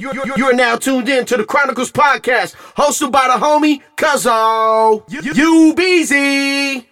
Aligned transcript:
You're, 0.00 0.14
you're, 0.14 0.38
you're 0.38 0.54
now 0.54 0.76
tuned 0.76 1.08
in 1.08 1.24
to 1.24 1.36
the 1.36 1.44
Chronicles 1.44 1.90
podcast, 1.90 2.54
hosted 2.76 3.10
by 3.10 3.26
the 3.26 3.44
homie 3.44 3.82
Cuzzo. 3.96 5.02
You 5.08 5.74
busy? 5.74 6.88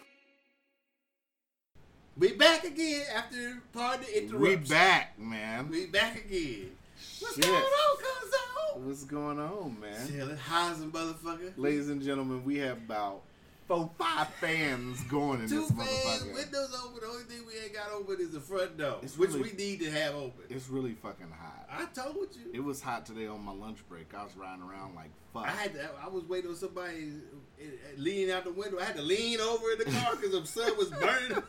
We 2.19 2.33
back 2.33 2.65
again 2.65 3.05
after 3.15 3.63
part 3.73 4.01
of 4.01 4.07
the 4.07 4.25
interruption. 4.25 4.41
We 4.41 4.57
back, 4.57 5.17
man. 5.21 5.69
We 5.69 5.87
back 5.87 6.17
again. 6.17 6.73
What's 7.21 7.37
Shit. 7.37 7.45
going 7.45 7.55
on, 7.55 7.97
Cuzzo? 7.97 8.77
What's 8.79 9.05
going 9.05 9.39
on, 9.39 9.77
man? 9.81 10.09
Chillin', 10.09 10.39
Hansen, 10.39 10.91
motherfucker. 10.91 11.53
Ladies 11.57 11.89
and 11.89 12.03
gentlemen, 12.03 12.45
we 12.45 12.59
have 12.59 12.79
about 12.79 13.23
four, 13.67 13.91
five 13.99 14.29
fans 14.41 15.03
going 15.05 15.43
in 15.43 15.49
Two 15.49 15.61
this 15.63 15.71
fans, 15.71 15.89
motherfucker. 15.89 16.35
windows 16.35 16.83
open. 16.85 17.01
The 17.01 17.07
only 17.07 17.25
thing 17.25 17.39
we 17.47 17.59
ain't 17.63 17.75
got 17.75 17.91
open 17.93 18.17
is 18.21 18.31
the 18.33 18.41
front 18.41 18.77
door, 18.79 18.99
It's 19.03 19.17
which 19.19 19.31
really- 19.31 19.51
we 19.51 19.53
need 19.57 19.81
to 19.81 19.91
have 19.91 20.15
open. 20.15 20.45
It's 20.49 20.69
really 20.69 20.93
fucking 20.95 21.31
hot. 21.31 21.67
I 21.69 21.85
told 21.87 22.29
you. 22.35 22.51
It 22.55 22.63
was 22.65 22.81
hot 22.81 23.05
today 23.07 23.27
on 23.27 23.45
my 23.45 23.53
lunch 23.53 23.79
break. 23.89 24.15
I 24.15 24.23
was 24.25 24.37
riding 24.37 24.63
around 24.65 24.95
like 24.95 25.11
fuck. 25.35 25.45
I 25.47 25.51
had 25.51 25.75
to, 25.75 25.91
I 26.03 26.09
was 26.09 26.25
waiting 26.25 26.51
on 26.51 26.57
somebody 26.57 27.13
uh, 27.61 27.65
uh, 27.65 27.67
leaning 27.99 28.31
out 28.31 28.45
the 28.45 28.53
window. 28.53 28.79
I 28.81 28.85
had 28.85 28.97
to 28.97 29.03
lean 29.03 29.41
over 29.41 29.73
in 29.73 29.79
the 29.79 29.85
car 29.87 30.17
because 30.17 30.33
the 30.33 30.47
sun 30.47 30.77
was 30.79 30.91
burning. 30.91 31.33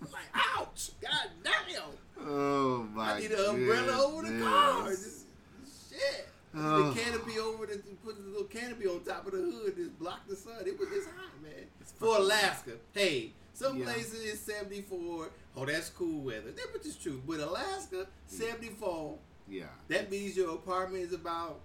like, 0.00 0.30
ouch! 0.56 0.90
God 1.02 1.28
damn! 1.42 1.82
oh 2.28 2.86
my 2.94 3.14
I 3.14 3.20
need 3.20 3.32
an 3.32 3.44
umbrella 3.44 4.04
over 4.06 4.22
the 4.30 4.42
car. 4.42 4.80
goodness. 4.82 5.24
Shit. 5.90 6.28
The 6.56 6.62
uh. 6.62 6.94
canopy 6.94 7.38
over 7.38 7.66
the 7.66 7.74
you 7.74 7.96
put 8.04 8.16
the 8.16 8.28
little 8.30 8.46
canopy 8.46 8.86
on 8.86 9.00
top 9.04 9.26
of 9.26 9.32
the 9.32 9.38
hood 9.38 9.76
just 9.76 9.98
block 9.98 10.26
the 10.28 10.36
sun. 10.36 10.54
It 10.66 10.78
was 10.78 10.88
it's 10.92 11.06
hot, 11.06 11.42
man. 11.42 11.52
It's 11.80 11.92
For 11.92 12.16
Alaska, 12.16 12.72
hey, 12.92 13.32
some 13.52 13.78
Yeah. 13.78 13.84
places 13.84 14.24
it's 14.24 14.40
seventy 14.40 14.80
four. 14.82 15.28
Oh, 15.56 15.66
that's 15.66 15.90
cool 15.90 16.22
weather. 16.22 16.52
That 16.52 16.68
which 16.72 16.86
is 16.86 16.96
true. 16.96 17.22
But 17.26 17.40
Alaska, 17.40 18.06
seventy 18.26 18.68
four. 18.70 19.18
Yeah. 19.48 19.66
That 19.88 20.10
means 20.10 20.36
your 20.36 20.54
apartment 20.54 21.04
is 21.04 21.12
about 21.12 21.60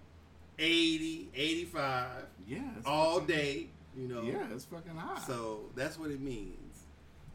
80, 0.59 1.30
85 1.34 2.26
Yeah. 2.48 2.62
all 2.86 3.19
fucking- 3.22 3.28
day. 3.36 3.69
You 3.97 4.08
know. 4.08 4.22
Yeah, 4.22 4.45
it's 4.53 4.66
fucking 4.66 4.95
hot. 4.95 5.25
So 5.25 5.69
that's 5.75 5.97
what 5.97 6.12
it 6.12 6.22
means. 6.22 6.58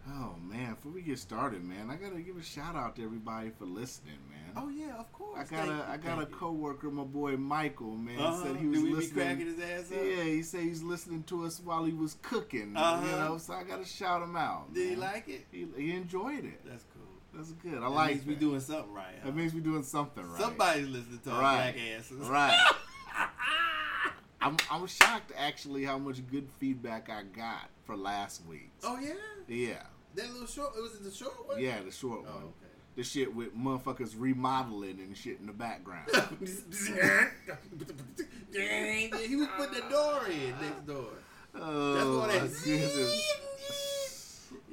oh 0.08 0.36
man, 0.40 0.74
before 0.74 0.92
we 0.92 1.02
get 1.02 1.18
started, 1.18 1.64
man, 1.64 1.90
I 1.90 1.96
gotta 1.96 2.20
give 2.20 2.36
a 2.36 2.42
shout 2.42 2.76
out 2.76 2.94
to 2.96 3.02
everybody 3.02 3.50
for 3.50 3.64
listening, 3.64 4.18
man. 4.30 4.35
Oh 4.58 4.68
yeah, 4.70 4.96
of 4.98 5.12
course. 5.12 5.36
I 5.38 5.40
got 5.42 5.48
Thank 5.48 5.70
a 5.70 5.74
you, 5.74 5.82
I 5.88 5.96
got 5.98 6.22
a 6.22 6.26
coworker, 6.26 6.90
my 6.90 7.04
boy 7.04 7.36
Michael, 7.36 7.94
man, 7.96 8.18
Uh-huh. 8.18 8.42
said 8.42 8.56
he 8.56 8.66
was 8.66 8.78
Did 8.78 8.84
we 8.84 8.88
be 8.90 8.96
listening. 8.96 9.24
cracking 9.26 9.46
his 9.46 9.60
ass 9.60 9.92
up? 9.92 9.98
Yeah, 10.02 10.22
he 10.24 10.42
said 10.42 10.60
he's 10.62 10.82
listening 10.82 11.22
to 11.24 11.44
us 11.44 11.60
while 11.60 11.84
he 11.84 11.92
was 11.92 12.16
cooking. 12.22 12.74
Uh-huh. 12.76 13.04
You 13.04 13.12
know, 13.12 13.38
so 13.38 13.52
I 13.52 13.64
gotta 13.64 13.84
shout 13.84 14.22
him 14.22 14.34
out. 14.36 14.72
Did 14.72 14.84
he 14.84 14.90
man. 14.96 15.00
like 15.00 15.28
it? 15.28 15.46
He, 15.52 15.66
he 15.76 15.92
enjoyed 15.92 16.44
it. 16.44 16.60
That's 16.64 16.84
cool. 16.94 17.02
That's 17.34 17.52
good. 17.52 17.74
I 17.76 17.80
That 17.80 17.90
like. 17.90 18.14
means 18.14 18.26
we 18.26 18.34
doing 18.34 18.60
something 18.60 18.92
right. 18.94 19.04
huh? 19.20 19.26
That 19.26 19.36
means 19.36 19.52
we 19.52 19.60
doing 19.60 19.82
something 19.82 20.24
right. 20.26 20.40
Somebody's 20.40 20.88
listening 20.88 21.20
to 21.24 21.30
our 21.32 21.40
Right. 21.42 21.74
black 21.74 21.98
asses. 21.98 22.26
Right. 22.28 22.70
I'm 24.40 24.56
I'm 24.70 24.86
shocked 24.86 25.32
actually 25.36 25.84
how 25.84 25.98
much 25.98 26.26
good 26.30 26.48
feedback 26.58 27.10
I 27.10 27.22
got 27.24 27.68
for 27.84 27.96
last 27.96 28.42
week. 28.46 28.70
oh 28.84 28.98
yeah, 29.00 29.14
Yeah. 29.48 29.82
that 30.14 30.30
little 30.32 30.46
short. 30.46 30.72
It 30.76 30.82
was 30.82 30.94
it 30.94 31.04
the 31.04 31.10
short 31.10 31.48
one? 31.48 31.60
Yeah, 31.60 31.82
the 31.82 31.90
short 31.90 32.20
Oh, 32.28 32.34
one. 32.34 32.42
okay. 32.44 32.65
The 32.96 33.02
shit 33.04 33.34
with 33.34 33.54
motherfuckers 33.54 34.14
remodeling 34.16 34.98
and 35.00 35.14
shit 35.16 35.38
in 35.38 35.46
the 35.46 35.52
background. 35.52 36.08
he 36.10 36.16
was 39.36 39.48
putting 39.56 39.74
the 39.74 39.84
door 39.90 40.26
in 40.26 40.50
next 40.60 40.86
door. 40.86 41.08
oh, 41.54 42.18
what 42.20 42.28
my 42.28 42.38
that-. 42.38 43.22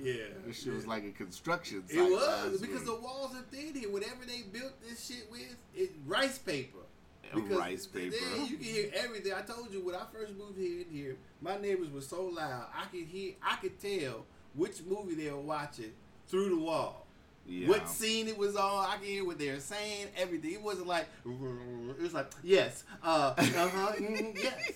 Yeah, 0.02 0.14
This 0.46 0.64
shit 0.64 0.74
was 0.74 0.88
like 0.88 1.06
a 1.06 1.12
construction 1.12 1.84
site. 1.88 1.98
it 1.98 2.02
was 2.12 2.60
because 2.62 2.78
week. 2.82 2.86
the 2.86 2.96
walls 2.96 3.36
are 3.36 3.44
thin 3.52 3.74
here. 3.74 3.90
Whatever 3.92 4.26
they 4.28 4.42
built 4.42 4.74
this 4.82 5.06
shit 5.08 5.28
with, 5.32 5.56
it 5.76 5.92
rice 6.06 6.38
paper. 6.38 6.80
Oh, 7.34 7.38
and 7.40 7.50
rice 7.52 7.86
paper. 7.88 8.12
there 8.12 8.46
you 8.46 8.58
can 8.58 8.66
hear 8.66 8.92
everything. 8.96 9.34
I 9.34 9.42
told 9.42 9.72
you 9.72 9.84
when 9.86 9.96
I 9.96 10.04
first 10.14 10.34
moved 10.38 10.58
here 10.58 10.82
in 10.82 10.90
here, 10.94 11.16
my 11.42 11.58
neighbors 11.58 11.90
were 11.90 12.02
so 12.02 12.26
loud. 12.26 12.66
I 12.76 12.86
could 12.86 13.06
hear, 13.08 13.34
I 13.42 13.56
could 13.58 13.80
tell 13.80 14.26
which 14.56 14.82
movie 14.88 15.16
they 15.16 15.32
were 15.32 15.40
watching 15.40 15.92
through 16.28 16.50
the 16.50 16.58
wall. 16.58 17.03
Yeah. 17.46 17.68
What 17.68 17.90
scene 17.90 18.28
it 18.30 18.38
was 18.38 18.56
on, 18.56 18.86
I 18.90 18.96
can 18.96 19.06
hear 19.06 19.26
what 19.26 19.38
they're 19.38 19.60
saying, 19.60 20.08
everything. 20.18 20.54
It 20.54 20.62
wasn't 20.62 20.88
like 20.88 21.08
it 21.26 22.02
was 22.02 22.14
like 22.14 22.32
yes, 22.42 22.86
uh, 23.04 23.34
uh 23.38 23.44
huh, 23.44 23.92
mm, 24.00 24.34
yes. 24.42 24.72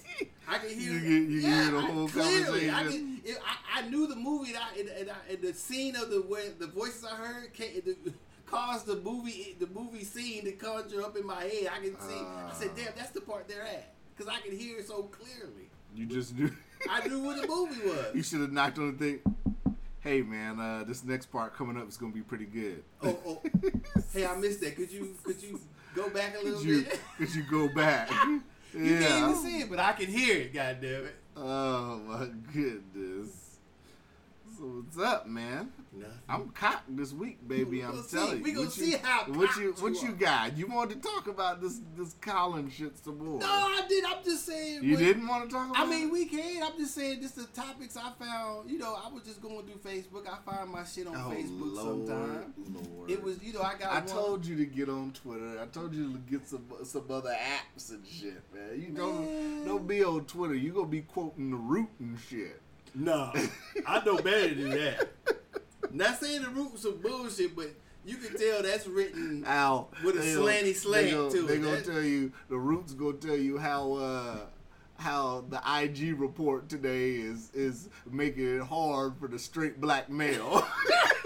I 0.49 0.57
can 0.57 0.69
hear, 0.77 0.91
You 0.91 0.99
you 0.99 1.39
yeah, 1.39 1.63
hear 1.63 1.71
the 1.71 1.77
I- 1.77 1.81
whole 1.91 2.07
clearly. 2.09 2.69
I, 2.69 2.73
conversation. 2.73 3.21
can, 3.23 3.31
it, 3.31 3.37
I, 3.45 3.79
I 3.79 3.89
knew 3.89 4.05
the 4.07 4.15
movie, 4.17 4.49
and, 4.49 4.57
I, 4.57 4.79
and, 4.79 4.89
and, 4.89 5.09
I, 5.11 5.31
and 5.33 5.41
the 5.41 5.53
scene 5.53 5.95
of 5.95 6.09
the 6.09 6.17
where 6.21 6.43
the 6.59 6.67
voices 6.67 7.05
I 7.05 7.15
heard 7.15 7.53
came, 7.53 7.81
the, 7.85 8.13
caused 8.45 8.85
the 8.85 8.97
movie, 8.97 9.55
the 9.59 9.67
movie 9.67 10.03
scene 10.03 10.43
to 10.43 10.51
conjure 10.51 11.03
up 11.03 11.15
in 11.17 11.25
my 11.25 11.41
head. 11.43 11.69
I 11.73 11.79
can 11.83 11.97
see. 12.01 12.15
I 12.15 12.51
said, 12.53 12.69
Ah. 12.73 12.75
damn, 12.75 12.93
that's 12.97 13.11
the 13.11 13.21
part 13.21 13.47
they're 13.47 13.63
at, 13.63 13.93
because 14.15 14.31
I 14.33 14.39
can 14.45 14.57
hear 14.57 14.79
it 14.79 14.87
so 14.87 15.03
clearly. 15.03 15.69
You 15.95 16.05
just 16.05 16.35
knew. 16.37 16.51
I 16.89 17.07
knew 17.07 17.19
what 17.23 17.41
the 17.41 17.47
movie 17.47 17.81
was. 17.87 18.13
you 18.13 18.23
should 18.23 18.41
have 18.41 18.51
knocked 18.51 18.77
on 18.77 18.97
the 18.97 18.97
thing. 18.97 19.35
Hey 20.07 20.21
man, 20.21 20.57
uh, 20.57 20.85
this 20.87 21.03
next 21.03 21.25
part 21.25 21.53
coming 21.53 21.75
up 21.75 21.89
is 21.89 21.97
gonna 21.97 22.13
be 22.13 22.21
pretty 22.21 22.45
good. 22.45 22.81
Oh, 23.03 23.19
oh. 23.27 23.41
Hey, 24.13 24.25
I 24.25 24.37
missed 24.37 24.61
that. 24.61 24.77
Could 24.77 24.89
you 24.89 25.13
could 25.21 25.43
you 25.43 25.59
go 25.93 26.09
back 26.09 26.33
a 26.39 26.45
little 26.45 26.59
could 26.59 26.65
you 26.65 26.81
bit? 26.83 27.01
could 27.17 27.35
you 27.35 27.43
go 27.43 27.67
back? 27.67 28.09
You 28.73 28.83
yeah. 28.83 29.07
can't 29.07 29.31
even 29.31 29.35
see 29.43 29.59
it, 29.61 29.69
but 29.69 29.79
I 29.79 29.93
can 29.93 30.07
hear 30.07 30.35
it. 30.37 30.53
God 30.53 30.77
damn 30.81 31.05
it! 31.05 31.15
Oh 31.35 31.97
my 31.99 32.27
goodness. 32.53 33.46
So 34.57 34.63
what's 34.63 34.97
up, 34.97 35.27
man? 35.27 35.71
Nothing. 35.93 36.13
I'm 36.27 36.49
cocked 36.49 36.97
this 36.97 37.13
week, 37.13 37.47
baby. 37.47 37.81
I'm 37.81 38.01
see. 38.01 38.17
telling 38.17 38.37
you. 38.39 38.43
We 38.43 38.51
gonna 38.53 38.65
What 38.65 38.77
you- 38.77 38.83
see 38.85 38.97
how 38.97 39.25
What 39.25 39.55
you 39.57 39.73
what 39.77 39.93
you 40.01 40.07
you 40.07 40.13
got? 40.15 40.57
You 40.57 40.65
wanted 40.65 41.03
to 41.03 41.07
talk 41.07 41.27
about 41.27 41.61
this 41.61 41.79
this 41.95 42.15
Colin 42.21 42.67
shit 42.71 42.97
some 42.97 43.23
more. 43.23 43.39
No, 43.39 43.45
I 43.45 43.83
did. 43.87 44.03
I'm 44.03 44.23
just 44.23 44.47
saying. 44.47 44.83
you 44.83 44.97
didn't 44.97 45.27
want 45.27 45.47
to 45.47 45.55
talk 45.55 45.69
about. 45.69 45.85
I 45.85 45.87
mean, 45.87 46.09
we 46.09 46.25
can. 46.25 46.63
I'm 46.63 46.75
just 46.75 46.95
saying, 46.95 47.21
just 47.21 47.35
the 47.35 47.45
topics 47.47 47.95
I 47.97 48.11
found. 48.17 48.69
You 48.71 48.79
know, 48.79 48.95
I 48.95 49.11
was 49.11 49.23
just 49.23 49.41
going 49.41 49.63
through 49.67 49.91
Facebook. 49.91 50.27
I 50.27 50.37
find 50.43 50.71
my 50.71 50.83
shit 50.85 51.05
on 51.05 51.15
oh, 51.15 51.29
Facebook 51.29 51.75
Lord, 51.75 52.07
sometimes. 52.07 52.55
Lord. 52.67 53.11
It 53.11 53.21
was, 53.21 53.43
you 53.43 53.53
know, 53.53 53.61
I 53.61 53.75
got. 53.75 53.91
I 53.91 53.99
one- 53.99 54.07
told 54.07 54.45
you 54.45 54.55
to 54.55 54.65
get 54.65 54.89
on 54.89 55.11
Twitter. 55.11 55.59
I 55.61 55.67
told 55.67 55.93
you 55.93 56.13
to 56.13 56.17
get 56.19 56.47
some 56.47 56.65
some 56.83 57.05
other 57.11 57.29
apps 57.29 57.91
and 57.91 58.05
shit, 58.07 58.41
man. 58.51 58.81
You 58.81 58.89
don't 58.89 59.65
don't 59.65 59.87
be 59.87 60.03
on 60.03 60.25
Twitter. 60.25 60.55
You 60.55 60.71
gonna 60.73 60.87
be 60.87 61.01
quoting 61.01 61.51
the 61.51 61.57
root 61.57 61.89
and 61.99 62.17
shit. 62.19 62.59
No, 62.95 63.31
I 63.85 64.03
know 64.05 64.17
better 64.17 64.53
than 64.55 64.69
that. 64.71 65.07
Not 65.91 66.19
saying 66.19 66.41
the 66.43 66.49
root 66.49 66.73
was 66.73 66.81
some 66.81 66.97
bullshit, 66.99 67.55
but 67.55 67.69
you 68.05 68.17
can 68.17 68.37
tell 68.37 68.63
that's 68.63 68.87
written. 68.87 69.43
Al 69.45 69.89
With 70.03 70.15
a 70.15 70.19
they 70.19 70.25
slanty 70.33 70.75
slant 70.75 71.31
to 71.31 71.41
They 71.43 71.55
it. 71.55 71.61
gonna 71.63 71.81
tell 71.81 72.01
you 72.01 72.31
the 72.49 72.57
roots 72.57 72.93
gonna 72.93 73.13
tell 73.17 73.35
you 73.37 73.57
how 73.57 73.93
uh 73.93 74.37
how 74.97 75.45
the 75.49 75.61
IG 75.81 76.19
report 76.19 76.69
today 76.69 77.11
is 77.15 77.51
is 77.53 77.89
making 78.09 78.57
it 78.57 78.63
hard 78.63 79.15
for 79.19 79.27
the 79.27 79.37
straight 79.37 79.79
black 79.79 80.09
male. 80.09 80.65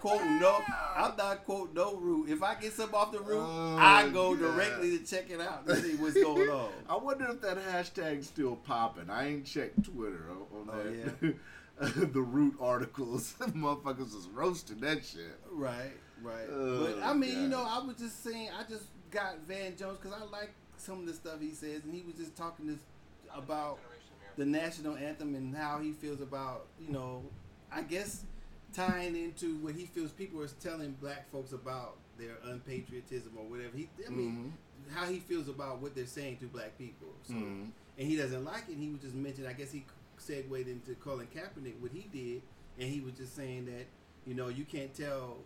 Quoting 0.00 0.40
no. 0.40 0.58
I'm 0.96 1.14
not 1.16 1.44
quote 1.44 1.74
no 1.74 1.96
root. 1.96 2.28
If 2.30 2.42
I 2.42 2.54
get 2.54 2.72
something 2.72 2.94
off 2.94 3.12
the 3.12 3.20
root, 3.20 3.38
Oh, 3.46 3.76
I 3.78 4.08
go 4.08 4.34
God. 4.34 4.40
directly 4.56 4.96
to 4.98 5.04
check 5.04 5.30
it 5.30 5.40
out 5.40 5.66
to 5.66 5.76
see 5.76 5.94
what's 5.96 6.14
going 6.14 6.48
on. 6.50 6.70
I 6.88 6.96
wonder 6.96 7.26
if 7.30 7.40
that 7.42 7.58
hashtag's 7.58 8.26
still 8.28 8.56
popping. 8.56 9.10
I 9.10 9.28
ain't 9.28 9.44
checked 9.46 9.84
Twitter 9.84 10.26
on, 10.30 10.68
on 10.70 10.70
Oh, 10.72 11.34
that. 11.80 12.12
the 12.12 12.20
root 12.20 12.54
articles, 12.60 13.34
motherfuckers 13.40 14.14
is 14.16 14.28
roasting 14.32 14.80
that 14.80 15.04
shit. 15.04 15.38
Right, 15.50 15.92
right. 16.22 16.46
Oh, 16.50 16.86
but 16.94 17.02
I 17.02 17.12
mean, 17.14 17.40
you 17.42 17.48
know, 17.48 17.66
I 17.68 17.84
was 17.84 17.96
just 17.96 18.22
saying, 18.24 18.48
I 18.58 18.68
just 18.70 18.84
got 19.10 19.38
Van 19.46 19.76
Jones 19.76 19.98
because 20.00 20.18
I 20.18 20.24
like 20.30 20.52
some 20.78 21.00
of 21.00 21.06
the 21.06 21.12
stuff 21.14 21.40
he 21.40 21.50
says, 21.50 21.84
and 21.84 21.94
he 21.94 22.02
was 22.02 22.14
just 22.16 22.36
talking 22.36 22.66
this 22.66 22.78
about 23.34 23.78
the 24.36 24.44
national 24.46 24.96
anthem 24.96 25.34
and 25.34 25.54
how 25.54 25.78
he 25.78 25.92
feels 25.92 26.20
about, 26.22 26.66
you 26.80 26.90
know, 26.92 27.22
I 27.72 27.82
guess 27.82 28.24
tying 28.72 29.16
into 29.16 29.56
what 29.58 29.74
he 29.74 29.86
feels 29.86 30.10
people 30.12 30.40
are 30.40 30.48
telling 30.48 30.92
black 31.00 31.30
folks 31.30 31.52
about 31.52 31.96
their 32.18 32.36
unpatriotism 32.44 33.32
or 33.36 33.44
whatever. 33.44 33.76
He, 33.76 33.88
I 34.06 34.10
mean, 34.10 34.52
how 34.92 35.06
he 35.06 35.18
feels 35.20 35.48
about 35.48 35.80
what 35.80 35.94
they're 35.94 36.06
saying 36.06 36.38
to 36.38 36.46
black 36.46 36.76
people. 36.78 37.08
So, 37.24 37.34
Mhm. 37.34 37.70
and 37.98 38.08
he 38.08 38.16
doesn't 38.16 38.44
like 38.44 38.64
it. 38.68 38.74
And 38.74 38.82
he 38.82 38.90
was 38.90 39.00
just 39.00 39.14
mentioning. 39.14 39.48
I 39.48 39.52
guess 39.54 39.72
he 39.72 39.84
segued 40.18 40.68
into 40.68 40.94
Colin 40.96 41.26
Kaepernick 41.28 41.78
what 41.80 41.92
he 41.92 42.06
did, 42.12 42.42
and 42.78 42.88
he 42.92 43.00
was 43.00 43.14
just 43.14 43.34
saying 43.34 43.66
that 43.66 43.86
you 44.26 44.34
know 44.34 44.48
you 44.48 44.64
can't 44.64 44.92
tell 44.94 45.38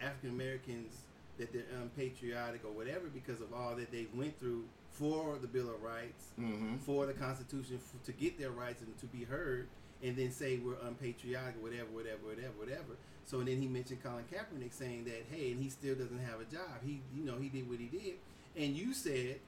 African 0.00 0.30
Americans 0.30 0.96
that 1.38 1.52
they're 1.52 1.64
unpatriotic 1.80 2.64
or 2.64 2.70
whatever 2.72 3.08
because 3.08 3.40
of 3.40 3.52
all 3.52 3.74
that 3.76 3.90
they've 3.90 4.12
went 4.14 4.38
through 4.38 4.64
for 4.90 5.38
the 5.38 5.46
Bill 5.48 5.70
of 5.74 5.82
Rights, 5.82 6.26
Mhm. 6.38 6.78
for 6.80 7.06
the 7.06 7.14
Constitution, 7.14 7.76
f- 7.82 8.02
to 8.04 8.12
get 8.12 8.38
their 8.38 8.50
rights 8.50 8.82
and 8.82 8.96
to 8.98 9.06
be 9.06 9.24
heard, 9.24 9.66
and 10.02 10.16
then 10.16 10.30
say 10.30 10.58
we're 10.58 10.74
unpatriotic 10.86 11.62
whatever, 11.62 11.86
whatever, 11.92 12.18
whatever, 12.26 12.52
whatever. 12.58 12.96
So 13.24 13.38
and 13.38 13.48
then 13.48 13.60
he 13.60 13.68
mentioned 13.68 14.02
Colin 14.02 14.24
Kaepernick 14.32 14.72
saying 14.72 15.04
that 15.04 15.24
hey, 15.30 15.52
and 15.52 15.62
he 15.62 15.70
still 15.70 15.94
doesn't 15.94 16.18
have 16.18 16.40
a 16.40 16.44
job. 16.44 16.82
He, 16.84 17.00
you 17.14 17.24
know, 17.24 17.36
he 17.40 17.48
did 17.48 17.68
what 17.68 17.78
he 17.78 17.86
did, 17.86 18.14
and 18.56 18.76
you 18.76 18.92
said 18.94 19.38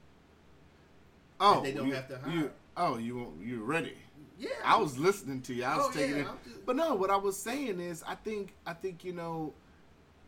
Oh, 1.39 1.61
they 1.61 1.73
don't 1.73 1.87
you- 1.87 1.93
have 1.95 2.07
to 2.07 2.19
you- 2.31 2.39
hire. 2.41 2.51
oh, 2.77 2.97
you 2.97 3.33
you 3.41 3.63
ready? 3.63 3.93
yeah, 4.39 4.49
I 4.63 4.77
was 4.77 4.97
listening 4.97 5.41
to 5.43 5.53
you. 5.53 5.63
I 5.65 5.77
was 5.77 5.87
Oh, 5.87 5.91
taking 5.91 6.17
yeah, 6.17 6.21
it. 6.33 6.43
Just- 6.45 6.65
But 6.65 6.75
no, 6.77 6.95
what 6.95 7.09
I 7.09 7.17
was 7.17 7.37
saying 7.37 7.79
is, 7.79 8.03
I 8.03 8.15
think, 8.15 8.53
I 8.65 8.73
think 8.73 9.03
you 9.03 9.11
know, 9.13 9.53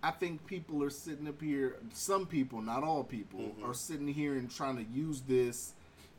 I 0.04 0.12
think 0.12 0.46
people 0.46 0.84
are 0.84 0.90
sitting 0.90 1.28
up 1.28 1.42
here. 1.42 1.78
Some 1.94 2.26
people, 2.26 2.62
not 2.62 2.84
all 2.84 3.04
people, 3.04 3.40
mm-hmm. 3.40 3.66
are 3.66 3.74
sitting 3.74 4.08
here 4.08 4.34
and 4.36 4.52
trying 4.52 4.76
to 4.78 4.84
use 4.84 5.22
this 5.22 5.74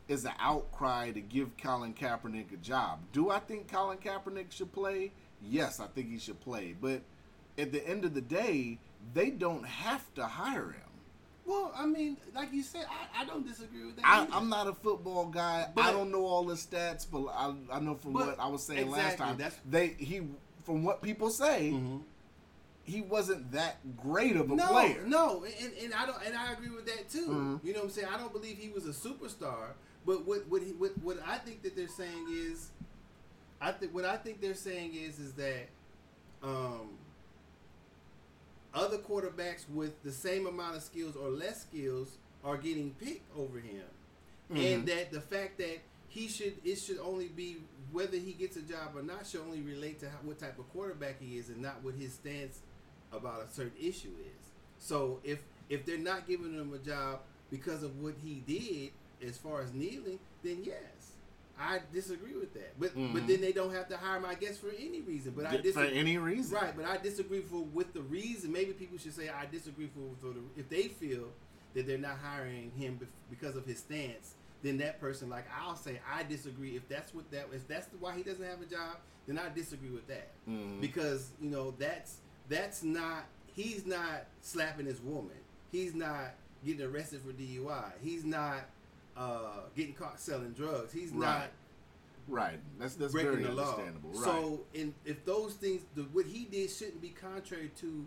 as 0.09 0.25
an 0.25 0.33
outcry 0.39 1.11
to 1.11 1.21
give 1.21 1.55
Colin 1.57 1.93
Kaepernick 1.93 2.51
a 2.53 2.57
job. 2.57 2.99
Do 3.13 3.29
I 3.29 3.39
think 3.39 3.71
Colin 3.71 3.99
Kaepernick 3.99 4.51
should 4.51 4.71
play? 4.73 5.11
Yes, 5.41 5.79
I 5.79 5.87
think 5.87 6.09
he 6.09 6.17
should 6.17 6.41
play. 6.41 6.75
But 6.79 7.01
at 7.57 7.71
the 7.71 7.87
end 7.87 8.05
of 8.05 8.13
the 8.13 8.21
day, 8.21 8.79
they 9.13 9.29
don't 9.29 9.65
have 9.65 10.11
to 10.15 10.25
hire 10.25 10.71
him. 10.71 10.81
Well, 11.45 11.71
I 11.75 11.85
mean, 11.85 12.17
like 12.35 12.53
you 12.53 12.61
said, 12.61 12.85
I, 12.89 13.21
I 13.21 13.25
don't 13.25 13.47
disagree 13.47 13.85
with 13.85 13.95
that. 13.95 14.05
I, 14.05 14.27
I'm 14.31 14.49
not 14.49 14.67
a 14.67 14.73
football 14.73 15.25
guy. 15.25 15.67
I 15.77 15.91
don't 15.91 16.11
know 16.11 16.25
all 16.25 16.43
the 16.43 16.53
stats, 16.55 17.07
but 17.11 17.25
I, 17.27 17.53
I 17.71 17.79
know 17.79 17.95
from 17.95 18.13
what 18.13 18.39
I 18.39 18.47
was 18.47 18.63
saying 18.63 18.89
last 18.89 19.17
time. 19.17 19.37
They 19.67 19.87
he 19.87 20.21
from 20.63 20.83
what 20.83 21.01
people 21.01 21.31
say, 21.31 21.71
Mhm. 21.73 22.01
he 22.83 23.01
wasn't 23.01 23.51
that 23.53 23.77
great 23.97 24.35
of 24.35 24.51
a 24.51 24.55
no, 24.55 24.67
player. 24.67 25.03
No, 25.07 25.43
and, 25.43 25.73
and 25.81 25.93
I 25.93 26.05
don't, 26.05 26.17
and 26.23 26.35
I 26.37 26.51
agree 26.51 26.69
with 26.69 26.85
that 26.85 27.09
too. 27.09 27.27
Mhm. 27.29 27.65
You 27.65 27.73
know 27.73 27.79
what 27.79 27.85
I'm 27.85 27.91
saying? 27.91 28.07
I 28.13 28.17
don't 28.17 28.31
believe 28.31 28.57
he 28.59 28.69
was 28.69 28.85
a 28.85 28.91
superstar, 28.91 29.69
but 30.05 30.25
what 30.25 30.47
what 30.47 30.61
he, 30.61 30.71
what, 30.73 30.97
what 31.03 31.17
I 31.27 31.37
think 31.37 31.61
that 31.63 31.75
they're 31.75 31.87
saying 31.87 32.27
is, 32.31 32.69
I 33.61 33.71
think 33.71 33.93
what 33.93 34.05
I 34.05 34.17
think 34.17 34.41
they're 34.41 34.53
saying 34.53 34.95
is 34.95 35.19
is 35.19 35.33
that, 35.33 35.67
um, 36.43 36.89
other 38.73 38.97
quarterbacks 38.99 39.67
with 39.69 40.01
the 40.03 40.11
same 40.11 40.45
amount 40.47 40.75
of 40.75 40.83
skills 40.83 41.15
or 41.15 41.29
less 41.29 41.61
skills 41.61 42.17
are 42.43 42.57
getting 42.57 42.91
picked 42.91 43.35
over 43.37 43.59
him, 43.59 43.83
and 44.51 44.83
Mhm. 44.83 44.85
that 44.85 45.11
the 45.11 45.21
fact 45.21 45.57
that 45.57 45.79
he 46.07 46.27
should 46.27 46.57
it 46.63 46.75
should 46.77 46.99
only 46.99 47.27
be 47.27 47.57
whether 47.91 48.17
he 48.17 48.33
gets 48.33 48.55
a 48.57 48.61
job 48.61 48.95
or 48.95 49.01
not 49.01 49.25
should 49.27 49.41
only 49.41 49.61
relate 49.61 49.99
to 49.99 50.09
how, 50.09 50.17
what 50.23 50.37
type 50.39 50.57
of 50.59 50.69
quarterback 50.71 51.19
he 51.19 51.37
is 51.37 51.49
and 51.49 51.61
not 51.61 51.83
what 51.83 51.95
his 51.95 52.13
stance 52.13 52.59
about 53.11 53.41
a 53.41 53.49
certain 53.51 53.73
issue 53.79 54.13
is. 54.21 54.45
So 54.79 55.19
if 55.23 55.39
if 55.69 55.85
they're 55.85 55.97
not 55.97 56.27
giving 56.27 56.53
him 56.53 56.73
a 56.73 56.77
job 56.79 57.21
because 57.51 57.83
of 57.83 57.99
what 58.01 58.15
he 58.23 58.35
did 58.47 58.91
as 59.25 59.37
far 59.37 59.61
as 59.61 59.73
kneeling, 59.73 60.19
then 60.43 60.59
yes, 60.63 61.11
I 61.59 61.79
disagree 61.93 62.35
with 62.35 62.53
that. 62.53 62.79
But 62.79 62.93
but 62.95 63.23
Mhm. 63.23 63.27
then 63.27 63.41
they 63.41 63.51
don't 63.51 63.73
have 63.73 63.89
to 63.89 63.97
hire 63.97 64.19
my 64.19 64.29
I 64.29 64.35
guess, 64.35 64.57
for 64.57 64.69
any 64.69 65.01
reason. 65.01 65.33
But 65.35 65.45
I 65.47 65.57
for 65.57 65.61
disagree. 65.63 65.97
any 65.97 66.17
reason. 66.17 66.55
Right, 66.55 66.75
but 66.75 66.85
I 66.85 66.97
disagree 66.97 67.41
for 67.41 67.63
with 67.63 67.93
the 67.93 68.01
reason. 68.01 68.51
Maybe 68.51 68.71
people 68.73 68.97
should 68.97 69.13
say 69.13 69.29
I 69.29 69.45
disagree 69.45 69.87
for, 69.87 70.15
for 70.25 70.33
the, 70.33 70.41
if 70.55 70.69
they 70.69 70.83
feel 70.87 71.29
that 71.73 71.85
they're 71.85 71.97
not 71.97 72.17
hiring 72.17 72.71
him 72.77 72.99
because 73.29 73.55
of 73.55 73.65
his 73.65 73.79
stance. 73.79 74.35
Then 74.61 74.77
that 74.79 74.99
person, 74.99 75.29
like 75.29 75.45
I'll 75.57 75.75
say, 75.75 75.99
I 76.11 76.23
disagree. 76.23 76.75
If 76.75 76.87
that's 76.89 77.13
what 77.13 77.29
that 77.31 77.47
if 77.53 77.67
that's 77.67 77.87
why 77.99 78.15
he 78.15 78.23
doesn't 78.23 78.43
have 78.43 78.61
a 78.61 78.65
job, 78.65 78.97
then 79.27 79.37
I 79.37 79.49
disagree 79.49 79.89
with 79.91 80.07
that 80.07 80.29
Mhm. 80.49 80.81
because 80.81 81.31
you 81.41 81.49
know 81.49 81.71
that's 81.77 82.17
that's 82.49 82.83
not 82.83 83.25
he's 83.53 83.85
not 83.85 84.25
slapping 84.41 84.85
his 84.85 84.99
woman. 85.01 85.37
He's 85.71 85.93
not 85.93 86.33
getting 86.65 86.85
arrested 86.85 87.21
for 87.21 87.31
DUI. 87.31 87.91
He's 88.01 88.25
not 88.25 88.65
uh, 89.17 89.61
getting 89.75 89.93
caught 89.93 90.19
selling 90.19 90.51
drugs. 90.53 90.91
He's 90.93 91.11
Right. 91.11 91.19
not 91.39 91.51
Right. 92.27 92.59
That's 92.77 92.93
that's 92.95 93.11
breaking 93.11 93.31
very 93.31 93.43
the 93.45 93.51
law. 93.53 93.63
understandable. 93.71 94.11
Right. 94.11 94.23
So, 94.23 94.61
in, 94.75 94.93
if 95.03 95.25
those 95.25 95.53
things, 95.55 95.81
the, 95.95 96.03
what 96.03 96.27
he 96.27 96.45
did 96.45 96.69
shouldn't 96.69 97.01
be 97.01 97.09
contrary 97.09 97.71
to 97.77 98.05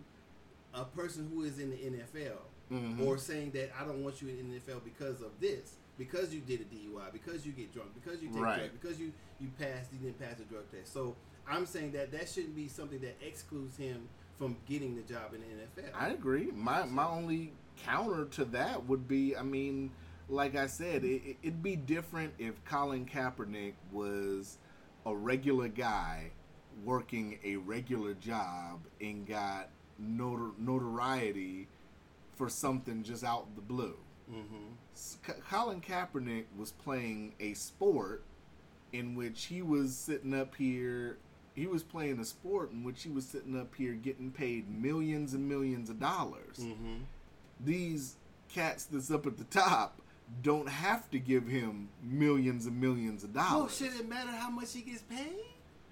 a 0.73 0.85
person 0.85 1.29
who 1.33 1.43
is 1.43 1.59
in 1.59 1.69
the 1.71 1.75
NFL 1.77 2.37
Mhm. 2.71 3.05
or 3.05 3.17
saying 3.17 3.51
that 3.51 3.71
I 3.79 3.83
don't 3.85 4.01
want 4.01 4.21
you 4.21 4.29
in 4.29 4.37
the 4.49 4.55
NFL 4.59 4.79
because 4.85 5.21
of 5.21 5.31
this, 5.41 5.75
because 5.97 6.33
you 6.33 6.39
did 6.39 6.61
a 6.61 6.63
DUI, 6.63 7.11
because 7.11 7.45
you 7.45 7.51
get 7.51 7.73
drunk, 7.73 7.89
because 7.93 8.23
you 8.23 8.29
take 8.29 8.41
Right. 8.41 8.57
drugs, 8.59 8.73
because 8.81 8.99
you 8.99 9.11
you 9.41 9.49
passed, 9.59 9.91
you 9.91 9.99
didn't 9.99 10.19
pass 10.19 10.37
the 10.37 10.45
drug 10.45 10.71
test. 10.71 10.93
So 10.93 11.17
I'm 11.45 11.65
saying 11.65 11.91
that 11.91 12.11
that 12.13 12.29
shouldn't 12.29 12.55
be 12.55 12.69
something 12.69 13.01
that 13.01 13.17
excludes 13.21 13.75
him 13.75 14.07
from 14.37 14.55
getting 14.67 14.95
the 14.95 15.01
job 15.01 15.33
in 15.33 15.41
the 15.41 15.47
NFL. 15.81 15.93
I 15.93 16.09
agree. 16.11 16.49
My 16.51 16.85
my 16.85 17.05
only 17.05 17.51
counter 17.75 18.23
to 18.25 18.45
that 18.45 18.85
would 18.87 19.05
be, 19.07 19.35
I 19.35 19.43
mean, 19.43 19.91
like 20.29 20.55
I 20.55 20.67
said, 20.67 21.03
it, 21.03 21.37
it'd 21.43 21.63
be 21.63 21.75
different 21.75 22.33
if 22.39 22.63
Colin 22.65 23.05
Kaepernick 23.05 23.73
was 23.91 24.57
a 25.05 25.13
regular 25.13 25.67
guy 25.67 26.31
working 26.83 27.39
a 27.43 27.57
regular 27.57 28.13
job 28.15 28.79
and 28.99 29.27
got 29.27 29.69
notor- 30.01 30.57
notoriety 30.57 31.67
for 32.35 32.49
something 32.49 33.03
just 33.03 33.23
out 33.23 33.47
of 33.49 33.55
the 33.55 33.61
blue. 33.61 33.97
mm-hmm. 34.31 35.31
Colin 35.49 35.81
Kaepernick 35.81 36.45
was 36.57 36.71
playing 36.71 37.33
a 37.39 37.53
sport 37.53 38.23
in 38.91 39.15
which 39.15 39.45
he 39.45 39.61
was 39.61 39.95
sitting 39.95 40.33
up 40.33 40.55
here. 40.55 41.17
He 41.55 41.67
was 41.67 41.83
playing 41.83 42.19
a 42.19 42.25
sport 42.25 42.71
in 42.71 42.83
which 42.83 43.03
he 43.03 43.09
was 43.09 43.25
sitting 43.25 43.59
up 43.59 43.75
here 43.75 43.93
getting 43.93 44.31
paid 44.31 44.69
millions 44.69 45.33
and 45.33 45.47
millions 45.47 45.89
of 45.89 45.99
dollars. 45.99 46.57
Mm-hmm. 46.59 47.03
These 47.59 48.15
cats 48.49 48.85
that's 48.85 49.11
up 49.11 49.25
at 49.27 49.37
the 49.37 49.43
top 49.45 49.99
don't 50.41 50.67
have 50.69 51.09
to 51.11 51.19
give 51.19 51.47
him 51.47 51.89
millions 52.01 52.65
and 52.65 52.79
millions 52.79 53.23
of 53.23 53.33
dollars. 53.33 53.51
Well, 53.81 53.89
should 53.91 53.99
it 53.99 54.09
matter 54.09 54.31
how 54.31 54.49
much 54.49 54.73
he 54.73 54.81
gets 54.81 55.01
paid? 55.01 55.35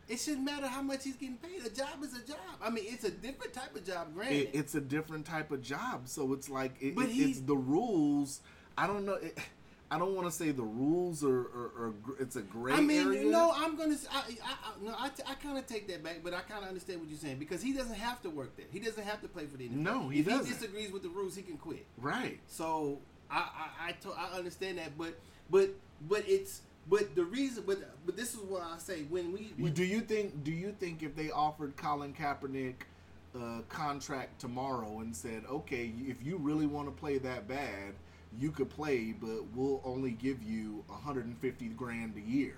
It 0.09 0.19
shouldn't 0.19 0.43
matter 0.43 0.67
how 0.67 0.81
much 0.81 1.03
he's 1.05 1.15
getting 1.15 1.37
paid. 1.37 1.65
A 1.65 1.69
job 1.69 2.03
is 2.03 2.13
a 2.13 2.25
job. 2.27 2.37
I 2.61 2.69
mean, 2.69 2.83
it's 2.87 3.03
a 3.05 3.11
different 3.11 3.53
type 3.53 3.75
of 3.75 3.85
job, 3.85 4.13
granted. 4.13 4.35
It, 4.35 4.51
it's 4.53 4.75
a 4.75 4.81
different 4.81 5.25
type 5.25 5.51
of 5.51 5.61
job, 5.61 6.07
so 6.09 6.33
it's 6.33 6.49
like 6.49 6.73
it, 6.81 6.95
But 6.95 7.05
it- 7.09 7.15
it's 7.17 7.39
the 7.41 7.55
rules. 7.55 8.41
I 8.77 8.87
don't 8.87 9.05
know. 9.05 9.17
I 9.93 9.99
don't 9.99 10.15
want 10.15 10.25
to 10.25 10.31
say 10.31 10.51
the 10.51 10.63
rules 10.63 11.21
are, 11.21 11.41
are, 11.41 11.71
are 11.77 11.93
it's 12.17 12.37
a 12.37 12.41
gray 12.41 12.71
I 12.71 12.79
mean, 12.79 13.07
area. 13.07 13.29
no, 13.29 13.51
I'm 13.53 13.75
gonna. 13.77 13.95
I, 14.09 14.19
I, 14.19 14.21
I- 14.51 14.85
no, 14.85 14.95
I, 14.97 15.09
t- 15.09 15.23
I 15.27 15.33
kind 15.35 15.57
of 15.57 15.67
take 15.67 15.87
that 15.89 16.01
back, 16.01 16.21
but 16.23 16.33
I 16.33 16.39
kind 16.41 16.63
of 16.63 16.69
understand 16.69 17.01
what 17.01 17.09
you're 17.09 17.19
saying 17.19 17.39
because 17.39 17.61
he 17.61 17.73
doesn't 17.73 17.95
have 17.97 18.21
to 18.21 18.29
work 18.29 18.55
there. 18.55 18.67
He 18.71 18.79
doesn't 18.79 19.03
have 19.03 19.21
to 19.21 19.27
play 19.27 19.45
for 19.47 19.57
the 19.57 19.67
NFL. 19.67 19.71
No, 19.75 20.07
he 20.07 20.21
if 20.21 20.27
doesn't. 20.27 20.45
he 20.45 20.53
disagrees 20.53 20.91
with 20.93 21.03
the 21.03 21.09
rules, 21.09 21.35
he 21.35 21.41
can 21.41 21.57
quit. 21.57 21.85
right. 21.97 22.39
So 22.47 22.99
I, 23.31 23.37
I, 23.37 23.89
I, 23.89 23.91
to, 23.93 24.11
I 24.11 24.37
understand 24.37 24.77
that, 24.77 24.97
but, 24.97 25.19
but, 25.49 25.69
but 26.09 26.23
it's, 26.27 26.61
but 26.89 27.15
the 27.15 27.23
reason, 27.23 27.63
but, 27.65 27.77
but 28.05 28.17
this 28.17 28.33
is 28.33 28.39
what 28.41 28.63
I 28.63 28.77
say 28.77 29.03
when 29.03 29.31
we, 29.31 29.53
when, 29.57 29.73
Do 29.73 29.83
you 29.83 30.01
think? 30.01 30.43
Do 30.43 30.51
you 30.51 30.75
think 30.79 31.03
if 31.03 31.15
they 31.15 31.29
offered 31.31 31.77
Colin 31.77 32.13
Kaepernick 32.13 32.75
a 33.35 33.61
contract 33.69 34.41
tomorrow 34.41 34.99
and 34.99 35.15
said, 35.15 35.43
"Okay, 35.49 35.93
if 36.07 36.17
you 36.25 36.37
really 36.37 36.65
want 36.65 36.87
to 36.87 36.91
play 36.91 37.17
that 37.19 37.47
bad, 37.47 37.93
you 38.39 38.51
could 38.51 38.69
play, 38.69 39.13
but 39.13 39.43
we'll 39.55 39.81
only 39.85 40.11
give 40.11 40.41
you 40.41 40.83
150 40.87 41.67
grand 41.69 42.17
a 42.17 42.29
year," 42.29 42.55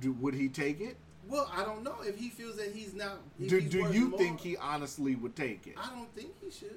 do 0.00 0.12
would 0.14 0.34
he 0.34 0.48
take 0.48 0.80
it? 0.80 0.96
well, 1.28 1.50
I 1.54 1.64
don't 1.64 1.82
know 1.82 1.96
if 2.02 2.18
he 2.18 2.28
feels 2.28 2.56
that 2.56 2.72
he's 2.74 2.94
not. 2.94 3.18
Do, 3.38 3.60
do 3.60 3.88
you 3.92 4.08
more. 4.08 4.18
think 4.18 4.40
he 4.40 4.56
honestly 4.56 5.14
would 5.14 5.36
take 5.36 5.66
it? 5.66 5.74
I 5.76 5.88
don't 5.94 6.12
think 6.14 6.32
he 6.40 6.50
should. 6.50 6.74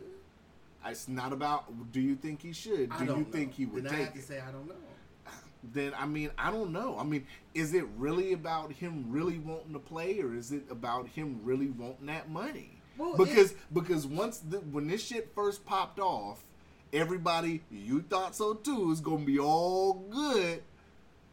It's 0.86 1.08
not 1.08 1.34
about. 1.34 1.92
Do 1.92 2.02
you 2.02 2.16
think 2.16 2.42
he 2.42 2.54
should? 2.54 2.92
I 2.92 3.00
Do 3.00 3.06
you 3.06 3.18
know. 3.20 3.26
think 3.32 3.54
he 3.54 3.66
would 3.66 3.86
then 3.86 3.94
I 3.94 3.96
take 3.98 4.06
have 4.06 4.14
to 4.14 4.20
it? 4.20 4.26
say 4.26 4.40
I 4.40 4.52
don't 4.52 4.68
know. 4.68 4.76
then 5.74 5.94
I 5.98 6.06
mean 6.06 6.32
I 6.38 6.52
don't 6.52 6.72
know. 6.72 6.98
I 7.00 7.04
mean, 7.04 7.26
is 7.54 7.74
it 7.74 7.86
really 7.98 8.34
about 8.34 8.72
him 8.74 9.06
really 9.10 9.38
wanting 9.40 9.74
to 9.74 9.80
play, 9.80 10.20
or 10.20 10.34
is 10.36 10.52
it 10.52 10.64
about 10.70 11.08
him 11.08 11.40
really 11.44 11.68
wanting 11.70 12.08
that 12.08 12.30
money? 12.30 12.80
Well, 12.98 13.16
because 13.18 13.56
because 13.74 14.06
once 14.06 14.40
the, 14.40 14.58
when 14.58 14.88
this 14.88 15.04
shit 15.04 15.32
first 15.34 15.66
popped 15.66 16.00
off, 16.00 16.44
everybody 16.92 17.62
you 17.72 18.02
thought 18.02 18.36
so 18.36 18.54
too 18.54 18.92
is 18.92 19.00
gonna 19.00 19.26
be 19.26 19.40
all 19.40 19.94
good. 20.10 20.64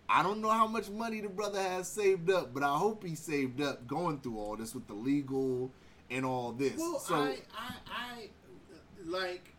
I 0.09 0.25
don't 0.25 0.41
know 0.41 0.51
how 0.51 0.67
much 0.67 0.89
money 0.91 1.21
the 1.21 1.29
brother 1.29 1.61
has 1.63 1.87
saved 1.87 2.31
up, 2.31 2.53
but 2.53 2.65
I 2.65 2.77
hope 2.77 3.05
he 3.05 3.15
saved 3.15 3.61
up 3.61 3.87
going 3.87 4.19
through 4.19 4.39
all 4.39 4.57
this 4.57 4.75
with 4.75 4.89
the 4.89 4.95
legal 4.95 5.71
and 6.11 6.25
all 6.27 6.51
this. 6.51 6.77
Well, 6.77 6.99
so 6.99 7.15
I, 7.15 7.37
I, 7.57 7.75
I, 7.87 8.29
like, 9.07 9.55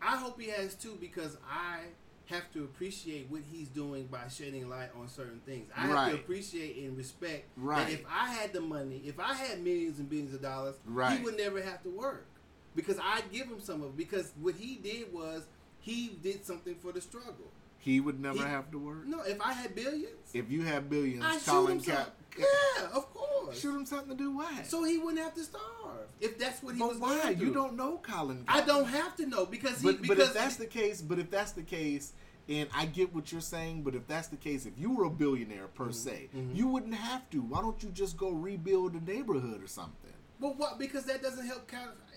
I 0.00 0.16
hope 0.16 0.40
he 0.40 0.48
has 0.50 0.74
too 0.74 0.96
because 1.00 1.36
I 1.50 1.80
have 2.26 2.50
to 2.52 2.64
appreciate 2.64 3.26
what 3.30 3.42
he's 3.50 3.68
doing 3.68 4.06
by 4.06 4.28
shedding 4.28 4.68
light 4.68 4.90
on 4.98 5.08
certain 5.08 5.40
things. 5.44 5.68
I 5.76 5.86
have 5.86 6.10
to 6.10 6.14
appreciate 6.16 6.76
and 6.84 6.96
respect 6.96 7.44
Right. 7.56 7.86
that 7.86 7.92
if 7.92 8.04
I 8.08 8.28
had 8.30 8.52
the 8.52 8.60
money, 8.60 9.02
if 9.04 9.20
I 9.20 9.34
had 9.34 9.62
millions 9.62 9.98
and 9.98 10.08
billions 10.08 10.34
of 10.34 10.40
dollars, 10.42 10.76
Right. 10.86 11.18
he 11.18 11.24
would 11.24 11.36
never 11.36 11.60
have 11.62 11.82
to 11.82 11.90
work 11.90 12.26
because 12.74 12.98
I'd 13.02 13.30
give 13.32 13.46
him 13.48 13.60
some 13.60 13.82
of 13.82 13.90
it. 13.90 13.96
Because 13.96 14.32
what 14.40 14.54
he 14.54 14.76
did 14.76 15.12
was 15.12 15.46
he 15.80 16.16
did 16.22 16.44
something 16.46 16.76
for 16.76 16.92
the 16.92 17.00
struggle. 17.00 17.50
he 17.78 17.98
would 17.98 18.20
never 18.20 18.38
he- 18.38 18.44
have 18.44 18.70
to 18.70 18.78
work. 18.78 19.04
No, 19.06 19.22
if 19.22 19.40
I 19.40 19.52
had 19.52 19.74
billions, 19.74 20.30
If 20.32 20.48
you 20.52 20.62
have 20.62 20.88
billions, 20.88 21.24
I 21.24 21.32
shoot 21.32 21.46
Colin. 21.46 21.80
Cap, 21.80 22.14
Yeah, 22.38 22.86
of 22.94 23.12
course. 23.12 23.60
shoot 23.60 23.74
him 23.74 23.84
something 23.86 24.10
to 24.16 24.22
do 24.22 24.30
what? 24.36 24.66
So 24.66 24.84
he 24.84 24.98
wouldn't 24.98 25.22
have 25.22 25.34
to 25.34 25.42
starve 25.42 26.08
if 26.20 26.38
that's 26.38 26.62
what 26.62 26.74
he 26.74 26.80
but 26.80 26.88
was 26.90 26.98
why? 26.98 27.22
going. 27.22 27.38
You 27.40 27.52
don't 27.52 27.76
know 27.76 27.98
Colin. 27.98 28.44
I 28.48 28.60
don't 28.62 28.86
have 28.86 29.16
to 29.16 29.26
know 29.26 29.46
because 29.46 29.80
he 29.80 29.88
But, 29.92 30.02
because 30.02 30.16
but 30.18 30.26
if 30.26 30.34
that's 30.34 30.56
the 30.56 30.66
case, 30.66 31.02
but 31.02 31.18
if 31.18 31.30
that's 31.30 31.52
the 31.52 31.62
case, 31.62 32.12
and 32.48 32.68
I 32.74 32.86
get 32.86 33.14
what 33.14 33.30
you're 33.30 33.40
saying, 33.40 33.82
but 33.82 33.94
if 33.94 34.06
that's 34.08 34.28
the 34.28 34.36
case, 34.36 34.66
if 34.66 34.72
you 34.76 34.94
were 34.96 35.04
a 35.04 35.10
billionaire 35.10 35.68
per 35.68 35.84
Mm-hmm. 35.86 35.92
se, 35.92 36.28
you 36.54 36.66
wouldn't 36.68 36.94
have 36.94 37.28
to. 37.30 37.38
Why 37.42 37.60
don't 37.60 37.80
you 37.82 37.90
just 37.90 38.16
go 38.16 38.30
rebuild 38.30 38.94
a 38.94 39.00
neighborhood 39.00 39.62
or 39.62 39.66
something? 39.68 40.12
but 40.40 40.56
what 40.58 40.76
because 40.76 41.04
that 41.04 41.22
doesn't 41.22 41.46
help 41.46 41.70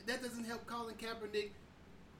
that 0.07 0.21
doesn't 0.23 0.45
help 0.45 0.65
Colin 0.65 0.95
Kaepernick 0.95 1.49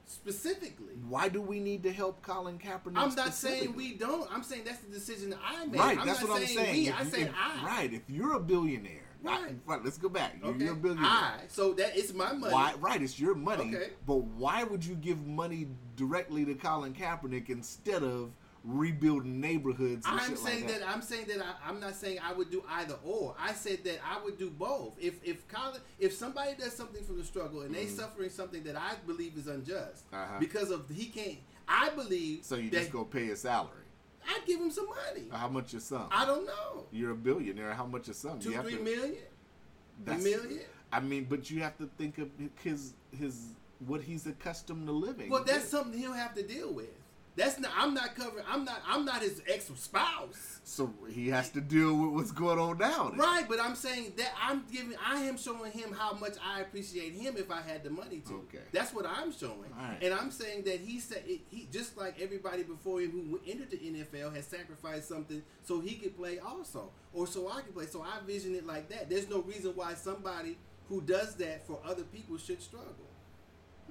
specifically. 0.06 0.94
Why 1.08 1.28
do 1.28 1.40
we 1.40 1.60
need 1.60 1.82
to 1.82 1.92
help 1.92 2.22
Colin 2.22 2.58
Kaepernick? 2.58 2.96
I'm 2.96 3.14
not 3.14 3.34
saying 3.34 3.74
we 3.74 3.94
don't. 3.94 4.28
I'm 4.32 4.42
saying 4.42 4.62
that's 4.64 4.78
the 4.80 4.92
decision 4.92 5.30
that 5.30 5.38
I 5.44 5.66
made. 5.66 5.78
Right, 5.78 5.98
I'm 5.98 6.06
that's 6.06 6.22
what 6.22 6.40
I'm 6.40 6.46
saying. 6.46 6.74
We, 6.74 6.90
I 6.90 7.04
said 7.04 7.32
I. 7.36 7.64
Right, 7.66 7.92
if 7.92 8.08
you're 8.08 8.34
a 8.34 8.40
billionaire 8.40 9.02
Right. 9.22 9.54
right. 9.66 9.84
Let's 9.84 9.98
go 9.98 10.08
back. 10.08 10.36
You're, 10.40 10.52
Okay. 10.54 10.64
you're 10.64 10.72
a 10.72 10.76
billionaire. 10.76 11.06
I. 11.10 11.40
So 11.48 11.72
that 11.74 11.96
it's 11.96 12.12
my 12.14 12.32
money. 12.32 12.52
Why? 12.52 12.74
Right, 12.78 13.02
it's 13.02 13.18
your 13.18 13.34
money. 13.34 13.74
Okay. 13.74 13.90
But 14.06 14.22
why 14.22 14.62
would 14.64 14.84
you 14.84 14.94
give 14.94 15.26
money 15.26 15.68
directly 15.96 16.44
to 16.44 16.54
Colin 16.54 16.92
Kaepernick 16.94 17.50
instead 17.50 18.02
of 18.02 18.30
rebuilding 18.66 19.40
neighborhoods? 19.40 20.04
And 20.06 20.20
I'm 20.20 20.36
saying 20.36 20.64
like 20.64 20.72
that. 20.74 20.80
that. 20.80 20.88
I'm 20.88 21.00
saying 21.02 21.26
that 21.28 21.38
I, 21.40 21.68
I'm 21.68 21.80
not 21.80 21.94
saying 21.94 22.18
I 22.22 22.32
would 22.32 22.50
do 22.50 22.62
either 22.70 22.96
or. 23.04 23.34
I 23.38 23.52
said 23.52 23.84
that 23.84 23.98
I 24.04 24.22
would 24.22 24.38
do 24.38 24.50
both. 24.50 24.94
If 25.00 25.14
if 25.24 25.46
Colin, 25.48 25.80
if 25.98 26.12
somebody 26.12 26.54
does 26.58 26.72
something 26.72 27.02
from 27.04 27.18
the 27.18 27.24
struggle 27.24 27.62
and 27.62 27.74
they 27.74 27.86
suffering 27.86 28.30
something 28.30 28.62
that 28.64 28.76
I 28.76 28.94
believe 29.06 29.36
is 29.36 29.46
unjust 29.46 30.10
Mm. 30.10 30.22
Uh-huh. 30.22 30.36
because 30.40 30.70
of 30.70 30.88
he 30.90 31.06
can't. 31.06 31.38
I 31.68 31.90
believe. 31.90 32.44
So 32.44 32.56
you 32.56 32.70
just 32.70 32.92
go 32.92 33.04
pay 33.04 33.30
a 33.30 33.36
salary. 33.36 33.70
I'd 34.28 34.44
give 34.44 34.60
him 34.60 34.70
some 34.72 34.86
money. 34.86 35.28
How 35.30 35.48
much 35.48 35.72
your 35.72 35.80
son? 35.80 36.06
I 36.10 36.24
don't 36.26 36.44
know. 36.46 36.86
You're 36.90 37.12
a 37.12 37.16
billionaire. 37.16 37.72
How 37.74 37.86
much 37.86 38.08
your 38.08 38.14
son? 38.14 38.40
Two, 38.40 38.50
You 38.50 38.62
three 38.62 38.76
to- 38.76 38.82
million. 38.82 39.14
A 40.02 40.04
that's- 40.04 40.24
million. 40.24 40.60
I 40.92 41.00
mean, 41.00 41.26
but 41.28 41.50
you 41.50 41.62
have 41.62 41.76
to 41.78 41.88
think 41.98 42.18
of 42.18 42.28
his 42.62 42.94
his 43.16 43.48
what 43.86 44.00
he's 44.02 44.26
accustomed 44.26 44.86
to 44.86 44.92
living. 44.92 45.30
Well, 45.30 45.44
that's 45.44 45.68
something 45.68 45.98
he'll 45.98 46.12
have 46.12 46.34
to 46.34 46.42
deal 46.42 46.72
with. 46.72 46.88
That's 47.36 47.58
not. 47.58 47.70
I'm 47.76 47.92
not 47.92 48.14
covering. 48.14 48.44
I'm 48.48 48.64
not. 48.64 48.80
I'm 48.86 49.04
not 49.04 49.20
his 49.20 49.42
ex 49.46 49.70
spouse. 49.76 50.60
so 50.64 50.92
he 51.10 51.28
has 51.28 51.50
to 51.50 51.60
deal 51.60 51.94
with 51.94 52.10
what's 52.14 52.32
going 52.32 52.58
on 52.58 52.78
now. 52.78 53.10
then. 53.10 53.18
Right, 53.18 53.44
but 53.46 53.60
I'm 53.60 53.74
saying 53.74 54.14
that 54.16 54.32
I'm 54.42 54.64
giving. 54.72 54.96
I 55.04 55.20
am 55.24 55.36
showing 55.36 55.70
him 55.72 55.92
how 55.92 56.14
much 56.14 56.32
I 56.42 56.60
appreciate 56.62 57.12
him 57.12 57.36
if 57.36 57.50
I 57.50 57.60
had 57.60 57.84
the 57.84 57.90
money 57.90 58.20
to. 58.28 58.34
Okay. 58.48 58.64
That's 58.72 58.94
what 58.94 59.04
I'm 59.06 59.32
showing, 59.32 59.70
Alright. 59.78 60.02
and 60.02 60.14
I'm 60.14 60.30
saying 60.30 60.64
that 60.64 60.80
he 60.80 60.98
said 60.98 61.24
he 61.26 61.68
just 61.70 61.98
like 61.98 62.20
everybody 62.20 62.62
before 62.62 63.00
him 63.02 63.10
who 63.12 63.38
entered 63.46 63.70
the 63.70 63.76
NFL 63.76 64.34
has 64.34 64.46
sacrificed 64.46 65.06
something 65.06 65.42
so 65.62 65.80
he 65.80 65.96
could 65.96 66.16
play 66.16 66.38
also, 66.38 66.90
or 67.12 67.26
so 67.26 67.50
I 67.50 67.60
could 67.60 67.74
play. 67.74 67.86
So 67.86 68.00
I 68.02 68.24
vision 68.26 68.54
it 68.54 68.66
like 68.66 68.88
that. 68.88 69.10
There's 69.10 69.28
no 69.28 69.42
reason 69.42 69.72
why 69.74 69.92
somebody 69.92 70.56
who 70.88 71.02
does 71.02 71.34
that 71.34 71.66
for 71.66 71.80
other 71.84 72.04
people 72.04 72.38
should 72.38 72.62
struggle 72.62 72.94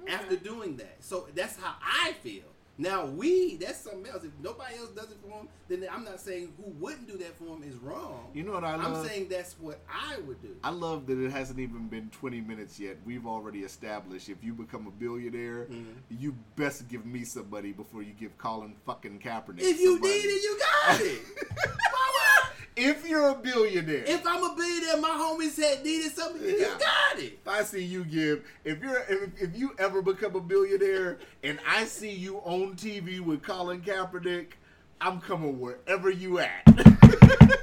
after 0.08 0.34
doing 0.36 0.76
that. 0.78 0.96
So 1.00 1.28
that's 1.34 1.56
how 1.56 1.74
I 1.80 2.12
feel. 2.22 2.42
Now 2.78 3.06
we, 3.06 3.56
that's 3.56 3.78
something 3.80 4.06
else. 4.12 4.22
If 4.24 4.32
nobody 4.42 4.76
else 4.76 4.90
does 4.90 5.10
it 5.10 5.16
for 5.22 5.30
him, 5.30 5.48
then 5.68 5.86
I'm 5.90 6.04
not 6.04 6.20
saying 6.20 6.52
who 6.58 6.70
wouldn't 6.78 7.08
do 7.08 7.16
that 7.18 7.36
for 7.38 7.44
him 7.56 7.62
is 7.66 7.76
wrong. 7.76 8.28
You 8.34 8.42
know 8.42 8.52
what 8.52 8.64
I 8.64 8.72
I'm 8.74 8.82
love? 8.92 8.96
I'm 9.02 9.06
saying 9.08 9.28
that's 9.30 9.54
what 9.58 9.80
I 9.90 10.18
would 10.20 10.42
do. 10.42 10.54
I 10.62 10.70
love 10.70 11.06
that 11.06 11.18
it 11.18 11.30
hasn't 11.32 11.58
even 11.58 11.88
been 11.88 12.10
20 12.10 12.40
minutes 12.42 12.78
yet. 12.78 12.98
We've 13.06 13.26
already 13.26 13.60
established 13.60 14.28
if 14.28 14.44
you 14.44 14.52
become 14.52 14.86
a 14.86 14.90
billionaire, 14.90 15.64
Mm-hmm. 15.66 15.84
you 16.10 16.36
best 16.54 16.86
give 16.88 17.06
me 17.06 17.24
somebody 17.24 17.72
before 17.72 18.02
you 18.02 18.12
give 18.12 18.36
Colin 18.38 18.74
fucking 18.84 19.20
Kaepernick. 19.20 19.60
if 19.60 19.80
you 19.80 19.92
some 19.94 20.00
money. 20.02 20.12
need 20.12 20.20
it, 20.24 20.42
you 20.42 20.58
got 20.58 21.00
it. 21.00 21.20
Why 22.76 22.82
would 22.84 22.86
I- 22.86 22.90
If 22.90 23.08
you're 23.08 23.28
a 23.30 23.34
billionaire, 23.34 24.04
if, 24.06 24.26
I'm 24.26 24.42
a 24.44 24.54
billionaire, 24.54 24.96
my 25.00 25.08
homies 25.10 25.56
had 25.56 25.84
needed 25.84 26.12
something, 26.14 26.42
you 26.42 26.58
Yeah. 26.58 26.78
got 26.78 27.18
it. 27.18 27.38
If 27.42 27.48
I 27.48 27.62
see 27.64 27.82
you 27.84 28.04
give, 28.04 28.44
if 28.64 28.82
you're, 28.82 29.02
if, 29.08 29.30
if 29.42 29.56
you 29.56 29.74
ever 29.78 30.02
become 30.02 30.36
a 30.36 30.40
billionaire, 30.40 31.18
and 31.42 31.58
I 31.68 31.84
see 31.84 32.10
you 32.12 32.38
on 32.38 32.74
TV 32.76 33.20
with 33.20 33.42
Colin 33.42 33.80
Kaepernick, 33.82 34.52
I'm 35.00 35.20
coming 35.20 35.58
wherever 35.60 36.10
you 36.10 36.38
at. 36.38 36.62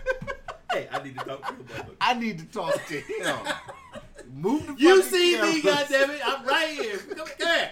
Hey, 0.71 0.87
I 0.91 1.03
need 1.03 1.19
to 1.19 1.23
talk 1.25 1.43
to 1.45 1.53
him. 1.75 1.85
I 2.01 2.13
need 2.15 2.39
to 2.39 2.45
talk 2.45 2.73
to 2.87 2.99
him. 2.99 3.37
Move 4.33 4.65
the 4.65 4.73
You 4.75 5.03
see 5.03 5.39
me, 5.39 5.61
cameras. 5.61 5.85
goddammit. 5.87 6.19
I'm 6.25 6.45
right 6.47 6.69
here. 6.69 6.97
Come 6.97 7.27
here. 7.37 7.69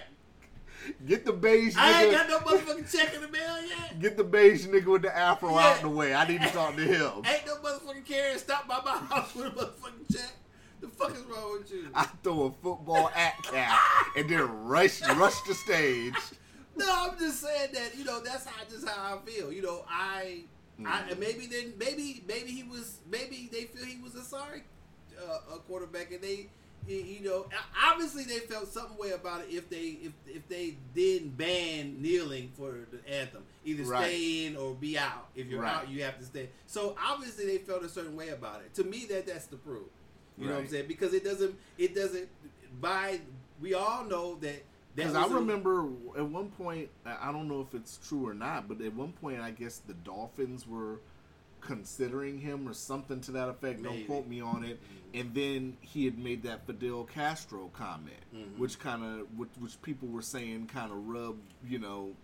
Get 1.06 1.24
the 1.24 1.32
beige 1.32 1.74
I 1.76 2.02
ain't 2.04 2.12
nigga. 2.12 2.28
got 2.28 2.28
no 2.28 2.38
motherfucking 2.40 2.92
check 2.96 3.14
in 3.14 3.20
the 3.22 3.28
mail 3.28 3.64
yet. 3.66 4.00
Get 4.00 4.16
the 4.16 4.24
beige 4.24 4.66
nigga 4.66 4.86
with 4.86 5.02
the 5.02 5.16
afro 5.16 5.50
Yeah. 5.50 5.66
out 5.68 5.80
the 5.82 5.88
way. 5.88 6.14
I 6.14 6.26
need 6.26 6.42
to 6.42 6.48
talk 6.48 6.76
to 6.76 6.82
him. 6.82 7.22
Ain't 7.26 7.46
no 7.46 7.56
motherfucking 7.56 8.04
carrier 8.04 8.38
stop 8.38 8.66
by 8.68 8.80
my 8.84 8.90
house 9.14 9.34
with 9.34 9.46
a 9.46 9.50
motherfucking 9.50 10.12
check. 10.12 10.32
The 10.80 10.88
fuck 10.88 11.12
is 11.12 11.22
wrong 11.22 11.58
with 11.60 11.70
you? 11.70 11.88
I 11.94 12.04
throw 12.24 12.42
a 12.46 12.50
football 12.50 13.10
at 13.14 13.40
Cap 13.44 13.78
and 14.16 14.28
then 14.28 14.40
rush 14.64 15.00
rush 15.02 15.40
the 15.42 15.54
stage. 15.54 16.14
No, 16.74 16.86
I'm 16.88 17.18
just 17.18 17.40
saying 17.40 17.70
that 17.74 17.96
you 17.96 18.04
know 18.04 18.20
that's 18.20 18.46
how 18.46 18.64
just 18.68 18.88
how 18.88 19.16
I 19.16 19.30
feel. 19.30 19.52
You 19.52 19.62
know, 19.62 19.84
I, 19.88 20.40
I 20.84 21.14
maybe 21.20 21.46
then 21.46 21.74
maybe 21.78 22.24
maybe 22.26 22.50
he 22.50 22.64
was 22.64 22.98
maybe 23.08 23.48
they 23.52 23.64
feel 23.64 23.84
he 23.84 23.98
was 24.02 24.16
a 24.16 24.22
sorry 24.22 24.64
uh, 25.24 25.54
a 25.54 25.58
quarterback 25.60 26.10
and 26.10 26.20
they 26.20 26.48
you 26.88 27.20
know 27.22 27.46
obviously 27.90 28.24
they 28.24 28.40
felt 28.40 28.66
some 28.72 28.96
way 28.98 29.10
about 29.12 29.40
it 29.42 29.46
if 29.50 29.70
they 29.70 29.98
if 30.02 30.12
if 30.26 30.48
they 30.48 30.76
didn't 30.94 31.36
ban 31.36 32.00
kneeling 32.02 32.50
for 32.56 32.72
the 32.90 33.08
anthem. 33.12 33.42
Either 33.64 33.84
Right. 33.84 34.04
stay 34.10 34.46
in 34.46 34.56
or 34.56 34.74
be 34.74 34.98
out. 34.98 35.28
If 35.36 35.46
you're 35.48 35.62
Right. 35.62 35.74
out 35.76 35.88
you 35.88 36.02
have 36.02 36.18
to 36.18 36.24
stay. 36.24 36.48
So 36.66 36.96
obviously 37.00 37.46
they 37.46 37.58
felt 37.58 37.84
a 37.84 37.88
certain 37.88 38.16
way 38.16 38.30
about 38.30 38.62
it. 38.62 38.74
To 38.74 38.84
me 38.84 39.06
that 39.10 39.26
that's 39.26 39.46
the 39.46 39.56
proof. 39.56 39.86
You 40.38 40.46
know 40.48 40.54
what 40.54 40.62
I'm 40.62 40.68
saying? 40.68 40.88
Because 40.88 41.14
it 41.14 41.22
doesn't 41.24 41.54
it 41.78 41.94
doesn't 41.94 42.28
by 42.80 43.20
we 43.60 43.74
all 43.74 44.04
know 44.04 44.36
that 44.40 44.64
Because 44.96 45.14
I 45.14 45.22
was 45.22 45.32
a- 45.32 45.36
remember 45.36 45.86
at 46.16 46.26
one 46.26 46.50
point, 46.50 46.88
I 47.06 47.30
don't 47.32 47.46
know 47.48 47.60
if 47.60 47.74
it's 47.74 47.98
true 48.08 48.26
or 48.28 48.34
not, 48.34 48.66
but 48.68 48.80
at 48.80 48.92
one 48.94 49.12
point, 49.12 49.40
I 49.40 49.50
guess 49.52 49.78
the 49.86 49.94
Dolphins 49.94 50.66
were 50.66 51.00
considering 51.62 52.38
him 52.38 52.68
or 52.68 52.74
something 52.74 53.20
to 53.22 53.32
that 53.32 53.48
effect. 53.48 53.80
Maybe. 53.80 53.98
Don't 53.98 54.06
quote 54.06 54.26
me 54.26 54.40
on 54.40 54.64
it. 54.64 54.78
And 55.14 55.32
then 55.34 55.76
he 55.80 56.04
had 56.04 56.18
made 56.18 56.42
that 56.42 56.66
Fidel 56.66 57.04
Castro 57.04 57.70
comment, 57.72 58.16
Mhm. 58.34 58.58
which 58.58 58.78
kind 58.78 59.02
of, 59.04 59.38
which, 59.38 59.50
which 59.58 59.80
people 59.82 60.08
were 60.08 60.22
saying 60.22 60.66
kind 60.66 60.90
of 60.92 61.06
rubbed, 61.06 61.42
you 61.66 61.78
know, 61.78 62.14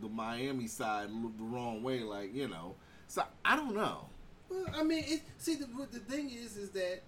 the 0.00 0.08
Miami 0.08 0.66
side 0.66 1.08
the 1.10 1.44
wrong 1.44 1.82
way. 1.82 2.00
Like, 2.00 2.34
you 2.34 2.48
know, 2.48 2.74
so 3.08 3.22
I 3.44 3.56
don't 3.56 3.74
know. 3.74 4.08
Well, 4.48 4.66
I 4.74 4.82
mean, 4.82 5.04
it, 5.06 5.22
see, 5.38 5.54
the, 5.56 5.66
the 5.90 6.00
thing 6.00 6.30
is, 6.30 6.56
is 6.56 6.70
that 6.70 7.02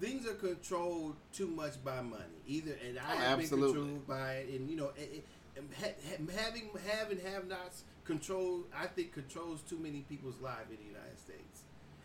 things 0.00 0.26
are 0.26 0.34
controlled 0.34 1.16
too 1.32 1.46
much 1.46 1.82
by 1.84 2.00
money. 2.00 2.24
Either, 2.46 2.76
and 2.86 2.98
I 2.98 3.02
Oh, 3.14 3.16
have 3.18 3.38
absolutely. 3.40 3.72
been 3.72 3.82
controlled 3.82 4.06
by 4.08 4.32
it, 4.34 4.48
and 4.60 4.70
you 4.70 4.76
know, 4.76 4.90
it, 4.96 5.24
it, 5.56 5.64
ha, 5.78 5.86
ha, 6.08 6.32
having 6.42 6.68
have 6.88 7.10
and 7.10 7.20
have 7.22 7.46
nots 7.46 7.84
control. 8.10 8.64
I 8.76 8.86
think 8.86 9.12
controls 9.12 9.62
too 9.62 9.78
many 9.78 10.00
people's 10.08 10.40
lives 10.40 10.70
in 10.70 10.76
the 10.78 10.84
United 10.84 11.18
States, 11.18 11.62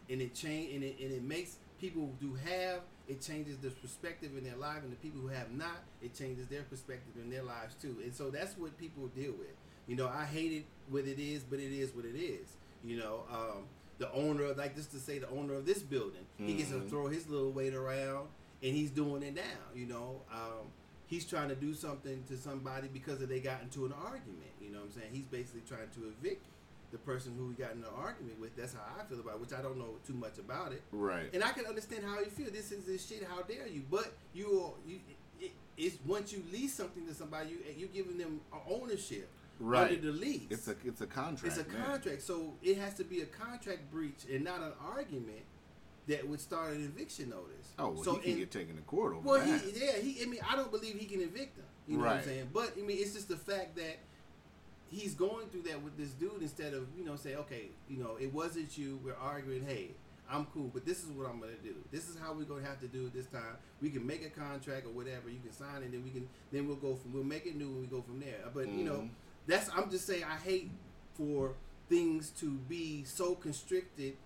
and 0.10 0.22
it 0.22 0.34
change 0.36 0.74
and 0.76 0.84
it, 0.84 0.96
and 1.02 1.12
it 1.12 1.24
makes 1.24 1.58
people 1.80 2.14
who 2.20 2.28
do 2.28 2.34
have 2.36 2.82
it 3.08 3.22
changes 3.22 3.58
the 3.60 3.70
perspective 3.70 4.32
in 4.38 4.44
their 4.44 4.56
life, 4.56 4.82
and 4.84 4.92
the 4.92 4.96
people 4.98 5.22
who 5.22 5.28
have 5.28 5.52
not, 5.52 5.84
it 6.02 6.16
changes 6.16 6.48
their 6.48 6.64
perspective 6.64 7.14
in 7.24 7.30
their 7.30 7.44
lives 7.44 7.76
too. 7.76 7.96
And 8.04 8.12
so 8.14 8.32
that's 8.32 8.58
what 8.58 8.76
people 8.80 9.08
deal 9.10 9.34
with. 9.34 9.54
You 9.88 9.96
know, 9.96 10.08
I 10.08 10.26
hate 10.26 10.52
it 10.52 10.66
what 10.90 11.06
it 11.06 11.20
is, 11.20 11.44
but 11.44 11.60
it 11.60 11.72
is 11.72 11.94
what 11.94 12.06
it 12.06 12.16
is. 12.18 12.48
You 12.84 12.98
know, 12.98 13.24
um, 13.32 13.66
the 14.00 14.12
owner, 14.12 14.46
of, 14.46 14.58
like 14.58 14.76
just 14.76 14.92
to 14.92 14.98
say, 15.00 15.20
the 15.20 15.30
owner 15.30 15.54
of 15.54 15.68
this 15.68 15.84
building, 15.84 16.26
he 16.38 16.54
gets 16.56 16.70
to 16.72 16.78
Mhm. 16.78 16.90
throw 16.90 17.08
his 17.08 17.28
little 17.30 17.52
weight 17.52 17.76
around, 17.76 18.28
and 18.64 18.76
he's 18.76 18.90
doing 18.90 19.22
it 19.22 19.36
now. 19.36 19.66
You 19.76 19.86
know, 19.86 20.22
um, 20.32 20.72
he's 21.08 21.26
trying 21.26 21.50
to 21.50 21.56
do 21.56 21.74
something 21.74 22.24
to 22.28 22.38
somebody 22.38 22.88
because 22.92 23.22
of 23.22 23.30
they 23.30 23.40
got 23.40 23.62
into 23.62 23.86
an 23.86 23.94
argument. 23.94 24.52
You 24.62 24.72
know 24.72 24.80
what 24.80 24.86
I'm 24.86 24.92
saying? 24.92 25.10
He's 25.14 25.26
basically 25.26 25.62
trying 25.68 25.90
to 25.96 26.12
evict 26.20 26.46
the 26.92 26.98
person 27.00 27.34
who 27.38 27.50
he 27.50 27.56
got 27.56 27.72
in 27.74 27.80
an 27.80 27.90
argument 27.98 28.40
with. 28.40 28.56
That's 28.56 28.74
how 28.74 28.82
I 29.00 29.04
feel 29.06 29.20
about 29.20 29.36
it, 29.36 29.42
which 29.42 29.54
I 29.54 29.62
don't 29.62 29.78
know 29.78 29.96
too 30.06 30.14
much 30.14 30.38
about 30.38 30.72
it. 30.72 30.82
Right. 30.92 31.34
And 31.34 31.44
I 31.44 31.52
can 31.52 31.66
understand 31.66 32.04
how 32.06 32.20
you 32.20 32.26
feel. 32.28 32.52
This 32.52 32.72
is 32.72 32.86
this 32.86 33.08
shit. 33.08 33.28
How 33.28 33.42
dare 33.42 33.68
you? 33.68 33.84
But 33.90 34.14
you, 34.34 34.62
are, 34.62 34.90
you, 34.90 35.00
it, 35.40 35.52
it's 35.78 35.98
once 36.06 36.32
you 36.32 36.44
lease 36.52 36.74
something 36.74 37.06
to 37.08 37.14
somebody, 37.14 37.50
you 37.52 37.58
you're 37.78 37.90
giving 37.90 38.18
them 38.18 38.42
ownership 38.70 39.30
Right. 39.58 39.90
under 39.94 40.12
the 40.12 40.18
lease. 40.18 40.48
It's 40.50 40.68
a 40.68 40.76
it's 40.84 41.00
a 41.00 41.08
contract. 41.08 41.58
It's 41.58 41.66
a 41.66 41.72
man. 41.72 41.86
contract, 41.86 42.22
so 42.22 42.56
it 42.62 42.78
has 42.78 42.94
to 42.96 43.06
be 43.06 43.22
a 43.22 43.26
contract 43.26 43.90
breach 43.90 44.26
and 44.30 44.44
not 44.44 44.60
an 44.62 44.74
argument 44.86 45.44
that 46.08 46.28
would 46.28 46.40
start 46.40 46.72
an 46.74 46.84
eviction 46.86 47.30
notice. 47.30 47.74
Oh, 47.80 47.90
well, 47.90 48.04
so 48.04 48.16
he 48.16 48.22
can 48.22 48.32
in- 48.34 48.38
get 48.40 48.52
taken 48.52 48.76
to 48.76 48.82
court 48.84 49.14
over 49.16 49.28
well, 49.28 49.40
that. 49.40 49.62
he, 49.62 49.80
yeah, 49.86 49.94
he. 49.94 50.22
I 50.22 50.26
mean, 50.26 50.40
I 50.48 50.56
don't 50.56 50.72
believe 50.72 50.98
he 51.00 51.06
can 51.06 51.22
evict 51.22 51.56
them. 51.58 51.66
You 51.88 51.98
know 51.98 52.06
what 52.06 52.18
I'm 52.18 52.24
saying? 52.24 52.50
But 52.54 52.74
I 52.78 52.82
mean, 52.82 52.98
it's 53.00 53.14
just 53.14 53.28
the 53.28 53.38
fact 53.38 53.76
that 53.78 53.98
he's 54.90 55.14
going 55.16 55.48
through 55.48 55.64
that 55.64 55.82
with 55.82 55.98
this 55.98 56.10
dude 56.12 56.42
instead 56.42 56.74
of 56.74 56.88
you 56.98 57.04
know 57.06 57.16
say, 57.16 57.36
okay, 57.36 57.70
you 57.90 57.98
know, 57.98 58.18
it 58.20 58.34
wasn't 58.34 58.78
you. 58.78 59.00
We're 59.04 59.16
arguing. 59.16 59.66
Hey, 59.66 59.90
I'm 60.30 60.46
cool, 60.54 60.70
but 60.74 60.86
this 60.86 61.04
is 61.04 61.10
what 61.12 61.30
I'm 61.30 61.40
gonna 61.40 61.54
do. 61.64 61.76
This 61.92 62.08
is 62.10 62.18
how 62.18 62.34
we're 62.34 62.44
gonna 62.46 62.66
have 62.66 62.80
to 62.82 62.88
do 62.88 63.06
it 63.08 63.14
this 63.14 63.28
time. 63.28 63.58
We 63.82 63.90
can 63.90 64.06
make 64.06 64.26
a 64.26 64.30
contract 64.30 64.86
or 64.86 64.90
whatever. 64.90 65.30
You 65.30 65.40
can 65.44 65.52
sign 65.54 65.82
it, 65.82 65.86
and 65.86 65.94
then 65.94 66.04
we 66.04 66.10
can. 66.12 66.28
Then 66.52 66.68
we'll 66.68 66.78
go 66.78 66.96
from. 66.96 67.14
We'll 67.14 67.24
make 67.24 67.46
it 67.46 67.56
new 67.56 67.66
and 67.68 67.82
we 67.82 67.88
go 67.88 68.02
from 68.02 68.20
there. 68.20 68.40
But 68.54 68.68
you 68.70 68.84
know, 68.84 68.96
Mhm. 69.02 69.10
that's. 69.48 69.70
I'm 69.76 69.90
just 69.92 70.06
saying. 70.08 70.24
I 70.24 70.38
hate 70.38 70.70
for 71.16 71.54
things 71.88 72.32
to 72.32 72.50
be 72.68 73.04
so 73.04 73.36
constricted 73.36 74.18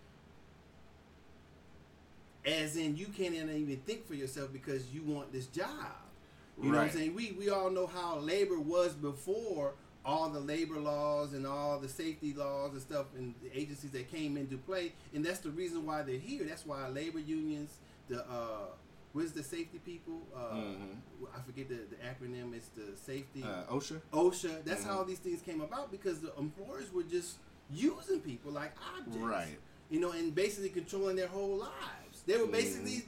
as 2.50 2.76
in 2.76 2.98
you 2.98 3.08
can't 3.08 3.34
even 3.36 3.82
think 3.86 4.08
for 4.08 4.16
yourself 4.16 4.52
because 4.52 4.92
you 4.94 5.02
want 5.04 5.32
this 5.32 5.46
job. 5.48 5.68
You 6.62 6.72
know 6.72 6.78
what 6.80 6.88
I'm 6.88 6.92
saying? 6.92 7.16
We 7.16 7.32
we 7.40 7.50
all 7.50 7.70
know 7.70 7.88
how 7.88 8.18
labor 8.20 8.60
was 8.60 8.94
before 8.94 9.74
all 10.06 10.30
the 10.30 10.40
labor 10.40 10.78
laws 10.80 11.34
and 11.34 11.46
all 11.46 11.80
the 11.80 11.88
safety 11.88 12.34
laws 12.34 12.72
and 12.74 12.82
stuff 12.82 13.06
and 13.18 13.34
the 13.44 13.58
agencies 13.58 13.92
that 13.92 14.12
came 14.12 14.36
into 14.38 14.58
play, 14.58 14.94
and 15.14 15.24
that's 15.26 15.40
the 15.40 15.52
reason 15.52 15.86
why 15.86 16.02
they're 16.02 16.18
here. 16.20 16.44
That's 16.44 16.66
why 16.66 16.88
labor 16.90 17.20
unions, 17.20 17.78
the 18.10 18.20
uh, 18.30 18.68
what's 19.14 19.32
the 19.32 19.44
safety 19.44 19.80
people? 19.86 20.22
Uh, 20.36 20.56
Mhm. 20.56 20.96
I 21.38 21.42
forget 21.46 21.70
the, 21.70 21.80
the 21.90 21.96
acronym. 22.12 22.54
It's 22.54 22.70
the 22.70 22.96
safety 22.98 23.42
Uh, 23.44 23.64
OSHA. 23.76 24.02
OSHA. 24.12 24.64
That's 24.66 24.84
Mhm. 24.84 24.88
how 24.88 25.04
these 25.04 25.20
things 25.20 25.42
came 25.42 25.62
about 25.62 25.92
because 25.92 26.20
the 26.20 26.34
employers 26.38 26.92
were 26.94 27.04
just 27.04 27.38
using 27.72 28.20
people 28.20 28.52
like 28.52 28.72
objects. 28.98 29.18
Right. 29.20 29.58
you 29.92 30.00
know, 30.00 30.12
and 30.12 30.36
basically 30.36 30.70
controlling 30.70 31.16
their 31.16 31.28
whole 31.28 31.56
lives. 31.58 31.99
They 32.26 32.38
were 32.38 32.44
mm-hmm. 32.44 32.52
basically 32.52 33.04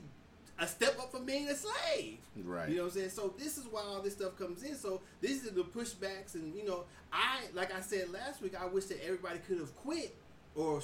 a 0.59 0.67
step 0.67 0.97
up 0.99 1.11
from 1.11 1.25
being 1.25 1.47
a 1.49 1.55
slave. 1.55 2.19
Right. 2.43 2.69
You 2.69 2.77
know 2.77 2.83
what 2.83 2.93
I'm 2.93 2.97
saying? 2.97 3.09
So 3.09 3.33
this 3.37 3.57
is 3.57 3.65
why 3.65 3.81
all 3.81 4.01
this 4.01 4.13
stuff 4.13 4.37
comes 4.37 4.63
in. 4.63 4.75
So 4.75 5.01
these 5.19 5.45
are 5.47 5.51
the 5.51 5.63
pushbacks, 5.63 6.35
and 6.35 6.55
you 6.55 6.65
know, 6.65 6.85
I 7.11 7.41
like 7.53 7.73
I 7.73 7.81
said 7.81 8.11
last 8.11 8.41
week, 8.41 8.53
I 8.59 8.65
wish 8.65 8.85
that 8.85 9.03
everybody 9.03 9.39
could 9.39 9.57
have 9.57 9.75
quit 9.77 10.15
or 10.55 10.81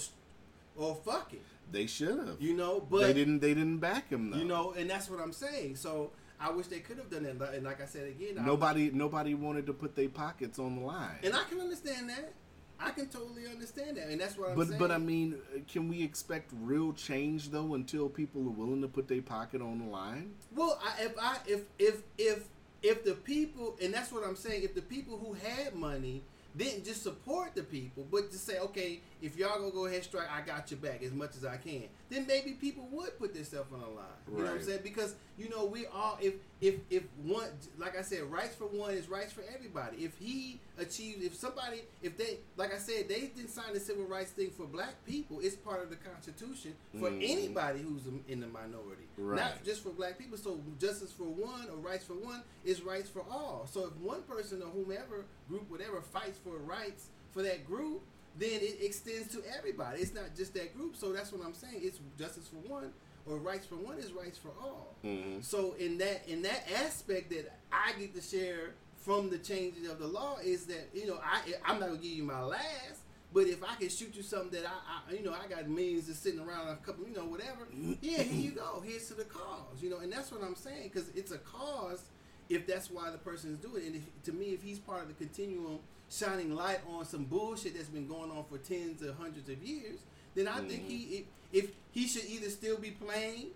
or 0.76 0.96
fuck 0.96 1.34
it. 1.34 1.42
They 1.72 1.86
should 1.86 2.18
have. 2.18 2.38
You 2.40 2.54
know, 2.54 2.86
but 2.90 3.02
they 3.02 3.14
didn't. 3.14 3.40
They 3.40 3.54
didn't 3.54 3.78
back 3.78 4.10
him 4.10 4.32
though. 4.32 4.38
You 4.38 4.46
know, 4.46 4.72
and 4.72 4.90
that's 4.90 5.10
what 5.10 5.20
I'm 5.20 5.34
saying. 5.34 5.76
So 5.76 6.12
I 6.40 6.52
wish 6.52 6.68
they 6.68 6.80
could 6.80 6.98
have 6.98 7.10
done 7.10 7.24
that. 7.24 7.54
And 7.54 7.64
like 7.64 7.82
I 7.82 7.86
said 7.86 8.08
again, 8.08 8.40
I- 8.40 8.46
nobody. 8.46 8.90
Nobody 8.92 9.34
wanted 9.36 9.66
to 9.68 9.74
put 9.74 9.96
their 9.96 10.10
pockets 10.10 10.60
on 10.60 10.80
the 10.80 10.86
line. 10.86 11.20
and 11.24 11.36
I 11.36 11.44
can 11.44 11.60
understand 11.60 12.10
that. 12.10 12.34
I 12.80 12.92
can 12.92 13.08
totally 13.08 13.48
understand 13.48 13.98
that, 13.98 14.08
and 14.10 14.20
that's 14.22 14.38
what 14.38 14.50
I'm 14.50 14.56
but 14.56 14.68
saying. 14.68 14.80
but 14.80 14.92
I 14.92 14.98
mean, 14.98 15.38
can 15.68 15.88
we 15.88 16.04
expect 16.04 16.52
real 16.62 16.94
change 16.94 17.50
though 17.50 17.74
until 17.74 18.10
people 18.10 18.42
are 18.42 18.52
willing 18.52 18.82
to 18.82 18.88
put 18.88 19.08
their 19.08 19.22
pocket 19.22 19.62
on 19.62 19.80
the 19.80 19.86
line? 19.86 20.34
Well, 20.56 20.80
I, 20.84 21.04
if 21.04 21.14
I 21.20 21.38
if 21.48 21.62
if 21.80 22.02
if 22.18 22.48
if 22.84 23.04
the 23.04 23.14
people, 23.14 23.76
and 23.82 23.94
that's 23.94 24.12
what 24.12 24.26
I'm 24.26 24.36
saying, 24.36 24.64
if 24.64 24.76
the 24.76 24.82
people 24.82 25.18
who 25.18 25.34
had 25.34 25.76
money 25.76 26.24
didn't 26.56 26.86
just 26.86 27.04
support 27.04 27.56
the 27.56 27.64
people, 27.64 28.06
but 28.12 28.32
to 28.32 28.38
say, 28.38 28.60
okay, 28.60 29.02
if 29.22 29.38
y'all 29.38 29.60
gonna 29.60 29.72
go 29.72 29.86
ahead 29.86 29.98
and 29.98 30.06
strike, 30.06 30.28
I 30.32 30.42
got 30.42 30.70
your 30.72 30.80
back 30.80 31.04
as 31.04 31.12
much 31.12 31.36
as 31.36 31.46
I 31.46 31.58
can, 31.58 31.84
then 32.10 32.26
maybe 32.28 32.52
people 32.52 32.88
would 32.92 33.18
put 33.20 33.34
their 33.34 33.44
stuff 33.44 33.66
on 33.74 33.82
the 33.82 33.88
line. 33.88 34.06
You 34.32 34.38
know 34.38 34.44
what 34.46 34.54
I'm 34.54 34.64
saying? 34.64 34.80
Because 34.84 35.16
you 35.38 35.50
know 35.50 35.66
we 35.66 35.86
all, 35.88 36.18
if 36.22 36.36
if 36.62 36.76
if 36.90 37.04
one, 37.24 37.48
like 37.78 37.98
I 37.98 38.02
said, 38.02 38.24
rights 38.32 38.56
for 38.56 38.66
one 38.66 38.92
is 38.94 39.10
rights 39.10 39.32
for 39.34 39.44
everybody. 39.54 39.98
If 39.98 40.18
he 40.18 40.60
achieves, 40.78 41.24
if 41.24 41.36
somebody, 41.36 41.82
if 42.02 42.18
they, 42.18 42.38
like 42.56 42.74
I 42.74 42.78
said, 42.78 43.08
they 43.10 43.32
didn't 43.36 43.50
sign 43.50 43.74
the 43.74 43.80
civil 43.80 44.06
rights 44.06 44.32
thing 44.32 44.52
for 44.52 44.66
black 44.66 44.94
people. 45.06 45.40
It's 45.42 45.56
part 45.56 45.84
of 45.84 45.90
the 45.90 45.98
Constitution 45.98 46.76
for 47.00 47.10
Mhm. 47.10 47.24
anybody 47.30 47.82
who's 47.82 48.04
in 48.28 48.40
the 48.40 48.48
minority, 48.48 49.04
Right. 49.18 49.36
not 49.38 49.64
just 49.64 49.82
for 49.84 49.90
black 49.90 50.18
people. 50.18 50.38
So 50.38 50.60
justice 50.80 51.12
for 51.12 51.26
one 51.26 51.70
or 51.70 51.76
rights 51.78 52.06
for 52.06 52.14
one 52.14 52.42
is 52.64 52.82
rights 52.82 53.10
for 53.10 53.24
all. 53.30 53.68
So 53.72 53.86
if 53.88 53.94
one 53.98 54.24
person 54.24 54.62
or 54.62 54.70
whomever 54.70 55.26
group 55.50 55.70
whatever 55.70 56.02
fights 56.02 56.38
for 56.44 56.58
rights 56.58 57.08
for 57.32 57.44
that 57.44 57.66
group, 57.68 58.02
then 58.40 58.60
it 58.62 58.78
extends 58.82 59.32
to 59.34 59.42
everybody. 59.58 60.02
It's 60.02 60.14
not 60.14 60.36
just 60.36 60.54
that 60.54 60.76
group. 60.76 60.96
So 60.96 61.12
that's 61.12 61.32
what 61.32 61.46
I'm 61.46 61.54
saying. 61.54 61.82
It's 61.82 62.00
justice 62.18 62.48
for 62.48 62.58
one 62.70 62.92
or 63.30 63.38
rights 63.38 63.66
for 63.66 63.76
one 63.76 63.98
is 63.98 64.12
rights 64.14 64.38
for 64.38 64.52
all. 64.62 64.96
Mm-hmm. 65.06 65.42
So 65.42 65.76
in 65.80 65.98
that 66.00 66.28
in 66.28 66.42
that 66.44 66.64
aspect 66.84 67.30
that 67.32 67.58
I 67.72 67.92
get 68.00 68.16
to 68.16 68.22
share 68.22 68.74
from 68.98 69.30
the 69.30 69.38
changes 69.38 69.90
of 69.90 70.00
the 70.00 70.08
law 70.08 70.38
is 70.44 70.66
that 70.68 70.90
you 70.94 71.08
know 71.08 71.20
I 71.24 71.42
I'm 71.66 71.80
not 71.80 71.90
gonna 71.90 72.02
give 72.02 72.12
you 72.12 72.24
my 72.24 72.42
last, 72.42 73.02
but 73.34 73.48
if 73.48 73.64
I 73.64 73.76
can 73.76 73.90
shoot 73.90 74.16
you 74.16 74.24
something 74.24 74.52
that 74.52 74.66
I, 74.66 75.12
I 75.12 75.14
you 75.14 75.24
know 75.24 75.34
I 75.34 75.48
got 75.48 75.70
means 75.70 76.08
just 76.08 76.24
sitting 76.24 76.40
around 76.40 76.70
a 76.70 76.76
couple 76.78 77.08
you 77.08 77.16
know 77.16 77.26
whatever, 77.26 77.68
yeah 78.02 78.24
here 78.24 78.42
you 78.42 78.52
go 78.52 78.82
here's 78.86 79.08
to 79.10 79.14
the 79.14 79.26
cause 79.26 79.82
you 79.82 79.90
know 79.90 79.98
and 79.98 80.12
that's 80.12 80.32
what 80.32 80.44
I'm 80.44 80.56
saying 80.56 80.90
because 80.94 81.10
it's 81.16 81.32
a 81.32 81.40
cause 81.40 82.04
if 82.50 82.66
that's 82.66 82.90
why 82.90 83.10
the 83.10 83.18
person 83.18 83.52
is 83.52 83.58
doing 83.58 83.84
it 83.84 83.88
and 83.88 83.96
if, 83.96 84.24
to 84.24 84.32
me 84.32 84.48
if 84.48 84.64
he's 84.64 84.80
part 84.80 85.02
of 85.02 85.10
the 85.10 85.14
continuum 85.14 85.80
shining 86.10 86.56
light 86.56 86.80
on 86.90 87.06
some 87.06 87.26
bullshit 87.26 87.76
that's 87.76 87.90
been 87.90 88.08
going 88.08 88.32
on 88.32 88.46
for 88.50 88.58
tens 88.58 89.04
or 89.04 89.14
hundreds 89.14 89.50
of 89.50 89.62
years, 89.64 90.00
then 90.36 90.48
I 90.48 90.60
think 90.62 90.88
he 90.88 91.26
if, 91.52 91.66
if 91.66 91.72
he 91.92 92.08
should 92.08 92.26
either 92.26 92.50
still 92.50 92.78
be 92.78 92.92
playing 92.92 93.48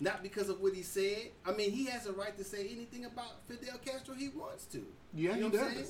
not 0.00 0.22
because 0.22 0.48
of 0.48 0.60
what 0.60 0.74
he 0.74 0.82
said. 0.82 1.30
I 1.44 1.52
mean, 1.52 1.72
he 1.72 1.86
has 1.86 2.06
a 2.06 2.12
right 2.12 2.36
to 2.38 2.44
say 2.44 2.68
anything 2.70 3.04
about 3.04 3.40
Fidel 3.48 3.78
Castro 3.84 4.14
he 4.14 4.28
wants 4.28 4.64
to. 4.66 4.84
Yeah, 5.12 5.34
you 5.34 5.40
know 5.42 5.50
he 5.50 5.56
does. 5.56 5.72
saying? 5.74 5.86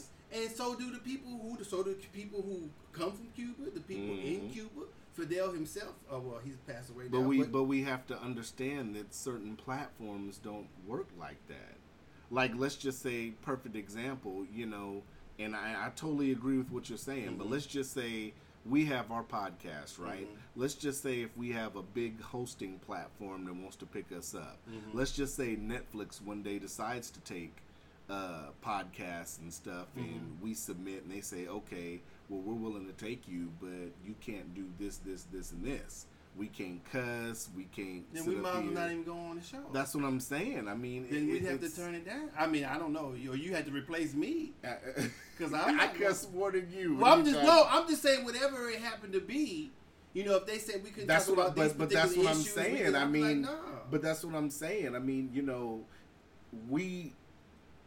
And 0.47 0.51
so 0.51 0.75
do 0.75 0.91
the 0.93 0.99
people 0.99 1.31
who, 1.43 1.63
so 1.65 1.83
do 1.83 1.95
the 1.95 2.07
people 2.19 2.41
who 2.43 2.69
come 2.93 3.13
from 3.13 3.29
Cuba, 3.35 3.71
the 3.71 3.81
people 3.81 4.15
in 4.15 4.41
Mhm. 4.49 4.53
Cuba. 4.53 4.81
Fidel 5.15 5.51
himself, 5.51 5.95
oh 6.13 6.21
well, 6.21 6.39
he's 6.45 6.55
passed 6.59 6.91
away 6.91 7.07
But 7.11 7.23
now. 7.23 7.27
we 7.27 7.43
but 7.43 7.65
we 7.65 7.83
have 7.83 8.07
to 8.07 8.17
understand 8.21 8.95
that 8.95 9.13
certain 9.13 9.57
platforms 9.57 10.39
don't 10.39 10.69
work 10.87 11.09
like 11.19 11.45
that. 11.49 11.77
Like 12.31 12.53
let's 12.57 12.77
just 12.77 13.03
say 13.03 13.33
perfect 13.43 13.75
example, 13.75 14.47
you 14.55 14.67
know, 14.67 15.03
and 15.39 15.55
I, 15.55 15.87
I 15.87 15.91
totally 15.97 16.33
agree 16.33 16.59
with 16.59 16.71
what 16.71 16.89
you're 16.89 16.99
saying, 16.99 17.37
but 17.37 17.47
Mhm. 17.47 17.51
let's 17.51 17.67
just 17.67 17.93
say 17.93 18.33
we 18.67 18.85
have 18.87 19.11
our 19.11 19.23
podcast, 19.23 19.99
right? 19.99 20.29
Mhm. 20.29 20.37
Let's 20.57 20.75
just 20.75 21.03
say 21.03 21.23
if 21.23 21.37
we 21.37 21.51
have 21.53 21.77
a 21.77 21.83
big 21.83 22.21
hosting 22.21 22.79
platform 22.81 23.45
that 23.45 23.55
wants 23.55 23.77
to 23.77 23.87
pick 23.87 24.11
us 24.13 24.35
up. 24.35 24.59
Mhm. 24.69 24.95
Let's 24.95 25.13
just 25.13 25.37
say 25.37 25.57
Netflix 25.57 26.21
one 26.21 26.43
day 26.43 26.59
decides 26.59 27.11
to 27.11 27.21
take 27.21 27.53
uh, 28.11 28.49
podcasts 28.65 29.39
and 29.39 29.53
stuff, 29.53 29.87
and 29.95 30.07
Mhm. 30.07 30.41
we 30.41 30.55
submit, 30.55 31.03
and 31.03 31.13
they 31.13 31.21
say, 31.21 31.47
okay, 31.47 32.01
well, 32.31 32.41
we're 32.41 32.55
willing 32.55 32.87
to 32.87 32.93
take 32.95 33.29
you, 33.29 33.53
but 33.61 33.93
you 34.03 34.15
can't 34.23 34.55
do 34.55 34.65
this, 34.79 34.97
this, 34.97 35.25
this, 35.25 35.53
and 35.53 35.63
this. 35.63 36.07
We 36.37 36.47
can't 36.47 36.81
cuss. 36.93 37.49
We 37.57 37.65
can't. 37.65 38.05
then 38.15 38.25
we 38.25 38.37
might 38.37 38.49
as 38.51 38.55
well 38.55 38.63
here. 38.63 38.73
not 38.73 38.91
even 38.93 39.03
go 39.05 39.17
on 39.17 39.37
the 39.37 39.43
show. 39.43 39.59
That's 39.73 39.95
what 39.95 40.05
I'm 40.05 40.21
saying. 40.21 40.69
I 40.69 40.75
mean, 40.75 41.09
then 41.11 41.29
it- 41.29 41.33
we'd 41.33 41.43
have 41.45 41.61
to 41.61 41.69
turn 41.75 41.95
it 41.97 42.07
down. 42.07 42.31
I 42.39 42.47
mean, 42.47 42.65
I 42.65 42.79
don't 42.79 42.93
know. 42.93 43.13
You, 43.19 43.35
you 43.35 43.55
had 43.55 43.67
to 43.67 43.73
replace 43.73 44.15
me. 44.15 44.53
Because 45.37 45.53
I 45.55 45.89
cuss 45.89 46.29
more 46.33 46.53
than 46.53 46.71
you. 46.73 46.97
Well, 46.97 47.13
I'm 47.13 47.25
just 47.25 47.43
no. 47.43 47.67
I'm 47.69 47.89
just 47.89 48.03
saying 48.03 48.25
whatever 48.25 48.69
it 48.69 48.79
happened 48.81 49.15
to 49.15 49.21
be. 49.21 49.73
You 50.15 50.25
know, 50.25 50.37
if 50.37 50.47
they 50.47 50.59
said 50.59 50.83
we 50.85 50.91
couldn't 50.91 51.09
That's 51.09 51.27
talk 51.27 51.37
what. 51.37 51.47
About 51.49 51.57
these 51.57 51.73
but 51.73 51.79
but 51.79 51.91
that's 51.91 52.17
what 52.17 52.27
I'm 52.27 52.33
issues, 52.41 52.53
saying. 52.53 52.85
could- 52.85 52.95
I 52.95 53.03
I'm 53.03 53.13
like, 53.13 53.23
mean, 53.37 53.49
but 53.91 54.01
that's 54.03 54.25
what 54.25 54.35
I'm 54.37 54.51
saying. 54.51 54.95
I 54.95 54.99
mean, 55.01 55.31
you 55.33 55.43
know, 55.43 55.85
we. 56.69 57.15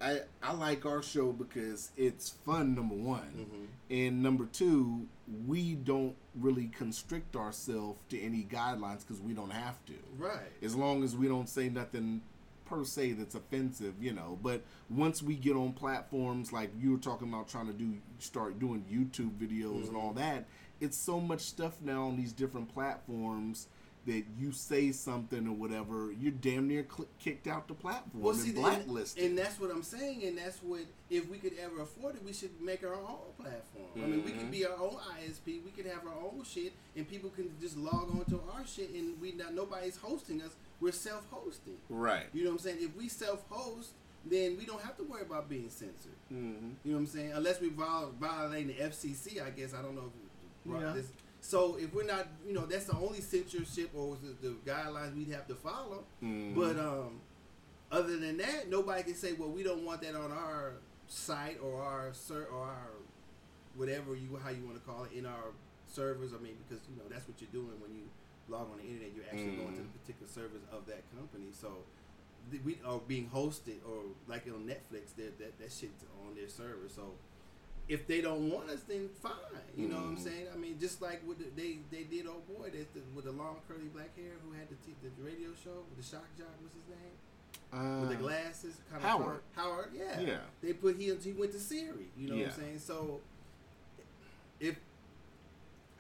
I 0.02 0.22
I 0.42 0.54
like 0.54 0.86
our 0.86 1.02
show 1.04 1.32
because 1.32 1.92
it's 1.96 2.30
fun. 2.30 2.76
Number 2.76 2.96
one, 2.96 3.48
Mhm. 3.50 3.68
and 4.08 4.24
number 4.24 4.46
two, 4.46 5.08
we 5.48 5.76
don't 5.76 6.16
really 6.36 6.68
constrict 6.68 7.36
ourselves 7.36 8.00
to 8.10 8.20
any 8.20 8.44
guidelines 8.44 9.02
because 9.02 9.22
we 9.22 9.34
don't 9.34 9.52
have 9.52 9.84
to. 9.86 9.94
right. 10.18 10.52
as 10.62 10.76
long 10.76 11.04
as 11.04 11.16
we 11.16 11.28
don't 11.28 11.48
say 11.50 11.70
nothing 11.70 12.22
per 12.66 12.84
se 12.86 13.12
that's 13.14 13.36
offensive, 13.36 14.02
you 14.02 14.14
know. 14.14 14.40
But 14.42 14.64
once 14.90 15.22
we 15.22 15.36
get 15.36 15.56
on 15.56 15.74
platforms 15.74 16.54
like 16.54 16.72
you 16.80 16.92
were 16.92 16.98
talking 16.98 17.28
about 17.28 17.48
trying 17.50 17.68
to 17.68 17.74
do 17.74 17.98
start 18.20 18.60
doing 18.60 18.86
YouTube 18.90 19.38
videos 19.38 19.88
and 19.88 19.96
all 19.98 20.14
that, 20.14 20.46
it's 20.80 20.98
so 20.98 21.20
much 21.20 21.42
stuff 21.42 21.82
now 21.82 22.08
on 22.08 22.16
these 22.18 22.32
different 22.34 22.74
platforms 22.74 23.68
that 24.08 24.24
you 24.40 24.52
say 24.52 24.92
something 24.92 25.48
or 25.48 25.54
whatever, 25.54 26.12
you're 26.20 26.32
damn 26.32 26.68
near 26.68 26.84
cl- 26.92 27.08
kicked 27.20 27.46
out 27.46 27.68
the 27.68 27.74
platform 27.76 28.24
Well, 28.24 28.34
and 28.34 28.42
see, 28.42 28.50
and, 28.50 28.58
blacklisted. 28.58 29.24
and 29.24 29.38
that's 29.38 29.60
what 29.60 29.70
I'm 29.70 29.84
saying, 29.84 30.24
and 30.24 30.38
that's 30.40 30.58
what 30.64 30.82
if 31.12 31.30
we 31.30 31.38
could 31.38 31.54
ever 31.64 31.82
afford 31.82 32.16
it, 32.16 32.24
we 32.24 32.34
should 32.34 32.60
make 32.60 32.84
our 32.84 32.96
own 32.96 33.18
platform. 33.38 33.86
I 33.96 34.00
mean, 34.00 34.24
we 34.26 34.32
could 34.32 34.50
be 34.50 34.66
our 34.66 34.76
own 34.76 34.96
ISP. 35.20 35.64
We 35.64 35.70
could 35.76 35.86
have 35.86 36.06
our 36.08 36.16
own 36.16 36.44
shit, 36.44 36.74
and 36.96 37.08
people 37.08 37.30
can 37.30 37.52
just 37.62 37.78
log 37.78 38.10
on 38.10 38.26
to 38.30 38.42
our 38.56 38.66
shit, 38.66 38.90
and 38.96 39.22
we 39.22 39.34
not 39.34 39.54
nobody's 39.54 39.98
hosting 39.98 40.42
us. 40.42 40.52
We're 40.80 40.92
self-hosting. 40.92 41.78
right. 41.90 42.26
You 42.34 42.44
know 42.46 42.50
what 42.50 42.54
I'm 42.56 42.60
saying? 42.64 42.78
If 42.82 42.96
we 42.98 43.08
self-host, 43.08 43.90
then 44.26 44.58
we 44.58 44.66
don't 44.66 44.82
have 44.82 44.98
to 44.98 45.04
worry 45.04 45.22
about 45.22 45.48
being 45.48 45.70
censored. 45.70 46.18
Mm-hmm. 46.34 46.70
You 46.84 46.92
know 46.92 46.94
what 46.94 46.98
I'm 47.02 47.06
saying? 47.08 47.32
Unless 47.34 47.62
we 47.62 47.70
viol- 47.70 48.14
violate 48.20 48.66
the 48.68 48.84
FCC, 48.84 49.40
I 49.46 49.52
guess. 49.52 49.76
I 49.76 49.82
don't 49.84 49.94
know. 49.96 50.12
If 50.66 50.72
Yeah. 50.82 50.92
this, 50.94 51.08
so 51.42 51.76
if 51.80 51.94
we're 51.94 52.06
not, 52.06 52.28
you 52.48 52.54
know, 52.54 52.66
that's 52.66 52.86
the 52.86 52.96
only 52.96 53.20
censorship 53.22 53.90
or 53.96 54.16
the, 54.24 54.48
the 54.48 54.54
guidelines 54.66 55.16
we'd 55.16 55.30
have 55.32 55.48
to 55.48 55.56
follow. 55.56 56.04
Mhm. 56.24 56.56
But 56.56 56.78
um, 56.80 57.20
other 57.92 58.18
than 58.18 58.38
that, 58.38 58.70
nobody 58.70 59.04
can 59.04 59.16
say, 59.16 59.34
"Well, 59.34 59.50
we 59.50 59.64
don't 59.64 59.84
want 59.84 60.02
that 60.04 60.16
on 60.16 60.32
our 60.32 60.74
site 61.08 61.60
or 61.62 61.82
our 61.82 62.14
ser- 62.14 62.48
or 62.54 62.62
our 62.64 62.90
whatever 63.76 64.16
you 64.16 64.38
how 64.44 64.50
you 64.52 64.64
want 64.66 64.76
to 64.78 64.86
call 64.90 65.04
it 65.06 65.12
in 65.18 65.26
our 65.26 65.52
servers." 65.88 66.32
I 66.34 66.38
mean, 66.42 66.56
because 66.68 66.84
you 66.90 66.96
know 66.98 67.10
that's 67.10 67.28
what 67.28 67.42
you're 67.42 67.52
doing 67.52 67.80
when 67.82 67.94
you 67.94 68.04
log 68.48 68.70
on 68.72 68.78
the 68.78 68.84
internet. 68.86 69.12
You're 69.16 69.26
actually 69.26 69.56
going 69.58 69.76
to 69.76 69.82
the 69.82 69.94
particular 70.00 70.30
servers 70.32 70.62
of 70.72 70.86
that 70.88 71.04
company. 71.16 71.50
So 71.52 71.84
we 72.66 72.78
are 72.86 73.00
being 73.08 73.30
hosted 73.34 73.78
or 73.88 74.04
like 74.28 74.46
on 74.48 74.66
Netflix, 74.68 75.16
that 75.18 75.38
that 75.40 75.58
that 75.60 75.72
shit's 75.72 76.04
on 76.26 76.36
their 76.36 76.50
server. 76.50 76.88
So 76.88 77.14
if 77.92 78.08
they 78.08 78.22
don't 78.22 78.50
want 78.50 78.70
us, 78.70 78.82
then 78.88 79.10
fine. 79.22 79.32
You 79.78 79.88
know 79.90 79.96
what 79.96 80.06
I'm 80.06 80.18
Mhm. 80.18 80.24
saying? 80.24 80.48
I 80.54 80.58
mean, 80.58 80.80
just 80.80 81.02
like 81.02 81.20
with 81.28 81.40
the, 81.40 81.50
they 81.62 81.80
they 81.92 82.04
did, 82.04 82.26
oh 82.28 82.42
boy, 82.48 82.70
the, 82.72 82.86
with 83.16 83.26
the 83.26 83.32
long 83.34 83.58
curly 83.68 83.90
black 83.94 84.16
hair 84.16 84.34
who 84.44 84.52
had 84.54 84.68
the 84.70 84.76
t- 84.86 84.96
the 85.04 85.12
radio 85.24 85.50
show 85.64 85.78
with 85.90 85.98
the 86.00 86.08
shock 86.12 86.28
jock. 86.38 86.54
What's 86.62 86.76
his 86.76 86.88
name? 86.90 87.16
Uh, 87.74 88.02
with 88.02 88.10
the 88.10 88.16
glasses, 88.16 88.76
kind 88.90 89.02
Howard. 89.04 89.38
of 89.38 89.56
Howard, 89.56 89.92
yeah. 89.94 90.20
Yeah. 90.20 90.38
They 90.62 90.74
put 90.74 90.96
him. 90.98 91.20
he 91.22 91.32
went 91.34 91.52
to 91.54 91.60
Siri. 91.60 92.10
You 92.18 92.30
know 92.30 92.36
what 92.38 92.46
I'm 92.54 92.60
saying? 92.62 92.80
So 92.80 93.22
if 94.60 94.76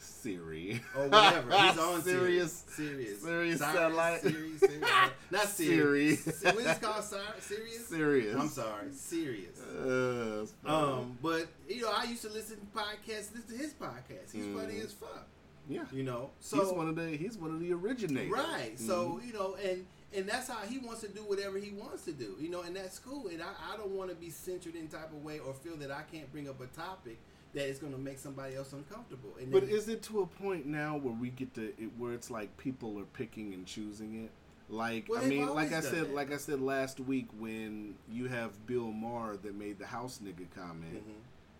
Siri. 0.02 0.82
or 0.96 1.08
whatever, 1.08 1.52
he's 1.58 1.78
on 1.78 2.02
Serious. 2.02 2.64
Sirius, 2.68 3.22
Sirius 3.22 3.60
satellite. 3.60 4.22
Sirius, 4.22 4.60
Sirius. 4.60 4.90
not 5.32 5.48
Siri. 5.48 6.16
Siri. 6.16 6.56
what 6.56 6.66
is 6.66 6.72
it 6.78 6.82
called? 6.82 7.04
Sir- 7.04 7.20
Sirius. 7.40 7.88
Serious. 7.88 8.36
I'm 8.36 8.50
sorry, 8.50 8.92
Sirius. 8.92 9.60
Uh. 9.82 10.46
Um, 10.66 11.18
but 11.22 11.48
you 11.70 11.82
know, 11.84 11.92
I 11.96 12.04
used 12.06 12.22
to 12.24 12.30
listen 12.30 12.58
to 12.58 12.66
podcasts. 12.78 13.34
Listen 13.34 13.44
to 13.50 13.58
his 13.58 13.74
podcast. 13.74 14.32
He's 14.34 14.46
funny 14.46 14.76
Mhm. 14.76 14.86
as 14.86 14.92
fuck. 14.94 15.26
Yeah. 15.70 15.84
You 15.92 16.04
know, 16.04 16.32
so 16.40 16.64
he's 16.64 16.74
one 16.74 16.88
of 16.90 16.96
the 16.96 17.08
he's 17.10 17.38
one 17.38 17.52
of 17.52 17.60
the 17.60 17.72
originators. 17.74 18.32
Right. 18.32 18.74
So 18.78 19.20
Mhm. 19.22 19.28
you 19.28 19.34
know, 19.34 19.56
and 19.64 19.86
and 20.14 20.28
that's 20.28 20.50
how 20.50 20.60
he 20.68 20.78
wants 20.80 21.02
to 21.02 21.08
do 21.08 21.22
whatever 21.22 21.58
he 21.58 21.72
wants 21.72 22.04
to 22.06 22.12
do. 22.12 22.36
You 22.40 22.50
know, 22.50 22.62
and 22.62 22.76
that's 22.76 23.00
cool. 23.00 23.28
And 23.30 23.42
I, 23.42 23.74
I 23.74 23.78
don't 23.78 23.92
want 23.92 24.10
to 24.10 24.16
be 24.16 24.30
censored 24.30 24.76
in 24.76 24.88
type 24.88 25.12
of 25.14 25.24
way 25.24 25.40
or 25.40 25.54
feel 25.54 25.78
that 25.78 25.90
I 25.92 26.02
can't 26.12 26.30
bring 26.32 26.50
up 26.50 26.60
a 26.62 26.68
topic 26.68 27.18
that 27.54 27.68
is 27.68 27.80
going 27.80 27.92
to 27.94 28.00
make 28.00 28.18
somebody 28.20 28.56
else 28.56 28.74
uncomfortable. 28.74 29.32
And 29.40 29.52
But 29.52 29.64
is 29.64 29.90
it 29.90 30.02
to 30.04 30.22
a 30.22 30.26
point 30.26 30.66
now 30.66 30.98
where 30.98 31.14
we 31.14 31.30
get 31.30 31.54
to 31.56 31.66
it, 31.66 31.92
where 31.98 32.14
it's 32.14 32.32
like 32.32 32.56
people 32.58 32.98
are 33.00 33.04
picking 33.06 33.54
and 33.54 33.66
choosing 33.66 34.24
it? 34.24 34.32
Like 34.70 35.08
Well, 35.10 35.22
I 35.22 35.28
mean, 35.28 35.48
like 35.54 35.74
I 35.74 35.82
said, 35.82 36.06
that. 36.08 36.14
like 36.14 36.32
I 36.32 36.38
said 36.38 36.62
last 36.62 37.02
week 37.02 37.28
when 37.38 37.96
you 38.10 38.28
have 38.30 38.66
Bill 38.68 38.92
Maher 38.92 39.36
that 39.38 39.54
made 39.54 39.80
the 39.80 39.86
house 39.88 40.20
nigga 40.24 40.46
comment, 40.56 41.06
Mhm. 41.06 41.14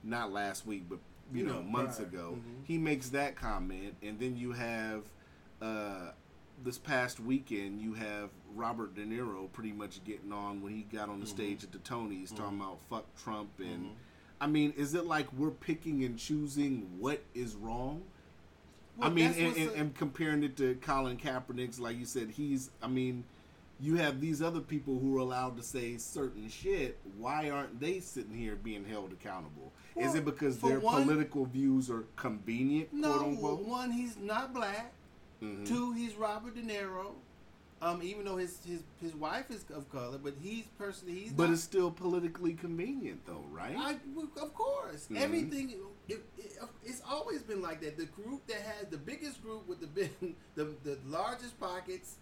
not 0.10 0.32
last 0.32 0.66
week, 0.66 0.86
but 0.88 1.00
you 1.34 1.40
You 1.42 1.46
know, 1.48 1.56
know, 1.56 1.64
months 1.64 1.98
prior. 1.98 2.08
ago, 2.08 2.38
Mhm. 2.38 2.66
he 2.66 2.78
makes 2.78 3.10
that 3.10 3.36
comment, 3.36 3.96
and 4.02 4.18
then 4.20 4.38
you 4.38 4.54
have 4.54 5.04
uh, 5.62 6.12
this 6.64 6.78
past 6.80 7.20
weekend 7.20 7.80
you 7.82 7.94
have 7.94 8.30
Robert 8.56 8.96
De 8.96 9.06
Niro 9.06 9.52
pretty 9.52 9.72
much 9.72 10.04
getting 10.04 10.32
on 10.32 10.62
when 10.62 10.74
he 10.74 10.82
got 10.84 11.08
on 11.10 11.20
the 11.20 11.26
Mm-hmm. 11.28 11.36
stage 11.36 11.64
at 11.64 11.72
the 11.72 11.78
Tonys 11.80 12.36
talking 12.36 12.60
about 12.60 12.80
fuck 12.90 13.06
Trump 13.22 13.50
and. 13.60 13.90
I 14.42 14.48
mean, 14.48 14.74
is 14.76 14.96
it 14.96 15.06
like 15.06 15.32
we're 15.34 15.52
picking 15.52 16.04
and 16.04 16.18
choosing 16.18 16.90
what 17.00 17.22
is 17.36 17.56
wrong? 17.56 18.02
I 19.00 19.10
mean, 19.10 19.34
and, 19.38 19.56
and, 19.56 19.72
and 19.72 19.96
comparing 19.96 20.44
it 20.44 20.58
to 20.58 20.76
Colin 20.82 21.18
Kaepernick's, 21.18 21.80
like 21.80 21.98
you 21.98 22.06
said, 22.06 22.32
he's. 22.32 22.72
I 22.82 22.88
mean, 22.88 23.24
you 23.80 23.96
have 23.96 24.20
these 24.20 24.42
other 24.42 24.60
people 24.60 24.98
who 25.00 25.16
are 25.16 25.20
allowed 25.20 25.58
to 25.58 25.64
say 25.64 25.98
certain 25.98 26.50
shit. 26.50 26.98
Why 27.18 27.52
aren't 27.52 27.80
they 27.80 28.00
sitting 28.00 28.34
here 28.34 28.56
being 28.56 28.84
held 28.84 29.14
accountable? 29.14 29.72
is 29.96 30.16
it 30.16 30.24
because 30.26 30.58
their 30.60 30.80
one- 30.80 31.04
political 31.04 31.46
views 31.46 31.90
are 31.90 32.06
convenient, 32.16 32.94
no, 32.94 33.12
one 33.12 33.92
he's 33.92 34.18
not 34.18 34.54
black. 34.54 34.94
Mhm. 35.42 35.68
Two, 35.68 35.92
he's 35.92 36.16
Robert 36.16 36.56
De 36.56 36.62
Niro. 36.62 37.14
Um, 37.82 38.02
even 38.04 38.26
though 38.26 38.38
his 38.38 38.60
his 38.63 38.84
his 39.02 39.15
wife 39.15 39.50
is 39.50 39.65
of 39.74 39.89
color, 39.91 40.20
but 40.20 40.36
he's 40.39 40.65
personally 40.78 41.15
he's 41.20 41.34
But 41.34 41.46
not, 41.46 41.54
it's 41.54 41.63
still 41.63 41.89
politically 41.89 42.54
convenient, 42.54 43.26
though, 43.26 43.44
right? 43.50 43.76
I, 43.76 43.94
of 44.39 44.54
course, 44.54 45.08
Mhm. 45.10 45.17
everything. 45.17 45.74
It, 46.08 46.24
it, 46.38 46.62
it's 46.84 47.02
always 47.10 47.41
been 47.41 47.62
like 47.62 47.82
that. 47.82 47.98
The 47.98 48.06
group 48.06 48.46
that 48.48 48.62
has 48.62 48.88
the 48.89 48.98
biggest 48.98 49.41
group 49.41 49.67
with 49.67 49.80
the 49.82 49.88
big, 49.88 50.12
the 50.56 50.65
the 50.84 51.00
largest 51.08 51.60
pockets, 51.60 52.17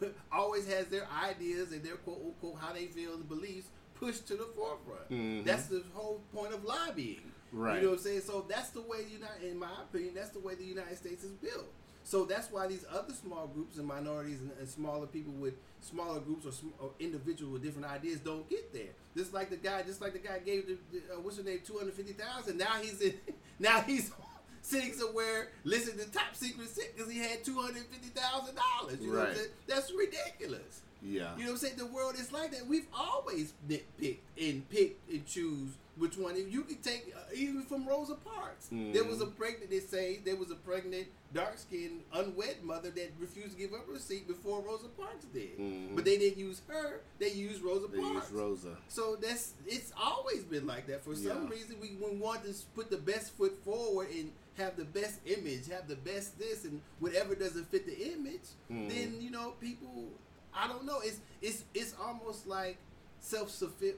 always 0.32 0.66
has 0.68 0.86
their 0.86 1.06
ideas 1.22 1.72
and 1.72 1.82
their 1.84 1.96
quote 1.96 2.20
unquote 2.24 2.58
how 2.58 2.72
they 2.72 2.86
feel 2.86 3.12
and 3.14 3.28
beliefs 3.28 3.68
pushed 3.94 4.26
to 4.28 4.36
the 4.36 4.48
forefront. 4.56 5.10
Mhm. 5.10 5.44
That's 5.44 5.66
the 5.66 5.82
whole 5.92 6.22
point 6.32 6.54
of 6.54 6.64
lobbying. 6.64 7.30
Right. 7.52 7.76
You 7.76 7.82
know 7.82 7.90
what 7.90 7.98
I'm 7.98 8.04
saying? 8.04 8.22
So 8.22 8.46
that's 8.48 8.70
the 8.70 8.80
way 8.80 9.04
the 9.04 9.10
United, 9.10 9.44
in 9.50 9.58
my 9.58 9.70
opinion, 9.82 10.14
that's 10.14 10.30
the 10.30 10.40
way 10.40 10.54
the 10.54 10.64
United 10.64 10.96
States 10.96 11.22
is 11.22 11.32
built. 11.32 11.70
So 12.06 12.24
that's 12.26 12.50
why 12.52 12.66
these 12.66 12.84
other 12.92 13.14
small 13.14 13.46
groups 13.46 13.78
and 13.78 13.86
minorities 13.86 14.40
and, 14.40 14.50
and 14.60 14.68
smaller 14.68 15.06
people 15.06 15.32
with 15.32 15.54
smaller 15.80 16.20
groups 16.20 16.44
or, 16.46 16.52
sm- 16.52 16.74
or 16.78 16.90
individuals 17.00 17.52
with 17.54 17.62
different 17.62 17.90
ideas 17.90 18.20
don't 18.20 18.48
get 18.48 18.72
there. 18.74 18.92
Just 19.16 19.32
like 19.32 19.48
the 19.50 19.56
guy, 19.56 19.82
just 19.82 20.00
like 20.02 20.12
the 20.12 20.18
guy 20.18 20.38
gave 20.44 20.66
the, 20.66 20.76
the 20.92 20.98
uh, 21.14 21.20
what's 21.20 21.38
her 21.38 21.42
name 21.42 21.60
two 21.64 21.78
hundred 21.78 21.94
fifty 21.94 22.12
thousand. 22.12 22.58
Now 22.58 22.74
he's 22.82 23.00
in, 23.00 23.14
now 23.58 23.80
he's 23.80 24.10
sitting 24.62 24.92
somewhere 24.92 25.48
listening 25.64 26.04
to 26.04 26.10
top 26.12 26.34
secret 26.34 26.68
shit 26.74 26.94
because 26.96 27.10
he 27.10 27.18
had 27.18 27.42
two 27.42 27.58
hundred 27.60 27.84
fifty 27.86 28.08
thousand 28.08 28.54
dollars. 28.56 28.98
You 29.00 29.08
know 29.08 29.12
what 29.14 29.20
I'm 29.22 29.26
Right. 29.28 29.36
saying? 29.36 29.48
That's 29.66 29.92
ridiculous. 29.92 30.82
yeah. 31.02 31.34
You 31.36 31.44
know 31.44 31.46
what 31.46 31.50
I'm 31.52 31.56
saying? 31.56 31.76
The 31.78 31.86
world 31.86 32.16
is 32.16 32.32
like 32.32 32.50
that. 32.50 32.66
We've 32.66 32.86
always 32.94 33.54
nitpicked 33.68 34.18
and 34.38 34.68
picked 34.68 35.10
and 35.10 35.24
choose 35.26 35.70
which 35.96 36.16
one. 36.16 36.34
You 36.50 36.62
could 36.62 36.82
take 36.82 37.12
uh, 37.16 37.20
even 37.34 37.62
from 37.62 37.86
Rosa 37.86 38.14
Parks. 38.14 38.68
There 38.70 39.04
was 39.04 39.20
a 39.20 39.26
pregnant. 39.26 39.70
They 39.70 39.80
say 39.80 40.20
there 40.24 40.36
was 40.36 40.50
a 40.50 40.54
pregnant, 40.56 41.06
dark 41.32 41.58
skinned, 41.58 42.00
unwed 42.12 42.62
mother 42.62 42.90
that 42.90 43.12
refused 43.18 43.52
to 43.52 43.58
give 43.58 43.72
up 43.72 43.86
her 43.92 43.98
seat 43.98 44.26
before 44.26 44.60
Rosa 44.60 44.88
Parks 44.88 45.24
did. 45.32 45.58
Mhm. 45.58 45.94
But 45.94 46.04
they 46.04 46.18
didn't 46.18 46.38
use 46.38 46.62
her. 46.68 47.00
They 47.18 47.30
used 47.30 47.62
Rosa 47.62 47.88
they 47.88 48.00
Parks. 48.00 48.30
use 48.30 48.40
Rosa. 48.40 48.76
So 48.88 49.16
that's 49.16 49.52
it's 49.66 49.92
always 50.00 50.42
been 50.44 50.66
like 50.66 50.86
that. 50.88 51.04
For 51.04 51.14
some 51.14 51.44
Yeah. 51.44 51.50
reason, 51.50 51.76
we, 51.80 51.96
we 52.00 52.16
want 52.16 52.44
to 52.44 52.54
put 52.74 52.90
the 52.90 52.98
best 52.98 53.32
foot 53.36 53.56
forward 53.64 54.08
and 54.10 54.32
have 54.56 54.76
the 54.76 54.84
best 54.84 55.18
image, 55.26 55.68
have 55.68 55.88
the 55.88 55.96
best 55.96 56.38
this, 56.38 56.64
and 56.64 56.80
whatever 57.00 57.34
doesn't 57.34 57.68
fit 57.70 57.86
the 57.86 58.12
image, 58.12 58.46
Mhm. 58.70 58.88
then 58.88 59.20
you 59.20 59.30
know 59.30 59.52
people. 59.60 60.08
I 60.52 60.68
don't 60.68 60.84
know. 60.84 61.00
It's 61.00 61.18
it's 61.42 61.64
it's 61.74 61.94
almost 62.00 62.46
like 62.46 62.78
self 63.24 63.50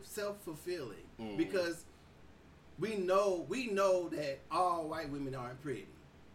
self 0.04 0.40
fulfilling 0.44 1.04
Mhm. 1.18 1.36
because 1.36 1.84
we 2.78 2.96
know 2.96 3.44
we 3.48 3.66
know 3.68 4.08
that 4.10 4.38
all 4.50 4.88
white 4.88 5.10
women 5.10 5.34
aren't 5.34 5.60
pretty. 5.62 5.88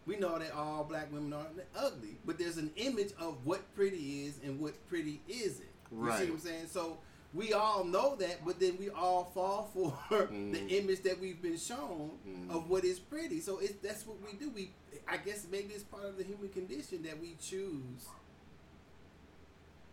We 0.04 0.16
know 0.16 0.38
that 0.38 0.52
all 0.52 0.82
black 0.84 1.12
women 1.12 1.32
aren't 1.32 1.60
ugly, 1.76 2.18
but 2.24 2.36
there's 2.36 2.56
an 2.58 2.72
image 2.76 3.12
of 3.18 3.46
what 3.46 3.72
pretty 3.76 4.24
is 4.26 4.38
and 4.42 4.58
what 4.60 4.74
pretty 4.88 5.20
isn't. 5.28 5.68
You 5.92 5.98
Right. 5.98 6.18
see 6.18 6.24
what 6.26 6.34
I'm 6.34 6.40
saying? 6.40 6.66
So 6.68 6.98
we 7.32 7.52
all 7.52 7.84
know 7.84 8.16
that, 8.16 8.44
but 8.44 8.58
then 8.58 8.76
we 8.78 8.90
all 8.90 9.24
fall 9.32 9.70
for 9.72 9.92
Mm. 10.26 10.52
the 10.52 10.78
image 10.78 11.02
that 11.02 11.18
we've 11.20 11.40
been 11.40 11.56
shown 11.56 12.18
Mm. 12.26 12.50
of 12.50 12.68
what 12.68 12.84
is 12.84 12.98
pretty. 12.98 13.40
So 13.40 13.58
it's 13.58 13.74
that's 13.80 14.04
what 14.06 14.20
we 14.20 14.36
do. 14.36 14.50
We 14.50 14.72
I 15.08 15.16
guess 15.18 15.46
maybe 15.50 15.72
it's 15.74 15.84
part 15.84 16.04
of 16.04 16.16
the 16.18 16.24
human 16.24 16.48
condition 16.50 17.02
that 17.04 17.18
we 17.20 17.36
choose 17.40 18.06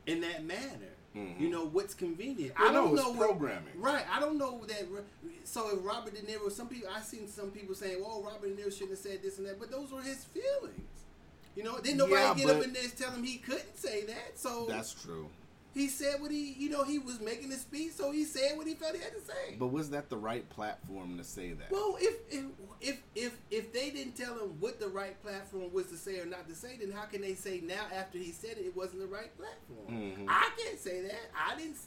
in 0.05 0.21
that 0.21 0.43
manner. 0.43 0.93
Mhm. 1.15 1.39
You 1.39 1.49
know 1.49 1.65
what's 1.65 1.93
convenient. 1.95 2.53
Well, 2.59 2.69
I 2.69 2.71
don't 2.73 2.93
no, 2.95 3.01
know 3.03 3.09
what- 3.11 3.27
programming. 3.29 3.73
right. 3.81 4.05
I 4.11 4.19
don't 4.19 4.37
know 4.37 4.63
that. 4.67 4.85
So 5.43 5.69
if 5.75 5.83
Robert 5.83 6.13
De 6.13 6.21
Niro, 6.21 6.51
some 6.51 6.67
people 6.67 6.89
I 6.95 7.01
seen 7.01 7.27
some 7.27 7.49
people 7.51 7.73
saying, 7.73 7.99
"Well, 8.01 8.21
Robert 8.23 8.55
De 8.55 8.61
Niro 8.61 8.71
shouldn't 8.71 8.91
have 8.91 8.99
said 8.99 9.23
this 9.23 9.37
and 9.39 9.47
that," 9.47 9.59
but 9.59 9.71
those 9.71 9.91
were 9.91 10.01
his 10.03 10.23
feelings. 10.25 10.87
You 11.55 11.63
know, 11.63 11.79
then 11.79 11.97
nobody 11.97 12.21
Yeah, 12.21 12.33
get 12.35 12.49
up 12.57 12.63
in 12.63 12.73
there 12.73 12.83
and 12.83 12.95
tell 12.97 13.09
him 13.11 13.23
he 13.23 13.37
couldn't 13.37 13.75
say 13.77 14.03
that. 14.05 14.37
So 14.39 14.67
That's 14.67 14.93
true. 14.93 15.29
He 15.73 15.87
said 15.87 16.19
what 16.21 16.31
he, 16.31 16.53
you 16.57 16.69
know, 16.69 16.83
he 16.83 16.97
was 16.99 17.19
making 17.21 17.51
a 17.51 17.55
speech, 17.55 17.91
so 17.93 18.11
he 18.11 18.23
said 18.25 18.57
what 18.57 18.65
he 18.67 18.73
felt 18.73 18.95
he 18.95 19.01
had 19.01 19.13
to 19.13 19.21
say. 19.21 19.55
But 19.57 19.67
was 19.67 19.91
that 19.91 20.09
the 20.09 20.17
right 20.17 20.47
platform 20.49 21.17
to 21.17 21.23
say 21.23 21.53
that? 21.53 21.71
Well, 21.71 21.97
if 21.99 22.15
if 22.29 22.45
if 22.81 23.01
if 23.15 23.37
if 23.51 23.73
they 23.73 23.89
didn't 23.91 24.15
tell 24.17 24.33
him 24.33 24.55
what 24.59 24.79
the 24.79 24.87
right 24.87 25.21
platform 25.21 25.71
was 25.71 25.87
to 25.87 25.97
say 25.97 26.19
or 26.19 26.25
not 26.25 26.47
to 26.49 26.55
say, 26.55 26.77
then 26.79 26.91
how 26.91 27.05
can 27.05 27.21
they 27.21 27.35
say 27.35 27.61
now 27.63 27.85
after 27.95 28.17
he 28.17 28.31
said 28.31 28.51
it, 28.57 28.65
it 28.65 28.75
wasn't 28.75 29.01
the 29.01 29.07
right 29.07 29.29
platform? 29.37 29.87
Mhm. 29.95 30.25
I 30.27 30.49
can't 30.57 30.79
say 30.79 31.01
that. 31.01 31.29
I 31.37 31.55
didn't. 31.57 31.77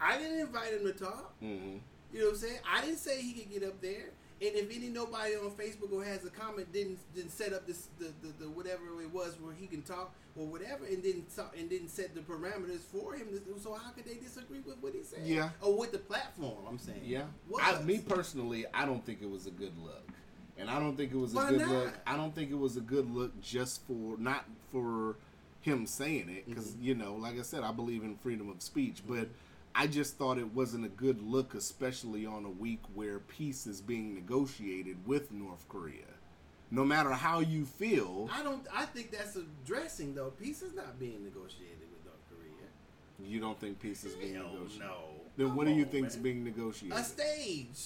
I 0.00 0.18
didn't 0.18 0.40
invite 0.40 0.72
him 0.72 0.84
to 0.84 0.92
talk. 0.92 1.34
hmm 1.40 1.76
You 2.12 2.18
know 2.20 2.24
what 2.26 2.30
I'm 2.34 2.36
saying? 2.38 2.58
I 2.68 2.80
didn't 2.84 2.98
say 2.98 3.22
he 3.22 3.32
could 3.32 3.50
get 3.52 3.62
up 3.64 3.80
there. 3.80 4.10
And 4.44 4.56
if 4.56 4.74
any 4.74 4.88
nobody 4.88 5.34
on 5.36 5.50
Facebook 5.52 5.92
or 5.92 6.02
has 6.04 6.24
a 6.24 6.30
comment 6.30 6.72
didn't 6.72 6.98
didn't 7.14 7.30
set 7.30 7.52
up 7.52 7.64
this 7.66 7.88
the, 7.98 8.06
the, 8.22 8.44
the 8.44 8.50
whatever 8.50 8.82
it 9.00 9.12
was 9.12 9.36
where 9.40 9.54
he 9.54 9.66
can 9.68 9.82
talk 9.82 10.12
or 10.36 10.46
whatever 10.46 10.84
and 10.86 11.00
didn't 11.02 11.34
talk, 11.34 11.54
and 11.56 11.70
didn't 11.70 11.90
set 11.90 12.14
the 12.14 12.20
parameters 12.22 12.80
for 12.80 13.14
him, 13.14 13.28
so 13.62 13.74
how 13.74 13.90
could 13.92 14.04
they 14.04 14.14
disagree 14.14 14.60
with 14.60 14.78
what 14.80 14.94
he 14.94 15.02
said? 15.04 15.20
Yeah. 15.24 15.50
Or 15.60 15.76
with 15.78 15.92
the 15.92 15.98
platform? 15.98 16.64
I'm 16.68 16.78
saying. 16.78 17.02
Yeah. 17.04 17.24
I, 17.60 17.80
me 17.82 17.98
personally, 17.98 18.64
I 18.74 18.84
don't 18.86 19.04
think 19.04 19.20
it 19.22 19.30
was 19.30 19.46
a 19.46 19.50
good 19.50 19.76
look, 19.78 20.08
and 20.58 20.68
I 20.70 20.80
don't 20.80 20.96
think 20.96 21.12
it 21.12 21.18
was 21.18 21.34
a 21.34 21.36
Why 21.36 21.50
good 21.50 21.60
not? 21.60 21.70
look. 21.70 21.94
I 22.06 22.16
don't 22.16 22.34
think 22.34 22.50
it 22.50 22.58
was 22.58 22.76
a 22.76 22.80
good 22.80 23.14
look 23.14 23.40
just 23.42 23.86
for 23.86 24.16
not 24.18 24.44
for 24.72 25.16
him 25.60 25.86
saying 25.86 26.28
it, 26.30 26.48
because 26.48 26.68
Mm-hmm. 26.70 26.84
you 26.84 26.94
know, 26.96 27.14
like 27.14 27.38
I 27.38 27.42
said, 27.42 27.62
I 27.62 27.70
believe 27.70 28.02
in 28.02 28.16
freedom 28.16 28.48
of 28.48 28.60
speech, 28.60 29.02
but. 29.06 29.28
I 29.74 29.86
just 29.86 30.16
thought 30.18 30.38
it 30.38 30.52
wasn't 30.52 30.84
a 30.84 30.88
good 30.90 31.22
look, 31.22 31.54
especially 31.54 32.26
on 32.26 32.44
a 32.44 32.50
week 32.50 32.80
where 32.94 33.18
peace 33.18 33.66
is 33.66 33.80
being 33.80 34.14
negotiated 34.14 35.06
with 35.06 35.32
North 35.32 35.66
Korea. 35.68 36.04
No 36.70 36.84
matter 36.84 37.10
how 37.12 37.40
you 37.40 37.64
feel, 37.64 38.28
I 38.32 38.42
don't. 38.42 38.66
I 38.74 38.86
think 38.86 39.10
that's 39.12 39.36
addressing 39.36 40.14
though. 40.14 40.30
Peace 40.30 40.62
is 40.62 40.74
not 40.74 40.98
being 40.98 41.22
negotiated 41.24 41.86
with 41.90 42.04
North 42.04 42.22
Korea. 42.30 43.28
you 43.30 43.40
don't 43.40 43.58
think 43.60 43.78
peace 43.80 44.04
is 44.04 44.14
being 44.14 44.34
Hell 44.34 44.50
negotiated. 44.52 44.80
no. 44.80 44.94
Then 45.36 45.54
what 45.54 45.66
do 45.66 45.72
you 45.72 45.84
on, 45.84 45.90
think 45.90 46.06
is 46.08 46.14
man. 46.16 46.22
being 46.22 46.44
negotiated? 46.44 46.98
A 46.98 47.04
stage, 47.04 47.78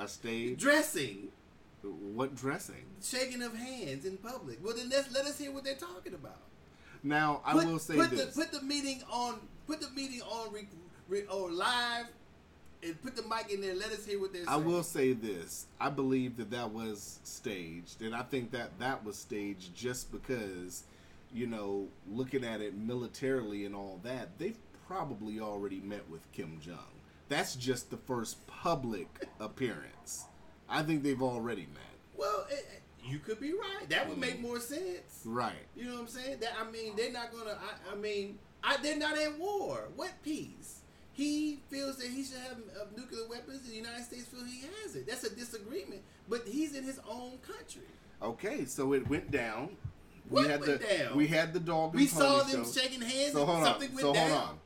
A 0.00 0.08
stage? 0.08 0.60
dressing, 0.60 1.28
What 1.82 2.34
dressing? 2.34 2.84
shaking 3.02 3.42
of 3.42 3.54
hands 3.56 4.04
in 4.04 4.16
public. 4.18 4.58
Well, 4.64 4.74
then 4.76 4.88
let's 4.88 5.12
let 5.12 5.24
us 5.26 5.38
hear 5.38 5.52
what 5.52 5.62
they're 5.64 5.74
talking 5.76 6.14
about. 6.14 6.40
Now 7.02 7.40
I 7.44 7.52
Put- 7.52 7.66
will 7.66 7.78
say 7.78 7.96
put 7.96 8.10
this. 8.10 8.34
The, 8.34 8.42
put 8.42 8.52
the 8.52 8.62
meeting 8.62 9.02
on. 9.10 9.40
Put 9.66 9.80
the 9.80 9.90
meeting 9.90 10.20
on 10.22 10.52
re, 10.52 10.66
or 11.18 11.22
oh, 11.30 11.44
live, 11.46 12.06
and 12.82 13.02
put 13.02 13.16
the 13.16 13.22
mic 13.22 13.52
in 13.52 13.60
there. 13.60 13.74
Let 13.74 13.90
us 13.92 14.06
hear 14.06 14.20
what 14.20 14.32
they're 14.32 14.44
saying. 14.44 14.48
I 14.48 14.58
saying. 14.58 14.66
will 14.66 14.82
say 14.82 15.12
this. 15.12 15.66
I 15.80 15.90
believe 15.90 16.36
that 16.38 16.50
that 16.50 16.72
was 16.72 17.20
staged, 17.24 18.02
and 18.02 18.14
I 18.14 18.22
think 18.22 18.52
that 18.52 18.78
that 18.78 19.04
was 19.04 19.16
staged 19.16 19.74
just 19.74 20.12
because, 20.12 20.84
you 21.32 21.46
know, 21.46 21.88
looking 22.08 22.44
at 22.44 22.60
it 22.60 22.76
militarily 22.76 23.64
and 23.64 23.74
all 23.74 24.00
that, 24.02 24.38
they've 24.38 24.58
probably 24.86 25.40
already 25.40 25.80
met 25.80 26.08
with 26.08 26.20
Kim 26.32 26.58
Jong. 26.60 26.78
That's 27.28 27.54
just 27.54 27.90
the 27.90 27.96
first 27.96 28.44
public 28.46 29.08
appearance. 29.40 30.24
I 30.68 30.82
think 30.82 31.02
they've 31.02 31.22
already 31.22 31.66
met. 31.72 31.82
Well, 32.16 32.46
it, 32.50 32.82
you 33.04 33.18
could 33.18 33.40
be 33.40 33.52
right. 33.52 33.88
That 33.88 34.08
would 34.08 34.18
make 34.18 34.34
mm-hmm. 34.34 34.42
more 34.42 34.60
sense. 34.60 35.22
Right. 35.24 35.54
You 35.76 35.86
know 35.86 35.94
what 35.94 36.00
I'm 36.02 36.08
saying? 36.08 36.40
That 36.40 36.52
I 36.60 36.70
mean, 36.70 36.94
they're 36.96 37.12
not 37.12 37.32
gonna. 37.32 37.56
I, 37.56 37.92
I 37.92 37.96
mean, 37.96 38.38
I, 38.62 38.76
they're 38.82 38.98
not 38.98 39.16
at 39.16 39.38
war. 39.38 39.88
What 39.96 40.12
peace? 40.22 40.79
He 41.20 41.58
feels 41.70 41.96
that 41.98 42.08
he 42.08 42.24
should 42.24 42.38
have 42.38 42.56
uh, 42.80 42.84
nuclear 42.96 43.28
weapons, 43.28 43.62
and 43.64 43.72
the 43.72 43.76
United 43.76 44.04
States 44.04 44.24
feels 44.24 44.44
he 44.46 44.62
has 44.82 44.96
it. 44.96 45.06
That's 45.06 45.24
a 45.24 45.34
disagreement, 45.34 46.02
but 46.28 46.42
he's 46.46 46.74
in 46.74 46.84
his 46.84 46.98
own 47.08 47.38
country. 47.38 47.82
Okay, 48.22 48.64
so 48.64 48.92
it 48.94 49.08
went 49.08 49.30
down. 49.30 49.76
What 50.28 50.44
we 50.44 50.48
had 50.48 50.60
went 50.60 50.80
the 50.80 50.86
down? 50.98 51.16
we 51.16 51.26
had 51.26 51.52
the 51.52 51.60
dog. 51.60 51.94
We 51.94 52.06
saw 52.06 52.42
them 52.42 52.64
show. 52.64 52.70
shaking 52.80 53.00
hands, 53.02 53.32
So 53.32 53.40
and 53.42 53.50
hold 53.50 53.64
something 53.64 53.88
on. 53.90 53.94
went 53.94 54.06
So 54.06 54.12
down. 54.14 54.30
hold 54.30 54.42
on. 54.42 54.58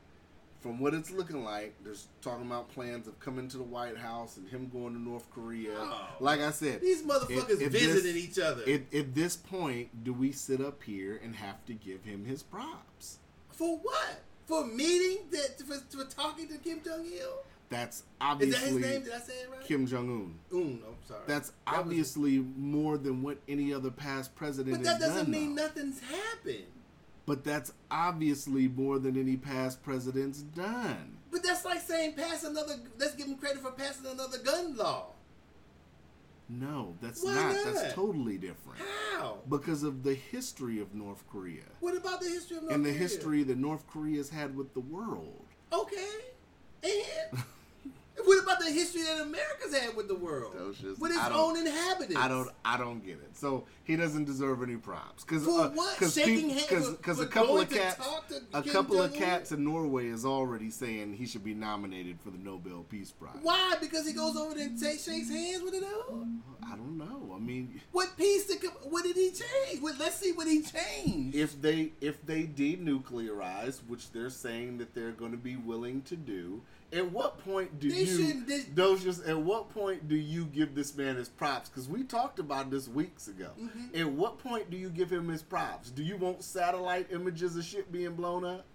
From 0.61 0.79
what 0.79 0.93
it's 0.95 1.11
looking 1.11 1.43
like, 1.43 1.75
there's 1.83 2.07
talking 2.21 2.45
about 2.47 2.69
plans 2.69 3.07
of 3.07 3.19
coming 3.19 3.47
to 3.49 3.57
the 3.57 3.63
White 3.63 3.97
House 3.97 4.37
and 4.37 4.47
him 4.49 4.67
going 4.73 4.93
to 4.93 4.99
North 4.99 5.29
Korea. 5.31 5.73
Oh. 5.77 6.07
like 6.19 6.39
I 6.41 6.49
said, 6.51 6.81
These 6.81 7.03
motherfuckers 7.03 7.49
if- 7.51 7.61
if 7.61 7.71
this- 7.71 7.83
visiting 7.83 8.17
each 8.17 8.39
other. 8.39 8.63
At, 8.63 8.91
at 8.93 9.13
this 9.13 9.35
point, 9.35 10.03
do 10.03 10.11
we 10.13 10.31
sit 10.31 10.61
up 10.61 10.81
here 10.81 11.19
and 11.23 11.35
have 11.35 11.63
to 11.67 11.73
give 11.73 12.03
him 12.03 12.25
his 12.25 12.41
props? 12.41 13.17
For 13.51 13.77
what? 13.77 14.21
For 14.45 14.65
meeting 14.65 15.25
that 15.31 15.59
for, 15.59 15.97
for 15.97 16.05
talking 16.05 16.47
to 16.49 16.57
Kim 16.57 16.81
Jong 16.83 17.05
Il. 17.05 17.37
That's 17.69 18.03
obviously. 18.21 18.55
Is 18.57 18.63
that 18.63 18.71
his 18.73 18.91
name? 18.93 19.03
Did 19.03 19.13
I 19.13 19.19
say 19.19 19.33
it 19.33 19.49
right? 19.51 19.63
Kim 19.65 19.87
Jong 19.87 20.07
Un. 20.09 20.35
Un. 20.59 20.79
I'm 20.87 20.95
sorry. 21.07 21.21
That's 21.25 21.49
That 21.49 21.55
was- 21.71 21.79
obviously 21.79 22.37
more 22.57 22.97
than 22.97 23.23
what 23.23 23.37
any 23.47 23.73
other 23.73 23.89
past 23.89 24.35
president 24.35 24.77
But 24.77 24.83
that 24.83 25.01
has 25.01 25.09
doesn't 25.09 25.23
done. 25.23 25.31
mean 25.31 25.55
though. 25.55 25.63
nothing's 25.63 25.99
happened. 25.99 26.65
But 27.25 27.43
that's 27.43 27.71
obviously 27.89 28.67
more 28.67 28.99
than 28.99 29.17
any 29.19 29.35
past 29.35 29.81
president's 29.81 30.41
done. 30.41 31.17
But 31.31 31.41
that's 31.41 31.65
like 31.65 31.81
saying 31.81 32.13
pass 32.13 32.43
another. 32.43 32.75
Let's 32.99 33.15
give 33.15 33.25
him 33.25 33.35
credit 33.37 33.63
for 33.63 33.71
passing 33.71 34.05
another 34.05 34.37
gun 34.37 34.77
law. 34.77 35.07
No, 36.47 36.95
that's 37.01 37.23
not? 37.23 37.55
That's 37.65 37.93
totally 37.93 38.37
different. 38.37 38.79
How? 39.13 39.39
Because 39.49 39.83
of 39.83 40.03
the 40.03 40.13
history 40.13 40.79
of 40.79 40.93
North 40.93 41.23
Korea 41.27 41.63
What 41.79 41.97
about 41.97 42.19
the 42.21 42.27
history 42.27 42.57
of 42.57 42.63
North 42.63 42.69
Korea? 42.71 42.75
and 42.75 42.85
the 42.85 42.89
Korea? 42.89 42.99
history 43.01 43.43
that 43.43 43.57
North 43.57 43.87
Korea's 43.87 44.29
had 44.29 44.55
with 44.55 44.73
the 44.73 44.79
world. 44.81 45.45
Okay. 45.73 46.11
And 46.83 47.43
what 48.23 48.43
about 48.43 48.59
the 48.59 48.71
history 48.71 49.03
that 49.03 49.21
America's 49.21 49.75
had 49.77 49.95
with 49.95 50.07
the 50.07 50.15
world? 50.15 50.53
Just- 50.79 50.99
with 50.99 51.11
its 51.11 51.21
own 51.31 51.57
inhabitants. 51.57 52.15
I 52.17 52.27
don't. 52.27 52.49
I 52.63 52.77
don't 52.77 53.05
get 53.05 53.15
it. 53.15 53.35
So 53.35 53.65
he 53.83 53.95
doesn't 53.95 54.25
deserve 54.25 54.63
any 54.63 54.77
props 54.77 55.23
because 55.23 55.43
For 55.45 55.61
uh, 55.61 55.69
what? 55.69 56.11
Shaking 56.11 56.49
hands 56.49 56.89
because 56.91 57.19
a 57.19 57.27
couple 57.27 57.59
of 57.59 57.69
cats 57.69 57.97
talk 57.97 58.27
to 58.29 58.41
a 58.53 58.63
couple 58.63 59.01
of 59.01 59.13
cats 59.13 59.51
in 59.51 59.63
Norway 59.63 60.07
is 60.07 60.25
already 60.25 60.69
saying 60.69 61.13
he 61.13 61.25
should 61.25 61.43
be 61.43 61.53
nominated 61.53 62.19
for 62.21 62.29
the 62.31 62.37
Nobel 62.37 62.85
Peace 62.89 63.11
Prize. 63.11 63.35
Why? 63.41 63.75
Because 63.79 64.07
he 64.07 64.13
goes 64.13 64.35
over 64.37 64.55
there 64.55 64.67
and 64.67 64.79
shakes 64.79 65.07
hands 65.07 65.63
with 65.63 65.73
it 65.73 65.83
all? 65.83 66.25
I 66.65 66.75
don't 66.75 66.97
know. 66.97 67.33
I 67.35 67.39
mean, 67.39 67.81
What 67.91 68.17
piece 68.17 68.47
did 68.47 68.63
what 68.89 69.03
did 69.03 69.15
he 69.15 69.31
change? 69.31 69.81
What, 69.81 69.99
let's 69.99 70.15
see 70.15 70.31
what 70.31 70.47
he 70.47 70.61
changed. 70.61 71.35
if 71.35 71.61
they 71.61 71.91
if 72.01 72.25
they 72.25 72.43
denuclearize, 72.43 73.81
which 73.87 74.11
they're 74.11 74.29
saying 74.29 74.77
that 74.79 74.93
they're 74.95 75.11
going 75.11 75.31
to 75.31 75.37
be 75.37 75.55
willing 75.55 76.01
to 76.03 76.15
do, 76.15 76.61
at 76.95 77.11
what 77.11 77.37
point 77.39 77.79
do 77.79 77.89
They 77.91 78.03
you 78.03 78.45
they- 78.45 78.61
those 78.73 79.19
at 79.21 79.37
what 79.37 79.69
point 79.69 80.07
do 80.07 80.15
you 80.15 80.45
give 80.45 80.73
this 80.75 80.95
man 80.95 81.15
his 81.17 81.29
props? 81.29 81.69
Because 81.69 81.87
we 81.89 82.03
talked 82.03 82.39
about 82.39 82.71
this 82.71 82.87
weeks 82.87 83.27
ago. 83.27 83.49
Mm-hmm. 83.59 83.99
At 83.99 84.09
what 84.11 84.39
point 84.39 84.69
do 84.69 84.77
you 84.77 84.89
give 84.89 85.11
him 85.11 85.27
his 85.27 85.41
props? 85.43 85.91
Do 85.91 86.03
you 86.03 86.17
want 86.17 86.43
satellite 86.43 87.07
images 87.11 87.55
of 87.55 87.63
shit 87.65 87.91
being 87.91 88.13
blown 88.15 88.45
up? 88.45 88.65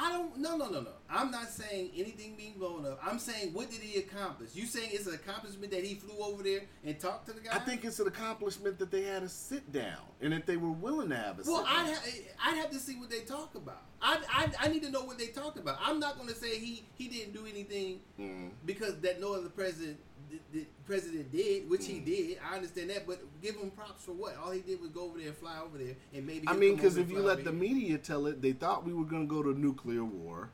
I 0.00 0.12
don't. 0.12 0.36
No, 0.38 0.56
no, 0.56 0.68
no, 0.68 0.80
no. 0.80 0.90
I'm 1.10 1.30
not 1.30 1.48
saying 1.48 1.90
anything 1.96 2.34
being 2.36 2.54
blown 2.58 2.86
up. 2.86 3.00
I'm 3.02 3.18
saying 3.18 3.52
what 3.52 3.70
did 3.70 3.80
he 3.80 3.98
accomplish? 3.98 4.50
You 4.54 4.66
saying 4.66 4.90
it's 4.92 5.06
an 5.06 5.14
accomplishment 5.14 5.72
that 5.72 5.82
he 5.84 5.94
flew 5.96 6.16
over 6.24 6.42
there 6.42 6.60
and 6.84 6.98
talked 7.00 7.26
to 7.26 7.32
the 7.32 7.40
guy? 7.40 7.50
I 7.54 7.58
think 7.58 7.84
it's 7.84 7.98
an 7.98 8.06
accomplishment 8.06 8.78
that 8.78 8.90
they 8.90 9.02
had 9.02 9.22
a 9.22 9.28
sit 9.28 9.72
down 9.72 9.98
and 10.20 10.32
that 10.32 10.46
they 10.46 10.56
were 10.56 10.70
willing 10.70 11.08
to 11.08 11.16
have 11.16 11.38
a 11.38 11.42
Well, 11.50 11.58
sit 11.58 11.66
down. 11.66 11.86
I'd, 11.86 11.94
ha- 11.94 12.50
I'd 12.50 12.56
have 12.58 12.70
to 12.70 12.78
see 12.78 12.96
what 12.96 13.10
they 13.10 13.20
talk 13.20 13.54
about. 13.54 13.82
I, 14.00 14.18
I, 14.32 14.66
I 14.66 14.68
need 14.68 14.82
to 14.84 14.90
know 14.90 15.02
what 15.04 15.18
they 15.18 15.26
talked 15.28 15.58
about. 15.58 15.78
I'm 15.82 15.98
not 15.98 16.16
going 16.16 16.28
to 16.28 16.34
say 16.34 16.58
he, 16.58 16.84
he 16.94 17.08
didn't 17.08 17.32
do 17.32 17.46
anything 17.46 18.00
Mm. 18.20 18.50
because 18.66 18.98
that 19.00 19.20
no 19.20 19.32
other 19.34 19.48
president 19.48 19.96
did, 20.30 20.40
did- 20.52 20.66
president 20.86 21.30
did, 21.30 21.68
which 21.68 21.86
he 21.86 21.98
hmm. 21.98 22.04
did. 22.04 22.38
I 22.50 22.56
understand 22.56 22.90
that, 22.90 23.06
but 23.06 23.20
give 23.42 23.56
him 23.56 23.70
props 23.70 24.04
for 24.04 24.12
what? 24.12 24.36
All 24.42 24.50
he 24.50 24.60
did 24.60 24.80
was 24.80 24.90
go 24.90 25.04
over 25.04 25.18
there 25.18 25.28
and 25.28 25.36
fly 25.36 25.58
over 25.64 25.78
there 25.78 25.94
and 26.14 26.26
maybe. 26.26 26.48
I 26.48 26.54
mean, 26.54 26.76
because 26.76 26.96
if 26.96 27.10
you 27.10 27.20
let 27.20 27.44
the 27.44 27.52
media 27.52 27.98
tell 27.98 28.26
it, 28.26 28.40
they 28.42 28.52
thought 28.52 28.84
we 28.84 28.92
were 28.92 29.04
going 29.04 29.28
to 29.28 29.34
go 29.34 29.42
to 29.42 29.58
nuclear 29.58 30.04
war. 30.04 30.50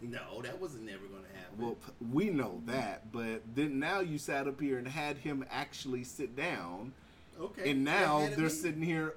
no, 0.00 0.42
that 0.42 0.60
was 0.60 0.74
never 0.74 1.06
going 1.06 1.22
to 1.22 1.38
happen. 1.38 1.58
Well, 1.58 1.76
we 2.12 2.30
know 2.30 2.62
that, 2.66 3.12
but 3.12 3.42
then 3.54 3.78
now 3.78 4.00
you 4.00 4.18
sat 4.18 4.48
up 4.48 4.60
here 4.60 4.78
and 4.78 4.88
had 4.88 5.18
him 5.18 5.44
actually 5.50 6.04
sit 6.04 6.36
down, 6.36 6.92
okay, 7.40 7.70
and 7.70 7.84
now 7.84 8.28
they're 8.36 8.48
sitting 8.48 8.82
here 8.82 9.14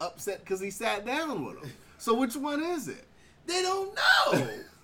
upset 0.00 0.40
because 0.40 0.60
he 0.60 0.70
sat 0.70 1.04
down 1.04 1.44
with 1.44 1.60
them. 1.60 1.70
So 1.98 2.14
which 2.14 2.36
one 2.36 2.62
is 2.62 2.88
it? 2.88 3.04
They 3.46 3.62
don't 3.62 3.94
know. 3.94 4.48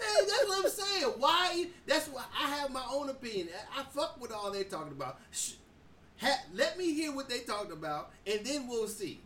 That- 0.00 0.26
that's 0.26 0.48
what 0.48 0.64
I'm 0.64 0.70
saying. 0.70 1.04
Why? 1.18 1.66
That's 1.86 2.08
why 2.08 2.24
I 2.38 2.48
have 2.56 2.70
my 2.72 2.84
own 2.90 3.08
opinion. 3.10 3.48
I, 3.76 3.80
I 3.80 3.84
fuck 3.84 4.20
with 4.20 4.32
all 4.32 4.50
they're 4.50 4.64
talking 4.64 4.92
about. 4.92 5.18
Ha- 6.20 6.42
let 6.54 6.76
me 6.78 6.92
hear 6.92 7.12
what 7.14 7.28
they 7.28 7.40
talked 7.40 7.72
about, 7.72 8.10
and 8.26 8.44
then 8.44 8.66
we'll 8.68 8.88
see. 8.88 9.20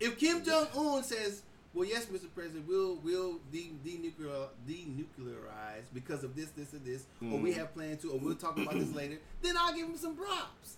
If 0.00 0.18
Kim 0.18 0.42
Jong 0.44 0.66
Un 0.76 1.02
says, 1.02 1.42
"Well, 1.74 1.86
yes, 1.86 2.06
Mr. 2.06 2.26
President, 2.34 2.66
we'll 2.66 2.96
we'll 2.96 3.38
de- 3.52 3.72
denuclear 3.84 4.48
denuclearize 4.66 5.84
because 5.92 6.24
of 6.24 6.34
this, 6.36 6.50
this, 6.50 6.72
and 6.72 6.84
this, 6.84 7.04
or 7.22 7.38
we 7.38 7.50
Mhm. 7.52 7.56
have 7.56 7.74
plans 7.74 8.02
to, 8.02 8.12
or 8.12 8.18
we'll 8.18 8.34
talk 8.36 8.58
about 8.58 8.74
this 8.74 8.92
later," 8.94 9.18
then 9.42 9.56
I'll 9.58 9.74
give 9.74 9.88
him 9.88 9.96
some 9.96 10.16
props. 10.16 10.76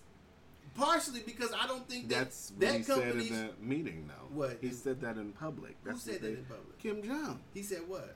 Partially 0.73 1.19
because 1.25 1.51
I 1.53 1.67
don't 1.67 1.87
think 1.87 2.07
that 2.09 2.19
That's 2.19 2.51
what 2.51 2.59
that 2.61 2.75
he 2.77 2.83
said 2.83 2.97
in 3.01 3.47
the 3.47 3.53
meeting, 3.61 4.07
though. 4.07 4.33
What? 4.35 4.57
he 4.61 4.71
said 4.71 5.01
that 5.01 5.17
in 5.17 5.33
public. 5.33 5.75
Who 5.83 5.97
said 5.97 6.13
what 6.13 6.21
that 6.21 6.27
they- 6.27 6.33
in 6.33 6.45
public? 6.45 6.79
Kim 6.79 7.03
Jong. 7.03 7.39
He 7.53 7.61
said 7.63 7.87
what? 7.87 8.15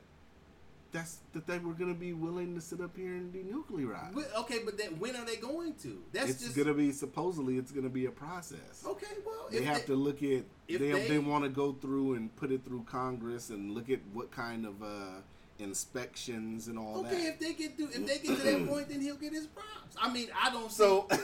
That's 0.95 1.17
that 1.33 1.45
they 1.45 1.59
were 1.59 1.73
going 1.73 1.93
to 1.93 1.99
be 1.99 2.13
willing 2.13 2.55
to 2.55 2.61
sit 2.61 2.79
up 2.79 2.95
here 2.95 3.15
and 3.15 3.33
denuclearize. 3.33 4.13
Well, 4.13 4.25
Okay, 4.39 4.59
but 4.63 4.77
then 4.77 4.97
when 4.97 5.13
are 5.17 5.25
they 5.25 5.35
going 5.35 5.73
to? 5.83 6.01
That's 6.13 6.29
it's 6.29 6.43
just 6.43 6.55
going 6.55 6.69
to 6.69 6.73
be 6.73 6.93
supposedly 6.93 7.57
it's 7.57 7.71
going 7.71 7.83
to 7.83 7.89
be 7.89 8.05
a 8.05 8.11
process. 8.11 8.83
okay. 8.87 9.07
Well, 9.25 9.47
They 9.51 9.63
have 9.63 9.85
to 9.87 9.95
look 9.95 10.23
at 10.23 10.45
if 10.69 10.79
they 10.79 10.91
they- 10.93 11.07
they, 11.09 11.19
want 11.19 11.43
to 11.43 11.49
go 11.49 11.73
through 11.73 12.13
and 12.13 12.33
put 12.37 12.49
it 12.51 12.63
through 12.63 12.83
Congress 12.83 13.49
and 13.49 13.73
look 13.73 13.89
at 13.89 13.99
what 14.13 14.31
kind 14.31 14.65
of 14.65 14.81
uh, 14.81 15.19
inspections 15.59 16.69
and 16.69 16.79
all 16.79 16.99
Okay, 16.99 17.09
that. 17.09 17.15
Okay, 17.15 17.25
if 17.27 17.39
they 17.39 17.53
get 17.53 17.77
to 17.77 17.83
if 17.83 18.07
they 18.07 18.17
get 18.19 18.37
to 18.37 18.43
that 18.43 18.67
point, 18.69 18.87
then 18.89 19.01
he'll 19.01 19.15
get 19.17 19.33
his 19.33 19.47
props. 19.47 19.97
I 20.01 20.09
mean, 20.11 20.29
I 20.41 20.49
don't. 20.49 20.71
So 20.71 21.07
see, 21.11 21.17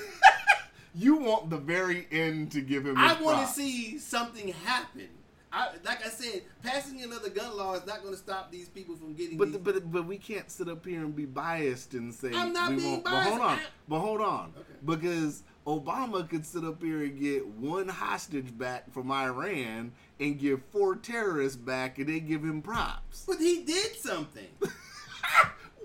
you 0.95 1.15
want 1.15 1.49
the 1.49 1.57
very 1.57 2.07
end 2.11 2.51
to 2.51 2.61
give 2.61 2.85
him. 2.85 2.97
I 2.97 3.21
want 3.21 3.47
to 3.47 3.53
see 3.53 3.97
something 3.99 4.49
happen. 4.65 5.07
I, 5.53 5.69
like 5.83 6.05
I 6.05 6.09
said, 6.09 6.43
passing 6.63 7.01
another 7.03 7.29
gun 7.29 7.57
law 7.57 7.73
is 7.73 7.85
not 7.85 8.01
going 8.01 8.13
to 8.13 8.19
stop 8.19 8.51
these 8.51 8.69
people 8.69 8.95
from 8.95 9.13
getting. 9.13 9.37
But 9.37 9.51
the, 9.51 9.59
but 9.59 9.91
but 9.91 10.05
we 10.05 10.17
can't 10.17 10.49
sit 10.49 10.69
up 10.69 10.85
here 10.85 11.01
and 11.01 11.15
be 11.15 11.25
biased 11.25 11.93
and 11.93 12.13
say 12.13 12.31
I'm 12.33 12.53
not 12.53 12.69
we 12.69 12.77
being 12.77 12.91
won't. 12.91 13.03
biased. 13.05 13.29
But 13.29 13.29
hold 13.29 13.41
on, 13.41 13.57
I- 13.59 13.61
but 13.89 13.99
hold 13.99 14.21
on, 14.21 14.53
Okay. 14.57 14.67
because 14.85 15.43
Obama 15.67 16.27
could 16.27 16.45
sit 16.45 16.63
up 16.63 16.81
here 16.81 17.03
and 17.03 17.19
get 17.19 17.45
one 17.47 17.87
hostage 17.87 18.57
back 18.57 18.91
from 18.93 19.11
Iran 19.11 19.91
and 20.19 20.39
give 20.39 20.61
four 20.71 20.95
terrorists 20.95 21.57
back, 21.57 21.99
and 21.99 22.07
they 22.07 22.19
give 22.19 22.43
him 22.43 22.61
props. 22.61 23.25
but 23.27 23.37
he 23.37 23.63
did 23.63 23.95
something. 23.97 24.47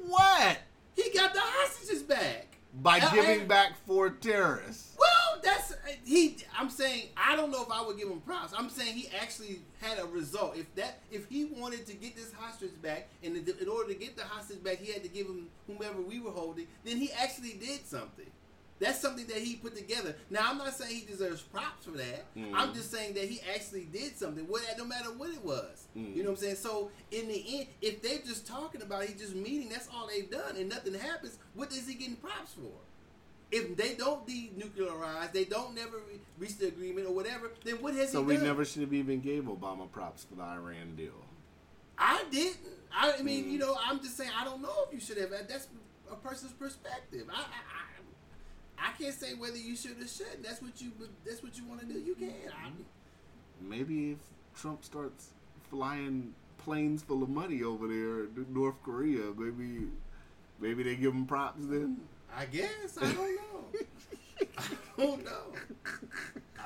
What? 0.09 0.59
he 0.94 1.11
got 1.12 1.35
the 1.35 1.40
hostages 1.42 2.02
back 2.02 2.56
By 2.83 2.99
Uh, 3.01 3.11
giving 3.15 3.41
and- 3.41 3.49
back 3.49 3.73
four 3.87 4.11
terrorists. 4.11 4.95
Well, 4.99 5.41
that's 5.43 5.73
he. 6.05 6.37
I'm 6.57 6.69
saying 6.69 7.09
I 7.17 7.35
don't 7.35 7.51
know 7.51 7.62
if 7.62 7.71
I 7.71 7.81
would 7.83 7.97
give 7.97 8.09
him 8.09 8.21
props. 8.21 8.53
I'm 8.57 8.69
saying 8.69 8.95
he 8.95 9.09
actually 9.17 9.62
had 9.81 9.99
a 9.99 10.05
result. 10.07 10.57
If 10.57 10.75
that, 10.75 11.01
if 11.11 11.27
he 11.29 11.47
wanted 11.47 11.87
to 11.87 11.95
get 11.95 12.15
this 12.17 12.33
hostage 12.33 12.81
back, 12.83 13.09
and 13.23 13.37
in 13.37 13.69
order 13.69 13.93
to 13.93 13.99
get 13.99 14.17
the 14.17 14.25
hostage 14.25 14.62
back, 14.62 14.79
he 14.79 14.93
had 14.93 15.03
to 15.05 15.09
give 15.09 15.27
him 15.27 15.49
whomever 15.67 16.01
we 16.03 16.21
were 16.21 16.31
holding. 16.31 16.67
Then 16.85 16.99
he 16.99 17.11
actually 17.12 17.55
did 17.55 17.87
something. 17.87 18.31
That's 18.79 19.01
something 19.01 19.27
that 19.29 19.39
he 19.39 19.57
put 19.57 19.75
together. 19.75 20.15
Now 20.29 20.51
I'm 20.51 20.59
not 20.59 20.75
saying 20.75 20.95
he 20.95 21.07
deserves 21.07 21.41
props 21.41 21.87
for 21.87 21.93
that. 21.93 22.35
Mhm. 22.37 22.53
I'm 22.55 22.75
just 22.75 22.91
saying 22.91 23.15
that 23.15 23.25
he 23.25 23.41
actually 23.55 23.85
did 23.87 24.19
something. 24.19 24.47
What, 24.47 24.62
no 24.77 24.85
matter 24.85 25.11
what 25.12 25.31
it 25.31 25.43
was, 25.43 25.85
Mhm. 25.97 26.15
you 26.15 26.23
know 26.23 26.31
what 26.31 26.39
I'm 26.39 26.43
saying. 26.45 26.57
So 26.57 26.91
in 27.11 27.29
the 27.29 27.59
end, 27.61 27.69
if 27.81 28.03
they're 28.03 28.19
just 28.19 28.47
talking 28.47 28.83
about, 28.83 29.05
he 29.05 29.15
just 29.15 29.35
meeting. 29.35 29.71
That's 29.71 29.89
all 29.89 30.07
they've 30.09 30.31
done, 30.31 30.57
and 30.57 30.69
nothing 30.69 30.93
happens. 30.95 31.39
What 31.55 31.73
is 31.73 31.87
he 31.89 31.95
getting 31.95 32.17
props 32.17 32.53
for? 32.55 32.71
if 33.53 33.77
they 33.77 33.95
don't 33.95 34.27
denuclearize, 34.27 35.33
they 35.33 35.45
don't 35.45 35.73
never 35.73 35.99
re- 35.99 36.19
reach 36.37 36.59
the 36.59 36.67
agreement 36.67 37.07
or 37.07 37.12
whatever, 37.15 37.53
then 37.65 37.77
what 37.81 37.95
has 37.95 38.09
he 38.09 38.12
So 38.15 38.21
he 38.23 38.37
we 38.37 38.43
never 38.43 38.65
should 38.65 38.83
have 38.83 38.93
even 38.93 39.21
gave 39.21 39.45
Obama 39.45 39.91
props 39.91 40.25
for 40.25 40.35
the 40.35 40.43
Iran 40.43 40.97
deal. 40.97 41.12
I 41.97 42.25
didn't. 42.31 42.57
I, 42.93 43.15
I 43.19 43.23
mean, 43.23 43.45
Mm. 43.45 43.53
you 43.53 43.59
know, 43.59 43.77
I'm 43.81 44.01
just 44.01 44.17
saying 44.17 44.33
I 44.37 44.45
don't 44.45 44.61
know 44.62 44.75
if 44.89 44.93
you 44.93 44.99
should 45.01 45.17
have. 45.19 45.31
That's 45.31 45.69
a 46.11 46.17
person's 46.17 46.53
perspective. 46.55 47.29
I, 47.33 47.37
I, 47.39 47.41
I, 47.45 47.86
I 48.79 48.93
can't 49.01 49.15
say 49.15 49.35
whether 49.35 49.57
you 49.57 49.77
should 49.77 50.01
or 50.03 50.07
shouldn't. 50.07 50.43
That's 50.43 50.61
what 50.62 50.81
you. 50.81 50.93
That's 51.25 51.43
what 51.43 51.57
you 51.57 51.65
want 51.67 51.81
to 51.81 51.87
do. 51.87 51.99
You 51.99 52.15
can. 52.15 52.29
I, 52.29 52.69
mm-hmm. 52.69 53.69
Maybe 53.69 54.12
if 54.12 54.19
Trump 54.55 54.85
starts 54.85 55.31
flying 55.71 56.35
planes 56.59 57.03
full 57.03 57.23
of 57.23 57.29
money 57.29 57.62
over 57.62 57.87
there 57.89 58.27
North 58.49 58.83
Korea, 58.83 59.33
maybe 59.37 59.89
maybe 60.61 60.83
they 60.83 60.97
give 60.97 61.12
him 61.12 61.27
props 61.27 61.67
then. 61.67 61.99
I 62.37 62.47
guess. 62.47 62.99
I 63.01 63.12
don't 63.12 63.17
know. 63.17 63.65
I 64.59 65.03
don't 65.03 65.25
know. 65.25 65.53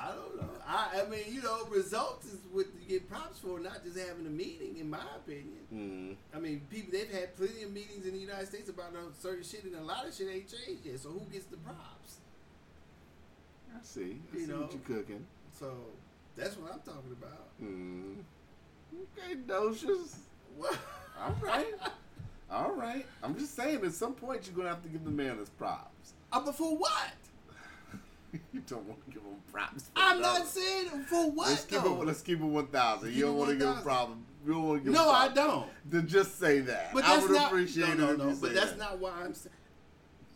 I 0.03 0.07
don't 0.15 0.35
know. 0.37 0.49
I, 0.67 1.01
I 1.05 1.09
mean, 1.09 1.23
you 1.29 1.41
know, 1.43 1.65
results 1.69 2.25
is 2.25 2.39
what 2.51 2.65
you 2.79 2.87
get 2.89 3.09
props 3.09 3.39
for 3.39 3.59
not 3.59 3.83
just 3.83 3.97
having 3.99 4.25
a 4.25 4.29
meeting, 4.29 4.77
in 4.79 4.89
my 4.89 5.03
opinion. 5.15 5.59
Mm. 5.73 6.15
I 6.35 6.39
mean, 6.39 6.61
people 6.71 6.91
they've 6.91 7.11
had 7.11 7.35
plenty 7.37 7.63
of 7.63 7.71
meetings 7.71 8.05
in 8.05 8.13
the 8.13 8.19
United 8.19 8.47
States 8.47 8.69
about 8.69 8.93
certain 9.21 9.43
shit, 9.43 9.63
and 9.65 9.75
a 9.75 9.81
lot 9.83 10.07
of 10.07 10.13
shit 10.15 10.27
ain't 10.33 10.47
changed 10.49 10.85
yet. 10.85 10.99
So 10.99 11.09
who 11.09 11.19
gets 11.31 11.45
the 11.45 11.57
props? 11.57 12.17
I 13.75 13.79
see. 13.83 14.17
I 14.33 14.35
You 14.37 14.45
see 14.45 14.51
know. 14.51 14.61
what 14.61 14.71
you're 14.73 14.97
cooking. 14.97 15.25
So 15.59 15.71
that's 16.35 16.57
what 16.57 16.73
I'm 16.73 16.79
talking 16.79 17.11
about. 17.11 17.61
Mm. 17.61 18.15
Okay, 19.17 19.35
Docious. 19.47 20.15
What? 20.57 20.77
All 21.19 21.35
right. 21.41 21.73
All 22.49 22.71
right. 22.73 23.05
I'm 23.23 23.37
just 23.37 23.55
saying, 23.55 23.85
at 23.85 23.93
some 23.93 24.13
point, 24.13 24.45
you're 24.47 24.55
gonna 24.55 24.69
have 24.69 24.83
to 24.83 24.89
give 24.89 25.03
the 25.05 25.11
man 25.11 25.37
his 25.37 25.49
props. 25.49 26.13
Uh, 26.33 26.41
but 26.43 26.55
for 26.55 26.75
what? 26.75 27.11
you 28.53 28.61
don't 28.67 28.85
want 28.85 29.03
to 29.05 29.11
give 29.11 29.21
him 29.23 29.35
props. 29.51 29.89
I'm 29.95 30.21
not 30.21 30.47
saying 30.47 30.89
for 31.09 31.29
what 31.31 31.49
Let's 31.49 31.65
keep 31.65 31.81
though. 31.81 32.01
it. 32.01 32.05
Let's 32.07 32.21
keep 32.21 32.39
it 32.39 32.45
one 32.45 32.67
thousand. 32.67 33.13
You 33.13 33.25
don't 33.25 33.37
want 33.37 33.49
to 33.51 33.55
give 33.55 33.63
him 33.67 33.73
1,000. 33.75 33.83
problem. 33.83 34.25
You 34.45 34.53
don't 34.53 34.63
want 34.67 34.79
to 34.79 34.83
give. 34.85 34.93
no, 34.93 35.09
him 35.09 35.15
I 35.15 35.27
don't. 35.33 35.67
Then 35.89 36.07
just 36.07 36.39
say 36.39 36.59
that. 36.61 36.93
But 36.93 37.03
I 37.03 37.15
that's 37.15 37.23
would 37.27 37.31
not. 37.33 37.47
appreciate 37.51 37.97
no, 37.97 38.11
it. 38.11 38.17
no, 38.17 38.29
if 38.29 38.35
no. 38.35 38.35
But 38.41 38.53
that's 38.55 38.71
that. 38.71 38.79
not 38.79 38.99
why 38.99 39.11
I'm. 39.23 39.33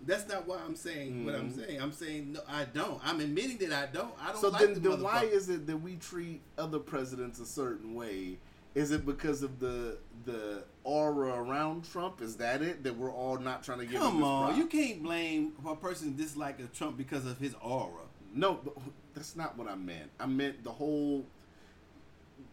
That's 0.06 0.28
not 0.28 0.46
why 0.48 0.58
I'm 0.64 0.76
saying 0.76 1.26
what 1.26 1.34
I'm 1.34 1.52
Mhm. 1.52 1.66
saying. 1.66 1.82
I'm 1.82 1.92
saying 1.92 2.34
no, 2.34 2.42
I 2.48 2.66
don't. 2.66 3.00
I'm 3.04 3.20
admitting 3.22 3.58
that 3.68 3.72
I 3.74 3.92
don't. 3.92 4.12
I 4.22 4.32
don't 4.34 4.42
So 4.42 4.50
like 4.50 4.62
then, 4.62 4.74
the 4.76 4.80
then 4.82 5.02
why 5.02 5.24
is 5.24 5.50
it 5.50 5.66
that 5.68 5.78
we 5.78 5.96
treat 5.96 6.42
other 6.58 6.78
presidents 6.80 7.40
a 7.40 7.46
certain 7.46 7.96
way? 7.96 8.38
Is 8.76 8.92
it 8.92 9.06
because 9.06 9.42
of 9.42 9.60
the 9.60 9.98
the 10.26 10.64
aura 10.86 11.34
around 11.34 11.92
Trump? 11.92 12.22
Is 12.22 12.38
that 12.38 12.62
it? 12.62 12.84
That 12.84 12.96
we're 12.98 13.12
all 13.12 13.38
not 13.38 13.64
trying 13.64 13.80
to 13.80 13.86
give 13.86 13.96
him 13.96 14.02
Come 14.02 14.16
his 14.18 14.24
on, 14.24 14.44
props? 14.46 14.58
you 14.58 14.68
can't 14.68 15.04
blame 15.04 15.52
a 15.68 15.76
person 15.76 16.16
disliking 16.16 16.70
Trump 16.74 16.96
because 16.98 17.26
of 17.26 17.38
his 17.40 17.54
aura. 17.62 18.04
No, 18.34 18.60
but 18.64 18.78
that's 19.14 19.36
not 19.36 19.58
what 19.58 19.68
I 19.68 19.76
meant. 19.76 20.12
I 20.20 20.28
meant 20.28 20.64
the 20.64 20.72
whole. 20.72 21.26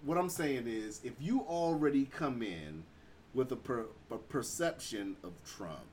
What 0.04 0.18
I'm 0.18 0.28
saying 0.30 0.64
is, 0.66 1.00
if 1.04 1.12
you 1.20 1.42
already 1.42 2.06
come 2.06 2.42
in 2.42 2.82
with 3.34 3.52
a, 3.52 3.56
per, 3.56 3.86
a 4.10 4.18
perception 4.18 5.16
of 5.22 5.32
Trump, 5.44 5.84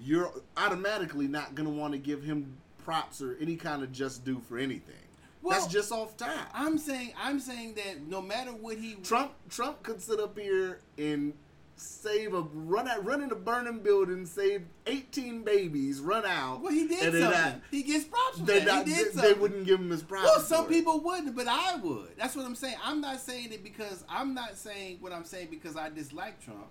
you're 0.00 0.32
automatically 0.56 1.26
not 1.26 1.54
going 1.54 1.68
to 1.68 1.74
want 1.74 1.92
to 1.92 1.98
give 1.98 2.22
him 2.22 2.56
props 2.84 3.20
or 3.20 3.36
any 3.40 3.56
kind 3.56 3.82
of 3.82 3.92
just 3.92 4.24
due 4.24 4.40
for 4.48 4.56
anything. 4.58 4.94
Well, 5.42 5.58
that's 5.58 5.72
just 5.72 5.90
off 5.90 6.16
top. 6.16 6.48
I'm 6.52 6.76
saying 6.76 7.14
I'm 7.20 7.40
saying 7.40 7.74
that 7.74 8.06
no 8.06 8.20
matter 8.20 8.50
what 8.50 8.76
he 8.76 8.96
Trump 8.96 9.32
Trump 9.48 9.82
could 9.82 10.02
sit 10.02 10.20
up 10.20 10.38
here 10.38 10.80
and 10.98 11.32
save 11.80 12.34
a 12.34 12.40
run 12.42 12.86
out 12.88 13.04
run 13.04 13.22
in 13.22 13.30
a 13.32 13.34
burning 13.34 13.78
building, 13.80 14.26
save 14.26 14.62
18 14.86 15.42
babies, 15.42 16.00
run 16.00 16.24
out. 16.26 16.60
well 16.60 16.72
he 16.72 16.86
did 16.86 17.00
something. 17.00 17.20
that- 17.20 17.60
he 17.70 17.82
gets 17.82 18.04
props 18.04 18.38
for 18.38 18.44
they, 18.44 18.58
that. 18.60 18.66
not- 18.66 18.86
he 18.86 18.92
they, 18.92 18.98
did 19.04 19.12
they 19.14 19.20
something. 19.20 19.40
wouldn't 19.40 19.66
give 19.66 19.80
him 19.80 19.90
his 19.90 20.02
props. 20.02 20.24
Well, 20.24 20.40
some 20.40 20.66
for 20.66 20.70
it. 20.70 20.74
people 20.74 21.00
wouldn't, 21.00 21.34
but 21.34 21.48
I 21.48 21.76
would. 21.76 22.16
That's 22.18 22.36
what 22.36 22.44
I'm 22.44 22.54
saying. 22.54 22.76
I'm 22.84 23.00
not 23.00 23.20
saying 23.20 23.52
it 23.52 23.64
because 23.64 24.04
I'm 24.08 24.34
not 24.34 24.56
saying 24.56 24.98
what 25.00 25.12
I'm 25.12 25.24
saying 25.24 25.48
because 25.50 25.76
I 25.76 25.88
dislike 25.88 26.42
Trump. 26.44 26.66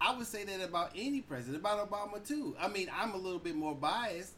I 0.00 0.16
would 0.16 0.26
say 0.26 0.44
that 0.44 0.60
about 0.60 0.92
any 0.96 1.20
president, 1.20 1.56
about 1.56 1.90
Obama 1.90 2.26
too. 2.26 2.56
I 2.60 2.68
mean, 2.68 2.88
I'm 2.96 3.14
a 3.14 3.16
little 3.16 3.40
bit 3.40 3.56
more 3.56 3.74
biased. 3.74 4.34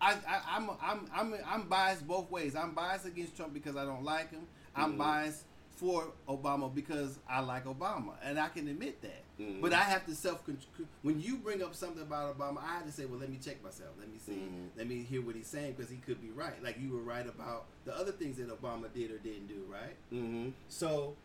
I, 0.00 0.12
I 0.28 0.40
I'm 0.56 0.70
I'm 0.80 1.06
I'm 1.12 1.34
I'm 1.46 1.62
biased 1.68 2.06
both 2.06 2.30
ways. 2.30 2.54
I'm 2.54 2.72
biased 2.72 3.06
against 3.06 3.36
Trump 3.36 3.52
because 3.54 3.76
I 3.76 3.84
don't 3.84 4.04
like 4.04 4.30
him. 4.30 4.46
I'm 4.76 4.94
Mhm. 4.94 4.98
biased 4.98 5.44
for 5.70 6.12
Obama 6.28 6.72
because 6.72 7.18
I 7.28 7.40
like 7.40 7.64
Obama, 7.64 8.12
and 8.24 8.38
I 8.38 8.48
can 8.48 8.66
admit 8.68 9.00
that. 9.02 9.22
Mhm. 9.40 9.60
But 9.60 9.72
I 9.72 9.82
have 9.84 10.04
to 10.06 10.14
self 10.14 10.44
control. 10.44 10.88
when 11.02 11.20
you 11.20 11.36
bring 11.36 11.62
up 11.62 11.74
something 11.74 12.02
about 12.02 12.36
Obama, 12.36 12.58
I 12.62 12.74
have 12.74 12.86
to 12.86 12.92
say, 12.92 13.04
well, 13.04 13.20
let 13.20 13.30
me 13.30 13.38
check 13.42 13.62
myself. 13.62 13.90
Let 13.98 14.08
me 14.10 14.18
see. 14.18 14.32
Mhm. 14.32 14.70
Let 14.76 14.86
me 14.88 15.02
hear 15.02 15.22
what 15.22 15.36
he's 15.36 15.46
saying 15.46 15.74
because 15.76 15.90
he 15.90 15.98
could 15.98 16.20
be 16.20 16.30
right. 16.30 16.60
Like 16.62 16.78
you 16.80 16.90
were 16.90 17.02
right 17.02 17.26
about 17.26 17.66
the 17.84 17.96
other 17.96 18.12
things 18.12 18.36
that 18.38 18.48
Obama 18.48 18.92
did 18.92 19.10
or 19.10 19.18
didn't 19.18 19.46
do, 19.46 19.64
right? 19.70 19.96
Mhm. 20.12 20.52
So, 20.68 21.16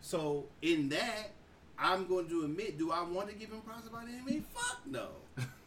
so 0.00 0.46
in 0.62 0.88
that, 0.88 1.30
I'm 1.78 2.06
going 2.08 2.28
to 2.28 2.44
admit, 2.44 2.76
do 2.76 2.90
I 2.90 3.02
want 3.02 3.28
to 3.28 3.34
give 3.36 3.50
him 3.50 3.60
props 3.60 3.86
about 3.86 4.08
anything? 4.08 4.42
Fuck 4.52 4.86
no. 4.86 5.08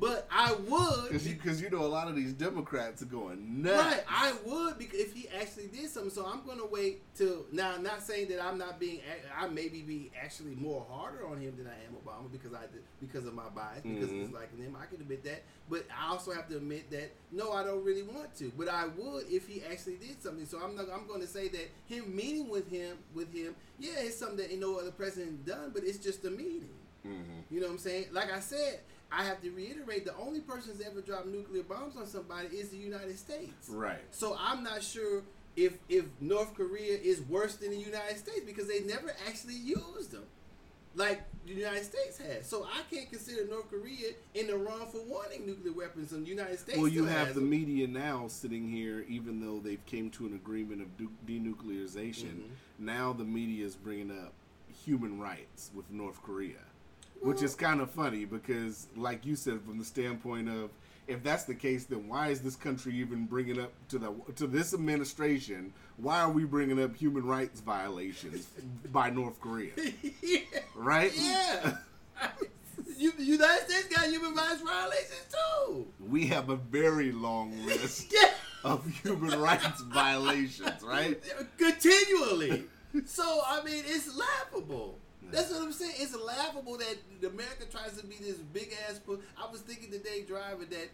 but 0.00 0.26
I 0.30 0.54
would. 0.54 1.10
Because 1.12 1.60
you, 1.60 1.68
you 1.68 1.70
know 1.70 1.84
a 1.84 1.86
lot 1.86 2.08
of 2.08 2.16
these 2.16 2.32
Democrats 2.32 3.02
are 3.02 3.06
going 3.06 3.62
nuts. 3.62 3.76
Right, 3.84 4.04
I 4.08 4.32
would 4.46 4.78
because 4.78 4.98
if 4.98 5.12
he 5.12 5.28
actually 5.38 5.66
did 5.66 5.90
something. 5.90 6.10
So 6.10 6.24
I'm 6.26 6.44
gonna 6.46 6.66
wait 6.66 7.02
till 7.14 7.44
now. 7.52 7.76
Not 7.76 8.02
saying 8.02 8.28
that 8.28 8.42
I'm 8.42 8.56
not 8.56 8.80
being. 8.80 9.00
I 9.38 9.46
maybe 9.48 9.82
be 9.82 10.10
actually 10.20 10.54
more 10.54 10.84
harder 10.90 11.26
on 11.26 11.38
him 11.38 11.54
than 11.56 11.66
I 11.66 11.74
am 11.86 11.94
Obama 12.04 12.32
because 12.32 12.54
I 12.54 12.64
because 13.00 13.26
of 13.26 13.34
my 13.34 13.48
bias 13.54 13.82
because 13.82 14.08
Mhm. 14.10 14.24
it's 14.24 14.32
liking 14.32 14.58
him. 14.64 14.74
I 14.80 14.86
can 14.86 15.02
admit 15.02 15.22
that, 15.24 15.42
but 15.68 15.84
I 15.94 16.10
also 16.10 16.32
have 16.32 16.48
to 16.48 16.56
admit 16.56 16.90
that 16.90 17.10
no, 17.30 17.52
I 17.52 17.62
don't 17.62 17.84
really 17.84 18.02
want 18.02 18.34
to. 18.38 18.50
But 18.56 18.68
I 18.68 18.86
would 18.86 19.26
if 19.28 19.46
he 19.46 19.62
actually 19.70 19.96
did 19.96 20.22
something. 20.22 20.46
So 20.46 20.58
I'm 20.62 20.74
not. 20.74 20.86
I'm 20.90 21.06
going 21.06 21.20
to 21.20 21.26
say 21.26 21.48
that 21.48 21.70
him 21.86 22.16
meeting 22.16 22.48
with 22.48 22.68
him 22.70 22.96
with 23.14 23.32
him. 23.34 23.54
Yeah, 23.78 23.98
it's 23.98 24.16
something 24.16 24.38
that 24.38 24.58
no 24.58 24.78
other 24.78 24.92
president 24.92 25.44
done, 25.44 25.72
but 25.74 25.84
it's 25.84 25.98
just 25.98 26.24
a 26.24 26.30
meeting. 26.30 26.70
Mhm. 27.06 27.44
You 27.50 27.60
know 27.60 27.66
what 27.66 27.72
I'm 27.74 27.78
saying? 27.78 28.06
Like 28.12 28.30
I 28.32 28.40
said, 28.40 28.80
I 29.12 29.24
have 29.24 29.40
to 29.42 29.50
reiterate: 29.50 30.04
the 30.04 30.16
only 30.16 30.40
person 30.40 30.72
that's 30.76 30.88
ever 30.88 31.00
dropped 31.00 31.26
nuclear 31.26 31.62
bombs 31.62 31.96
on 31.96 32.06
somebody 32.06 32.48
is 32.48 32.70
the 32.70 32.76
United 32.78 33.18
States. 33.18 33.68
Right. 33.68 34.00
So 34.10 34.36
I'm 34.38 34.62
not 34.62 34.82
sure 34.82 35.22
if 35.56 35.78
if 35.88 36.04
North 36.20 36.54
Korea 36.54 36.96
is 36.96 37.20
worse 37.22 37.56
than 37.56 37.70
the 37.70 37.78
United 37.78 38.18
States 38.18 38.42
because 38.46 38.68
they 38.68 38.80
never 38.80 39.12
actually 39.26 39.56
used 39.56 40.12
them, 40.12 40.24
like 40.94 41.22
the 41.46 41.54
United 41.54 41.84
States 41.84 42.18
has. 42.18 42.46
So 42.46 42.64
I 42.64 42.82
can't 42.94 43.10
consider 43.10 43.46
North 43.48 43.68
Korea 43.68 44.12
in 44.34 44.46
the 44.46 44.56
wrong 44.56 44.86
for 44.92 45.02
wanting 45.02 45.44
nuclear 45.46 45.72
weapons, 45.72 46.12
and 46.12 46.24
the 46.24 46.30
United 46.30 46.60
States. 46.60 46.78
Well, 46.78 46.88
you 46.88 47.04
have 47.06 47.28
the 47.34 47.40
them. 47.40 47.50
media 47.50 47.88
now 47.88 48.28
sitting 48.28 48.68
here, 48.70 49.04
even 49.08 49.40
though 49.40 49.58
they've 49.58 49.84
came 49.86 50.10
to 50.10 50.26
an 50.26 50.34
agreement 50.34 50.82
of 50.82 50.88
denuclearization. 51.26 52.42
Mhm. 52.42 52.50
Now 52.78 53.12
the 53.12 53.24
media 53.24 53.66
is 53.66 53.74
bringing 53.74 54.10
up 54.12 54.32
human 54.84 55.18
rights 55.18 55.70
with 55.74 55.90
North 55.90 56.22
Korea, 56.22 56.60
which 57.20 57.42
is 57.42 57.54
kind 57.54 57.80
of 57.80 57.90
funny 57.90 58.24
because, 58.24 58.86
like 58.96 59.24
you 59.26 59.36
said, 59.36 59.60
from 59.62 59.78
the 59.78 59.84
standpoint 59.84 60.48
of 60.48 60.70
if 61.06 61.22
that's 61.24 61.42
the 61.44 61.54
case, 61.54 61.84
then 61.86 62.06
why 62.08 62.28
is 62.28 62.40
this 62.40 62.54
country 62.54 62.94
even 62.94 63.26
bringing 63.26 63.58
up 63.60 63.72
to 63.88 63.98
the 63.98 64.12
to 64.36 64.46
this 64.46 64.72
administration? 64.74 65.72
Why 65.96 66.20
are 66.20 66.30
we 66.30 66.44
bringing 66.44 66.82
up 66.82 66.94
human 66.96 67.24
rights 67.26 67.60
violations 67.60 68.48
by 68.92 69.10
North 69.10 69.40
Korea? 69.40 69.72
yeah. 70.22 70.38
Right? 70.74 71.12
Yeah. 71.16 71.76
you, 72.96 73.12
the 73.12 73.24
United 73.24 73.68
States 73.68 73.88
got 73.94 74.06
human 74.08 74.34
rights 74.34 74.60
violations 74.62 75.26
too. 75.66 75.86
We 76.08 76.26
have 76.28 76.48
a 76.48 76.56
very 76.56 77.10
long 77.12 77.66
list 77.66 78.12
Yeah. 78.12 78.30
of 78.64 78.86
human 79.02 79.38
rights 79.40 79.80
violations, 79.82 80.80
right? 80.82 81.20
Continually. 81.58 82.64
so 83.04 83.40
I 83.46 83.62
mean, 83.64 83.82
it's 83.86 84.16
laughable. 84.16 84.99
That's 85.32 85.50
what 85.50 85.62
I'm 85.62 85.72
saying. 85.72 85.94
It's 85.98 86.16
laughable 86.16 86.76
that 86.78 86.96
America 87.22 87.64
tries 87.70 87.96
to 88.00 88.06
be 88.06 88.16
this 88.16 88.36
big 88.36 88.74
ass. 88.88 89.00
I 89.38 89.50
was 89.50 89.60
thinking 89.60 89.90
today, 89.90 90.24
driving 90.26 90.68
that 90.70 90.88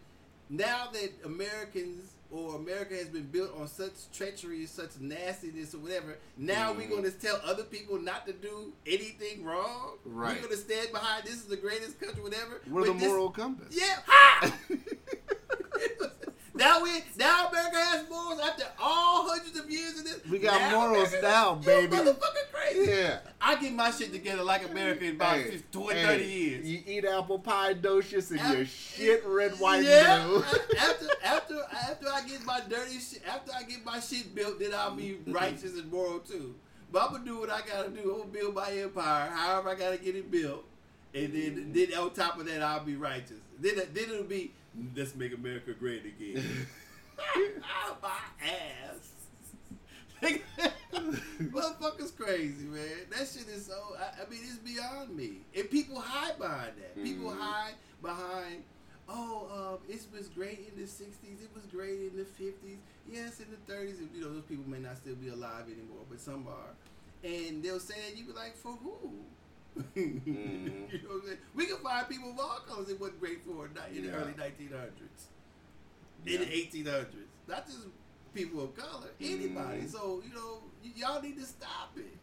now 0.49 0.87
that 0.93 1.09
Americans 1.25 2.11
or 2.29 2.55
America 2.55 2.93
has 2.93 3.07
been 3.07 3.23
built 3.23 3.57
on 3.57 3.67
such 3.69 3.91
treachery, 4.13 4.65
such 4.65 4.89
nastiness, 4.99 5.73
or 5.73 5.77
whatever. 5.77 6.17
Now 6.37 6.73
we're 6.73 6.87
Mhm. 6.87 6.89
going 6.89 7.03
to 7.03 7.11
tell 7.11 7.39
other 7.45 7.63
people 7.63 7.97
not 7.99 8.25
to 8.27 8.33
do 8.33 8.73
anything 8.85 9.45
wrong. 9.45 9.97
Right. 10.03 10.35
We're 10.35 10.47
going 10.47 10.51
to 10.57 10.61
stand 10.61 10.91
behind. 10.91 11.23
This 11.25 11.35
is 11.35 11.45
the 11.45 11.55
greatest 11.55 11.99
country, 12.01 12.21
whatever. 12.21 12.61
We're 12.69 12.85
the 12.87 12.93
this- 12.93 13.03
moral 13.07 13.29
compass. 13.31 13.67
Yeah. 13.73 13.99
Ha! 14.07 14.53
now 16.53 16.81
we 16.83 17.01
now 17.17 17.47
America 17.49 17.77
has 17.77 18.09
morals 18.09 18.39
after 18.41 18.65
all 18.79 19.29
hundreds 19.29 19.57
of 19.59 19.69
years 19.69 19.97
of 19.99 20.03
this. 20.05 20.19
We 20.29 20.39
got 20.39 20.59
Now 20.59 20.71
morals 20.89 21.09
America- 21.09 21.21
now, 21.27 21.55
baby. 21.55 21.95
motherfucking 21.95 22.51
crazy. 22.51 22.91
Yeah. 22.91 23.19
I 23.47 23.55
get 23.55 23.71
my 23.71 23.91
shit 23.91 24.11
together 24.11 24.43
like 24.43 24.69
America 24.69 25.05
in 25.05 25.15
about 25.15 25.37
Hey, 25.37 25.51
50, 25.51 25.67
20, 25.71 25.99
hey, 25.99 26.05
30 26.05 26.25
years. 26.25 26.67
You 26.67 26.83
eat 26.85 27.05
apple 27.05 27.39
pie 27.39 27.75
Docious 27.75 28.29
and 28.31 28.57
your 28.57 28.65
shit 28.65 29.23
red, 29.25 29.53
white, 29.53 29.85
yeah, 29.85 30.25
blue. 30.25 30.43
after 30.77 31.07
after 31.23 31.55
after 31.71 32.07
I 32.09 32.27
get 32.27 32.43
my 32.45 32.59
dirty 32.67 32.99
shit, 32.99 33.21
after 33.25 33.53
I 33.57 33.63
get 33.63 33.85
my 33.85 34.01
shit 34.01 34.35
built, 34.35 34.59
then 34.59 34.73
I'll 34.73 34.95
be 34.95 35.19
righteous 35.27 35.79
and 35.79 35.89
moral 35.89 36.19
too. 36.19 36.55
But 36.91 37.03
I'm 37.03 37.11
gonna 37.13 37.23
do 37.23 37.39
what 37.39 37.49
I 37.49 37.61
gotta 37.61 37.89
do. 37.89 38.11
I'm 38.11 38.19
gonna 38.19 38.31
build 38.31 38.53
my 38.53 38.69
empire, 38.69 39.29
however 39.29 39.69
I 39.69 39.75
gotta 39.75 39.97
get 39.97 40.17
it 40.17 40.29
built, 40.29 40.65
and 41.15 41.33
then 41.33 41.71
then 41.71 41.97
on 41.97 42.11
top 42.11 42.37
of 42.37 42.47
that, 42.47 42.61
I'll 42.61 42.83
be 42.83 42.97
righteous. 42.97 43.39
Then 43.61 43.75
then 43.93 44.09
it'll 44.09 44.23
be 44.23 44.51
let's 44.93 45.15
make 45.15 45.33
America 45.33 45.71
great 45.71 46.03
again. 46.05 46.43
my 48.03 48.09
ass. 48.45 49.16
Motherfuckers 50.93 52.15
crazy, 52.17 52.65
man. 52.65 53.05
That 53.11 53.27
shit 53.27 53.47
is 53.49 53.67
so. 53.67 53.95
I, 53.99 54.23
I 54.25 54.29
mean, 54.29 54.39
it's 54.43 54.57
beyond 54.57 55.15
me. 55.15 55.39
And 55.55 55.69
people 55.69 55.99
hide 55.99 56.37
behind 56.37 56.73
that. 56.77 57.03
People 57.03 57.31
Mhm. 57.31 57.37
hide 57.39 57.73
behind. 58.01 58.63
Oh, 59.09 59.77
um, 59.79 59.79
it 59.93 60.01
was 60.13 60.27
great 60.29 60.67
in 60.71 60.75
the 60.81 60.87
'60s. 60.87 61.41
It 61.43 61.49
was 61.53 61.65
great 61.67 61.99
in 62.11 62.15
the 62.17 62.25
'50s. 62.25 62.77
Yes, 63.09 63.39
in 63.39 63.45
the 63.51 63.57
'30s. 63.73 63.99
You 64.13 64.21
know, 64.21 64.33
those 64.33 64.43
people 64.43 64.65
may 64.67 64.79
not 64.79 64.97
still 64.97 65.15
be 65.15 65.29
alive 65.29 65.65
anymore, 65.67 66.03
but 66.09 66.19
some 66.19 66.47
are. 66.47 66.73
And 67.23 67.63
they'll 67.63 67.79
say 67.79 67.95
that 68.07 68.17
you 68.17 68.25
be 68.25 68.33
like, 68.33 68.55
for 68.55 68.73
who? 68.73 69.13
Mhm. 69.95 70.25
you 70.91 70.99
know 71.03 71.09
what 71.09 71.15
I'm 71.15 71.25
saying? 71.27 71.37
We 71.55 71.65
can 71.67 71.77
find 71.77 72.07
people 72.09 72.31
of 72.31 72.39
all 72.39 72.59
colors 72.67 72.89
it 72.89 72.99
wasn't 72.99 73.19
great 73.19 73.43
for 73.45 73.65
in 73.67 73.73
the 73.73 74.07
Yeah. 74.09 74.15
early 74.15 74.33
1900s 74.33 75.27
in 76.25 76.41
the 76.41 76.47
1800s. 76.47 77.27
Not 77.47 77.65
just 77.67 77.79
people 78.37 78.63
of 78.63 78.75
color, 78.75 79.09
anybody. 79.19 79.81
Mhm. 79.81 79.91
So 79.91 80.21
you 80.27 80.33
know, 80.33 80.61
y- 80.83 80.91
y'all 80.95 81.21
need 81.21 81.37
to 81.37 81.45
stop 81.45 81.91
it. 81.97 82.15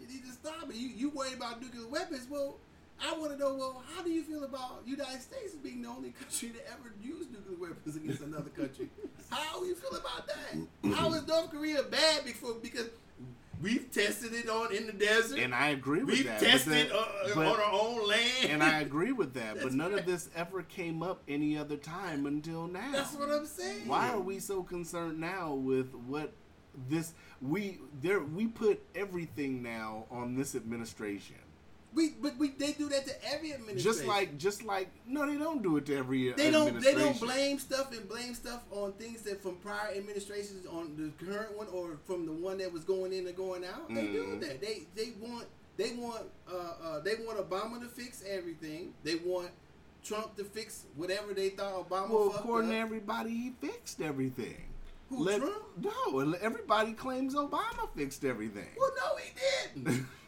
You 0.00 0.06
need 0.08 0.24
to 0.24 0.32
stop 0.32 0.68
it. 0.68 0.74
You 0.76 0.88
you 0.88 1.10
worried 1.10 1.34
about 1.34 1.60
nuclear 1.62 1.86
weapons? 1.86 2.26
Well, 2.28 2.56
I 3.00 3.16
want 3.16 3.32
to 3.32 3.38
know. 3.38 3.54
Well, 3.54 3.82
how 3.94 4.02
do 4.02 4.10
you 4.10 4.22
feel 4.24 4.44
about 4.44 4.82
United 4.86 5.22
States 5.22 5.54
being 5.62 5.82
the 5.82 5.88
only 5.88 6.10
country 6.20 6.50
to 6.50 6.60
ever 6.72 6.92
use 7.02 7.26
nuclear 7.30 7.58
weapons 7.70 7.96
against 7.96 8.22
another 8.22 8.50
country? 8.50 8.88
how 9.30 9.60
do 9.60 9.66
you 9.66 9.74
feel 9.76 9.96
about 9.96 10.26
that? 10.26 10.52
How 10.96 11.12
is 11.14 11.26
North 11.26 11.50
Korea 11.50 11.82
bad 11.84 12.24
before 12.24 12.54
because 12.54 12.88
we've 13.60 13.90
tested 13.90 14.32
it 14.32 14.48
on 14.48 14.74
in 14.74 14.86
the 14.86 14.92
desert 14.92 15.38
And 15.38 15.54
I 15.54 15.68
agree 15.68 16.02
with 16.02 16.14
we've 16.16 16.26
that. 16.26 16.40
but 16.40 16.46
tested 16.46 16.92
uh, 16.92 17.04
but- 17.34 17.46
on 17.46 17.60
our 17.60 17.72
own 17.72 18.06
land? 18.08 18.48
and 18.48 18.62
I 18.62 18.80
agree 18.80 19.12
with 19.12 19.34
that. 19.34 19.62
But 19.62 19.72
none 19.72 19.92
right. 19.92 20.00
of 20.00 20.06
this 20.06 20.30
ever 20.34 20.62
came 20.62 21.02
up 21.02 21.22
any 21.28 21.56
other 21.56 21.76
time 21.76 22.26
until 22.26 22.66
now. 22.66 22.92
That's 22.92 23.14
what 23.14 23.30
I'm 23.30 23.46
saying. 23.46 23.86
Why 23.86 24.10
are 24.10 24.20
we 24.20 24.38
so 24.40 24.62
concerned 24.62 25.18
now 25.20 25.54
with 25.54 25.94
what 25.94 26.32
this 26.88 27.14
we 27.40 27.80
there 28.00 28.20
we 28.20 28.46
put 28.46 28.80
everything 28.94 29.62
now 29.62 30.04
on 30.10 30.36
this 30.36 30.54
administration. 30.54 31.36
We 31.92 32.10
but 32.10 32.36
we 32.38 32.50
they 32.50 32.72
do 32.72 32.88
that 32.90 33.04
to 33.06 33.32
every 33.32 33.52
administration. 33.52 33.92
Just 33.92 34.04
like 34.06 34.38
just 34.38 34.62
like 34.64 34.88
no 35.06 35.26
they 35.26 35.36
don't 35.36 35.60
do 35.62 35.76
it 35.76 35.86
to 35.86 35.96
every 35.96 36.30
administration. 36.30 36.52
They 36.52 36.70
don't. 36.72 36.96
They 36.96 37.02
don't 37.04 37.20
blame 37.20 37.58
stuff 37.58 37.90
and 37.92 38.08
blame 38.08 38.34
stuff 38.34 38.62
on 38.70 38.92
things 38.92 39.22
that 39.22 39.42
from 39.42 39.56
prior 39.56 39.90
administrations 39.96 40.66
on 40.66 40.94
the 40.96 41.24
current 41.26 41.56
one 41.58 41.66
or 41.72 41.98
from 42.06 42.26
the 42.26 42.32
one 42.32 42.58
that 42.58 42.72
was 42.72 42.84
going 42.84 43.12
in 43.12 43.26
and 43.26 43.36
going 43.36 43.64
out. 43.64 43.88
They 43.88 44.06
do 44.06 44.24
Mhm. 44.24 44.40
that. 44.40 44.60
They 44.60 44.82
they 44.94 45.12
want 45.20 45.46
they 45.76 45.90
want 45.94 46.22
uh, 46.48 46.74
uh, 46.84 47.00
they 47.00 47.14
want 47.26 47.38
Obama 47.38 47.80
to 47.80 47.88
fix 47.88 48.22
everything. 48.28 48.94
They 49.02 49.16
want 49.16 49.50
Trump 50.04 50.36
to 50.36 50.44
fix 50.44 50.84
whatever 50.94 51.34
they 51.34 51.48
thought 51.50 51.88
Obama 51.88 52.10
Well, 52.10 52.32
according 52.36 52.70
up. 52.70 52.74
to 52.76 52.80
everybody, 52.80 53.30
he 53.30 53.50
fixed 53.60 54.00
everything. 54.00 54.62
Who, 55.08 55.24
Trump? 55.26 55.54
No, 55.82 56.34
everybody 56.40 56.92
claims 56.92 57.34
Obama 57.34 57.88
fixed 57.96 58.24
everything. 58.24 58.68
well, 58.78 58.92
no, 58.96 59.16
he 59.16 59.32
didn't. 59.84 60.06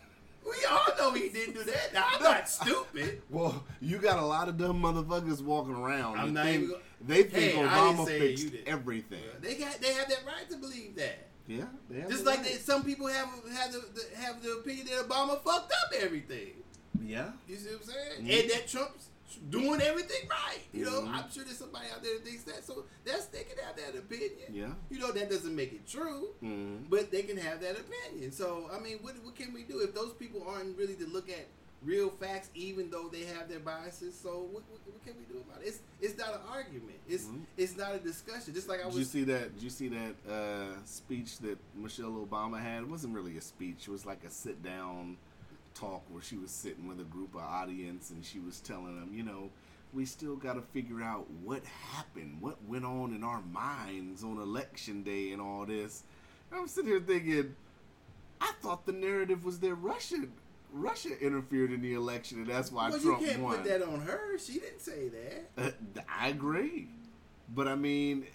we 0.45 0.53
all 0.70 0.86
know 0.99 1.12
he 1.12 1.28
didn't 1.28 1.55
do 1.55 1.64
that. 1.64 1.95
Now, 1.95 2.05
I'm 2.12 2.22
not 2.22 2.49
stupid. 2.49 3.22
Well, 3.30 3.64
you 3.80 3.99
got 3.99 4.18
a 4.18 4.24
lot 4.24 4.49
of 4.49 4.57
dumb 4.59 4.82
motherfuckers 4.82 5.40
walking 5.43 5.74
around. 5.74 6.18
I'm 6.18 6.34
not 6.34 6.45
think, 6.45 6.57
even 6.64 6.68
go- 6.74 6.80
they 7.07 7.22
think 7.24 7.55
Hey, 7.55 7.62
Obama 7.62 8.07
fixed 8.07 8.47
everything. 8.66 9.18
They 9.40 9.55
got 9.55 9.80
they 9.80 9.93
have 9.95 10.09
that 10.09 10.20
right 10.26 10.49
to 10.51 10.57
believe 10.57 10.97
that. 10.97 11.28
Yeah, 11.49 11.64
Just 12.09 12.24
the 12.24 12.30
like 12.30 12.38
right. 12.40 12.47
they, 12.47 12.53
some 12.55 12.84
people 12.84 13.09
have 13.09 13.28
have 13.53 13.72
the, 13.72 13.78
the 13.95 14.16
have 14.16 14.43
the 14.43 14.53
opinion 14.53 14.86
that 14.86 15.09
Obama 15.09 15.43
fucked 15.43 15.72
up 15.72 15.93
everything. 15.99 16.53
Yeah, 17.05 17.30
You 17.49 17.57
see 17.57 17.70
what 17.70 17.80
I'm 17.80 17.86
saying? 17.88 18.26
Mhm. 18.28 18.40
And 18.43 18.51
that 18.51 18.68
Trump's 18.68 19.09
doing 19.51 19.80
everything 19.80 20.28
right. 20.28 20.61
You 20.72 20.85
know, 20.85 21.03
Mhm. 21.03 21.14
I'm 21.14 21.30
sure 21.30 21.45
there's 21.45 21.59
somebody 21.59 21.87
out 21.95 22.03
there 22.03 22.14
that 22.18 22.24
thinks 22.24 22.45
that. 22.45 22.64
So 22.64 22.85
that's 23.05 23.26
they 23.26 23.45
can 23.45 23.59
have 23.64 23.76
that 23.76 23.97
opinion. 23.99 24.53
yeah. 24.53 24.72
You 24.91 24.99
know, 24.99 25.12
that 25.12 25.30
doesn't 25.30 25.55
make 25.55 25.72
it 25.72 25.87
true, 25.87 26.35
Mm-hmm. 26.43 26.89
but 26.89 27.11
they 27.11 27.22
can 27.22 27.37
have 27.37 27.61
that 27.61 27.76
opinion. 27.78 28.33
So 28.33 28.68
I 28.72 28.78
mean, 28.78 28.99
what 29.03 29.14
what 29.24 29.35
can 29.37 29.53
we 29.53 29.62
do 29.64 29.80
if 29.80 29.95
those 29.95 30.12
people 30.14 30.47
aren't 30.47 30.76
really 30.78 30.95
to 30.97 31.07
look 31.07 31.28
at 31.28 31.47
real 31.85 32.11
facts, 32.11 32.49
even 32.55 32.91
though 32.91 33.09
they 33.09 33.24
have 33.24 33.49
their 33.49 33.59
biases? 33.59 34.14
So 34.16 34.39
what, 34.53 34.62
what, 34.70 34.80
what 34.87 35.05
can 35.05 35.14
we 35.18 35.24
do 35.35 35.41
about 35.41 35.62
it? 35.62 35.68
It's 35.68 35.80
it's 36.01 36.16
not 36.18 36.35
an 36.35 36.41
argument. 36.49 36.99
It's 37.09 37.24
Mhm. 37.24 37.43
it's 37.57 37.76
not 37.76 37.95
a 37.95 37.99
discussion. 37.99 38.55
Just 38.55 38.68
like 38.68 38.80
I 38.83 38.87
was. 38.87 38.95
Did 38.95 39.01
you 39.01 39.05
see 39.07 39.24
that? 39.24 39.55
Did 39.55 39.62
you 39.62 39.70
see 39.70 39.89
that 39.89 40.14
uh, 40.30 40.85
speech 40.85 41.39
that 41.39 41.59
Michelle 41.74 42.12
Obama 42.26 42.61
had? 42.61 42.83
It 42.83 42.89
wasn't 42.89 43.14
really 43.14 43.37
a 43.37 43.41
speech. 43.41 43.89
It 43.89 43.91
was 43.91 44.07
like 44.07 44.22
a 44.24 44.30
sit 44.30 44.62
down 44.62 45.16
talk 45.75 46.03
where 46.11 46.23
she 46.23 46.37
was 46.37 46.51
sitting 46.51 46.89
with 46.89 47.01
a 47.01 47.05
group 47.05 47.35
of 47.35 47.41
audience 47.41 48.11
and 48.11 48.25
she 48.25 48.39
was 48.39 48.61
telling 48.61 48.99
them, 48.99 49.11
you 49.14 49.23
know, 49.23 49.51
we 49.93 50.05
still 50.05 50.37
got 50.37 50.55
to 50.55 50.62
figure 50.62 51.03
out 51.03 51.29
what 51.43 51.62
happened, 51.93 52.41
what 52.41 52.57
went 52.66 52.85
on 52.85 53.14
in 53.14 53.23
our 53.23 53.43
minds 53.53 54.25
on 54.25 54.39
election 54.39 55.03
day 55.03 55.33
and 55.33 55.41
all 55.41 55.66
this. 55.66 56.05
And 56.51 56.61
I'm 56.61 56.68
sitting 56.68 56.91
here 56.91 57.01
thinking, 57.01 57.55
I 58.41 58.53
thought 58.61 58.87
the 58.87 58.93
narrative 58.93 59.45
was 59.45 59.61
that 59.61 59.75
Russia, 59.75 60.16
Russia 60.73 61.11
interfered 61.20 61.73
in 61.73 61.83
the 61.83 61.95
election 61.95 62.39
and 62.39 62.47
that's 62.47 62.73
why 62.73 62.91
well, 62.91 62.99
Trump 63.01 63.20
you 63.20 63.29
can't 63.29 63.43
won. 63.43 63.57
put 63.57 63.64
that 63.64 63.83
on 63.83 64.01
her. 64.01 64.39
She 64.39 64.55
didn't 64.55 64.81
say 64.81 65.09
that. 65.09 65.66
Uh, 65.66 65.70
I 66.09 66.29
agree, 66.29 66.89
but 67.55 67.68
I 67.68 67.75
mean, 67.75 68.27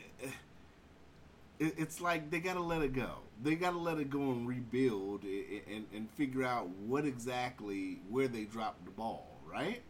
it, 1.60 1.74
it's 1.78 2.00
like 2.00 2.30
they 2.30 2.40
gotta 2.40 2.62
let 2.62 2.82
it 2.82 2.94
go. 2.94 3.10
They 3.44 3.56
gotta 3.56 3.78
let 3.78 4.00
it 4.00 4.10
go 4.10 4.32
and 4.32 4.48
rebuild 4.48 5.24
i- 5.24 5.62
and 5.72 5.86
and 5.94 6.10
figure 6.12 6.44
out 6.44 6.68
what 6.70 7.06
exactly 7.06 8.00
where 8.10 8.28
they 8.28 8.46
dropped 8.46 8.84
the 8.86 8.92
ball, 8.92 9.28
right? 9.46 9.82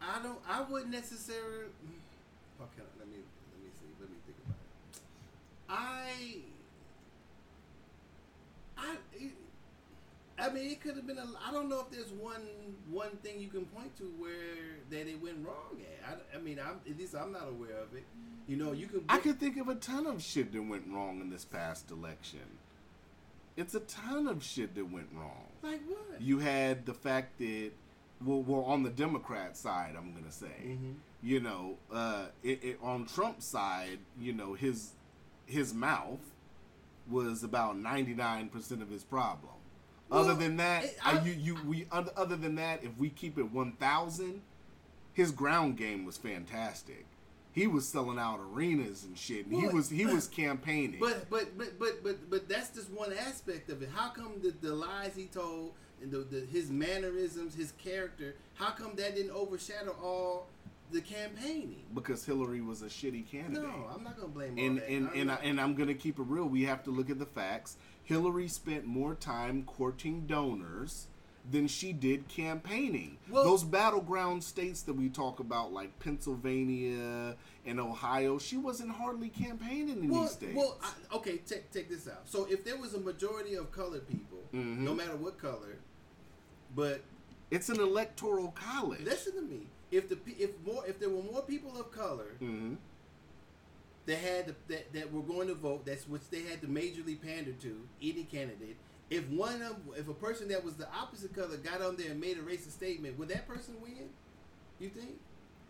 I 0.00 0.22
don't. 0.22 0.38
I 0.48 0.62
wouldn't 0.62 0.92
necessarily. 0.92 1.70
Okay, 2.60 2.82
let 2.98 3.08
me 3.08 3.16
let 3.52 3.62
me 3.64 3.70
see. 3.78 3.86
Let 4.00 4.10
me 4.10 4.16
think 4.26 4.38
about 4.46 4.56
it. 4.92 5.00
I. 5.68 6.36
I. 8.76 8.96
It, 9.14 9.32
I 10.40 10.50
mean, 10.50 10.70
it 10.70 10.80
could 10.80 10.94
have 10.96 11.06
been 11.06 11.18
a. 11.18 11.26
I 11.46 11.52
don't 11.52 11.68
know 11.68 11.80
if 11.80 11.90
there's 11.90 12.12
one 12.12 12.42
one 12.90 13.10
thing 13.22 13.40
you 13.40 13.48
can 13.48 13.64
point 13.66 13.96
to 13.98 14.04
where 14.18 14.76
that 14.90 15.08
it 15.08 15.20
went 15.22 15.44
wrong 15.44 15.80
at. 16.04 16.18
I, 16.34 16.36
I 16.36 16.40
mean, 16.40 16.58
I'm 16.60 16.80
at 16.90 16.96
least 16.98 17.14
I'm 17.16 17.32
not 17.32 17.48
aware 17.48 17.76
of 17.82 17.94
it. 17.94 18.04
You 18.46 18.56
know, 18.56 18.72
you 18.72 18.86
can. 18.86 19.04
I 19.08 19.18
could 19.18 19.40
think 19.40 19.56
of 19.58 19.68
a 19.68 19.74
ton 19.74 20.06
of 20.06 20.22
shit 20.22 20.52
that 20.52 20.62
went 20.62 20.84
wrong 20.88 21.20
in 21.20 21.28
this 21.30 21.44
past 21.44 21.90
election. 21.90 22.40
It's 23.56 23.74
a 23.74 23.80
ton 23.80 24.28
of 24.28 24.44
shit 24.44 24.74
that 24.76 24.84
went 24.90 25.08
wrong. 25.12 25.46
like 25.62 25.80
what? 25.88 26.20
You 26.20 26.38
had 26.38 26.86
the 26.86 26.94
fact 26.94 27.38
that, 27.38 27.72
well, 28.24 28.40
well 28.42 28.62
on 28.62 28.84
the 28.84 28.90
Democrat 28.90 29.56
side, 29.56 29.94
I'm 29.98 30.12
gonna 30.14 30.30
say, 30.30 30.46
Mhm. 30.64 30.94
you 31.20 31.40
know, 31.40 31.76
uh, 31.92 32.26
it, 32.44 32.62
it, 32.62 32.78
on 32.80 33.06
Trump's 33.06 33.44
side, 33.46 33.98
you 34.20 34.32
know, 34.32 34.54
his 34.54 34.92
his 35.46 35.74
mouth 35.74 36.20
was 37.10 37.42
about 37.42 37.76
99 37.76 38.48
percent 38.50 38.80
of 38.82 38.88
his 38.90 39.02
problem. 39.02 39.54
Other 40.10 40.28
Well, 40.28 40.36
than 40.36 40.56
that, 40.56 40.84
it- 40.84 40.96
uh, 41.04 41.18
I- 41.20 41.24
you 41.24 41.32
you 41.32 41.54
we 41.66 41.86
other, 41.92 42.12
other 42.16 42.36
than 42.36 42.54
that, 42.56 42.82
if 42.84 42.96
we 42.98 43.10
keep 43.10 43.38
it 43.38 43.50
1,000, 43.52 44.42
his 45.12 45.30
ground 45.32 45.76
game 45.76 46.04
was 46.04 46.16
fantastic. 46.16 47.04
He 47.52 47.66
was 47.66 47.88
selling 47.88 48.18
out 48.18 48.38
arenas 48.40 49.04
and 49.04 49.18
shit. 49.18 49.46
And 49.46 49.60
he 49.60 49.66
was 49.68 49.90
he 49.90 50.06
was 50.06 50.28
campaigning. 50.42 51.00
But 51.00 51.28
but 51.28 51.56
but 51.58 51.78
but 51.78 52.02
but 52.04 52.30
but 52.30 52.48
that's 52.48 52.70
just 52.70 52.90
one 52.90 53.12
aspect 53.12 53.68
of 53.70 53.82
it. 53.82 53.88
How 53.94 54.10
come 54.10 54.34
the, 54.42 54.54
the 54.60 54.74
lies 54.74 55.12
he 55.16 55.24
told 55.26 55.72
and 56.00 56.12
the, 56.12 56.18
the 56.18 56.40
his 56.46 56.70
mannerisms, 56.70 57.54
his 57.56 57.72
character, 57.72 58.36
how 58.54 58.70
come 58.70 58.94
that 58.96 59.16
didn't 59.16 59.32
overshadow 59.32 59.96
all 60.02 60.46
the 60.92 61.00
campaigning? 61.00 61.82
because 61.94 62.24
Hillary 62.24 62.60
was 62.60 62.82
a 62.82 62.86
shitty 62.86 63.28
candidate. 63.28 63.62
No, 63.64 63.88
I'm 63.92 64.04
not 64.04 64.16
gonna 64.16 64.28
blame 64.28 64.56
and 64.56 64.78
that. 64.78 64.88
and 64.88 65.08
I'm 65.08 65.20
and, 65.20 65.32
I, 65.32 65.34
and 65.36 65.60
I'm 65.60 65.74
gonna 65.74 65.94
keep 65.94 66.18
it 66.20 66.24
real. 66.28 66.44
We 66.46 66.62
have 66.64 66.84
to 66.84 66.90
look 66.90 67.10
at 67.10 67.18
the 67.18 67.26
facts. 67.26 67.76
Hillary 68.12 68.48
spent 68.48 68.86
more 68.86 69.14
time 69.14 69.64
courting 69.64 70.26
donors 70.26 71.08
than 71.50 71.68
she 71.68 71.92
did 71.92 72.26
campaigning. 72.26 73.18
Well- 73.28 73.44
Those 73.44 73.64
battleground 73.64 74.42
states 74.42 74.80
that 74.84 74.94
we 74.94 75.10
talk 75.10 75.40
about, 75.40 75.74
like 75.74 75.98
Pennsylvania 75.98 77.36
and 77.66 77.78
Ohio, 77.78 78.38
she 78.38 78.56
wasn't 78.56 78.92
hardly 78.92 79.28
campaigning 79.28 80.04
in 80.04 80.08
well, 80.08 80.22
these 80.22 80.30
states. 80.32 80.56
well, 80.56 80.78
I, 80.82 81.16
okay, 81.16 81.36
take 81.46 81.70
take 81.70 81.90
this 81.90 82.08
out. 82.08 82.22
So 82.26 82.46
if 82.50 82.64
there 82.64 82.78
was 82.78 82.94
a 82.94 83.00
majority 83.00 83.54
of 83.56 83.70
colored 83.72 84.08
people, 84.08 84.38
Mhm. 84.54 84.78
no 84.78 84.94
matter 84.94 85.14
what 85.16 85.36
color, 85.38 85.76
but 86.74 87.02
it's 87.50 87.68
an 87.68 87.78
electoral 87.78 88.52
college. 88.52 89.02
listen 89.04 89.34
to 89.34 89.42
me. 89.42 89.66
If 89.90 90.08
the 90.08 90.18
if 90.38 90.50
more 90.66 90.86
if 90.86 90.98
there 90.98 91.10
were 91.10 91.22
more 91.22 91.42
people 91.42 91.78
of 91.78 91.90
color 91.92 92.36
hmm 92.38 92.74
that 94.08 94.16
had 94.18 94.46
to, 94.48 94.54
that 94.68 94.92
that 94.94 95.12
were 95.12 95.22
going 95.22 95.48
to 95.48 95.54
vote, 95.54 95.84
that's 95.86 96.08
which 96.08 96.22
they 96.30 96.42
had 96.42 96.60
to 96.62 96.66
majorly 96.66 97.20
pander 97.20 97.52
to 97.52 97.80
any 98.02 98.24
candidate. 98.24 98.76
If 99.10 99.28
one 99.28 99.62
of 99.62 99.76
if 99.96 100.08
a 100.08 100.14
person 100.14 100.48
that 100.48 100.64
was 100.64 100.74
the 100.74 100.88
opposite 100.92 101.34
color 101.34 101.56
got 101.58 101.80
on 101.82 101.96
there 101.96 102.10
and 102.10 102.20
made 102.20 102.38
a 102.38 102.40
racist 102.42 102.72
statement, 102.72 103.18
would 103.18 103.28
that 103.28 103.46
person 103.46 103.74
win? 103.80 104.08
You 104.80 104.88
think? 104.88 105.18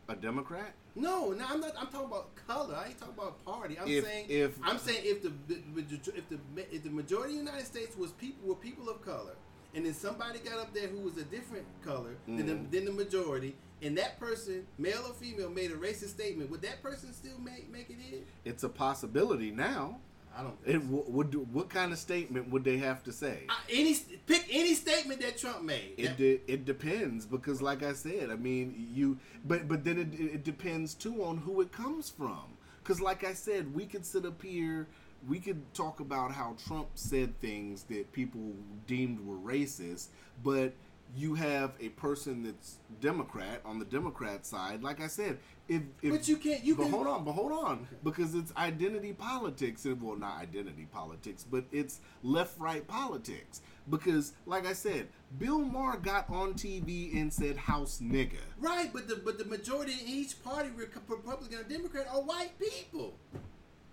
A 0.08 0.16
Democrat? 0.16 0.72
No, 0.94 1.32
no, 1.32 1.44
I'm 1.48 1.60
not. 1.60 1.72
I'm 1.78 1.88
talking 1.88 2.06
about 2.06 2.34
color. 2.46 2.74
I 2.74 2.86
ain't 2.88 2.98
talking 2.98 3.14
about 3.14 3.44
party. 3.44 3.78
I'm 3.78 3.86
If- 3.88 4.04
saying 4.04 4.26
if- 4.28 4.58
I'm 4.62 4.78
saying 4.78 5.00
if 5.04 5.22
the, 5.22 5.32
if 5.48 6.28
the 6.28 6.38
if 6.72 6.82
the 6.84 6.90
majority 6.90 7.34
of 7.38 7.44
the 7.44 7.50
United 7.50 7.66
States 7.66 7.96
was 7.96 8.12
people 8.12 8.48
were 8.48 8.54
people 8.54 8.88
of 8.88 9.04
color, 9.04 9.34
and 9.74 9.84
then 9.84 9.94
somebody 9.94 10.38
got 10.38 10.58
up 10.58 10.72
there 10.72 10.88
who 10.88 11.00
was 11.00 11.16
a 11.18 11.24
different 11.24 11.66
color 11.82 12.14
than, 12.26 12.38
Mhm. 12.38 12.70
the, 12.70 12.76
than 12.76 12.84
the 12.86 12.92
majority, 12.92 13.54
and 13.82 13.96
that 13.98 14.18
person, 14.18 14.66
male 14.76 15.04
or 15.06 15.14
female, 15.14 15.50
made 15.50 15.70
a 15.70 15.76
racist 15.76 16.10
statement, 16.10 16.50
would 16.50 16.62
that 16.62 16.82
person 16.82 17.12
still 17.12 17.38
make 17.38 17.70
make 17.70 17.90
it 17.90 17.96
in? 18.12 18.20
It's 18.44 18.64
a 18.64 18.68
possibility 18.68 19.50
now. 19.50 19.98
I 20.36 20.42
don't. 20.42 20.56
It 20.64 20.74
w- 20.74 21.04
would 21.08 21.30
do, 21.30 21.40
what 21.52 21.68
kind 21.68 21.92
of 21.92 21.98
statement 21.98 22.50
would 22.50 22.62
they 22.62 22.76
have 22.78 23.02
to 23.04 23.12
say? 23.12 23.40
I, 23.48 23.56
any 23.70 23.96
pick 24.26 24.46
any 24.50 24.74
statement 24.74 25.20
that 25.20 25.38
Trump 25.38 25.62
made. 25.62 25.94
It 25.96 26.16
de- 26.16 26.40
it 26.46 26.64
depends 26.64 27.26
because, 27.26 27.60
like 27.60 27.82
I 27.82 27.92
said, 27.92 28.30
I 28.30 28.36
mean 28.36 28.88
you, 28.94 29.18
but 29.44 29.66
but 29.66 29.84
then 29.84 29.98
it, 29.98 30.20
it 30.20 30.44
depends 30.44 30.94
too 30.94 31.24
on 31.24 31.38
who 31.38 31.60
it 31.60 31.72
comes 31.72 32.08
from. 32.10 32.44
Because, 32.82 33.00
like 33.00 33.24
I 33.24 33.34
said, 33.34 33.74
we 33.74 33.84
could 33.84 34.06
sit 34.06 34.24
up 34.24 34.40
here, 34.40 34.86
we 35.28 35.40
could 35.40 35.74
talk 35.74 36.00
about 36.00 36.32
how 36.32 36.56
Trump 36.66 36.88
said 36.94 37.38
things 37.40 37.82
that 37.84 38.12
people 38.12 38.52
deemed 38.86 39.20
were 39.26 39.36
racist, 39.36 40.06
but 40.42 40.72
you 41.16 41.34
have 41.34 41.72
a 41.80 41.88
person 41.90 42.42
that's 42.42 42.76
Democrat 43.00 43.60
on 43.64 43.78
the 43.78 43.84
Democrat 43.84 44.44
side. 44.46 44.82
Like 44.82 45.00
I 45.00 45.06
said, 45.06 45.38
if, 45.68 45.82
if 46.02 46.10
But 46.12 46.28
you 46.28 46.36
can't- 46.36 46.62
you 46.64 46.74
but 46.76 46.84
can- 46.84 46.92
hold 46.92 47.06
on, 47.06 47.24
but 47.24 47.32
hold 47.32 47.52
on, 47.52 47.86
because 48.04 48.34
it's 48.34 48.52
identity 48.56 49.12
politics, 49.12 49.84
and 49.84 50.00
well, 50.02 50.16
not 50.16 50.38
identity 50.40 50.86
politics, 50.92 51.44
but 51.50 51.64
it's 51.72 52.00
left-right 52.22 52.86
politics. 52.86 53.60
Because, 53.90 54.32
like 54.44 54.66
I 54.66 54.74
said, 54.74 55.08
Bill 55.38 55.60
Maher 55.60 55.96
got 55.96 56.28
on 56.28 56.52
TV 56.54 57.18
and 57.18 57.32
said 57.32 57.56
"House 57.56 58.00
nigga." 58.02 58.36
Right, 58.58 58.92
but 58.92 59.08
the 59.08 59.16
but 59.16 59.38
the 59.38 59.46
majority 59.46 59.92
in 59.92 60.06
each 60.06 60.42
party, 60.44 60.68
Republican 60.76 61.58
or 61.58 61.62
Democrat, 61.62 62.06
are 62.12 62.20
white 62.20 62.52
people. 62.58 63.14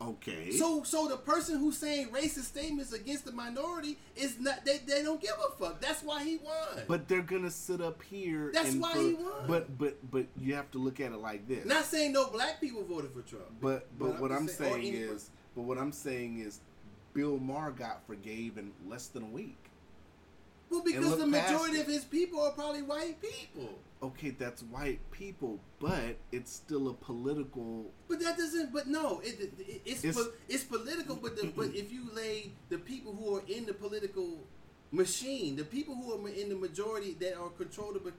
Okay. 0.02 0.52
So 0.52 0.84
so 0.84 1.08
the 1.08 1.16
person 1.18 1.58
who's 1.58 1.78
saying 1.78 2.10
racist 2.10 2.46
statements 2.46 2.92
against 2.92 3.26
the 3.26 3.32
minority 3.32 3.98
is 4.16 4.38
not 4.40 4.66
they, 4.66 4.80
they 4.80 5.02
don't 5.02 5.22
give 5.22 5.32
a 5.48 5.52
fuck. 5.58 5.80
That's 5.80 6.04
why 6.04 6.24
he 6.24 6.38
won. 6.38 6.84
But 6.88 7.08
they're 7.08 7.22
gonna 7.22 7.50
sit 7.50 7.80
up 7.82 8.02
here. 8.04 8.52
That's 8.54 8.74
and 8.74 8.82
why 8.82 8.92
for- 8.94 9.00
he 9.00 9.14
won. 9.14 9.48
But 9.48 9.78
but 9.78 10.12
but 10.12 10.26
you 10.38 10.54
have 10.56 10.70
to 10.72 10.80
look 10.80 11.00
at 11.00 11.12
it 11.14 11.18
like 11.18 11.48
this. 11.48 11.66
not 11.66 11.86
saying 11.86 12.12
no 12.12 12.28
black 12.30 12.60
people 12.60 12.84
voted 12.84 13.12
for 13.12 13.22
Trump. 13.22 13.46
but 13.62 13.88
but, 13.98 14.12
but 14.14 14.20
what 14.22 14.32
I'm 14.32 14.40
I'm 14.40 14.48
saying- 14.50 14.74
saying 14.82 14.94
is, 14.96 15.30
but 15.56 15.62
what 15.62 15.78
I'm 15.78 15.94
saying 15.94 16.40
is, 16.40 16.60
Bill 17.14 17.38
Maher 17.40 17.72
got 17.72 18.06
forgave 18.06 18.58
in 18.58 18.74
less 18.90 19.08
than 19.08 19.24
a 19.24 19.28
week. 19.28 19.58
Well, 20.70 20.82
because 20.84 21.18
the 21.18 21.28
majority 21.28 21.80
of 21.80 21.88
his 21.88 22.04
people 22.04 22.42
are 22.42 22.52
probably 22.52 22.82
white 22.82 23.22
people. 23.22 23.70
Okay, 24.06 24.30
that's 24.32 24.62
white 24.64 25.00
people, 25.12 25.60
but 25.80 26.18
it's 26.32 26.52
still 26.52 26.90
a 26.90 26.94
political. 26.94 27.92
But 28.08 28.20
that 28.22 28.38
doesn't. 28.38 28.72
But 28.74 28.88
no, 28.88 29.20
it, 29.24 29.36
it 29.40 29.82
it's 29.86 30.04
It's- 30.04 30.16
po- 30.16 30.32
it's 30.48 30.64
political. 30.64 31.16
But 31.16 31.36
the, 31.38 31.48
but 31.56 31.70
if 31.74 31.92
you 31.92 32.04
lay 32.14 32.52
the 32.70 32.78
people 32.78 33.14
who 33.14 33.36
are 33.38 33.44
in 33.48 33.66
the 33.66 33.74
political 33.74 34.30
machine, 34.92 35.56
the 35.56 35.64
people 35.64 35.96
who 35.96 36.14
are 36.14 36.30
in 36.30 36.50
the 36.50 36.56
majority 36.56 37.14
that 37.20 37.36
are 37.36 37.50
controlled 37.50 37.96
the, 38.06 38.14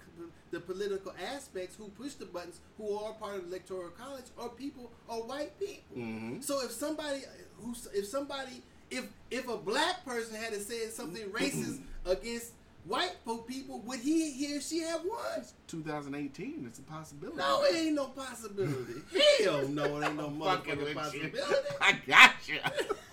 the 0.51 0.61
political 0.61 1.13
aspects, 1.35 1.77
who 1.77 1.89
push 1.91 2.15
the 2.15 2.27
buttons, 2.27 2.59
who 2.79 2.97
are 2.99 3.13
part 3.15 3.37
of 3.37 3.43
the 3.43 3.49
electoral 3.49 3.91
college, 3.91 4.27
are 4.39 4.49
people 4.49 4.91
are 5.09 5.19
white 5.21 5.59
people. 5.61 5.97
Mhm. 6.03 6.43
So 6.43 6.63
if 6.65 6.73
somebody 6.73 7.21
who 7.59 7.75
if 7.95 8.07
somebody 8.07 8.63
if 8.91 9.05
if 9.31 9.49
a 9.49 9.57
black 9.57 10.05
person 10.05 10.35
had 10.37 10.53
to 10.53 10.61
say 10.61 10.89
something 10.89 11.25
racist 11.31 11.81
against 12.05 12.53
white 12.87 13.17
folk 13.25 13.47
people, 13.47 13.81
would 13.81 14.01
he 14.01 14.31
he 14.31 14.57
or 14.57 14.61
she 14.61 14.81
have 14.81 15.03
won? 15.05 15.45
2018, 15.67 16.65
it's 16.67 16.79
a 16.79 16.83
possibility. 16.83 17.39
No, 17.39 17.63
it 17.65 17.77
ain't 17.77 17.95
no 17.95 18.07
possibility. 18.07 19.03
Hell 19.43 19.69
no, 19.69 19.99
it 19.99 20.07
ain't 20.07 20.17
no 20.17 20.31
Fucking 20.45 20.77
motherfucking 20.77 20.95
possibility. 20.95 21.39
I 21.81 21.99
got 22.07 22.33
you. 22.47 22.59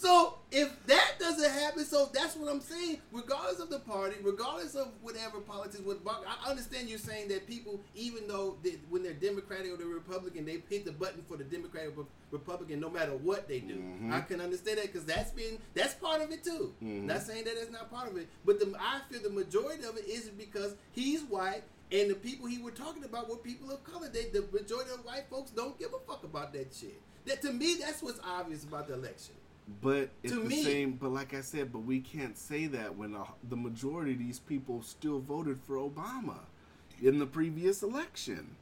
So 0.00 0.38
if 0.50 0.86
that 0.86 1.16
doesn't 1.18 1.50
happen, 1.50 1.84
so 1.84 2.08
that's 2.14 2.34
what 2.34 2.50
I'm 2.50 2.62
saying. 2.62 3.02
Regardless 3.12 3.60
of 3.60 3.68
the 3.68 3.80
party, 3.80 4.16
regardless 4.22 4.74
of 4.74 4.88
whatever 5.02 5.40
politics, 5.40 5.82
what 5.84 6.00
I 6.26 6.48
understand 6.50 6.88
you're 6.88 6.98
saying 6.98 7.28
that 7.28 7.46
people, 7.46 7.80
even 7.94 8.26
though 8.26 8.56
they, 8.62 8.78
when 8.88 9.02
they're 9.02 9.12
Democratic 9.12 9.70
or 9.70 9.76
they're 9.76 9.86
Republican, 9.86 10.46
they 10.46 10.62
hit 10.70 10.86
the 10.86 10.92
button 10.92 11.22
for 11.28 11.36
the 11.36 11.44
Democratic 11.44 11.98
or 11.98 12.06
Republican 12.30 12.80
no 12.80 12.88
matter 12.88 13.12
what 13.12 13.46
they 13.46 13.60
do. 13.60 13.74
Mhm. 13.76 14.10
I 14.10 14.22
can 14.22 14.40
understand 14.40 14.78
that 14.78 14.86
because 14.86 15.04
that's 15.04 15.32
been 15.32 15.58
that's 15.74 15.92
part 15.94 16.22
of 16.22 16.30
it 16.30 16.44
too. 16.44 16.74
Mhm. 16.82 17.02
Not 17.04 17.20
saying 17.22 17.44
that 17.44 17.60
it's 17.60 17.70
not 17.70 17.90
part 17.90 18.08
of 18.10 18.16
it, 18.16 18.26
but 18.46 18.58
the, 18.58 18.74
I 18.80 19.02
feel 19.10 19.20
the 19.20 19.28
majority 19.28 19.84
of 19.84 19.98
it 19.98 20.06
is 20.06 20.30
because 20.30 20.76
he's 20.92 21.22
white. 21.24 21.62
And 21.92 22.08
the 22.08 22.14
people 22.14 22.46
he 22.46 22.56
were 22.58 22.70
talking 22.70 23.04
about 23.04 23.28
were 23.28 23.36
people 23.36 23.70
of 23.70 23.84
color. 23.84 24.08
They, 24.08 24.30
the 24.30 24.46
majority 24.52 24.92
of 24.92 25.04
white 25.04 25.28
folks 25.28 25.50
don't 25.50 25.76
give 25.78 25.92
a 25.92 25.98
fuck 26.10 26.22
about 26.24 26.52
that 26.54 26.72
shit. 26.72 26.98
That 27.26 27.42
to 27.42 27.52
me, 27.52 27.74
that's 27.80 28.00
what's 28.02 28.20
obvious 28.20 28.64
about 28.64 28.86
the 28.88 28.94
election. 28.94 29.34
But 29.82 30.10
it's 30.22 30.32
To 30.32 30.40
the 30.40 30.48
me- 30.48 30.64
same. 30.64 30.92
But 30.92 31.10
like 31.12 31.32
I 31.34 31.40
said, 31.42 31.72
but 31.72 31.80
we 31.80 32.00
can't 32.00 32.36
say 32.36 32.66
that 32.66 32.96
when 32.96 33.12
the, 33.12 33.24
the 33.48 33.56
majority 33.56 34.12
of 34.12 34.18
these 34.18 34.38
people 34.40 34.82
still 34.82 35.20
voted 35.20 35.58
for 35.60 35.76
Obama 35.76 36.38
in 37.00 37.18
the 37.18 37.26
previous 37.26 37.82
election. 37.82 38.56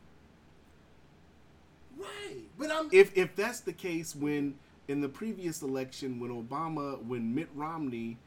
Right, 1.98 2.42
but 2.58 2.70
I'm 2.70 2.88
If 2.92 3.16
if 3.16 3.34
that's 3.34 3.60
the 3.60 3.72
case, 3.72 4.14
when 4.14 4.54
in 4.86 5.00
the 5.00 5.08
previous 5.08 5.62
election, 5.62 6.20
when 6.20 6.30
Obama, 6.30 7.02
when 7.04 7.34
Mitt 7.34 7.48
Romney 7.54 8.18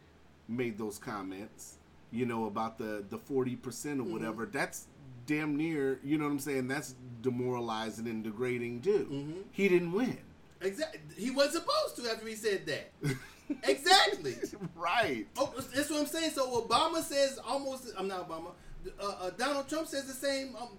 made 0.50 0.78
those 0.78 0.98
comments, 0.98 1.78
you 2.12 2.26
know 2.26 2.46
about 2.46 2.78
the 2.78 3.04
the 3.10 3.18
forty 3.18 3.56
percent 3.56 4.00
Mm-hmm. 4.02 4.10
or 4.10 4.14
whatever, 4.14 4.46
that's 4.46 4.88
damn 5.26 5.56
near. 5.56 6.00
You 6.04 6.18
know 6.18 6.26
what 6.26 6.32
I'm 6.32 6.40
saying? 6.40 6.68
That's 6.68 6.96
demoralizing 7.22 8.08
and 8.08 8.24
degrading 8.24 8.82
too. 8.82 9.08
Mhm. 9.10 9.44
He 9.52 9.70
didn't 9.70 9.94
win. 9.94 10.18
Exactly. 10.62 11.00
He 11.18 11.32
wasn't 11.32 11.64
supposed 11.66 11.96
to 11.98 12.12
after 12.12 12.28
he 12.28 12.36
said 12.36 12.66
that. 12.68 12.92
exactly. 13.70 14.36
right. 14.76 15.26
Oh, 15.38 15.54
that's 15.76 15.90
what 15.90 16.00
I'm 16.00 16.06
saying. 16.06 16.32
So 16.32 16.62
Obama 16.62 17.02
says 17.02 17.40
almost. 17.46 17.92
I'm 17.98 18.08
not 18.08 18.28
Obama. 18.30 18.52
Uh, 19.00 19.06
uh, 19.22 19.30
Donald 19.38 19.70
Trump 19.70 19.88
says 19.88 20.06
the 20.08 20.14
same, 20.14 20.56
um, 20.60 20.70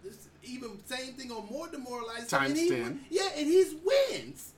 even 0.43 0.70
same 0.87 1.12
thing 1.14 1.30
or 1.30 1.43
more 1.45 1.68
demoralizing. 1.68 2.26
Times 2.26 2.51
and 2.51 2.59
he, 2.59 2.68
10. 2.68 3.01
Yeah, 3.11 3.28
and 3.37 3.47
he's 3.47 3.74
wins. 3.85 4.55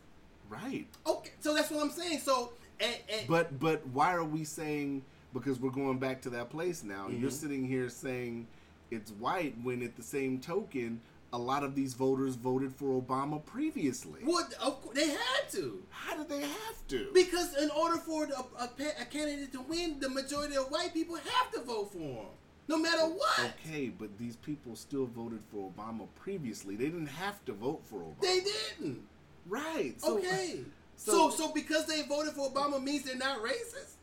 Right. 0.48 0.86
Okay, 1.06 1.30
so 1.40 1.54
that's 1.54 1.70
what 1.70 1.82
I'm 1.82 1.90
saying. 1.90 2.20
So, 2.20 2.52
and, 2.80 2.94
and 3.12 3.26
But 3.28 3.58
but 3.60 3.86
why 3.88 4.14
are 4.14 4.24
we 4.24 4.44
saying 4.44 5.02
because 5.34 5.60
we're 5.60 5.70
going 5.70 5.98
back 5.98 6.22
to 6.22 6.30
that 6.30 6.48
place 6.48 6.82
now? 6.82 7.08
You're 7.08 7.30
Mhm. 7.30 7.34
sitting 7.34 7.66
here 7.66 7.88
saying 7.90 8.46
it's 8.90 9.10
white 9.12 9.56
when 9.62 9.82
at 9.82 9.96
the 9.96 10.02
same 10.02 10.38
token 10.40 11.00
a 11.34 11.38
lot 11.38 11.64
of 11.64 11.74
these 11.74 11.94
voters 11.94 12.36
voted 12.36 12.72
for 12.72 13.00
Obama 13.02 13.44
previously. 13.44 14.20
what? 14.22 14.54
They 14.94 15.08
had 15.08 15.42
to. 15.50 15.82
How 15.90 16.16
did 16.16 16.28
they 16.28 16.42
have 16.42 16.86
to? 16.88 17.10
Because 17.12 17.56
in 17.56 17.70
order 17.70 17.96
for 17.96 18.24
a, 18.24 18.62
a, 18.62 18.70
a 19.00 19.04
candidate 19.04 19.52
to 19.52 19.60
win, 19.62 19.98
the 19.98 20.08
majority 20.08 20.56
of 20.56 20.66
white 20.70 20.94
people 20.94 21.16
have 21.16 21.50
to 21.52 21.60
vote 21.62 21.92
for 21.92 21.98
him, 21.98 22.26
no 22.68 22.78
matter 22.78 23.02
what. 23.06 23.50
Okay, 23.66 23.88
but 23.88 24.16
these 24.16 24.36
people 24.36 24.76
still 24.76 25.06
voted 25.06 25.40
for 25.50 25.70
Obama 25.72 26.06
previously. 26.14 26.76
They 26.76 26.84
didn't 26.84 27.06
have 27.08 27.44
to 27.46 27.52
vote 27.52 27.82
for 27.84 27.96
Obama. 27.96 28.20
They 28.20 28.40
didn't. 28.40 29.02
right. 29.48 29.94
So, 30.00 30.18
okay. 30.18 30.60
Uh, 30.60 30.64
so- 30.96 31.30
So, 31.30 31.30
so 31.48 31.52
because 31.52 31.86
they 31.86 32.02
voted 32.02 32.34
for 32.34 32.48
Obama 32.48 32.80
means 32.80 33.02
they're 33.02 33.16
not 33.16 33.42
racist. 33.42 33.94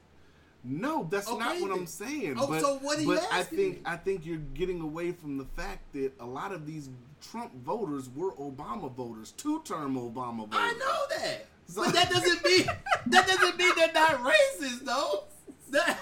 No, 0.63 1.07
that's 1.09 1.27
not 1.27 1.59
what 1.61 1.71
I'm 1.71 1.87
saying. 1.87 2.35
Oh, 2.37 2.45
but 2.47 2.61
so 2.61 2.77
what 2.79 2.99
are 2.99 3.01
you 3.01 3.07
but 3.07 3.27
I 3.31 3.41
think? 3.41 3.81
I 3.83 3.95
think 3.97 4.25
you're 4.27 4.37
getting 4.53 4.79
away 4.81 5.11
from 5.11 5.37
the 5.39 5.45
fact 5.45 5.91
that 5.93 6.11
a 6.19 6.25
lot 6.25 6.51
of 6.51 6.67
these 6.67 6.87
Trump 7.21 7.53
voters 7.63 8.09
were 8.09 8.31
Obama 8.33 8.91
voters, 8.91 9.31
two-term 9.33 9.95
Obama 9.95 10.47
voters. 10.49 10.53
I 10.53 10.73
know 10.73 11.17
that, 11.17 11.45
So- 11.67 11.83
but 11.85 11.93
that 11.93 12.09
doesn't 12.09 12.43
mean 12.43 12.65
that 13.07 13.27
doesn't 13.27 13.57
mean 13.57 13.71
they're 13.75 13.93
not 13.93 14.19
racist, 14.23 14.83
though. 14.85 15.23
That- 15.69 15.99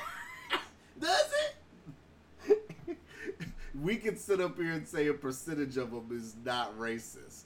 does 0.99 1.31
it? 2.47 2.97
we 3.81 3.97
can 3.97 4.17
sit 4.17 4.41
up 4.41 4.57
here 4.57 4.71
and 4.71 4.87
say 4.87 5.07
a 5.07 5.13
percentage 5.13 5.77
of 5.77 5.91
them 5.91 6.09
is 6.11 6.35
not 6.43 6.77
racist. 6.77 7.43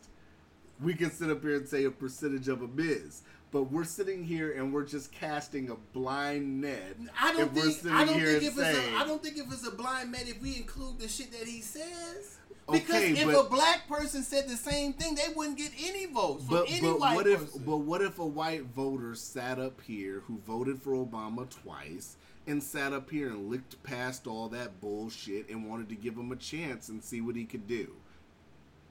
We 0.81 0.93
can 0.95 1.11
sit 1.11 1.29
up 1.29 1.41
here 1.41 1.55
and 1.57 1.67
say 1.67 1.83
a 1.85 1.91
percentage 1.91 2.47
of 2.47 2.59
them 2.61 2.75
is. 2.79 3.21
But 3.53 3.71
we're 3.71 3.83
sitting 3.83 4.23
here 4.23 4.51
and 4.53 4.73
we're 4.73 4.83
just 4.83 5.11
casting 5.11 5.69
a 5.69 5.75
blind 5.93 6.61
net. 6.61 6.97
I 7.21 7.33
don't 7.33 7.55
if 7.55 7.77
think 7.79 7.93
I 7.93 8.03
don't 8.03 8.15
think 8.19 8.43
if 8.43 8.57
it's 8.57 8.59
a, 8.59 8.95
I 8.97 9.05
don't 9.05 9.21
think 9.21 9.37
if 9.37 9.53
it's 9.53 9.67
a 9.67 9.71
blind 9.71 10.11
man 10.11 10.23
if 10.25 10.41
we 10.41 10.57
include 10.57 10.97
the 10.99 11.07
shit 11.07 11.31
that 11.31 11.47
he 11.47 11.61
says. 11.61 12.39
Because 12.71 12.89
Okay, 12.95 13.11
if 13.11 13.25
but- 13.25 13.45
a 13.45 13.49
black 13.49 13.87
person 13.87 14.23
said 14.23 14.49
the 14.49 14.55
same 14.57 14.93
thing, 14.93 15.13
they 15.13 15.31
wouldn't 15.35 15.59
get 15.59 15.71
any 15.79 16.07
votes 16.07 16.45
from 16.45 16.55
but, 16.55 16.71
any 16.71 16.81
but 16.81 16.99
white 16.99 17.15
what 17.15 17.27
if 17.27 17.39
person. 17.41 17.63
but 17.63 17.77
what 17.77 18.01
if 18.01 18.17
a 18.17 18.25
white 18.25 18.63
voter 18.75 19.13
sat 19.13 19.59
up 19.59 19.79
here 19.81 20.23
who 20.25 20.39
voted 20.47 20.81
for 20.81 20.93
Obama 20.93 21.47
twice 21.47 22.15
and 22.47 22.63
sat 22.63 22.91
up 22.91 23.11
here 23.11 23.29
and 23.29 23.51
licked 23.51 23.81
past 23.83 24.25
all 24.25 24.49
that 24.49 24.81
bullshit 24.81 25.47
and 25.49 25.69
wanted 25.69 25.89
to 25.89 25.95
give 25.95 26.15
him 26.15 26.31
a 26.31 26.35
chance 26.37 26.89
and 26.89 27.03
see 27.03 27.21
what 27.21 27.35
he 27.35 27.45
could 27.45 27.67
do? 27.67 27.91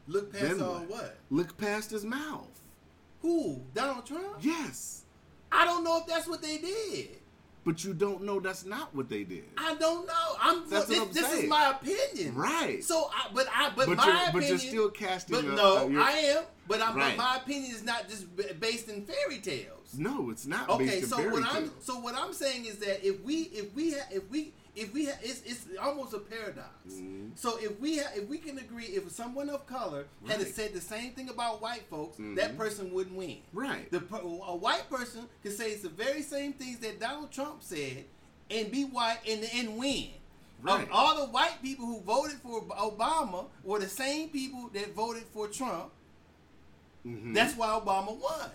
Look 0.06 0.32
past 0.32 0.44
Then 0.44 0.62
all 0.62 0.84
what? 0.86 1.16
Look 1.30 1.56
past 1.58 1.90
his 1.90 2.04
mouth. 2.04 2.60
Who? 3.22 3.62
Donald 3.74 4.04
Trump? 4.06 4.36
Yes. 4.40 5.02
I 5.50 5.64
don't 5.64 5.84
know 5.84 5.98
if 5.98 6.06
that's 6.06 6.26
what 6.28 6.42
they 6.42 6.58
did. 6.58 7.08
But 7.64 7.84
you 7.84 7.94
don't 7.94 8.24
know 8.24 8.40
that's 8.40 8.64
not 8.64 8.92
what 8.92 9.08
they 9.08 9.22
did. 9.22 9.44
I 9.56 9.76
don't 9.76 10.04
know. 10.04 10.12
I'm. 10.40 10.68
That's 10.68 10.86
this 10.86 10.98
what 10.98 11.06
I'm 11.08 11.14
this 11.14 11.24
is 11.24 11.30
saying. 11.38 11.48
my 11.48 11.70
opinion. 11.80 12.34
Right. 12.34 12.82
So, 12.82 13.08
I, 13.14 13.28
but 13.32 13.46
I, 13.54 13.70
but, 13.76 13.86
But 13.86 13.98
my 13.98 14.04
you're- 14.06 14.16
opinion. 14.16 14.32
but 14.32 14.48
you're 14.48 14.58
still 14.58 14.90
casting 14.90 15.36
But 15.36 15.44
a- 15.44 15.54
no, 15.54 15.76
uh, 15.78 15.86
you're- 15.86 16.02
I 16.02 16.10
am. 16.10 16.42
But 16.66 16.82
I'm. 16.82 16.96
Right. 16.96 17.16
But 17.16 17.22
my 17.24 17.36
opinion 17.36 17.70
is 17.70 17.84
not 17.84 18.08
just 18.08 18.26
based 18.58 18.88
in 18.88 19.04
fairy 19.06 19.38
tales. 19.38 19.94
No, 19.96 20.30
it's 20.30 20.44
not. 20.46 20.70
Okay, 20.70 21.02
so 21.02 21.18
what 21.30 21.44
I'm 21.44 21.70
so 21.78 22.00
what 22.00 22.16
I'm 22.16 22.32
saying 22.32 22.64
is 22.64 22.78
that 22.78 23.06
if 23.06 23.20
we 23.22 23.42
if 23.52 23.72
we 23.74 23.92
ha, 23.92 24.00
if 24.10 24.28
we 24.28 24.52
if 24.74 24.92
we 24.94 25.06
ha, 25.06 25.12
it's 25.22 25.42
it's 25.42 25.66
almost 25.80 26.14
a 26.14 26.18
paradox. 26.18 26.68
Mhm. 26.88 27.30
So 27.36 27.58
if 27.58 27.78
we 27.78 27.98
ha, 27.98 28.08
if 28.14 28.26
we 28.28 28.38
can 28.38 28.58
agree 28.58 28.86
if 28.86 29.10
someone 29.12 29.50
of 29.50 29.66
color 29.66 30.06
had 30.26 30.46
said 30.54 30.72
the 30.72 30.80
same 30.80 31.12
thing 31.12 31.28
about 31.28 31.60
white 31.60 31.84
folks, 31.90 32.16
Mhm. 32.18 32.36
that 32.36 32.56
person 32.56 32.92
wouldn't 32.92 33.16
win. 33.16 33.38
Right. 33.52 33.90
The 33.90 34.00
per- 34.00 34.20
a 34.20 34.56
white 34.56 34.88
person 34.88 35.28
can 35.42 35.52
say 35.52 35.72
it's 35.72 35.82
the 35.82 35.88
very 35.90 36.22
same 36.22 36.52
things 36.54 36.78
that 36.78 36.98
Donald 37.00 37.30
Trump 37.30 37.62
said 37.62 38.04
and 38.50 38.70
be 38.70 38.84
white 38.84 39.18
and 39.28 39.44
and 39.44 39.76
win. 39.76 40.10
Right. 40.62 40.84
Of 40.84 40.92
all 40.92 41.16
the 41.26 41.32
white 41.32 41.60
people 41.60 41.86
who 41.86 42.00
voted 42.00 42.40
for 42.40 42.62
Obama 42.62 43.48
were 43.64 43.80
the 43.80 43.88
same 43.88 44.30
people 44.30 44.68
that 44.72 44.94
voted 44.94 45.24
for 45.34 45.48
Trump. 45.48 45.90
Mhm. 47.04 47.34
That's 47.34 47.56
why 47.56 47.68
Obama 47.68 48.16
won. 48.16 48.50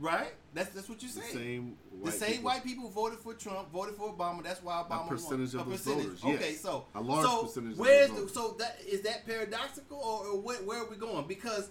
Right? 0.00 0.34
That's 0.58 0.70
that's 0.70 0.88
what 0.88 1.02
you're 1.02 1.10
same 1.10 1.76
The 2.04 2.10
same 2.10 2.30
people. 2.30 2.44
white 2.44 2.64
people 2.64 2.88
voted 2.90 3.20
for 3.20 3.34
Trump, 3.34 3.70
voted 3.70 3.94
for 3.94 4.12
Obama. 4.12 4.42
That's 4.42 4.62
why 4.62 4.74
Obama 4.74 5.00
won. 5.00 5.08
percentage 5.08 5.54
of 5.54 5.60
a 5.60 5.70
percentage. 5.70 6.04
voters, 6.06 6.20
yes. 6.24 6.34
Okay, 6.34 6.54
so 6.54 6.84
A 6.94 7.00
large 7.00 7.26
so 7.26 7.42
percentage 7.44 7.72
of 7.72 7.78
Where's 7.78 8.10
the, 8.10 8.28
so 8.28 8.56
that 8.58 8.78
is 8.86 9.02
that 9.02 9.24
paradoxical 9.26 9.98
or, 9.98 10.26
or 10.26 10.40
where, 10.40 10.56
where 10.58 10.82
are 10.82 10.88
we 10.90 10.96
going? 10.96 11.26
Because 11.26 11.70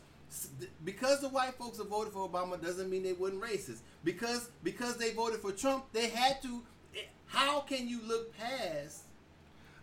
because 0.83 1.21
the 1.21 1.29
white 1.29 1.53
folks 1.55 1.77
have 1.77 1.87
voted 1.87 2.13
for 2.13 2.29
Obama 2.29 2.61
doesn't 2.61 2.89
mean 2.89 3.03
they 3.03 3.13
weren't 3.13 3.41
racist. 3.41 3.79
Because 4.03 4.49
because 4.63 4.97
they 4.97 5.11
voted 5.11 5.41
for 5.41 5.51
Trump, 5.51 5.85
they 5.91 6.07
had 6.09 6.41
to. 6.43 6.63
Eh, 6.95 6.99
how 7.27 7.59
can 7.61 7.87
you 7.89 7.99
look 8.07 8.33
past 8.37 9.03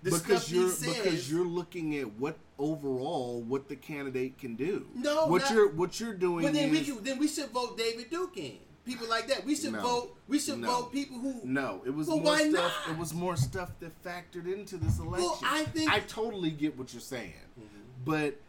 because 0.05 0.53
you're 0.53 0.71
says? 0.71 0.97
because 0.97 1.31
you're 1.31 1.47
looking 1.47 1.97
at 1.97 2.13
what 2.15 2.37
overall 2.59 3.43
what 3.43 3.69
the 3.69 3.77
candidate 3.77 4.39
can 4.39 4.55
do. 4.55 4.87
No, 4.95 5.27
what 5.27 5.43
not- 5.43 5.51
you're 5.53 5.69
what 5.73 5.99
you're 5.99 6.15
doing 6.15 6.45
But 6.45 6.53
then 6.53 6.75
is 6.75 6.87
can, 6.87 7.03
then 7.03 7.19
we 7.19 7.29
should 7.29 7.51
vote 7.51 7.77
David 7.79 8.11
Duke 8.11 8.37
in. 8.37 8.59
People 8.85 9.09
like 9.09 9.27
that. 9.29 9.45
We 9.47 9.55
should 9.55 9.73
No. 9.73 9.81
vote. 9.81 10.17
We 10.29 10.39
should 10.39 10.59
No. 10.59 10.67
vote 10.83 10.93
people 10.93 11.19
who. 11.19 11.41
no. 11.45 11.83
It 11.87 11.91
was 11.95 12.07
Well, 12.07 12.19
more 12.19 12.27
why 12.33 12.51
stuff. 12.51 12.73
not? 12.87 12.95
It 12.95 12.99
was 12.99 13.15
more 13.15 13.37
stuff 13.37 13.71
that 13.81 14.03
factored 14.05 14.53
into 14.53 14.77
this 14.77 14.99
election. 14.99 15.27
Well, 15.27 15.41
I 15.43 15.65
think- 15.65 15.91
I 15.91 16.01
totally 16.01 16.51
get 16.51 16.77
what 16.77 16.93
you're 16.93 17.01
saying, 17.01 17.33
Mm-hmm. 17.59 17.81
but 18.05 18.41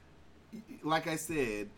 like 0.83 1.07
I 1.07 1.15
said. 1.15 1.69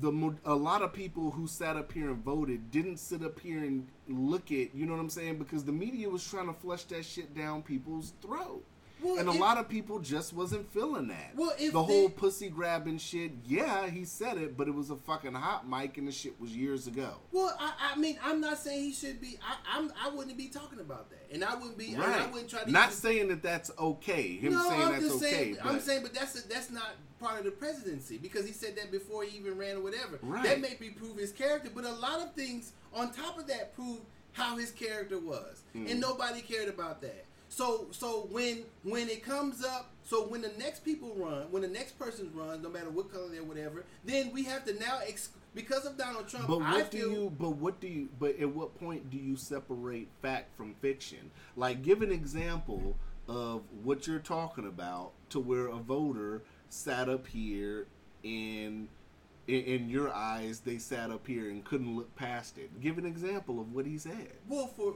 The 0.00 0.12
a 0.44 0.54
lot 0.54 0.82
of 0.82 0.92
people 0.92 1.32
who 1.32 1.48
sat 1.48 1.76
up 1.76 1.90
here 1.90 2.10
and 2.10 2.22
voted 2.24 2.70
didn't 2.70 2.98
sit 2.98 3.24
up 3.24 3.40
here 3.40 3.58
and 3.64 3.88
look 4.06 4.52
at 4.52 4.72
you 4.72 4.86
know 4.86 4.92
what 4.92 5.00
I'm 5.00 5.10
saying 5.10 5.38
because 5.38 5.64
the 5.64 5.72
media 5.72 6.08
was 6.08 6.24
trying 6.24 6.46
to 6.46 6.52
flush 6.52 6.84
that 6.84 7.04
shit 7.04 7.34
down 7.34 7.62
people's 7.62 8.12
throat. 8.22 8.64
Well, 9.02 9.18
and 9.18 9.28
a 9.28 9.32
if- 9.32 9.40
lot 9.40 9.58
of 9.58 9.68
people 9.68 9.98
just 9.98 10.32
wasn't 10.32 10.70
feeling 10.72 11.08
that. 11.08 11.32
Well, 11.36 11.52
if 11.58 11.72
the 11.72 11.82
whole 11.82 12.08
they- 12.08 12.14
pussy 12.14 12.48
grabbing 12.48 12.98
shit, 12.98 13.32
yeah, 13.46 13.88
he 13.88 14.04
said 14.04 14.36
it, 14.38 14.56
but 14.56 14.68
it 14.68 14.74
was 14.74 14.90
a 14.90 14.96
fucking 14.96 15.34
hot 15.34 15.68
mic, 15.68 15.98
and 15.98 16.06
the 16.08 16.12
shit 16.12 16.40
was 16.40 16.56
years 16.56 16.86
ago. 16.86 17.14
Well, 17.32 17.56
I, 17.58 17.92
I 17.92 17.96
mean, 17.98 18.18
I'm 18.24 18.40
not 18.40 18.58
saying 18.58 18.82
he 18.84 18.92
should 18.92 19.20
be. 19.20 19.38
I, 19.46 19.78
I'm. 19.78 19.92
I 20.02 20.08
wouldn't 20.10 20.36
be 20.36 20.48
talking 20.48 20.80
about 20.80 21.10
that, 21.10 21.26
and 21.32 21.44
I 21.44 21.54
wouldn't 21.54 21.78
be. 21.78 21.94
and 21.94 22.02
I 22.02 22.06
Right. 22.20 22.32
wouldn't 22.32 22.50
try 22.50 22.62
to. 22.62 22.70
Not 22.70 22.90
use- 22.90 22.98
saying 22.98 23.28
that 23.28 23.42
that's 23.42 23.70
okay. 23.78 24.36
Him 24.36 24.52
no, 24.52 24.68
saying 24.68 24.82
I'm 24.82 24.92
that's 24.92 25.04
just 25.04 25.16
okay. 25.16 25.30
saying. 25.30 25.56
I'm 25.62 25.74
but- 25.74 25.82
saying, 25.82 26.02
but 26.02 26.14
that's 26.14 26.44
a, 26.44 26.48
that's 26.48 26.70
not 26.70 26.90
part 27.18 27.38
of 27.38 27.44
the 27.44 27.50
presidency 27.50 28.16
because 28.16 28.46
he 28.46 28.52
said 28.52 28.76
that 28.76 28.90
before 28.90 29.24
he 29.24 29.36
even 29.38 29.58
ran 29.58 29.76
or 29.76 29.80
whatever. 29.80 30.18
Right. 30.22 30.42
That 30.44 30.60
may 30.60 30.74
prove 30.74 31.18
his 31.18 31.32
character, 31.32 31.70
but 31.74 31.84
a 31.84 31.92
lot 31.92 32.20
of 32.20 32.32
things 32.34 32.72
on 32.94 33.12
top 33.12 33.38
of 33.38 33.46
that 33.48 33.74
prove 33.74 33.98
how 34.32 34.56
his 34.56 34.70
character 34.70 35.18
was, 35.18 35.62
Mm. 35.76 35.90
and 35.90 36.00
nobody 36.00 36.40
cared 36.40 36.68
about 36.68 37.00
that. 37.02 37.24
So, 37.52 37.88
so 37.90 38.28
when 38.30 38.62
when 38.84 39.08
it 39.08 39.24
comes 39.24 39.64
up, 39.64 39.90
so 40.04 40.26
when 40.28 40.40
the 40.40 40.52
next 40.56 40.84
people 40.84 41.12
run, 41.16 41.50
when 41.50 41.62
the 41.62 41.68
next 41.68 41.98
person 41.98 42.30
runs, 42.32 42.62
no 42.62 42.70
matter 42.70 42.90
what 42.90 43.12
color 43.12 43.28
they're, 43.28 43.42
whatever, 43.42 43.84
then 44.04 44.32
we 44.32 44.44
have 44.44 44.64
to 44.66 44.78
now 44.78 45.00
ex- 45.04 45.30
because 45.52 45.84
of 45.84 45.98
Donald 45.98 46.28
Trump. 46.28 46.46
But 46.46 46.62
I 46.62 46.74
what 46.74 46.90
do 46.92 46.98
feel, 46.98 47.12
you? 47.12 47.32
But 47.36 47.56
what 47.56 47.80
do 47.80 47.88
you? 47.88 48.08
But 48.20 48.38
at 48.38 48.54
what 48.54 48.78
point 48.78 49.10
do 49.10 49.16
you 49.18 49.36
separate 49.36 50.08
fact 50.22 50.56
from 50.56 50.74
fiction? 50.80 51.32
Like, 51.56 51.82
give 51.82 52.02
an 52.02 52.12
example 52.12 52.96
of 53.28 53.62
what 53.82 54.06
you're 54.06 54.20
talking 54.20 54.66
about, 54.66 55.10
to 55.30 55.40
where 55.40 55.66
a 55.66 55.76
voter 55.76 56.42
sat 56.68 57.08
up 57.08 57.26
here 57.26 57.86
and. 58.24 58.88
In, 59.48 59.64
in 59.64 59.88
your 59.88 60.12
eyes, 60.12 60.60
they 60.60 60.78
sat 60.78 61.10
up 61.10 61.26
here 61.26 61.50
and 61.50 61.64
couldn't 61.64 61.96
look 61.96 62.14
past 62.14 62.56
it. 62.58 62.80
Give 62.80 62.98
an 62.98 63.06
example 63.06 63.58
of 63.58 63.72
what 63.72 63.84
he 63.84 63.98
said. 63.98 64.28
Well, 64.48 64.68
for 64.68 64.94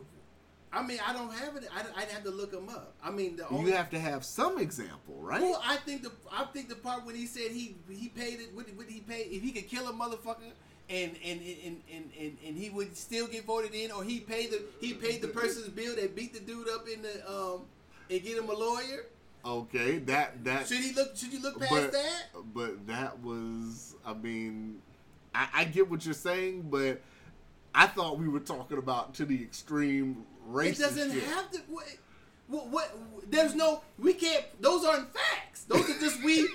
I 0.75 0.83
mean, 0.83 0.99
I 1.07 1.12
don't 1.12 1.33
have 1.33 1.57
it. 1.57 1.68
I'd, 1.75 1.87
I'd 1.97 2.09
have 2.09 2.25
to 2.25 2.31
look 2.31 2.53
him 2.53 2.68
up. 2.68 2.95
I 3.03 3.11
mean, 3.11 3.37
the 3.37 3.49
only 3.49 3.70
You 3.70 3.77
have 3.77 3.91
to 3.91 3.99
have 3.99 4.25
some 4.25 4.59
example, 4.59 5.14
right? 5.20 5.41
Well, 5.41 5.62
I 5.64 5.77
think 5.77 6.03
the 6.03 6.12
I 6.33 6.45
think 6.47 6.68
the 6.68 6.75
part 6.75 7.07
when 7.07 7.14
he 7.14 7.27
said 7.27 7.51
he 7.51 7.77
he 7.89 8.09
paid 8.09 8.41
it. 8.41 8.55
What, 8.55 8.66
what 8.75 8.89
he 8.89 9.01
paid 9.01 9.29
if 9.31 9.43
he 9.43 9.53
could 9.53 9.68
kill 9.68 9.89
a 9.89 9.93
motherfucker. 9.93 10.53
And 10.91 11.12
and, 11.25 11.41
and, 11.41 11.81
and, 11.95 12.11
and 12.20 12.37
and 12.47 12.57
he 12.59 12.68
would 12.68 12.95
still 12.95 13.27
get 13.27 13.47
voted 13.47 13.75
in, 13.75 13.91
or 13.91 14.05
he 14.05 14.20
paid 14.20 14.51
the 14.51 14.61
he 14.81 14.93
paid 14.93 15.22
the 15.22 15.29
person's 15.29 15.68
bill 15.68 15.97
that 15.97 16.14
beat 16.14 16.35
the 16.35 16.41
dude 16.41 16.68
up 16.68 16.87
in 16.87 17.01
the 17.01 17.31
um 17.31 17.62
and 18.11 18.22
get 18.22 18.37
him 18.37 18.51
a 18.51 18.53
lawyer. 18.53 19.07
Okay, 19.47 19.99
that 20.01 20.45
that. 20.45 20.66
Should 20.66 20.79
he 20.79 20.93
look? 20.93 21.16
Should 21.16 21.33
you 21.33 21.41
look 21.41 21.59
past 21.59 21.70
but, 21.70 21.93
that? 21.93 22.22
But 22.53 22.87
that 22.87 23.18
was, 23.20 23.95
I 24.05 24.12
mean, 24.12 24.83
I, 25.35 25.49
I 25.55 25.64
get 25.64 25.91
what 25.91 26.05
you're 26.05 26.14
saying, 26.14 26.68
but 26.70 27.01
I 27.75 27.87
thought 27.87 28.18
we 28.18 28.29
were 28.29 28.41
talking 28.41 28.79
about 28.79 29.14
to 29.14 29.25
the 29.25 29.43
extreme 29.43 30.25
racist 30.51 30.71
It 30.71 30.79
doesn't 30.79 31.13
shit. 31.13 31.23
have 31.25 31.51
to. 31.53 31.59
What, 31.69 31.85
what, 32.49 32.69
what? 32.69 32.95
There's 33.31 33.55
no. 33.55 33.83
We 33.99 34.15
can't. 34.15 34.45
Those 34.61 34.85
aren't 34.85 35.09
facts. 35.13 35.65
Those 35.65 35.89
are 35.89 35.99
just 36.01 36.23
we. 36.25 36.49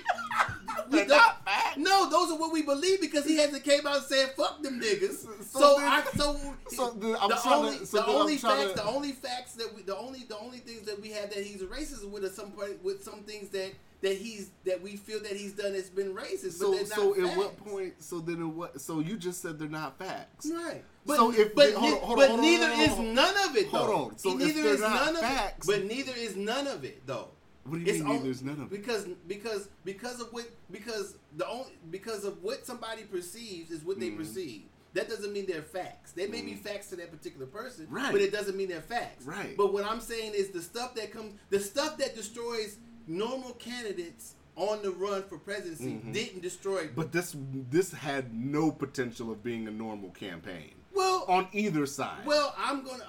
We 0.90 0.98
don't- 0.98 1.08
not 1.08 1.44
facts. 1.44 1.76
No, 1.78 2.08
those 2.10 2.30
are 2.30 2.38
what 2.38 2.52
we 2.52 2.62
believe 2.62 3.00
because 3.00 3.24
he 3.24 3.36
hasn't 3.36 3.64
came 3.64 3.86
out 3.86 3.96
and 3.98 4.04
said 4.06 4.34
"fuck 4.36 4.62
them 4.62 4.80
niggas." 4.80 5.22
So, 5.44 5.60
So 5.60 5.74
then- 5.78 5.88
I 5.88 6.02
so 6.16 6.40
so 6.68 6.90
then 6.90 7.16
I'm 7.20 7.28
the 7.30 7.36
trying 7.36 7.42
to- 7.42 7.50
only 7.52 7.84
so 7.86 7.96
the 7.98 8.06
only 8.06 8.36
facts 8.36 8.70
to- 8.70 8.76
the 8.76 8.84
only 8.84 9.12
facts 9.12 9.52
that 9.54 9.74
we 9.74 9.82
the 9.82 9.96
only 9.96 10.24
the 10.28 10.38
only 10.38 10.58
things 10.58 10.82
that 10.86 11.00
we 11.00 11.10
have 11.10 11.30
that 11.34 11.44
he's 11.44 11.62
a 11.62 11.66
racist 11.66 12.08
with 12.10 12.24
are 12.24 12.28
some 12.30 12.52
point 12.52 12.82
with 12.84 13.02
some 13.04 13.20
things 13.22 13.48
that 13.50 13.72
that 14.02 14.16
he's 14.16 14.48
that 14.64 14.80
we 14.82 14.96
feel 14.96 15.20
that 15.20 15.32
he's 15.32 15.52
done 15.52 15.74
has 15.74 15.90
been 15.90 16.14
racist. 16.14 16.52
So, 16.54 16.70
but 16.70 16.76
they're 16.78 16.86
so 16.86 17.08
not 17.10 17.18
at 17.18 17.24
facts. 17.26 17.36
what 17.36 17.56
point? 17.58 17.94
So 18.02 18.18
then, 18.20 18.40
at 18.40 18.46
what? 18.46 18.80
So 18.80 19.00
you 19.00 19.16
just 19.18 19.42
said 19.42 19.58
they're 19.58 19.68
not 19.68 19.98
facts. 19.98 20.46
Right. 20.50 20.82
But, 21.04 21.16
So 21.16 21.30
if 21.32 21.54
but, 21.54 21.66
they- 21.66 21.72
hold 21.74 21.92
on, 21.92 21.98
hold 22.00 22.10
on, 22.12 22.16
but 22.16 22.28
hold 22.30 22.40
neither 22.40 22.66
hold 22.68 22.78
on, 22.78 22.84
is 22.84 22.90
hold 22.94 23.06
none 23.08 23.34
of 23.50 23.56
it 23.56 23.70
though. 23.72 23.78
Hold 23.78 24.12
on. 24.12 24.18
So 24.18 24.32
neither 24.34 24.62
they're 24.62 24.74
is 24.74 24.80
not 24.80 25.12
none 25.12 25.16
facts- 25.22 25.68
of 25.68 25.74
it. 25.74 25.80
But 25.82 25.88
neither 25.94 26.12
is 26.16 26.34
none 26.36 26.66
of 26.66 26.84
it 26.84 27.06
though. 27.06 27.28
What 27.70 27.78
do 27.78 27.84
you 27.84 27.90
It's 27.92 28.00
mean 28.02 28.08
on- 28.10 28.16
neither's 28.16 28.42
none 28.42 28.60
of? 28.60 28.70
Because 28.70 29.06
because 29.28 29.68
because 29.84 30.20
of 30.20 30.32
what 30.32 30.50
because 30.72 31.14
the 31.36 31.46
only 31.46 31.72
because 31.90 32.24
of 32.24 32.42
what 32.42 32.66
somebody 32.66 33.04
perceives 33.04 33.70
is 33.70 33.84
what 33.84 33.96
Mm. 33.96 34.00
they 34.00 34.10
perceive. 34.10 34.62
That 34.94 35.08
doesn't 35.08 35.32
mean 35.32 35.46
they're 35.46 35.62
facts. 35.62 36.10
They 36.10 36.26
may 36.26 36.42
be 36.42 36.54
facts 36.56 36.88
to 36.90 36.96
that 36.96 37.12
particular 37.12 37.46
person, 37.46 37.86
Right. 37.88 38.10
but 38.10 38.20
it 38.20 38.32
doesn't 38.32 38.56
mean 38.56 38.68
they're 38.68 38.80
facts. 38.82 39.24
Right. 39.24 39.56
But 39.56 39.72
what 39.72 39.84
I'm 39.84 40.00
saying 40.00 40.34
is 40.34 40.48
the 40.48 40.60
stuff 40.60 40.96
that 40.96 41.12
comes, 41.12 41.34
the 41.50 41.60
stuff 41.60 41.96
that 41.98 42.16
destroys 42.16 42.76
normal 43.06 43.52
candidates 43.52 44.34
on 44.56 44.82
the 44.82 44.90
run 44.90 45.22
for 45.28 45.38
presidency 45.38 45.92
didn't 46.12 46.40
destroy. 46.42 46.86
Mm-hmm. 46.86 46.94
But 46.96 47.12
this 47.12 47.36
this 47.70 47.92
had 47.92 48.34
no 48.34 48.72
potential 48.72 49.30
of 49.30 49.44
being 49.44 49.68
a 49.68 49.70
normal 49.70 50.10
campaign 50.10 50.72
well, 50.92 51.24
on 51.28 51.46
either 51.52 51.86
side. 51.86 52.26
well, 52.26 52.52
I'm 52.58 52.82
gonna 52.84 53.06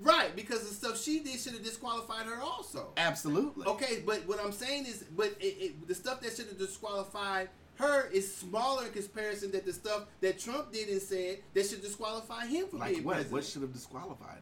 right 0.00 0.34
because 0.36 0.68
the 0.68 0.74
stuff 0.74 1.00
she 1.00 1.20
did 1.20 1.38
should 1.40 1.52
have 1.54 1.62
disqualified 1.64 2.26
her 2.26 2.40
also. 2.40 2.92
absolutely. 2.96 3.66
Okay, 3.66 4.02
but 4.04 4.26
what 4.26 4.40
I'm 4.44 4.52
saying 4.52 4.86
is, 4.86 5.04
but 5.16 5.34
it, 5.40 5.44
it, 5.44 5.88
the 5.88 5.94
stuff 5.94 6.20
that 6.20 6.34
should 6.36 6.46
have 6.46 6.58
disqualified 6.58 7.48
her 7.76 8.08
is 8.10 8.32
smaller 8.32 8.86
in 8.86 8.92
comparison 8.92 9.50
that 9.50 9.64
the 9.66 9.72
stuff 9.72 10.04
that 10.20 10.38
Trump 10.38 10.72
did 10.72 10.88
and 10.88 11.02
said 11.02 11.38
that 11.54 11.66
should 11.66 11.82
disqualify 11.82 12.46
him 12.46 12.68
from 12.68 12.78
Like 12.78 12.92
being 12.92 13.04
what? 13.04 13.14
president. 13.14 13.32
What 13.32 13.44
should 13.44 13.62
have 13.62 13.72
disqualified 13.72 14.38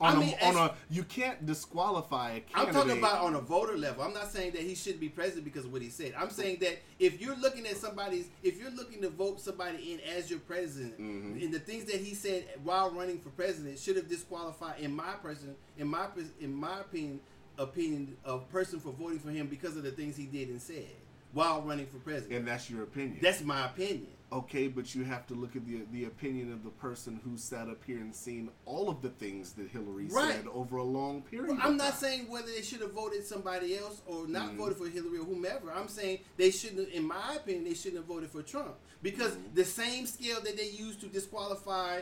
him? 0.00 0.06
I 0.06 0.12
On, 0.12 0.18
mean, 0.20 0.34
a, 0.40 0.44
on 0.46 0.56
a, 0.56 0.74
you 0.90 1.02
can't 1.04 1.46
disqualify 1.46 2.32
a 2.32 2.42
I'm 2.54 2.72
talking 2.72 2.98
about 2.98 3.22
on 3.22 3.34
a 3.34 3.40
voter 3.40 3.76
level. 3.78 4.04
I'm 4.04 4.12
not 4.12 4.30
saying 4.30 4.52
that 4.52 4.60
he 4.62 4.74
shouldn't 4.74 5.00
be 5.00 5.08
president 5.08 5.44
because 5.44 5.64
of 5.64 5.72
what 5.72 5.80
he 5.82 5.88
said. 5.88 6.12
I'm 6.18 6.30
saying 6.30 6.58
that 6.60 6.78
if 6.98 7.20
you're 7.20 7.36
looking 7.36 7.66
at 7.66 7.76
somebody's, 7.76 8.28
if 8.42 8.58
you're 8.60 8.70
looking 8.70 9.00
to 9.02 9.08
vote 9.08 9.40
somebody 9.40 9.92
in 9.94 10.00
as 10.16 10.30
your 10.30 10.40
president, 10.40 10.98
Mm-hmm. 11.00 11.42
and 11.42 11.52
the 11.52 11.58
things 11.58 11.84
that 11.86 11.96
he 12.00 12.14
said 12.14 12.44
while 12.62 12.90
running 12.90 13.18
for 13.18 13.30
president 13.30 13.78
should 13.78 13.96
have 13.96 14.08
disqualified, 14.08 14.80
in 14.80 14.94
my 14.94 15.12
person, 15.22 15.54
in 15.78 15.86
my 15.88 16.06
in 16.40 16.54
my 16.54 16.80
opinion, 16.80 17.20
opinion, 17.58 18.16
a 18.24 18.38
person 18.38 18.78
for 18.80 18.92
voting 18.92 19.18
for 19.18 19.30
him 19.30 19.46
because 19.46 19.76
of 19.76 19.82
the 19.82 19.90
things 19.90 20.16
he 20.16 20.26
did 20.26 20.48
and 20.48 20.60
said 20.60 20.84
while 21.32 21.60
running 21.62 21.86
for 21.86 21.98
president. 21.98 22.32
and 22.32 22.48
that's 22.48 22.70
your 22.70 22.82
opinion. 22.82 23.18
That's 23.20 23.42
my 23.42 23.66
opinion. 23.66 24.08
Okay, 24.32 24.68
but 24.68 24.94
you 24.94 25.04
have 25.04 25.26
to 25.28 25.34
look 25.34 25.54
at 25.56 25.64
the 25.66 25.82
the 25.92 26.04
opinion 26.04 26.52
of 26.52 26.64
the 26.64 26.70
person 26.70 27.20
who 27.24 27.36
sat 27.36 27.68
up 27.68 27.82
here 27.84 27.98
and 27.98 28.14
seen 28.14 28.50
all 28.64 28.88
of 28.88 29.00
the 29.02 29.08
things 29.10 29.52
that 29.52 29.68
Hillary 29.68 30.06
Right. 30.06 30.34
said 30.34 30.46
over 30.52 30.76
a 30.78 30.82
long 30.82 31.22
period. 31.22 31.50
Well, 31.56 31.58
I'm 31.62 31.76
not 31.76 31.90
time. 31.92 31.98
saying 32.00 32.28
whether 32.28 32.46
they 32.48 32.62
should 32.62 32.80
have 32.80 32.92
voted 32.92 33.24
somebody 33.24 33.76
else 33.76 34.02
or 34.06 34.26
not 34.26 34.48
Mm-hmm. 34.48 34.56
voted 34.58 34.78
for 34.78 34.88
Hillary 34.88 35.18
or 35.18 35.24
whomever. 35.24 35.72
I'm 35.72 35.88
saying 35.88 36.18
they 36.36 36.50
shouldn't, 36.50 36.88
in 36.90 37.06
my 37.06 37.36
opinion, 37.36 37.64
they 37.64 37.74
shouldn't 37.74 37.96
have 37.98 38.06
voted 38.06 38.30
for 38.30 38.42
Trump 38.42 38.74
because 39.02 39.32
Mm-hmm. 39.32 39.54
the 39.54 39.64
same 39.64 40.06
scale 40.06 40.40
that 40.42 40.56
they 40.56 40.68
used 40.70 41.00
to 41.00 41.06
disqualify 41.06 42.00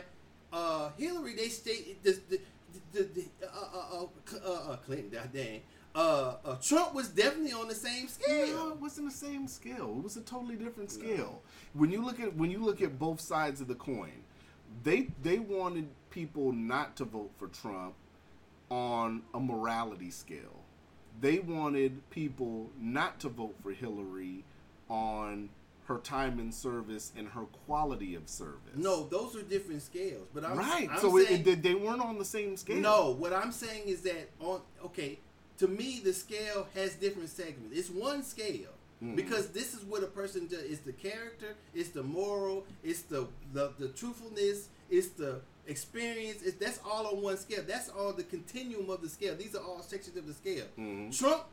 uh, 0.53 0.89
Hillary, 0.97 1.35
they 1.35 1.49
state 1.49 2.01
the, 2.03 2.17
the, 2.29 2.39
the, 2.93 3.03
the 3.03 3.25
uh, 3.45 3.49
uh, 3.51 4.03
uh, 4.03 4.05
uh, 4.47 4.71
uh, 4.71 4.75
Clinton, 4.77 5.09
god 5.11 5.29
dang, 5.33 5.61
uh, 5.95 6.35
uh, 6.43 6.55
Trump 6.61 6.93
was 6.93 7.07
definitely 7.09 7.53
on 7.53 7.67
the 7.67 7.75
same 7.75 8.03
No, 8.03 8.09
scale. 8.09 8.69
it 8.71 8.77
wasn't 8.81 9.09
the 9.09 9.15
same 9.15 9.47
scale. 9.47 9.95
It 9.97 10.03
was 10.03 10.17
a 10.17 10.21
totally 10.21 10.55
different 10.55 10.91
scale. 10.91 11.41
When 11.73 11.89
you 11.91 12.03
look 12.03 12.19
at 12.19 12.35
when 12.35 12.51
you 12.51 12.59
look 12.63 12.81
at 12.81 12.99
both 12.99 13.21
sides 13.21 13.61
of 13.61 13.67
the 13.67 13.75
coin, 13.75 14.11
they 14.83 15.07
they 15.23 15.39
wanted 15.39 15.87
people 16.09 16.51
not 16.51 16.95
to 16.97 17.05
vote 17.05 17.31
for 17.37 17.47
Trump 17.47 17.93
on 18.69 19.21
a 19.33 19.39
morality 19.39 20.11
scale. 20.11 20.61
They 21.21 21.39
wanted 21.39 22.07
people 22.09 22.69
not 22.79 23.19
to 23.21 23.29
vote 23.29 23.55
for 23.63 23.71
Hillary 23.71 24.43
on 24.89 25.49
her 25.87 25.97
time 25.99 26.39
in 26.39 26.51
service 26.51 27.11
and 27.15 27.27
her 27.29 27.43
quality 27.67 28.15
of 28.15 28.27
service. 28.27 28.75
No, 28.75 29.07
those 29.07 29.35
are 29.35 29.43
different 29.43 29.81
scales. 29.83 30.27
But 30.33 30.43
I'm 30.43 30.57
right. 30.57 30.89
I'm 30.91 30.99
so 30.99 31.15
saying, 31.17 31.41
it, 31.41 31.45
they- 31.45 31.55
they 31.55 31.75
weren't 31.75 32.01
on 32.01 32.17
the 32.17 32.25
same 32.25 32.57
scale. 32.57 32.77
No, 32.77 33.11
what 33.11 33.31
I'm 33.33 33.51
saying 33.51 33.83
is 33.87 34.01
that 34.01 34.29
on 34.39 34.61
okay, 34.83 35.19
to 35.59 35.67
me 35.67 36.01
the 36.03 36.13
scale 36.13 36.67
has 36.75 36.95
different 36.95 37.29
segments. 37.29 37.77
It's 37.77 37.89
one 37.89 38.23
scale 38.23 38.69
Mm-hmm. 39.03 39.15
because 39.17 39.49
this 39.49 39.73
is 39.73 39.83
what 39.83 40.03
a 40.03 40.07
person 40.07 40.47
does. 40.47 40.63
It's 40.63 40.79
the 40.79 40.93
character, 40.93 41.55
it's 41.73 41.89
the 41.89 42.01
moral, 42.01 42.63
it's 42.81 43.01
the 43.01 43.27
the, 43.51 43.73
the 43.77 43.89
truthfulness, 43.89 44.69
It's 44.89 45.07
the 45.09 45.41
experience. 45.67 46.41
It's, 46.41 46.55
that's 46.55 46.79
all 46.89 47.05
on 47.07 47.21
one 47.21 47.37
scale. 47.37 47.61
That's 47.67 47.89
all 47.89 48.13
the 48.13 48.23
continuum 48.23 48.89
of 48.89 49.01
the 49.01 49.09
scale. 49.09 49.35
These 49.35 49.53
are 49.53 49.61
all 49.61 49.81
sections 49.81 50.15
of 50.15 50.25
the 50.25 50.33
scale. 50.33 50.63
Mhm. 50.79 51.15
Trump 51.17 51.43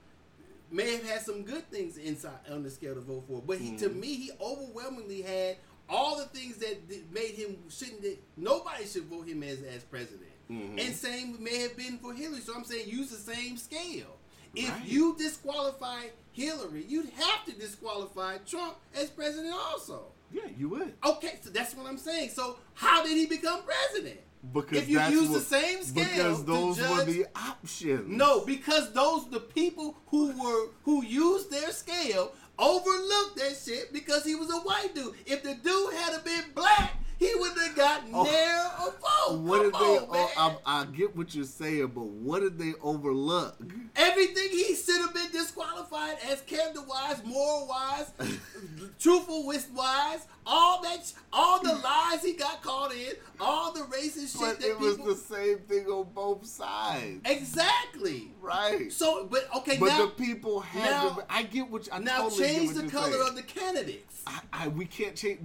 may 0.70 0.92
have 0.92 1.04
had 1.04 1.22
some 1.22 1.42
good 1.42 1.68
things 1.68 1.96
inside 1.98 2.38
on 2.48 2.62
the 2.62 2.70
scale 2.70 2.94
to 2.94 3.00
vote 3.00 3.24
for, 3.26 3.42
but 3.44 3.58
he 3.58 3.76
to 3.78 3.88
Mhm. 3.90 3.96
me 4.00 4.14
he 4.14 4.30
overwhelmingly 4.40 5.22
had 5.22 5.56
all 5.88 6.16
the 6.16 6.26
things 6.26 6.58
that 6.58 6.88
did- 6.88 7.12
made 7.12 7.34
him 7.34 7.56
shouldn't. 7.68 8.18
Nobody 8.36 8.86
should 8.86 9.06
vote 9.06 9.26
him 9.26 9.42
as 9.42 9.60
as 9.62 9.82
president. 9.82 10.30
Mhm. 10.52 10.86
And 10.86 10.94
same 10.96 11.42
may 11.42 11.58
have 11.58 11.76
been 11.76 11.98
for 11.98 12.12
Hillary. 12.12 12.40
So 12.42 12.54
I'm 12.54 12.64
saying 12.64 12.88
use 12.88 13.10
the 13.10 13.34
same 13.34 13.56
scale. 13.56 14.18
If 14.54 14.68
Right. 14.68 14.84
you 14.84 15.16
disqualify 15.16 16.08
Hillary, 16.32 16.84
you'd 16.86 17.10
have 17.10 17.44
to 17.46 17.52
disqualify 17.52 18.38
Trump 18.38 18.76
as 18.94 19.08
president 19.10 19.54
also. 19.54 20.06
Yeah, 20.30 20.42
you 20.58 20.68
would. 20.70 20.94
Okay, 21.04 21.38
so 21.42 21.50
that's 21.50 21.74
what 21.74 21.86
I'm 21.86 21.98
saying. 21.98 22.30
So 22.30 22.58
how 22.74 23.02
did 23.02 23.16
he 23.16 23.26
become 23.26 23.62
president? 23.62 24.20
Because 24.52 24.78
If 24.78 24.88
you 24.88 25.00
use 25.00 25.30
the 25.30 25.40
same 25.40 25.84
scale 25.84 26.04
because 26.04 26.44
those 26.44 26.80
were 26.80 27.04
the 27.04 27.26
options. 27.36 28.08
No, 28.08 28.40
because 28.44 28.92
those 28.92 29.30
the 29.30 29.38
people 29.40 29.96
who 30.08 30.32
were 30.32 30.68
who 30.84 31.04
used 31.04 31.50
their 31.50 31.70
scale 31.70 32.32
overlooked 32.58 33.36
that 33.36 33.56
shit 33.64 33.92
because 33.92 34.24
he 34.24 34.34
was 34.34 34.50
a 34.50 34.58
white 34.60 34.94
dude. 34.94 35.14
If 35.26 35.42
the 35.44 35.54
dude 35.54 35.94
had 35.94 36.24
been 36.24 36.44
black, 36.54 36.92
he 37.22 37.34
would 37.36 37.52
have 37.58 37.76
got 37.76 38.02
Oh. 38.12 38.22
near 38.24 38.70
a 38.78 38.90
vote. 38.90 39.40
What 39.42 39.62
Come 39.62 39.62
did 39.62 39.72
they? 39.74 39.98
on, 39.98 40.12
man. 40.12 40.28
Oh, 40.36 40.60
I, 40.66 40.80
I 40.82 40.84
get 40.86 41.16
what 41.16 41.34
you're 41.34 41.44
saying, 41.44 41.86
but 41.94 42.04
what 42.04 42.40
did 42.40 42.58
they 42.58 42.72
overlook? 42.82 43.56
Everything 43.96 44.48
he 44.50 44.74
should 44.74 45.00
have 45.00 45.14
been 45.14 45.30
disqualified 45.30 46.16
as 46.28 46.40
character 46.42 46.82
wise, 46.82 47.22
moral 47.24 47.66
wise, 47.68 48.10
truthful 48.98 49.44
wise, 49.74 50.26
all 50.46 50.82
that, 50.82 51.12
all 51.32 51.62
the 51.62 51.72
lies 51.74 52.22
he 52.22 52.32
got 52.32 52.62
caught 52.62 52.92
in, 52.92 53.12
all 53.40 53.72
the 53.72 53.80
racist 53.82 54.32
shit 54.38 54.58
But 54.58 54.64
it 54.64 54.78
was 54.78 54.96
people. 54.96 55.14
the 55.14 55.20
same 55.20 55.58
thing 55.60 55.86
on 55.86 56.08
both 56.14 56.44
sides, 56.46 57.20
exactly. 57.24 58.32
right? 58.40 58.90
So, 58.92 59.26
but 59.30 59.48
okay, 59.58 59.76
but 59.78 59.86
now, 59.88 60.06
the 60.06 60.08
people 60.12 60.60
had. 60.60 60.90
now- 60.90 61.08
to, 61.14 61.24
I 61.32 61.44
get 61.44 61.70
what 61.70 61.86
you- 61.86 61.92
I 61.92 61.98
now 62.00 62.22
totally 62.22 62.44
change 62.48 62.74
get 62.74 62.84
the 62.84 62.90
color 62.90 63.12
saying. 63.12 63.28
of 63.28 63.36
the 63.36 63.42
candidates. 63.42 64.22
I, 64.26 64.40
I, 64.52 64.68
we 64.68 64.84
can't 64.84 65.16
change 65.16 65.40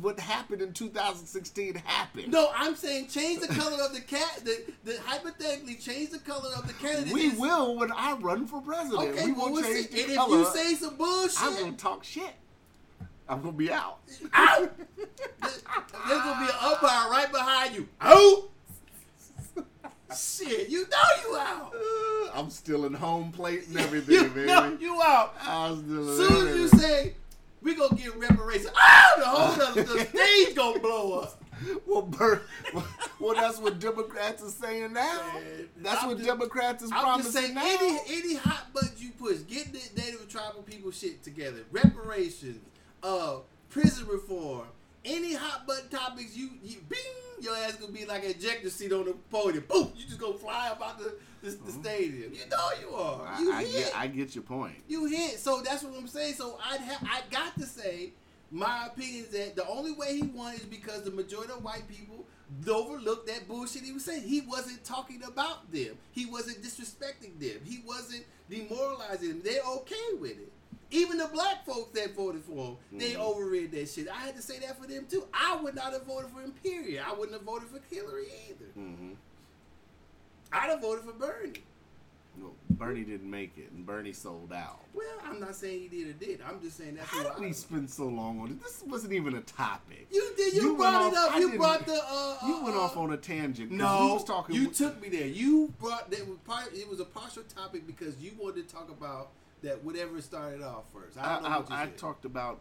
what 0.00 0.18
happened 0.18 0.62
in 0.62 0.72
2016. 1.22 1.74
Happened. 1.84 2.32
No, 2.32 2.50
I'm 2.54 2.74
saying 2.74 3.08
change 3.08 3.40
the 3.40 3.48
color 3.48 3.82
of 3.82 3.94
the 3.94 4.00
cat. 4.00 4.42
The, 4.44 4.62
the 4.84 4.98
hypothetically 5.04 5.76
change 5.76 6.10
the 6.10 6.18
color 6.18 6.50
of 6.56 6.66
the 6.66 6.74
candidate. 6.74 7.12
we 7.12 7.30
will 7.30 7.76
when 7.76 7.92
I 7.92 8.14
run 8.14 8.46
for 8.46 8.60
president. 8.60 9.10
Okay, 9.10 9.26
we 9.26 9.32
well, 9.32 9.46
will 9.46 9.52
we'll 9.54 9.62
change 9.62 9.88
see. 9.90 10.02
the 10.02 10.02
And 10.02 10.10
if 10.12 10.28
you 10.28 10.44
say 10.52 10.74
some 10.74 10.96
bullshit, 10.96 11.42
I'm 11.42 11.54
gonna 11.56 11.72
talk 11.72 12.04
shit. 12.04 12.34
I'm 13.28 13.40
gonna 13.40 13.52
be 13.52 13.70
out. 13.70 13.98
out. 14.32 14.72
There's 14.96 15.62
gonna 16.22 16.44
be 16.46 16.52
an 16.52 16.58
umpire 16.72 17.10
right 17.10 17.30
behind 17.30 17.74
you. 17.74 17.88
Out. 18.00 18.48
Shit, 20.14 20.68
you 20.68 20.82
know 20.82 21.30
you 21.30 21.36
out. 21.38 21.72
Uh, 21.74 22.38
I'm 22.38 22.50
still 22.50 22.84
in 22.84 22.92
home 22.92 23.32
plate 23.32 23.66
and 23.68 23.78
everything, 23.78 24.14
You 24.14 24.28
baby. 24.28 24.46
know 24.46 24.76
you 24.78 25.00
out. 25.02 25.34
In 25.70 25.88
Soon 25.88 26.48
as 26.48 26.56
you 26.56 26.68
say 26.68 27.14
we 27.62 27.74
gonna 27.74 27.96
get 27.96 28.16
reparations, 28.16 28.70
ah, 28.76 29.12
the 29.18 29.24
whole 29.24 29.74
the 29.84 30.04
stage 30.06 30.54
gonna 30.56 30.78
blow 30.80 31.20
up. 31.20 31.38
Well, 31.86 32.02
Bert, 32.02 32.42
well, 33.20 33.34
that's 33.34 33.58
what 33.58 33.78
Democrats 33.78 34.42
are 34.42 34.48
saying 34.48 34.92
now. 34.94 35.20
Man, 35.34 35.68
That's 35.76 36.02
I'm 36.02 36.08
what 36.08 36.16
just- 36.18 36.28
Democrats 36.28 36.82
is 36.82 36.90
I'm 36.92 37.20
just 37.22 37.32
saying, 37.32 37.54
now. 37.54 37.62
any 37.64 37.98
any 38.08 38.34
hot 38.34 38.72
buttons 38.72 39.00
you 39.02 39.10
push, 39.12 39.36
get 39.48 39.72
the 39.72 39.80
native 40.00 40.28
tribal 40.28 40.62
people 40.62 40.90
shit 40.90 41.22
together, 41.22 41.60
reparations, 41.70 42.58
uh, 43.04 43.36
prison 43.68 44.08
reform, 44.08 44.66
any 45.04 45.34
hot 45.34 45.64
button 45.66 45.88
topics 45.88 46.36
you, 46.36 46.50
you 46.64 46.78
bing, 46.88 46.98
your 47.40 47.54
ass 47.56 47.76
gonna 47.76 47.92
be 47.92 48.04
like 48.06 48.24
an 48.24 48.30
ejector 48.30 48.68
seat 48.70 48.92
on 48.92 49.04
the 49.04 49.12
podium. 49.30 49.64
Boom, 49.68 49.92
you 49.96 50.04
just 50.04 50.18
gonna 50.18 50.34
fly 50.34 50.68
up 50.68 50.82
out 50.82 50.98
the 51.42 51.50
the, 51.50 51.64
the 51.64 51.72
stadium. 51.72 52.32
You 52.32 52.48
know 52.50 52.68
you 52.80 52.94
are. 52.94 53.40
You 53.40 53.52
I, 53.52 53.56
I 53.56 53.64
hit. 53.64 53.72
get, 53.72 53.92
I 53.96 54.06
get 54.06 54.34
your 54.34 54.44
point. 54.44 54.74
You 54.88 55.06
hit. 55.06 55.38
So 55.38 55.60
that's 55.62 55.82
what 55.82 55.94
I'm 55.98 56.06
saying. 56.08 56.34
So 56.34 56.58
I'd 56.64 56.80
ha- 56.80 57.06
I 57.10 57.20
got 57.30 57.54
to 57.58 57.66
say, 57.66 58.12
my 58.50 58.86
opinion 58.86 59.24
is 59.24 59.28
that 59.30 59.56
the 59.56 59.66
only 59.66 59.92
way 59.92 60.16
he 60.16 60.22
won 60.22 60.54
is 60.54 60.60
because 60.64 61.02
the 61.04 61.10
majority 61.10 61.52
of 61.52 61.62
white 61.64 61.86
people 61.88 62.24
overlooked 62.68 63.26
that 63.28 63.48
bullshit 63.48 63.82
he 63.82 63.92
was 63.92 64.04
saying. 64.04 64.22
He 64.22 64.42
wasn't 64.42 64.84
talking 64.84 65.22
about 65.24 65.70
them. 65.72 65.96
He 66.12 66.26
wasn't 66.26 66.62
disrespecting 66.62 67.38
them. 67.40 67.60
He 67.64 67.82
wasn't 67.86 68.24
demoralizing 68.50 69.28
them. 69.30 69.40
They're 69.44 69.62
okay 69.78 70.14
with 70.20 70.32
it. 70.32 70.52
Even 70.90 71.16
the 71.16 71.28
black 71.32 71.64
folks 71.64 71.98
that 71.98 72.14
voted 72.14 72.42
for 72.44 72.52
him, 72.66 72.76
they 72.98 73.12
Mhm. 73.14 73.20
overrid 73.20 73.72
that 73.72 73.88
shit. 73.88 74.08
I 74.10 74.16
had 74.26 74.36
to 74.36 74.42
say 74.42 74.58
that 74.58 74.78
for 74.78 74.86
them 74.86 75.06
too. 75.08 75.26
I 75.32 75.56
would 75.56 75.74
not 75.74 75.94
have 75.94 76.04
voted 76.04 76.30
for 76.30 76.42
him. 76.42 76.52
Period. 76.62 77.02
I 77.06 77.12
wouldn't 77.14 77.32
have 77.32 77.42
voted 77.46 77.68
for 77.70 77.80
Hillary 77.94 78.26
either. 78.50 78.66
hmm 78.74 79.12
I'd 80.52 80.70
have 80.70 80.80
voted 80.80 81.04
for 81.04 81.12
Bernie. 81.12 81.52
Well, 82.40 82.52
Bernie 82.70 83.04
didn't 83.04 83.30
make 83.30 83.58
it, 83.58 83.70
and 83.72 83.84
Bernie 83.84 84.14
sold 84.14 84.52
out. 84.54 84.80
Well, 84.94 85.04
I'm 85.24 85.38
not 85.38 85.54
saying 85.54 85.82
he 85.82 85.88
did 85.88 86.08
or 86.08 86.12
did. 86.14 86.40
I'm 86.46 86.60
just 86.62 86.78
saying 86.78 86.94
that's 86.94 87.06
How 87.08 87.22
did 87.22 87.32
I 87.32 87.38
we 87.40 87.52
spend 87.52 87.90
so 87.90 88.06
long 88.06 88.40
on 88.40 88.50
it? 88.52 88.62
This 88.62 88.82
wasn't 88.86 89.12
even 89.12 89.34
a 89.34 89.42
topic. 89.42 90.06
You 90.10 90.32
did. 90.36 90.54
You, 90.54 90.62
You 90.62 90.76
brought 90.76 91.02
went 91.02 91.14
it 91.14 91.18
off- 91.18 91.28
up. 91.28 91.36
I 91.36 91.38
You 91.40 91.56
brought 91.58 91.86
the. 91.86 91.92
Uh, 92.02 92.36
You 92.46 92.54
uh, 92.56 92.64
went 92.64 92.76
uh, 92.76 92.80
off 92.80 92.96
on 92.96 93.12
a 93.12 93.16
tangent. 93.18 93.70
No, 93.70 94.14
was 94.14 94.24
talking. 94.24 94.56
you 94.56 94.68
took 94.70 95.00
me 95.00 95.08
there. 95.10 95.26
You 95.26 95.72
brought 95.78 96.10
that. 96.10 96.20
It 96.72 96.88
was 96.88 97.00
a 97.00 97.04
partial 97.04 97.42
topic 97.44 97.86
because 97.86 98.16
you 98.18 98.32
wanted 98.38 98.66
to 98.66 98.74
talk 98.74 98.90
about 98.90 99.28
that 99.62 99.84
whatever 99.84 100.20
started 100.22 100.62
off 100.62 100.84
first. 100.92 101.18
I 101.18 101.22
I, 101.22 101.34
don't 101.34 101.42
know 101.42 101.48
I, 101.50 101.56
what 101.58 101.68
you 101.70 101.76
I 101.76 101.84
said. 101.84 101.98
talked 101.98 102.24
about 102.24 102.58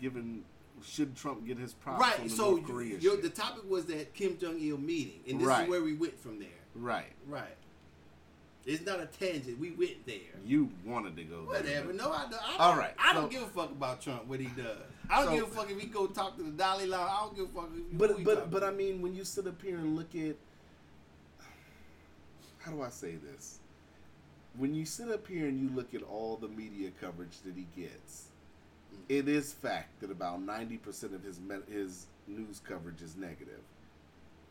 giving 0.00 0.42
should 0.84 1.14
Trump 1.14 1.46
get 1.46 1.58
his 1.58 1.74
props 1.74 2.00
Right. 2.00 2.24
the 2.24 2.28
So 2.28 2.50
North 2.56 2.64
Korea 2.66 3.00
shit. 3.00 3.22
the 3.22 3.28
topic 3.28 3.70
was 3.70 3.84
that 3.86 4.14
Kim 4.14 4.36
Jong 4.36 4.58
Il 4.58 4.76
meeting, 4.78 5.20
and 5.28 5.40
this 5.40 5.46
Right. 5.46 5.62
is 5.64 5.70
where 5.70 5.80
we 5.82 5.92
went 5.94 6.18
from 6.20 6.40
there. 6.40 6.48
Right. 6.74 7.12
Right. 7.28 7.56
It's 8.64 8.86
not 8.86 9.00
a 9.00 9.06
tangent. 9.06 9.58
We 9.58 9.72
went 9.72 10.06
there. 10.06 10.18
You 10.46 10.70
wanted 10.84 11.16
to 11.16 11.24
go 11.24 11.46
there. 11.50 11.62
Whatever. 11.62 11.86
but- 11.88 11.96
No, 11.96 12.12
I 12.12 12.22
don't. 12.30 12.34
I 12.34 12.50
don't, 12.50 12.60
All 12.60 12.76
right, 12.76 12.94
I 12.96 13.12
don't 13.12 13.30
give 13.30 13.42
a 13.42 13.46
fuck 13.46 13.72
about 13.72 14.00
Trump. 14.00 14.26
What 14.26 14.38
he 14.38 14.46
does. 14.46 14.78
I 15.10 15.16
don't 15.24 15.32
So- 15.32 15.34
give 15.34 15.52
a 15.52 15.54
fuck 15.60 15.70
if 15.70 15.80
he 15.80 15.86
go 15.88 16.06
talk 16.06 16.36
to 16.36 16.42
the 16.44 16.52
Dalai 16.52 16.86
Lama. 16.86 17.10
I 17.10 17.20
don't 17.24 17.36
give 17.36 17.44
a 17.46 17.60
fuck. 17.60 17.70
If, 17.76 17.98
But 17.98 18.22
but 18.24 18.50
but. 18.52 18.62
I 18.62 18.70
mean, 18.70 19.02
when 19.02 19.14
you 19.16 19.24
sit 19.24 19.46
up 19.48 19.60
here 19.60 19.76
and 19.78 19.96
look 19.96 20.14
at 20.14 20.36
how 22.60 22.70
do 22.70 22.82
I 22.82 22.90
say 22.90 23.16
this? 23.16 23.58
When 24.56 24.74
you 24.74 24.84
sit 24.84 25.08
up 25.10 25.26
here 25.26 25.46
and 25.48 25.58
you 25.60 25.74
look 25.74 25.94
at 25.94 26.02
all 26.02 26.36
the 26.36 26.46
media 26.48 26.90
coverage 27.00 27.38
that 27.44 27.54
he 27.56 27.66
gets, 27.80 28.26
mm. 28.94 28.98
it 29.08 29.26
is 29.28 29.52
fact 29.52 30.00
that 30.00 30.10
about 30.10 30.40
ninety 30.40 30.76
percent 30.76 31.14
of 31.14 31.24
his 31.24 31.40
me- 31.40 31.56
his 31.68 32.06
news 32.28 32.60
coverage 32.60 33.02
is 33.02 33.16
negative. 33.16 33.60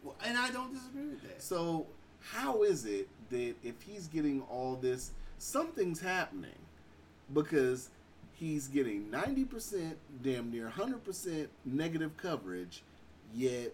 Well, 0.04 0.16
and 0.26 0.38
I 0.38 0.52
don't 0.52 0.74
disagree 0.74 1.06
with 1.06 1.22
that. 1.22 1.42
So 1.42 1.86
how 2.22 2.64
is 2.64 2.86
it 2.86 3.08
that 3.30 3.56
if 3.64 3.82
he's 3.82 4.08
getting 4.08 4.42
all 4.44 4.76
this, 4.76 5.12
something's 5.38 6.00
happening? 6.00 6.52
Because 7.34 7.90
he's 8.34 8.68
getting 8.68 9.06
90%, 9.10 9.96
damn 10.24 10.52
near 10.52 10.72
100% 10.76 11.48
negative 11.66 12.18
coverage, 12.18 12.84
yet 13.34 13.74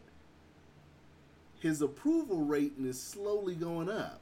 his 1.59 1.81
approval 1.81 2.41
rating 2.41 2.85
is 2.85 3.01
slowly 3.01 3.55
going 3.55 3.89
up. 3.89 4.21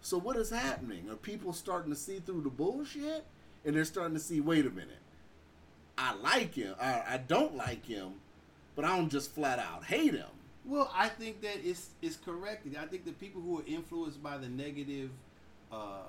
So 0.00 0.18
what 0.18 0.36
is 0.36 0.50
happening? 0.50 1.10
Are 1.10 1.16
people 1.16 1.52
starting 1.52 1.90
to 1.90 1.98
see 1.98 2.20
through 2.20 2.42
the 2.42 2.50
bullshit? 2.50 3.24
And 3.64 3.74
they're 3.74 3.84
starting 3.84 4.14
to 4.14 4.20
see, 4.20 4.40
wait 4.40 4.66
a 4.66 4.70
minute. 4.70 5.00
I 5.98 6.14
like 6.14 6.54
him. 6.54 6.74
I, 6.80 7.02
I 7.08 7.20
don't 7.26 7.56
like 7.56 7.84
him, 7.84 8.12
but 8.76 8.84
I 8.84 8.96
don't 8.96 9.10
just 9.10 9.32
flat 9.32 9.58
out 9.58 9.84
hate 9.84 10.14
him. 10.14 10.28
Well, 10.66 10.90
I 10.94 11.08
think 11.08 11.40
that 11.42 11.58
it's 11.64 11.90
it's 12.02 12.16
corrected. 12.16 12.76
I 12.76 12.86
think 12.86 13.04
the 13.04 13.12
people 13.12 13.40
who 13.40 13.58
are 13.60 13.64
influenced 13.66 14.22
by 14.22 14.36
the 14.36 14.48
negative 14.48 15.10
uh, 15.70 16.00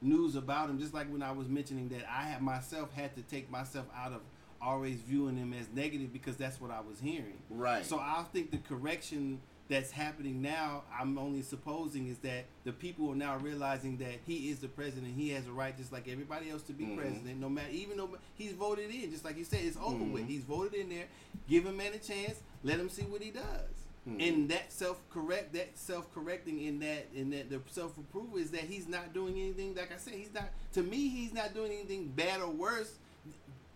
news 0.00 0.36
about 0.36 0.70
him, 0.70 0.78
just 0.78 0.94
like 0.94 1.10
when 1.12 1.22
I 1.22 1.32
was 1.32 1.48
mentioning 1.48 1.88
that 1.90 2.06
I 2.10 2.22
have 2.22 2.40
myself 2.40 2.92
had 2.94 3.14
to 3.16 3.22
take 3.22 3.50
myself 3.50 3.86
out 3.96 4.12
of 4.12 4.20
always 4.62 4.96
viewing 5.00 5.36
him 5.36 5.52
as 5.52 5.66
negative 5.74 6.12
because 6.12 6.36
that's 6.36 6.60
what 6.60 6.70
I 6.70 6.80
was 6.80 6.98
hearing. 7.00 7.38
Right. 7.50 7.84
So 7.84 7.98
I 7.98 8.24
think 8.32 8.50
the 8.50 8.58
correction 8.58 9.40
that's 9.68 9.90
happening 9.92 10.42
now, 10.42 10.82
I'm 10.98 11.16
only 11.16 11.42
supposing, 11.42 12.08
is 12.08 12.18
that 12.18 12.44
the 12.64 12.72
people 12.72 13.10
are 13.12 13.14
now 13.14 13.36
realizing 13.38 13.96
that 13.98 14.16
he 14.26 14.50
is 14.50 14.58
the 14.58 14.68
president. 14.68 15.14
He 15.16 15.30
has 15.30 15.46
a 15.46 15.52
right, 15.52 15.76
just 15.76 15.92
like 15.92 16.08
everybody 16.08 16.50
else, 16.50 16.62
to 16.64 16.72
be 16.72 16.84
Mhm. 16.84 16.96
president. 16.96 17.38
No 17.40 17.48
matter, 17.48 17.70
even 17.70 17.96
though 17.96 18.10
he's 18.34 18.52
voted 18.52 18.90
in, 18.90 19.10
just 19.10 19.24
like 19.24 19.38
you 19.38 19.44
said, 19.44 19.60
it's 19.62 19.76
over 19.76 20.02
with. 20.04 20.24
Mhm. 20.24 20.28
He's 20.28 20.42
voted 20.42 20.74
in 20.74 20.88
there. 20.88 21.06
Give 21.48 21.64
him 21.66 21.76
man 21.76 21.92
a 21.94 21.98
chance. 21.98 22.40
Let 22.64 22.80
him 22.80 22.88
see 22.88 23.02
what 23.04 23.22
he 23.22 23.30
does. 23.30 23.79
Mhm. 24.08 24.28
And 24.28 24.48
that 24.48 24.72
self 24.72 24.98
correct, 25.10 25.52
that 25.52 25.76
self 25.76 26.12
correcting 26.14 26.62
in 26.62 26.78
that, 26.80 27.08
in 27.14 27.30
that 27.30 27.50
the 27.50 27.60
self 27.70 27.96
approval 27.98 28.38
is 28.38 28.50
that 28.52 28.62
he's 28.62 28.88
not 28.88 29.12
doing 29.12 29.38
anything. 29.38 29.74
Like 29.74 29.92
I 29.92 29.98
said, 29.98 30.14
he's 30.14 30.32
not. 30.32 30.48
To 30.72 30.82
me, 30.82 31.08
he's 31.08 31.34
not 31.34 31.52
doing 31.54 31.70
anything 31.72 32.06
bad 32.08 32.40
or 32.40 32.48
worse, 32.50 32.94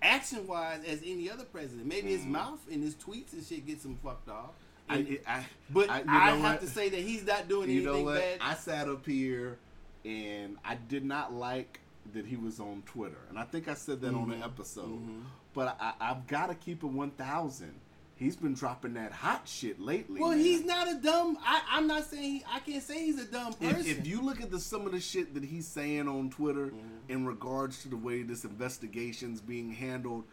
action 0.03 0.47
wise, 0.47 0.81
as 0.87 1.01
any 1.05 1.31
other 1.31 1.45
president. 1.45 1.87
Maybe 1.87 2.11
his 2.11 2.23
Mhm. 2.23 2.29
mouth 2.31 2.61
and 2.71 2.83
his 2.83 2.95
tweets 2.95 3.33
and 3.33 3.45
shit 3.45 3.67
gets 3.67 3.85
him 3.85 3.97
fucked 4.03 4.29
off. 4.29 4.53
And- 4.89 5.19
I, 5.27 5.47
but 5.71 5.89
I- 5.89 5.97
I, 5.97 5.99
you 6.01 6.05
know 6.05 6.13
have 6.13 6.41
what? 6.43 6.61
to 6.61 6.67
say 6.69 6.89
that 6.91 7.01
he's 7.01 7.25
not 7.25 7.49
doing 7.49 7.71
you 7.71 7.89
anything 7.91 8.07
bad. 8.07 8.39
I 8.41 8.55
sat 8.55 8.89
up 8.89 9.07
here 9.07 9.59
and 10.05 10.59
I 10.65 10.75
did 10.75 11.05
not 11.05 11.33
like 11.33 11.81
that 12.13 12.27
he 12.27 12.37
was 12.37 12.61
on 12.61 12.83
Twitter, 12.87 13.21
and 13.31 13.39
I 13.39 13.45
think 13.45 13.67
I 13.69 13.75
said 13.75 14.01
that 14.03 14.15
on 14.15 14.31
an 14.31 14.41
Mhm. 14.41 14.45
episode. 14.45 15.01
Mhm. 15.07 15.23
But 15.55 15.77
I, 15.81 15.95
I've 16.01 16.27
got 16.27 16.47
to 16.49 16.55
keep 16.55 16.83
it 16.83 16.87
one 16.87 17.11
thousand. 17.13 17.75
He's 18.17 18.37
been 18.37 18.55
dropping 18.55 18.95
that 18.95 19.11
hot 19.11 19.43
shit 19.49 19.81
lately. 19.81 20.21
Well, 20.21 20.31
man. 20.31 20.39
he's 20.39 20.65
not 20.65 20.89
a 20.89 20.95
dumb. 20.95 21.37
I, 21.45 21.63
I'm 21.71 21.89
not 21.89 22.05
saying 22.05 22.23
he, 22.23 22.45
I 22.49 22.61
can't 22.61 22.83
say 22.83 23.05
he's 23.05 23.21
a 23.21 23.25
dumb 23.25 23.55
person. 23.55 23.81
If, 23.81 23.99
if 23.99 24.07
you 24.07 24.21
look 24.21 24.41
at 24.41 24.53
the 24.53 24.61
some 24.61 24.87
of 24.87 24.93
the 24.93 25.01
shit 25.01 25.35
that 25.35 25.45
he's 25.45 25.67
saying 25.67 26.07
on 26.07 26.31
Twitter 26.31 26.67
mm-hmm. 26.67 26.79
in 27.09 27.27
regards 27.27 27.83
to 27.83 27.89
the 27.89 27.97
way 27.97 28.23
this 28.23 28.45
investigation's 28.45 29.41
being 29.41 29.73
handled, 29.73 30.25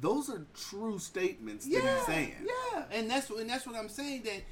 those 0.00 0.30
are 0.30 0.46
true 0.54 1.00
statements 1.00 1.66
yeah, 1.66 1.80
that 1.80 1.96
he's 1.96 2.06
saying. 2.06 2.34
yeah, 2.44 2.84
and 2.92 3.10
that's 3.10 3.28
and 3.30 3.50
that's 3.50 3.66
what 3.66 3.74
I'm 3.74 3.88
saying. 3.88 4.22
That 4.22 4.42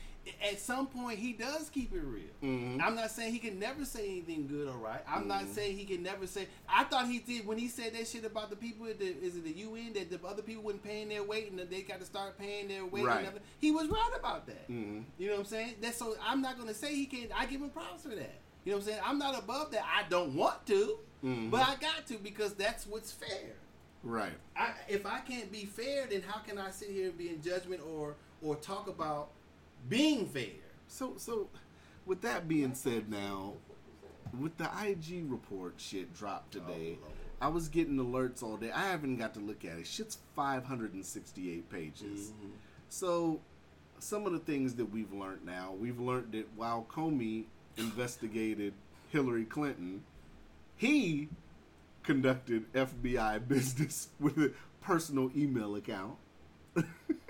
at 0.42 0.58
some 0.58 0.86
point 0.86 1.18
he 1.18 1.32
does 1.32 1.68
keep 1.68 1.92
it 1.94 2.00
real. 2.02 2.22
Mhm. 2.42 2.80
I'm 2.82 2.94
not 2.94 3.10
saying 3.10 3.32
he 3.32 3.38
can 3.38 3.58
never 3.58 3.84
say 3.84 4.06
anything 4.08 4.46
good 4.46 4.68
or 4.68 4.76
right. 4.78 5.02
I'm 5.06 5.28
not 5.28 5.42
Mm-hmm. 5.42 5.52
saying 5.52 5.76
he 5.76 5.84
can 5.84 6.02
never 6.02 6.26
say. 6.26 6.46
I 6.68 6.84
thought 6.84 7.06
he 7.08 7.18
did 7.18 7.46
when 7.46 7.58
he 7.58 7.68
said 7.68 7.94
that 7.94 8.06
shit 8.08 8.24
about 8.24 8.50
the 8.50 8.56
people. 8.56 8.86
At 8.86 8.98
the, 8.98 9.06
is 9.06 9.36
it 9.36 9.44
the 9.44 9.52
UN 9.52 9.92
that 9.94 10.10
the 10.10 10.26
other 10.26 10.42
people 10.42 10.62
weren't 10.62 10.82
paying 10.82 11.08
their 11.08 11.22
weight 11.22 11.50
and 11.50 11.58
that 11.58 11.70
they 11.70 11.82
got 11.82 12.00
to 12.00 12.06
start 12.06 12.38
paying 12.38 12.68
their 12.68 12.84
weight? 12.86 13.04
Right. 13.04 13.26
He 13.60 13.70
was 13.70 13.88
right 13.88 14.12
about 14.18 14.46
that. 14.46 14.68
Mhm. 14.70 15.04
You 15.18 15.26
know 15.28 15.32
what 15.34 15.40
I'm 15.40 15.44
saying? 15.46 15.74
That's 15.80 15.98
so. 15.98 16.16
I'm 16.22 16.40
not 16.40 16.58
gonna 16.58 16.74
say 16.74 16.94
he 16.94 17.06
can't. 17.06 17.30
I 17.34 17.46
give 17.46 17.60
him 17.60 17.70
props 17.70 18.02
for 18.04 18.08
that. 18.10 18.40
You 18.64 18.72
know 18.72 18.78
what 18.78 18.86
I'm 18.86 18.90
saying? 18.92 19.02
I'm 19.04 19.18
not 19.18 19.38
above 19.38 19.70
that. 19.72 19.84
I 19.84 20.08
don't 20.08 20.34
want 20.34 20.64
to, 20.68 20.98
Mhm. 21.22 21.50
but 21.50 21.60
I 21.68 21.74
got 21.76 22.06
to 22.06 22.14
because 22.18 22.54
that's 22.54 22.86
what's 22.86 23.12
fair. 23.12 23.56
Right. 24.02 24.32
I, 24.56 24.72
if 24.88 25.04
I 25.06 25.20
can't 25.20 25.50
be 25.52 25.64
fair, 25.66 26.06
then 26.06 26.22
how 26.22 26.40
can 26.40 26.56
I 26.58 26.70
sit 26.70 26.88
here 26.90 27.08
and 27.10 27.18
be 27.18 27.28
in 27.30 27.42
judgment 27.42 27.82
or 27.86 28.16
or 28.42 28.56
talk 28.56 28.86
about 28.88 29.30
being 29.88 30.26
fair? 30.26 30.46
So 30.88 31.14
so 31.16 31.48
with 32.06 32.20
that 32.22 32.48
being 32.48 32.74
said 32.74 33.10
now, 33.10 33.54
with 34.38 34.56
the 34.56 34.68
IG 34.84 35.30
report 35.30 35.74
shit 35.78 36.14
dropped 36.14 36.52
today, 36.52 36.98
Oh, 37.02 37.08
I 37.40 37.48
was 37.48 37.68
getting 37.68 37.96
alerts 37.96 38.42
all 38.42 38.56
day. 38.56 38.70
I 38.70 38.88
haven't 38.88 39.16
got 39.16 39.34
to 39.34 39.40
look 39.40 39.64
at 39.64 39.78
it. 39.78 39.86
Shit's 39.86 40.18
568 40.34 41.68
pages. 41.70 42.30
Mm-hmm. 42.30 42.50
So 42.88 43.40
some 43.98 44.26
of 44.26 44.32
the 44.32 44.38
things 44.38 44.74
that 44.76 44.86
we've 44.86 45.12
learned 45.12 45.44
now, 45.44 45.74
we've 45.78 45.98
learned 46.00 46.32
that 46.32 46.46
while 46.56 46.86
Comey 46.90 47.44
investigated 47.76 48.72
Hillary 49.10 49.44
Clinton, 49.44 50.02
he 50.76 51.28
conducted 52.02 52.72
FBI 52.72 53.46
business 53.48 54.08
with 54.20 54.38
a 54.38 54.52
personal 54.82 55.30
email 55.36 55.74
account. 55.76 56.16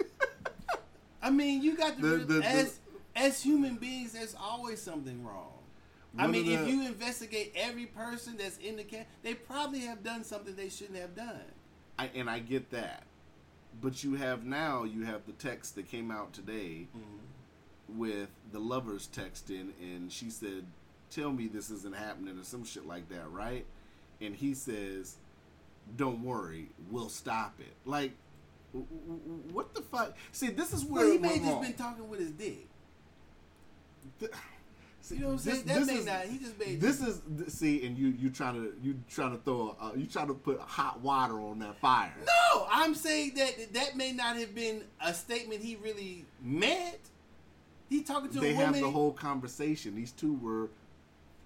I 1.24 1.30
mean, 1.30 1.62
you 1.62 1.74
got 1.74 1.96
to 1.96 2.02
The- 2.02 2.24
the- 2.24 2.34
the- 2.34 2.46
as 2.46 2.80
as 3.16 3.42
human 3.42 3.76
beings, 3.76 4.12
there's 4.12 4.34
always 4.34 4.82
something 4.82 5.24
wrong. 5.24 5.52
I 6.18 6.26
mean, 6.26 6.46
if 6.46 6.68
you 6.68 6.82
investigate 6.82 7.52
every 7.56 7.86
person 7.86 8.36
that's 8.36 8.58
in 8.58 8.76
the 8.76 8.84
camp, 8.84 9.08
they 9.22 9.34
probably 9.34 9.80
have 9.80 10.04
done 10.04 10.22
something 10.22 10.54
they 10.54 10.68
shouldn't 10.68 10.98
have 10.98 11.16
done. 11.16 11.42
I, 11.98 12.10
and 12.14 12.28
I 12.30 12.38
get 12.38 12.70
that. 12.70 13.04
But 13.80 14.04
you 14.04 14.14
have 14.14 14.44
now, 14.44 14.84
you 14.84 15.04
have 15.04 15.26
the 15.26 15.32
text 15.32 15.74
that 15.74 15.88
came 15.88 16.10
out 16.10 16.32
today 16.32 16.86
mm-hmm. 16.96 17.98
with 17.98 18.28
the 18.52 18.60
lovers 18.60 19.08
texting, 19.12 19.70
and 19.80 20.12
she 20.12 20.30
said, 20.30 20.64
Tell 21.10 21.32
me 21.32 21.48
this 21.48 21.70
isn't 21.70 21.94
happening, 21.94 22.38
or 22.38 22.44
some 22.44 22.64
shit 22.64 22.86
like 22.86 23.08
that, 23.08 23.30
right? 23.30 23.64
And 24.20 24.34
he 24.36 24.54
says, 24.54 25.16
Don't 25.96 26.22
worry, 26.22 26.68
we'll 26.90 27.08
stop 27.08 27.54
it. 27.58 27.74
Like, 27.84 28.12
what 29.52 29.74
the 29.74 29.82
fuck? 29.82 30.16
See, 30.32 30.48
this 30.48 30.72
is 30.72 30.84
where 30.84 31.04
Well, 31.04 31.12
he 31.12 31.18
may 31.18 31.38
just 31.38 31.50
wrong. 31.50 31.62
been 31.62 31.74
talking 31.74 32.08
with 32.08 32.20
his 32.20 32.30
dick. 32.30 32.66
Th- 34.20 34.30
See, 35.00 35.16
You 35.16 35.20
know 35.20 35.26
what 35.26 35.32
I'm 35.34 35.38
saying? 35.40 35.62
That 35.66 35.86
may 35.86 36.00
not- 36.02 36.24
he 36.24 36.38
just 36.38 36.58
made- 36.58 36.80
This 36.80 37.02
is 37.02 37.20
see, 37.54 37.84
and 37.86 37.98
you 37.98 38.08
you 38.08 38.30
trying 38.30 38.54
to 38.54 38.74
you 38.82 38.98
trying 39.10 39.32
to 39.32 39.36
throw 39.44 39.76
uh, 39.78 39.92
you 39.94 40.06
trying 40.06 40.28
to 40.28 40.34
put 40.34 40.58
hot 40.60 41.00
water 41.00 41.38
on 41.42 41.58
that 41.58 41.78
fire. 41.78 42.14
No, 42.24 42.66
I'm 42.70 42.94
saying 42.94 43.34
that 43.34 43.74
that 43.74 43.96
may 43.98 44.12
not 44.12 44.36
have 44.38 44.54
been 44.54 44.82
a 45.02 45.12
statement 45.12 45.60
he 45.62 45.76
really 45.76 46.24
meant. 46.40 46.96
He 47.90 48.02
talking 48.02 48.30
to 48.30 48.40
they 48.40 48.52
a 48.52 48.54
have 48.54 48.72
the 48.80 48.90
whole 48.90 49.12
conversation. 49.12 49.94
These 49.94 50.12
two 50.12 50.32
were 50.36 50.70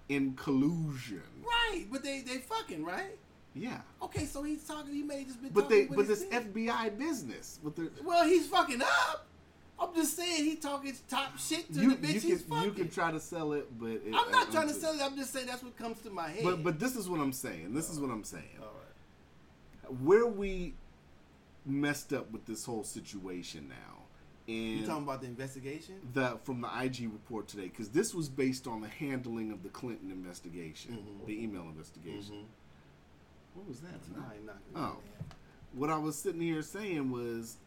in 0.07 0.35
collusion. 0.35 1.21
right? 1.43 1.85
But 1.91 2.01
they 2.01 2.21
they 2.21 2.37
fucking 2.37 2.85
right. 2.85 3.17
Yeah, 3.55 3.81
Okay, 4.01 4.25
so 4.25 4.43
he's 4.43 4.63
talking. 4.63 4.93
He 4.93 5.01
may 5.03 5.19
have 5.19 5.27
just 5.27 5.41
been. 5.41 5.51
but 5.51 5.69
they 5.69 5.85
but 5.85 6.07
this 6.07 6.23
his. 6.23 6.31
FBI 6.45 6.97
business. 6.97 7.59
But 7.63 7.75
the 7.75 7.89
Well, 8.03 8.25
he's 8.25 8.47
fucking 8.47 8.81
up. 8.81 9.25
I'm 9.79 9.95
just 9.95 10.15
saying 10.15 10.43
he 10.45 10.55
talking 10.55 10.93
top 11.09 11.37
shit 11.39 11.73
to 11.73 11.79
you 11.81 11.95
the 11.95 12.07
bitch 12.07 12.13
you 12.15 12.19
he's 12.19 12.41
can 12.41 12.49
fucking. 12.49 12.63
you 12.65 12.71
can 12.71 12.89
try 12.89 13.11
to 13.11 13.19
sell 13.19 13.53
it, 13.53 13.67
but 13.79 13.87
it, 13.91 14.01
I'm 14.13 14.31
not 14.31 14.49
I- 14.49 14.51
trying 14.51 14.67
to 14.67 14.73
sell 14.73 14.93
it. 14.93 15.01
I'm 15.01 15.15
just 15.15 15.31
saying 15.33 15.47
that's 15.47 15.63
what 15.63 15.75
comes 15.77 15.99
to 16.01 16.09
my 16.09 16.29
head. 16.29 16.43
But 16.43 16.63
but 16.63 16.79
this 16.79 16.95
is 16.95 17.09
what 17.09 17.19
I'm 17.19 17.31
saying. 17.33 17.73
This 17.73 17.89
is 17.89 17.99
what 17.99 18.11
I'm 18.11 18.23
saying. 18.23 18.43
all 18.61 18.67
right. 18.67 19.99
Where 20.01 20.27
we 20.27 20.75
messed 21.65 22.13
up 22.13 22.31
with 22.31 22.45
this 22.45 22.65
whole 22.65 22.83
situation 22.83 23.67
now, 23.69 24.03
and 24.47 24.79
You 24.81 24.85
talking 24.85 25.03
about 25.03 25.21
the 25.21 25.27
investigation? 25.27 25.95
the 26.13 26.37
from 26.43 26.61
the 26.61 26.69
IG 26.83 27.09
report 27.11 27.47
today 27.47 27.63
because 27.69 27.89
this 27.89 28.13
was 28.13 28.29
based 28.29 28.67
on 28.67 28.81
the 28.81 28.87
handling 28.89 29.51
of 29.51 29.63
the 29.63 29.69
Clinton 29.69 30.11
investigation, 30.11 30.93
Mhm. 31.23 31.25
the 31.25 31.41
email 31.43 31.63
investigation. 31.63 32.45
What 33.59 33.67
was 33.67 33.79
that? 33.81 34.15
No, 34.15 34.23
I 34.29 34.35
ain't 34.35 34.45
knocking 34.45 34.73
Oh. 34.75 34.97
it, 35.19 35.35
What 35.73 35.89
I 35.89 35.97
was 35.97 36.17
sitting 36.17 36.41
here 36.41 36.61
saying 36.61 37.11
was, 37.11 37.57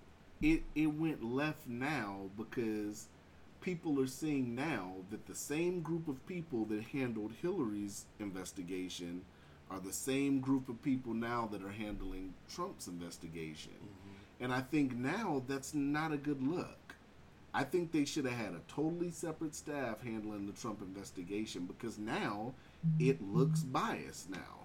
it 0.40 0.62
it 0.74 0.86
went 0.86 1.22
left 1.22 1.68
now 1.68 2.30
because 2.36 3.08
people 3.60 4.00
are 4.00 4.06
seeing 4.06 4.54
now 4.54 4.94
that 5.10 5.26
the 5.26 5.34
same 5.34 5.82
group 5.82 6.08
of 6.08 6.26
people 6.26 6.64
that 6.64 6.82
handled 6.82 7.32
Hillary's 7.42 8.06
investigation 8.18 9.22
are 9.70 9.78
the 9.80 9.92
same 9.92 10.40
group 10.40 10.68
of 10.68 10.82
people 10.82 11.12
now 11.14 11.46
that 11.52 11.62
are 11.62 11.70
handling 11.70 12.32
Trump's 12.48 12.88
investigation. 12.88 13.72
Mm-hmm. 13.72 14.44
And 14.44 14.52
I 14.52 14.62
think 14.62 14.96
now 14.96 15.42
that's 15.46 15.74
not 15.74 16.10
a 16.12 16.16
good 16.16 16.42
look. 16.42 16.94
I 17.54 17.64
think 17.64 17.92
they 17.92 18.06
should 18.06 18.24
have 18.24 18.34
had 18.34 18.54
a 18.54 18.60
totally 18.66 19.10
separate 19.10 19.54
staff 19.54 20.02
handling 20.02 20.46
the 20.46 20.52
Trump 20.54 20.80
investigation 20.80 21.66
because 21.66 21.98
now 21.98 22.54
it 22.98 23.22
looks 23.22 23.60
biased 23.60 24.30
now. 24.30 24.61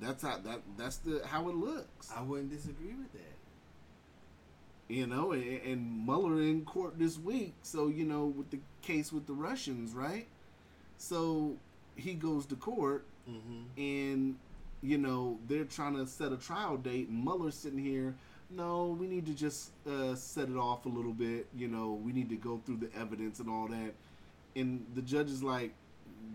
That's 0.00 0.22
how 0.22 0.38
that 0.38 0.60
that's 0.76 0.98
the 0.98 1.22
how 1.26 1.48
it 1.48 1.54
looks. 1.56 2.10
I 2.14 2.22
wouldn't 2.22 2.50
disagree 2.50 2.94
with 2.94 3.12
that. 3.12 3.20
You 4.88 5.06
know, 5.06 5.32
and, 5.32 5.60
and 5.62 6.06
Mueller 6.06 6.40
in 6.40 6.64
court 6.64 6.98
this 6.98 7.18
week. 7.18 7.54
So 7.62 7.88
you 7.88 8.04
know, 8.04 8.26
with 8.26 8.50
the 8.50 8.60
case 8.82 9.12
with 9.12 9.26
the 9.26 9.32
Russians, 9.32 9.94
right? 9.94 10.26
So 10.98 11.56
he 11.96 12.14
goes 12.14 12.46
to 12.46 12.56
court, 12.56 13.04
Mm-hmm. 13.28 13.62
and 13.76 14.36
you 14.82 14.98
know 14.98 15.40
they're 15.48 15.64
trying 15.64 15.96
to 15.96 16.06
set 16.06 16.30
a 16.30 16.36
trial 16.36 16.76
date, 16.76 17.08
and 17.08 17.24
Mueller's 17.24 17.56
sitting 17.56 17.78
here. 17.80 18.14
No, 18.50 18.96
we 19.00 19.08
need 19.08 19.26
to 19.26 19.34
just 19.34 19.72
uh, 19.90 20.14
set 20.14 20.48
it 20.48 20.56
off 20.56 20.86
a 20.86 20.88
little 20.88 21.12
bit. 21.12 21.46
You 21.56 21.66
know, 21.66 21.94
we 22.04 22.12
need 22.12 22.28
to 22.28 22.36
go 22.36 22.60
through 22.64 22.76
the 22.76 22.88
evidence 22.96 23.40
and 23.40 23.50
all 23.50 23.66
that. 23.66 23.94
And 24.54 24.86
the 24.94 25.02
judge 25.02 25.28
is 25.30 25.42
like, 25.42 25.72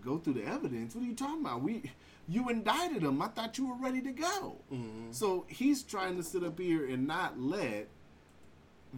"Go 0.03 0.17
through 0.17 0.33
the 0.33 0.45
evidence? 0.45 0.93
What 0.93 1.05
are 1.05 1.07
you 1.07 1.15
talking 1.15 1.39
about? 1.39 1.61
We, 1.61 1.83
you 2.31 2.49
indicted 2.49 3.03
him. 3.03 3.21
I 3.21 3.27
thought 3.27 3.57
you 3.57 3.67
were 3.67 3.75
ready 3.75 4.01
to 4.01 4.11
go." 4.11 4.55
Mm-hmm. 4.71 5.11
So 5.11 5.45
he's 5.47 5.83
trying 5.83 6.17
to 6.17 6.23
sit 6.23 6.43
up 6.43 6.59
here 6.59 6.87
and 6.87 7.05
not 7.07 7.39
let 7.39 7.87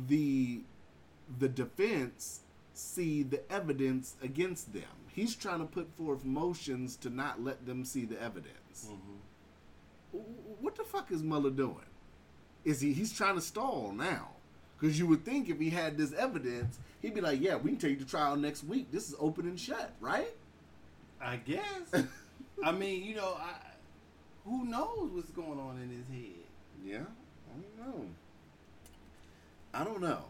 the 0.07 0.61
the 1.39 1.49
defense 1.49 2.41
see 2.73 3.23
the 3.23 3.41
evidence 3.51 4.15
against 4.21 4.73
them. 4.73 4.83
He's 5.13 5.35
trying 5.35 5.59
to 5.59 5.65
put 5.65 5.95
forth 5.95 6.25
motions 6.25 6.95
to 6.97 7.09
not 7.09 7.43
let 7.43 7.65
them 7.65 7.85
see 7.85 8.05
the 8.05 8.21
evidence. 8.21 8.87
Mm-hmm. 8.87 10.19
What 10.59 10.75
the 10.75 10.83
fuck 10.83 11.11
is 11.11 11.23
Mueller 11.23 11.49
doing? 11.49 11.89
Is 12.65 12.81
he 12.81 12.93
he's 12.93 13.11
trying 13.13 13.35
to 13.35 13.41
stall 13.41 13.91
now? 13.95 14.29
Because 14.79 14.99
you 14.99 15.07
would 15.07 15.23
think 15.23 15.49
if 15.49 15.59
he 15.59 15.69
had 15.69 15.97
this 15.97 16.13
evidence, 16.13 16.77
he'd 17.01 17.13
be 17.13 17.21
like, 17.21 17.41
"Yeah, 17.41 17.55
we 17.55 17.71
can 17.71 17.79
take 17.79 17.99
the 17.99 18.05
trial 18.05 18.35
next 18.35 18.63
week. 18.63 18.91
This 18.91 19.07
is 19.07 19.15
open 19.19 19.47
and 19.47 19.59
shut, 19.59 19.93
right?" 19.99 20.35
I 21.21 21.37
guess. 21.37 21.63
I 22.61 22.71
mean, 22.71 23.03
you 23.03 23.15
know, 23.15 23.37
I 23.39 23.53
who 24.45 24.65
knows 24.65 25.11
what's 25.13 25.31
going 25.31 25.59
on 25.59 25.79
in 25.81 25.89
his 25.89 26.07
head? 26.07 26.43
Yeah, 26.83 27.05
I 27.49 27.61
don't 27.61 27.87
know. 27.87 28.05
I 29.73 29.83
don't 29.83 30.01
know. 30.01 30.25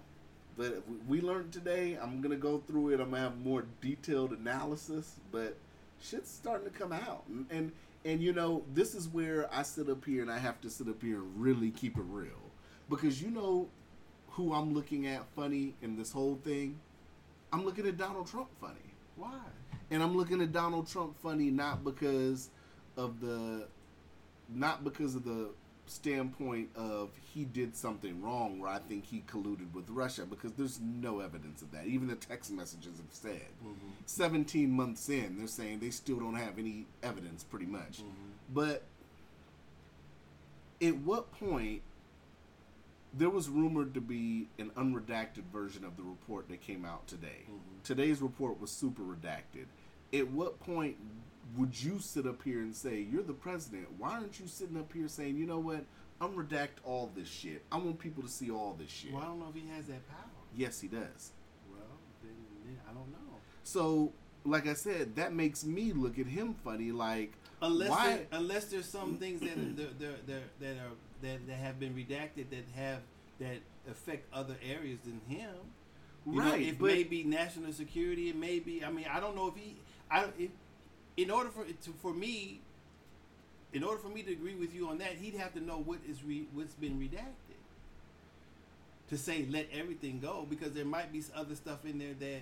But 0.56 0.84
we- 1.08 1.22
learned 1.22 1.52
today. 1.52 1.98
I'm 2.00 2.22
gonna 2.22 2.36
go 2.36 2.60
through 2.60 2.90
it. 2.90 3.00
I'm 3.00 3.10
gonna 3.10 3.24
have 3.24 3.40
more 3.40 3.66
detailed 3.82 4.34
analysis. 4.34 5.20
But 5.32 5.58
shit's 6.00 6.30
starting 6.30 6.70
to 6.72 6.78
come 6.78 6.92
out, 6.92 7.24
and 7.28 7.48
and, 7.50 7.72
and 8.06 8.22
you 8.22 8.34
know 8.34 8.64
this 8.74 8.94
is 8.94 9.08
where 9.08 9.50
I 9.54 9.64
sit 9.64 9.90
up 9.90 10.06
here 10.06 10.22
and 10.22 10.32
I 10.32 10.38
have 10.38 10.62
to 10.62 10.70
sit 10.70 10.88
up 10.88 11.02
here 11.02 11.16
and 11.16 11.42
really 11.42 11.72
keep 11.72 11.98
it 11.98 12.06
real, 12.08 12.52
because 12.90 13.22
you 13.22 13.32
know 13.32 13.68
who 14.32 14.54
I'm 14.54 14.74
looking 14.74 15.08
at 15.08 15.26
funny 15.36 15.74
in 15.82 15.96
this 15.98 16.12
whole 16.12 16.40
thing. 16.44 16.80
I'm 17.52 17.66
looking 17.66 17.88
at 17.88 17.98
Donald 17.98 18.28
Trump 18.28 18.50
funny. 18.60 18.94
Why? 19.16 19.40
And 19.94 20.02
I'm 20.02 20.18
looking 20.18 20.42
at 20.42 20.52
Donald 20.52 20.88
Trump 20.90 21.16
funny 21.22 21.52
not 21.52 21.84
because 21.84 22.50
of 22.98 23.22
the 23.22 23.68
not 24.50 24.84
because 24.84 25.14
of 25.14 25.24
the 25.24 25.50
standpoint 25.86 26.70
of 26.76 27.12
he 27.32 27.46
did 27.46 27.76
something 27.76 28.20
wrong 28.20 28.60
where 28.60 28.72
I 28.72 28.80
think 28.80 29.06
he 29.06 29.24
colluded 29.28 29.72
with 29.72 29.88
Russia 29.90 30.26
because 30.26 30.54
there's 30.54 30.80
no 30.82 31.20
evidence 31.20 31.62
of 31.62 31.72
that. 31.74 31.86
Even 31.86 32.08
the 32.08 32.16
text 32.16 32.52
messages 32.52 32.98
have 32.98 33.12
said. 33.12 33.46
17 34.08 34.72
months 34.72 35.10
in, 35.10 35.38
they're 35.38 35.46
saying 35.46 35.80
they 35.80 35.92
still 35.92 36.18
don't 36.18 36.36
have 36.36 36.58
any 36.58 36.88
evidence 37.04 37.44
pretty 37.44 37.68
much. 37.68 38.02
But 38.52 38.84
at 40.82 40.98
what 40.98 41.32
point 41.34 41.84
there 43.14 43.30
was 43.30 43.48
rumored 43.48 43.94
to 43.94 44.02
be 44.02 44.48
an 44.58 44.72
unredacted 44.72 45.44
version 45.52 45.86
of 45.86 45.98
the 45.98 46.04
report 46.04 46.50
that 46.50 46.62
came 46.62 46.84
out 46.84 47.08
today. 47.08 47.44
Mm-hmm. 47.44 47.84
Today's 47.84 48.22
report 48.22 48.60
was 48.60 48.72
super 48.72 49.04
redacted. 49.04 49.66
At 50.14 50.30
what 50.30 50.60
point 50.60 50.98
would 51.58 51.82
you 51.82 52.00
sit 52.00 52.26
up 52.26 52.42
here 52.44 52.60
and 52.60 52.76
say, 52.76 53.06
You're 53.12 53.24
the 53.24 53.34
president? 53.34 53.88
Why 53.98 54.12
aren't 54.14 54.40
you 54.40 54.48
sitting 54.48 54.78
up 54.78 54.92
here 54.94 55.08
saying, 55.08 55.38
You 55.38 55.46
know 55.46 55.60
what? 55.60 55.84
I'm 56.22 56.34
redact 56.34 56.80
all 56.86 57.12
this 57.16 57.28
shit. 57.28 57.64
I 57.72 57.78
want 57.78 58.00
people 58.00 58.24
to 58.24 58.30
see 58.30 58.50
all 58.50 58.78
this 58.80 58.90
shit. 58.90 59.12
Well, 59.12 59.22
I 59.22 59.26
don't 59.26 59.40
know 59.40 59.50
if 59.50 59.56
he 59.56 59.68
has 59.76 59.88
that 59.88 60.08
power. 60.08 60.20
Yes, 60.56 60.80
he 60.80 60.88
does. 60.88 61.32
Well, 61.70 61.82
then, 62.22 62.32
then 62.64 62.80
I 62.90 62.94
don't 62.94 63.12
know. 63.12 63.38
So, 63.64 64.14
like 64.46 64.68
I 64.68 64.74
said, 64.74 65.16
that 65.16 65.34
makes 65.34 65.66
me 65.66 65.92
look 65.92 66.20
at 66.20 66.28
him 66.28 66.54
funny. 66.64 66.92
Like, 66.92 67.34
Unless 67.62 67.90
why? 67.90 68.08
there, 68.08 68.26
unless 68.34 68.66
there's 68.66 68.86
some 68.86 69.16
things 69.16 69.42
that 69.42 69.78
that 69.78 70.00
that 70.00 70.28
that, 70.28 70.42
that 70.60 70.76
are 70.78 70.96
that, 71.24 71.48
that 71.48 71.56
have 71.56 71.80
been 71.80 71.94
redacted 71.94 72.50
that 72.50 72.66
have 72.76 73.00
that 73.40 73.58
affect 73.90 74.34
other 74.34 74.56
areas 74.64 75.00
than 75.06 75.22
him. 75.28 75.56
You 76.26 76.40
know, 76.40 76.52
right, 76.52 76.62
it 76.62 76.80
but 76.80 76.88
may 76.88 77.04
be 77.04 77.24
national 77.24 77.74
security. 77.74 78.30
It 78.30 78.38
may 78.38 78.60
be. 78.60 78.84
I 78.84 78.92
mean, 78.92 79.06
I 79.12 79.20
don't 79.20 79.36
know 79.36 79.48
if 79.48 79.56
he. 79.56 79.78
I 80.10 80.26
if, 80.38 80.52
in 81.18 81.32
order 81.32 81.50
for 81.50 81.64
it 81.66 81.82
to 81.84 81.92
for 82.02 82.14
me, 82.14 82.62
in 83.74 83.84
order 83.84 84.00
for 84.00 84.10
me 84.10 84.22
to 84.24 84.32
agree 84.32 84.56
with 84.56 84.74
you 84.74 84.88
on 84.90 84.98
that, 85.00 85.14
he'd 85.14 85.36
have 85.36 85.54
to 85.54 85.62
know 85.62 85.78
what 85.78 86.00
is 86.08 86.24
re, 86.24 86.46
what's 86.54 86.74
been 86.76 87.00
redacted. 87.00 87.58
To 89.10 89.18
say 89.18 89.46
let 89.50 89.68
everything 89.72 90.20
go 90.20 90.46
because 90.50 90.72
there 90.72 90.86
might 90.86 91.12
be 91.12 91.22
other 91.36 91.56
stuff 91.56 91.86
in 91.86 92.00
there 92.00 92.14
that 92.20 92.42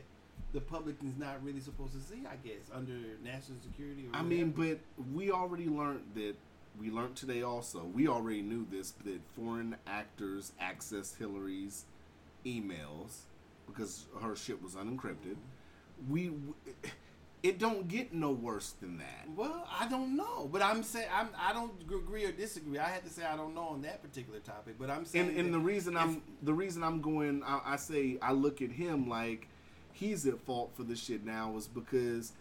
the 0.53 0.61
public 0.61 0.95
is 1.03 1.17
not 1.17 1.43
really 1.43 1.59
supposed 1.59 1.93
to 1.93 1.99
see. 1.99 2.21
I 2.25 2.35
guess 2.47 2.69
under 2.73 2.93
national 3.23 3.59
security. 3.61 4.07
Or 4.11 4.19
I 4.19 4.23
mean, 4.23 4.51
but 4.51 4.79
we 5.13 5.31
already 5.31 5.67
learned 5.67 6.01
that. 6.15 6.35
We 6.79 6.89
learned 6.89 7.17
today 7.17 7.41
also. 7.41 7.83
We 7.83 8.07
already 8.07 8.41
knew 8.41 8.65
this 8.71 8.91
that 9.03 9.19
foreign 9.35 9.75
actors 9.85 10.53
accessed 10.61 11.17
Hillary's 11.17 11.83
emails 12.45 13.23
because 13.67 14.05
her 14.21 14.35
shit 14.35 14.61
was 14.61 14.75
unencrypted. 14.75 15.35
We, 16.09 16.31
it 17.43 17.57
don't 17.57 17.87
get 17.87 18.13
no 18.13 18.31
worse 18.31 18.75
than 18.81 18.97
that. 18.99 19.27
Well, 19.35 19.67
I 19.79 19.87
don't 19.87 20.15
know, 20.15 20.47
but 20.51 20.61
I'm 20.61 20.83
saying 20.83 21.07
I'm 21.13 21.29
I 21.39 21.53
don't 21.53 21.71
agree 21.81 22.25
or 22.25 22.31
disagree. 22.31 22.77
I 22.77 22.87
had 22.87 23.03
to 23.03 23.09
say 23.09 23.25
I 23.25 23.35
don't 23.35 23.55
know 23.55 23.69
on 23.69 23.81
that 23.81 24.01
particular 24.03 24.39
topic, 24.39 24.75
but 24.79 24.89
I'm 24.89 25.05
saying 25.05 25.29
And, 25.29 25.37
and 25.37 25.53
the 25.53 25.59
reason 25.59 25.97
I'm 25.97 26.21
the 26.43 26.53
reason 26.53 26.83
I'm 26.83 27.01
going, 27.01 27.43
I, 27.43 27.61
I 27.65 27.75
say 27.77 28.17
I 28.21 28.33
look 28.33 28.61
at 28.61 28.71
him 28.71 29.09
like 29.09 29.47
he's 29.93 30.25
at 30.27 30.39
fault 30.39 30.71
for 30.75 30.83
this 30.83 31.01
shit 31.01 31.25
now 31.25 31.55
is 31.57 31.67
because 31.67 32.33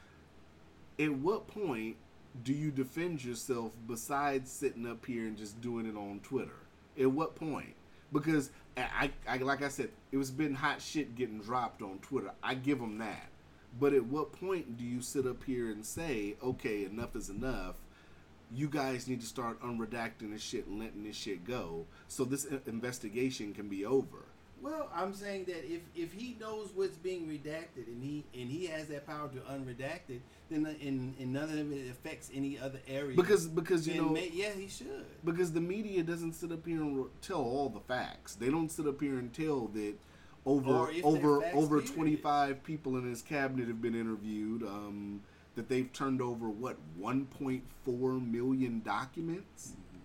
at 0.99 1.13
what 1.13 1.49
point 1.49 1.97
do 2.45 2.53
you 2.53 2.71
defend 2.71 3.25
yourself 3.25 3.73
besides 3.89 4.51
sitting 4.51 4.87
up 4.87 5.05
here 5.07 5.27
and 5.27 5.37
just 5.37 5.61
doing 5.61 5.87
it 5.87 5.97
on 5.97 6.21
Twitter? 6.23 6.57
At 6.99 7.11
what 7.11 7.35
point? 7.37 7.75
Because 8.13 8.51
I, 8.77 9.11
I 9.27 9.39
like 9.39 9.63
I 9.63 9.69
said, 9.69 9.89
it 10.13 10.19
was 10.19 10.31
been 10.31 10.55
hot 10.55 10.83
shit 10.83 11.15
getting 11.15 11.41
dropped 11.41 11.81
on 11.81 11.99
Twitter. 12.03 12.33
I 12.43 12.55
give 12.55 12.79
him 12.79 12.99
that. 12.99 13.31
But 13.79 13.95
at 13.95 14.05
what 14.05 14.33
point 14.33 14.77
do 14.77 14.85
you 14.85 15.01
sit 15.01 15.27
up 15.27 15.45
here 15.45 15.71
and 15.71 15.85
say, 15.85 16.37
okay, 16.43 16.85
enough 16.85 17.15
is 17.17 17.31
enough? 17.31 17.77
You 18.53 18.69
guys 18.69 19.07
need 19.07 19.21
to 19.21 19.27
start 19.27 19.63
unredacting 19.63 20.33
this 20.33 20.43
shit 20.43 20.67
and 20.67 20.81
letting 20.81 21.05
this 21.05 21.15
shit 21.17 21.45
go 21.47 21.87
so 22.09 22.25
this 22.25 22.45
investigation 22.67 23.55
can 23.55 23.69
be 23.69 23.85
over. 23.85 24.25
well, 24.61 24.91
I'm 24.95 25.15
saying 25.15 25.45
that 25.47 25.65
if 25.73 25.81
if 25.95 26.13
he 26.13 26.37
knows 26.41 26.71
what's 26.75 26.97
being 26.97 27.27
redacted 27.27 27.87
and 27.87 28.03
he 28.03 28.25
and 28.35 28.51
he 28.51 28.67
has 28.67 28.89
that 28.89 29.07
power 29.07 29.29
to 29.29 29.39
unredact 29.53 30.11
it, 30.11 30.21
then 30.51 30.65
the, 30.65 30.71
and, 30.71 31.15
and 31.19 31.33
none 31.33 31.45
of 31.45 31.73
it 31.73 31.91
affects 31.91 32.31
any 32.35 32.59
other 32.59 32.81
area. 32.89 33.17
Because 33.17 33.47
because 33.47 33.87
you 33.87 34.03
know 34.03 34.09
may, 34.11 34.31
yeah, 34.33 34.51
he 34.53 34.69
should. 34.69 35.07
because 35.25 35.53
the 35.53 35.61
media 35.61 36.03
doesn't 36.03 36.35
sit 36.35 36.53
up 36.53 36.67
here 36.67 36.81
and 36.83 37.07
tell 37.23 37.41
all 37.41 37.69
the 37.69 37.81
facts. 37.81 38.35
They 38.35 38.51
don't 38.51 38.69
sit 38.71 38.87
up 38.87 39.01
here 39.01 39.19
and 39.19 39.33
tell 39.33 39.69
that 39.69 39.95
over 40.47 40.71
Or 40.71 40.91
if 40.91 41.03
they're 41.03 41.05
over 41.05 41.45
over 41.47 41.81
period. 41.81 41.95
25 41.95 42.65
people 42.65 42.97
in 42.97 43.09
his 43.09 43.23
cabinet 43.23 43.69
have 43.69 43.83
been 43.83 43.95
interviewed 43.95 44.63
um, 44.63 45.21
that 45.55 45.69
they've 45.69 45.93
turned 45.93 46.23
over 46.23 46.49
what 46.49 46.77
1.4 47.01 48.33
million 48.33 48.81
documents. 48.85 49.69
Mm-hmm. 49.69 49.99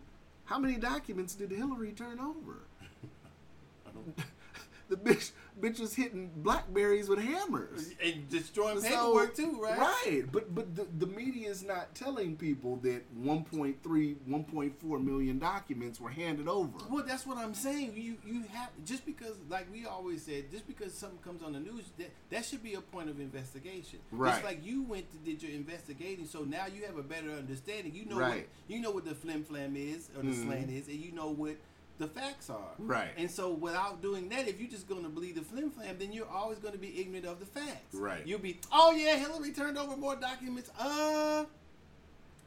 How 0.46 0.60
many 0.60 0.76
documents 0.76 1.36
did 1.36 1.52
Hillary 1.52 1.92
turn 1.92 2.20
over? 2.20 2.60
the 4.90 4.98
bitch 4.98 5.32
bitch 5.60 5.80
was 5.80 5.94
hitting 5.96 6.32
blackberries 6.38 7.08
with 7.10 7.20
hammers. 7.20 7.92
And 8.04 8.30
destroying 8.30 8.82
So- 8.82 8.88
paperwork 8.90 9.36
too, 9.36 9.60
right? 9.62 9.78
Right, 9.80 10.24
but 10.32 10.54
but 10.54 10.76
the, 10.76 10.86
the 11.00 11.08
media 11.08 11.50
is 11.50 11.64
not 11.64 11.96
telling 11.96 12.36
people 12.36 12.78
that 12.78 13.04
1.3, 13.18 14.16
1.4 14.30 15.04
million 15.04 15.40
documents 15.40 16.00
were 16.00 16.10
handed 16.10 16.48
over. 16.48 16.72
Well, 16.90 17.04
that's 17.08 17.26
what 17.26 17.38
I'm 17.38 17.54
saying. 17.54 17.94
You 17.96 18.18
you 18.26 18.44
have 18.54 18.70
just 18.86 19.06
because, 19.06 19.36
like 19.50 19.72
we 19.72 19.86
always 19.86 20.24
said, 20.24 20.52
just 20.52 20.68
because 20.68 20.94
something 20.94 21.20
comes 21.20 21.42
on 21.44 21.54
the 21.54 21.60
news, 21.60 21.86
that 21.98 22.12
that 22.30 22.46
should 22.46 22.64
be 22.64 22.74
a 22.74 22.82
point 22.82 23.10
of 23.10 23.20
investigation. 23.20 24.00
Right. 24.12 24.32
Just 24.32 24.44
like 24.44 24.66
you 24.66 24.84
went 24.84 25.10
to 25.12 25.18
did 25.18 25.42
your 25.42 25.52
investigating, 25.52 26.26
so 26.26 26.44
now 26.44 26.66
you 26.68 26.86
have 26.86 26.98
a 26.98 27.04
better 27.04 27.32
understanding. 27.32 27.94
You 27.94 28.06
know 28.06 28.20
Right. 28.20 28.48
what 28.48 28.48
you 28.76 28.82
know 28.82 28.92
what 28.92 29.06
the 29.06 29.16
flim 29.16 29.44
flam 29.44 29.76
is 29.76 30.10
or 30.18 30.22
the 30.24 30.30
Mhm. 30.32 30.46
slant 30.46 30.70
is, 30.72 30.88
and 30.88 31.00
you 31.00 31.12
know 31.12 31.30
what 31.30 31.56
the 31.98 32.08
facts 32.08 32.50
are. 32.50 32.72
Right. 32.78 33.10
And 33.18 33.30
so 33.32 33.52
without 33.52 34.02
doing 34.02 34.30
that, 34.30 34.48
if 34.48 34.60
you're 34.60 34.70
just 34.70 34.88
going 34.88 35.04
to 35.04 35.10
believe 35.10 35.36
the 35.36 35.42
flim 35.42 35.72
flam, 35.72 35.98
then 35.98 36.12
you're 36.12 36.30
always 36.30 36.60
going 36.60 36.74
to 36.74 36.80
be 36.80 37.00
ignorant 37.00 37.26
of 37.26 37.40
the 37.40 37.46
facts. 37.46 37.94
Right. 37.94 38.26
You'll 38.26 38.40
be, 38.40 38.60
oh 38.72 38.92
yeah, 38.92 39.16
Hillary 39.18 39.52
turned 39.52 39.78
over 39.78 39.96
more 39.96 40.16
documents. 40.16 40.70
Uh. 40.80 41.46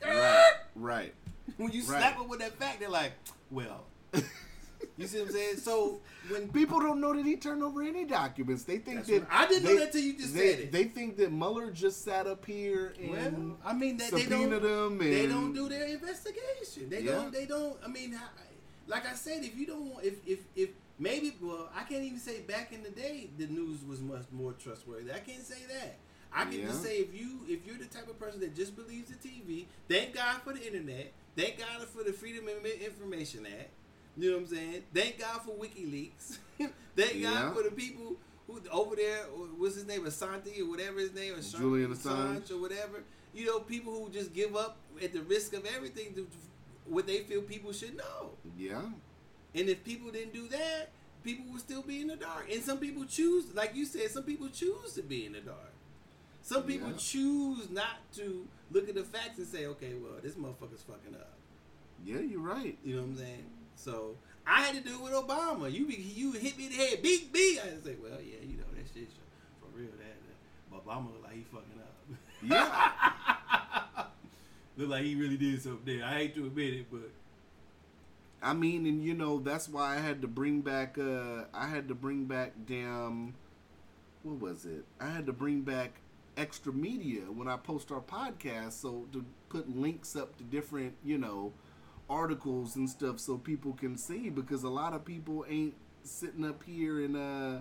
Right, 0.05 0.53
right. 0.75 1.15
When 1.57 1.73
you 1.73 1.81
Right. 1.81 1.99
slap 1.99 2.19
them 2.19 2.29
with 2.29 2.41
that 2.41 2.59
fact, 2.59 2.79
they're 2.79 2.91
like, 2.91 3.13
well. 3.51 3.85
You 4.97 5.07
see 5.07 5.19
what 5.21 5.29
I'm 5.29 5.33
saying? 5.35 5.57
So 5.59 6.01
when 6.29 6.49
People 6.49 6.81
don't 6.81 7.01
know 7.01 7.15
that 7.15 7.25
he 7.25 7.37
turned 7.37 7.63
over 7.63 7.83
any 7.83 8.05
documents. 8.05 8.65
They 8.65 8.79
think 8.79 9.05
that 9.07 9.27
I 9.31 9.47
didn't 9.47 9.65
know 9.65 9.79
that 9.79 9.93
till 9.93 10.01
you 10.01 10.17
just 10.17 10.35
they, 10.35 10.51
said 10.51 10.61
it. 10.61 10.73
They 10.73 10.85
think 10.85 11.17
that 11.19 11.33
Mueller 11.33 11.71
just 11.71 12.05
sat 12.05 12.27
up 12.27 12.45
here 12.45 12.95
and 13.01 13.11
well, 13.11 13.57
I 13.65 13.73
mean 13.75 13.97
that 13.99 14.11
they 14.13 14.27
don't 14.27 14.51
them 14.51 15.01
and 15.01 15.13
they 15.13 15.27
don't 15.27 15.53
do 15.53 15.69
their 15.69 15.87
investigation. 15.87 16.89
They 16.91 17.03
Yeah. 17.03 17.13
don't. 17.13 17.33
They 17.33 17.47
don't. 17.47 17.77
I 17.85 17.89
mean, 17.89 18.19
like 18.89 19.07
I 19.07 19.15
said, 19.15 19.45
if 19.45 19.57
you 19.57 19.67
don't 19.67 19.85
want, 19.93 20.05
if 20.05 20.15
if 20.27 20.41
if 20.57 20.71
maybe, 20.99 21.37
well, 21.41 21.71
I 21.77 21.85
can't 21.85 22.03
even 22.03 22.19
say 22.19 22.41
back 22.41 22.73
in 22.73 22.83
the 22.83 22.91
day 22.91 23.31
the 23.39 23.47
news 23.47 23.85
was 23.89 24.01
much 24.01 24.25
more 24.33 24.53
trustworthy. 24.53 25.13
I 25.13 25.21
can't 25.21 25.45
say 25.45 25.63
that. 25.73 25.97
I 26.33 26.45
can 26.45 26.61
just 26.61 26.83
say 26.83 26.97
if 26.99 27.19
you 27.19 27.41
if 27.49 27.67
you're 27.67 27.79
the 27.79 27.87
type 27.87 28.09
of 28.09 28.19
person 28.19 28.41
that 28.41 28.55
just 28.57 28.75
believes 28.77 29.09
the 29.11 29.17
TV, 29.17 29.67
thank 29.89 30.15
God 30.15 30.43
for 30.43 30.53
the 30.53 30.67
internet. 30.67 31.13
Thank 31.37 31.59
God 31.59 31.87
for 31.89 32.03
the 32.03 32.13
Freedom 32.13 32.49
of 32.49 32.67
Information 32.67 33.47
Act. 33.47 33.71
You 34.17 34.31
know 34.31 34.37
what 34.39 34.43
I'm 34.43 34.49
saying? 34.49 34.83
Thank 34.93 35.21
God 35.21 35.41
for 35.43 35.53
WikiLeaks. 35.53 36.39
thank 36.97 37.15
Yeah. 37.15 37.31
God 37.33 37.57
for 37.57 37.63
the 37.63 37.71
people 37.71 38.17
who 38.49 38.61
over 38.73 38.97
there. 38.97 39.21
Uh, 39.23 39.47
what's 39.57 39.77
his 39.77 39.87
name? 39.87 40.03
Asante 40.03 40.61
or 40.61 40.69
whatever 40.69 40.99
his 40.99 41.15
name. 41.15 41.35
Or 41.35 41.43
Sean- 41.43 41.61
Julian 41.61 41.95
Assange. 41.95 42.51
or 42.51 42.59
whatever. 42.59 43.05
You 43.33 43.47
know, 43.47 43.61
people 43.61 43.93
who 43.93 44.11
just 44.11 44.35
give 44.35 44.57
up 44.57 44.77
at 45.03 45.13
the 45.13 45.21
risk 45.23 45.53
of 45.55 45.65
everything 45.77 46.15
to, 46.15 46.27
what 46.91 47.07
they 47.07 47.19
feel 47.21 47.43
people 47.43 47.73
should 47.73 47.97
know. 47.97 48.31
Yeah. 48.57 48.83
And 49.55 49.69
if 49.69 49.83
people 49.85 50.11
didn't 50.11 50.33
do 50.35 50.49
that, 50.49 50.89
people 51.25 51.45
would 51.53 51.61
still 51.61 51.83
be 51.83 52.01
in 52.01 52.09
the 52.09 52.17
dark. 52.17 52.47
And 52.53 52.63
some 52.63 52.79
people 52.79 53.05
choose, 53.05 53.55
like 53.55 53.75
you 53.75 53.85
said, 53.85 54.11
some 54.11 54.23
people 54.25 54.49
choose 54.49 54.95
to 54.95 55.03
be 55.03 55.27
in 55.27 55.33
the 55.33 55.41
dark. 55.41 55.73
Some 56.43 56.63
people 56.65 56.91
Yeah. 56.91 56.97
choose 56.99 57.71
not 57.71 58.11
to 58.15 58.47
look 58.71 58.89
at 58.89 58.95
the 58.95 59.05
facts 59.05 59.39
and 59.39 59.47
say, 59.47 59.67
okay, 59.67 59.95
well, 59.95 60.19
this 60.23 60.35
motherfucker's 60.35 60.83
fucking 60.83 61.15
up. 61.15 61.35
Yeah, 62.05 62.21
you're 62.21 62.41
right. 62.41 62.79
You 62.85 62.97
know 62.97 63.03
what 63.03 63.09
I'm 63.09 63.17
saying? 63.17 63.45
So 63.75 64.17
I 64.47 64.63
had 64.63 64.75
to 64.77 64.81
do 64.81 64.95
it 64.95 65.03
with 65.03 65.13
Obama. 65.13 65.71
You 65.73 65.87
be, 65.87 65.95
you 65.95 66.33
hit 66.33 66.57
me 66.57 66.67
in 66.67 66.73
the 66.73 66.79
head, 66.79 67.03
big 67.03 67.33
B. 67.33 67.59
I 67.63 67.67
had 67.67 67.83
to 67.83 67.91
say, 67.91 67.97
well, 68.01 68.21
yeah, 68.21 68.41
you 68.43 68.57
know 68.57 68.65
that 68.77 68.87
shit 68.95 69.09
for 69.61 69.77
real. 69.77 69.91
That, 69.91 70.17
that 70.71 70.87
Obama 70.87 71.13
look 71.13 71.25
like 71.25 71.35
he 71.35 71.43
fucking 71.45 71.81
up. 71.81 71.95
Yeah. 72.43 73.13
look 74.79 74.89
like 74.89 75.05
he 75.05 75.15
really 75.17 75.37
did 75.37 75.61
something 75.61 75.99
there. 75.99 76.05
I 76.05 76.15
hate 76.15 76.35
to 76.37 76.47
admit 76.47 76.73
it, 76.73 76.87
but 76.91 77.11
I 78.41 78.55
mean, 78.55 78.87
and 78.87 79.05
you 79.05 79.15
know, 79.15 79.41
that's 79.41 79.69
why 79.69 79.97
I 79.97 79.99
had 79.99 80.23
to 80.23 80.29
bring 80.29 80.61
back 80.61 80.97
uh 80.97 81.45
I 81.53 81.67
had 81.67 81.89
to 81.89 81.95
bring 81.95 82.25
back 82.25 82.53
damn 82.67 83.35
what 84.23 84.41
was 84.41 84.65
it? 84.65 84.85
I 85.01 85.09
had 85.09 85.27
to 85.27 85.33
bring 85.33 85.63
back 85.63 86.01
extra 86.37 86.73
media 86.73 87.23
when 87.23 87.49
I 87.49 87.57
post 87.57 87.91
our 87.91 88.01
podcast 88.01 88.73
so 88.73 89.07
to 89.13 89.25
put 89.49 89.77
links 89.77 90.15
up 90.15 90.37
to 90.39 90.45
different, 90.45 90.95
you 91.05 91.19
know, 91.19 91.53
articles 92.09 92.77
and 92.77 92.89
stuff 92.89 93.19
so 93.19 93.37
people 93.37 93.73
can 93.73 93.97
see 93.97 94.31
because 94.31 94.63
a 94.63 94.69
lot 94.69 94.95
of 94.95 95.05
people 95.05 95.45
ain't 95.49 95.75
sitting 96.05 96.45
up 96.45 96.63
here 96.63 97.05
and 97.05 97.17
uh 97.17 97.61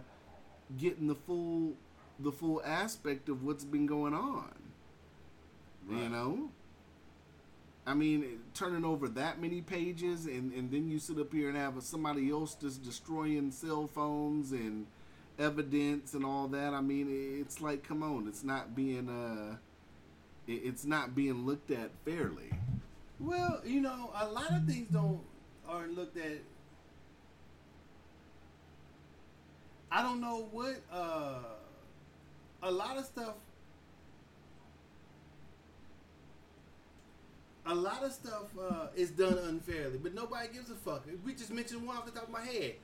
getting 0.78 1.08
the 1.08 1.16
full 1.16 1.74
the 2.20 2.32
full 2.32 2.62
aspect 2.64 3.30
of 3.30 3.44
what's 3.44 3.66
been 3.66 3.88
going 3.88 4.14
on. 4.14 4.54
You 5.90 6.10
know? 6.10 6.50
I 7.88 7.94
mean, 7.94 8.42
turning 8.54 8.84
over 8.84 9.08
that 9.08 9.42
many 9.42 9.62
pages, 9.62 10.26
and, 10.26 10.52
and 10.54 10.70
then 10.70 10.90
you 10.90 11.00
sit 11.00 11.18
up 11.18 11.32
here 11.32 11.48
and 11.48 11.58
have 11.58 11.82
somebody 11.82 12.30
else 12.30 12.54
just 12.54 12.84
destroying 12.84 13.50
cell 13.50 13.88
phones 13.88 14.52
and 14.52 14.88
evidence 15.40 16.14
and 16.14 16.26
all 16.26 16.50
that. 16.50 16.74
I 16.74 16.82
mean, 16.82 17.08
it's 17.40 17.62
like, 17.62 17.88
come 17.88 18.04
on, 18.04 18.28
it's 18.28 18.44
not 18.44 18.76
being 18.76 19.08
uh, 19.08 19.56
it's 20.48 20.84
not 20.84 21.16
being 21.16 21.46
looked 21.46 21.72
at 21.72 21.92
fairly. 22.04 22.52
well, 23.20 23.62
you 23.66 23.80
know, 23.80 24.12
a 24.20 24.28
lot 24.28 24.52
of 24.52 24.66
things 24.66 24.90
don't 24.92 25.22
aren't 25.68 25.96
looked 25.96 26.18
at 26.18 26.40
I 29.92 30.02
don't 30.02 30.20
know 30.22 30.48
what 30.52 30.82
uh 30.92 31.40
a 32.64 32.72
lot 32.72 32.98
of 32.98 33.06
stuff 33.06 33.36
a 37.68 37.76
lot 37.76 38.04
of 38.04 38.12
stuff 38.12 38.46
uh, 38.60 38.88
is 38.96 39.12
done 39.12 39.38
unfairly, 39.38 39.98
but 39.98 40.14
nobody 40.14 40.48
gives 40.54 40.70
a 40.70 40.76
fuck. 40.76 41.06
We 41.26 41.34
just 41.34 41.52
mentioned 41.52 41.86
one 41.86 41.98
off 41.98 42.06
the 42.06 42.12
top 42.12 42.24
of 42.24 42.30
my 42.30 42.42
head. 42.42 42.76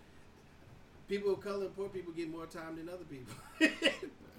People 1.08 1.34
of 1.34 1.42
color 1.42 1.66
and 1.66 1.76
poor 1.76 1.90
people 1.90 2.14
get 2.14 2.30
more 2.30 2.46
time 2.46 2.76
than 2.78 2.90
other 2.90 3.06
people. 3.06 3.34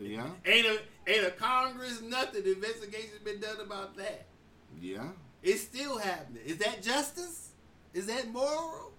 Yeah, 0.00 0.26
ain't 0.44 0.66
a 0.66 0.80
ain't 1.06 1.24
a 1.24 1.30
Congress 1.30 2.02
nothing 2.02 2.42
Investigation's 2.44 3.20
been 3.24 3.38
done 3.38 3.60
about 3.60 3.96
that. 3.96 4.24
yeah, 4.80 5.06
It's 5.40 5.60
still 5.62 5.98
happening. 5.98 6.42
Is 6.44 6.56
that 6.58 6.82
justice? 6.82 7.50
Is 7.92 8.06
that 8.06 8.28
moral? 8.32 8.90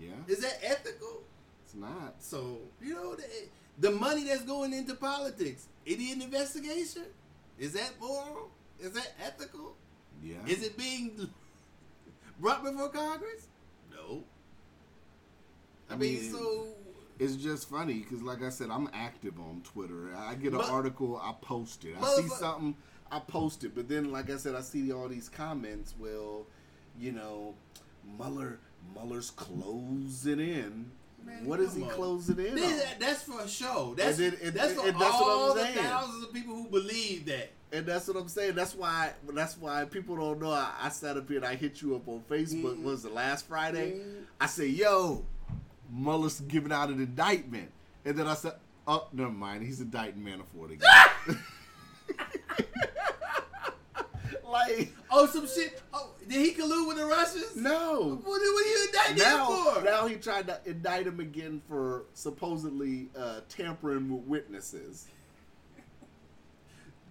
yeah. 0.00 0.08
Is 0.26 0.40
that 0.40 0.58
ethical? 0.64 1.22
It's 1.64 1.76
not. 1.76 2.16
So 2.18 2.58
you 2.82 2.92
know 2.94 3.14
the, 3.14 3.24
the 3.78 3.92
money 3.92 4.24
that's 4.24 4.42
going 4.42 4.72
into 4.72 4.94
politics. 4.96 5.68
It 5.86 6.00
is 6.00 6.16
an 6.16 6.22
investigation. 6.22 7.04
Is 7.56 7.74
that 7.74 7.92
moral? 8.00 8.50
Is 8.80 8.90
that 8.94 9.12
ethical? 9.24 9.76
Yeah. 10.22 10.36
Is 10.46 10.62
it 10.62 10.76
being 10.78 11.28
brought 12.40 12.62
before 12.64 12.88
Congress? 12.88 13.48
No. 13.90 14.22
I, 15.90 15.94
I 15.94 15.96
mean, 15.96 16.20
mean, 16.20 16.32
so 16.32 16.66
It's 17.18 17.36
just 17.36 17.68
funny 17.68 17.98
because, 18.00 18.22
like 18.22 18.42
I 18.42 18.48
said, 18.48 18.70
I'm 18.70 18.88
active 18.92 19.38
on 19.38 19.62
Twitter. 19.64 20.14
I 20.16 20.34
get 20.34 20.52
an 20.52 20.58
But- 20.58 20.70
article, 20.70 21.16
I 21.22 21.34
post 21.40 21.84
it. 21.84 21.96
I 22.00 22.14
see 22.16 22.28
something, 22.28 22.76
I 23.10 23.18
post 23.20 23.64
it. 23.64 23.74
But 23.74 23.88
then, 23.88 24.10
like 24.12 24.30
I 24.30 24.36
said, 24.36 24.54
I 24.54 24.60
see 24.60 24.92
all 24.92 25.08
these 25.08 25.28
comments. 25.28 25.94
Well, 25.98 26.46
you 26.98 27.12
know, 27.12 27.54
Mueller, 28.18 28.58
Mueller's 28.94 29.30
closing 29.30 30.40
in. 30.40 30.90
Man, 31.24 31.44
what 31.46 31.60
he 31.60 31.82
on. 31.82 31.90
closing 31.90 32.38
in? 32.38 32.54
That- 32.56 33.00
that's 33.00 33.22
for 33.22 33.40
a 33.40 33.48
show. 33.48 33.94
That's 33.96 34.18
it- 34.18 34.38
it- 34.42 34.54
that's 34.54 34.72
for 34.74 34.90
that's 34.90 35.02
all 35.14 35.52
I'm 35.52 35.58
the 35.58 35.64
thousands 35.80 36.24
of 36.24 36.32
people 36.32 36.54
who 36.54 36.68
believe 36.68 37.26
that. 37.26 37.50
And 37.72 37.86
that's 37.86 38.06
what 38.06 38.16
I'm 38.18 38.28
saying. 38.28 38.54
That's 38.54 38.74
why. 38.74 39.12
That's 39.28 39.56
why 39.56 39.84
people 39.86 40.16
don't 40.16 40.40
know. 40.42 40.50
I, 40.50 40.72
I 40.82 40.88
sat 40.90 41.16
up 41.16 41.26
here 41.28 41.38
and 41.38 41.46
I 41.46 41.54
hit 41.54 41.80
you 41.80 41.96
up 41.96 42.06
on 42.06 42.22
Facebook. 42.28 42.76
Mhm. 42.76 42.82
Was 42.82 43.02
the 43.02 43.08
last 43.10 43.46
Friday? 43.46 43.92
Mhm. 44.00 44.24
I 44.40 44.46
said, 44.46 44.68
"Yo, 44.70 45.24
Mueller's 45.90 46.40
giving 46.40 46.70
out 46.72 46.90
an 46.90 47.00
indictment," 47.00 47.70
and 48.04 48.18
then 48.18 48.26
I 48.26 48.34
said, 48.34 48.56
"Oh, 48.86 49.08
never 49.12 49.30
mind. 49.30 49.62
He's 49.64 49.80
indicting 49.80 50.22
Manafort 50.22 50.72
again." 50.72 51.38
like, 54.44 54.92
Oh, 55.14 55.26
some 55.26 55.46
shit. 55.46 55.80
Oh, 55.92 56.10
did 56.26 56.40
he 56.40 56.52
collude 56.52 56.88
with 56.88 56.96
the 56.96 57.04
Russians? 57.04 57.54
no. 57.54 58.20
What, 58.24 58.26
what 58.26 58.40
you 58.40 58.86
indicting 58.86 59.16
him 59.16 59.22
Now, 59.24 59.46
for? 59.74 59.82
now 59.82 60.06
he 60.06 60.14
tried 60.16 60.46
to 60.46 60.58
indict 60.64 61.06
him 61.06 61.20
again 61.20 61.60
for 61.68 62.04
supposedly 62.14 63.08
uh, 63.18 63.40
tampering 63.50 64.08
with 64.10 64.24
witnesses. 64.26 65.06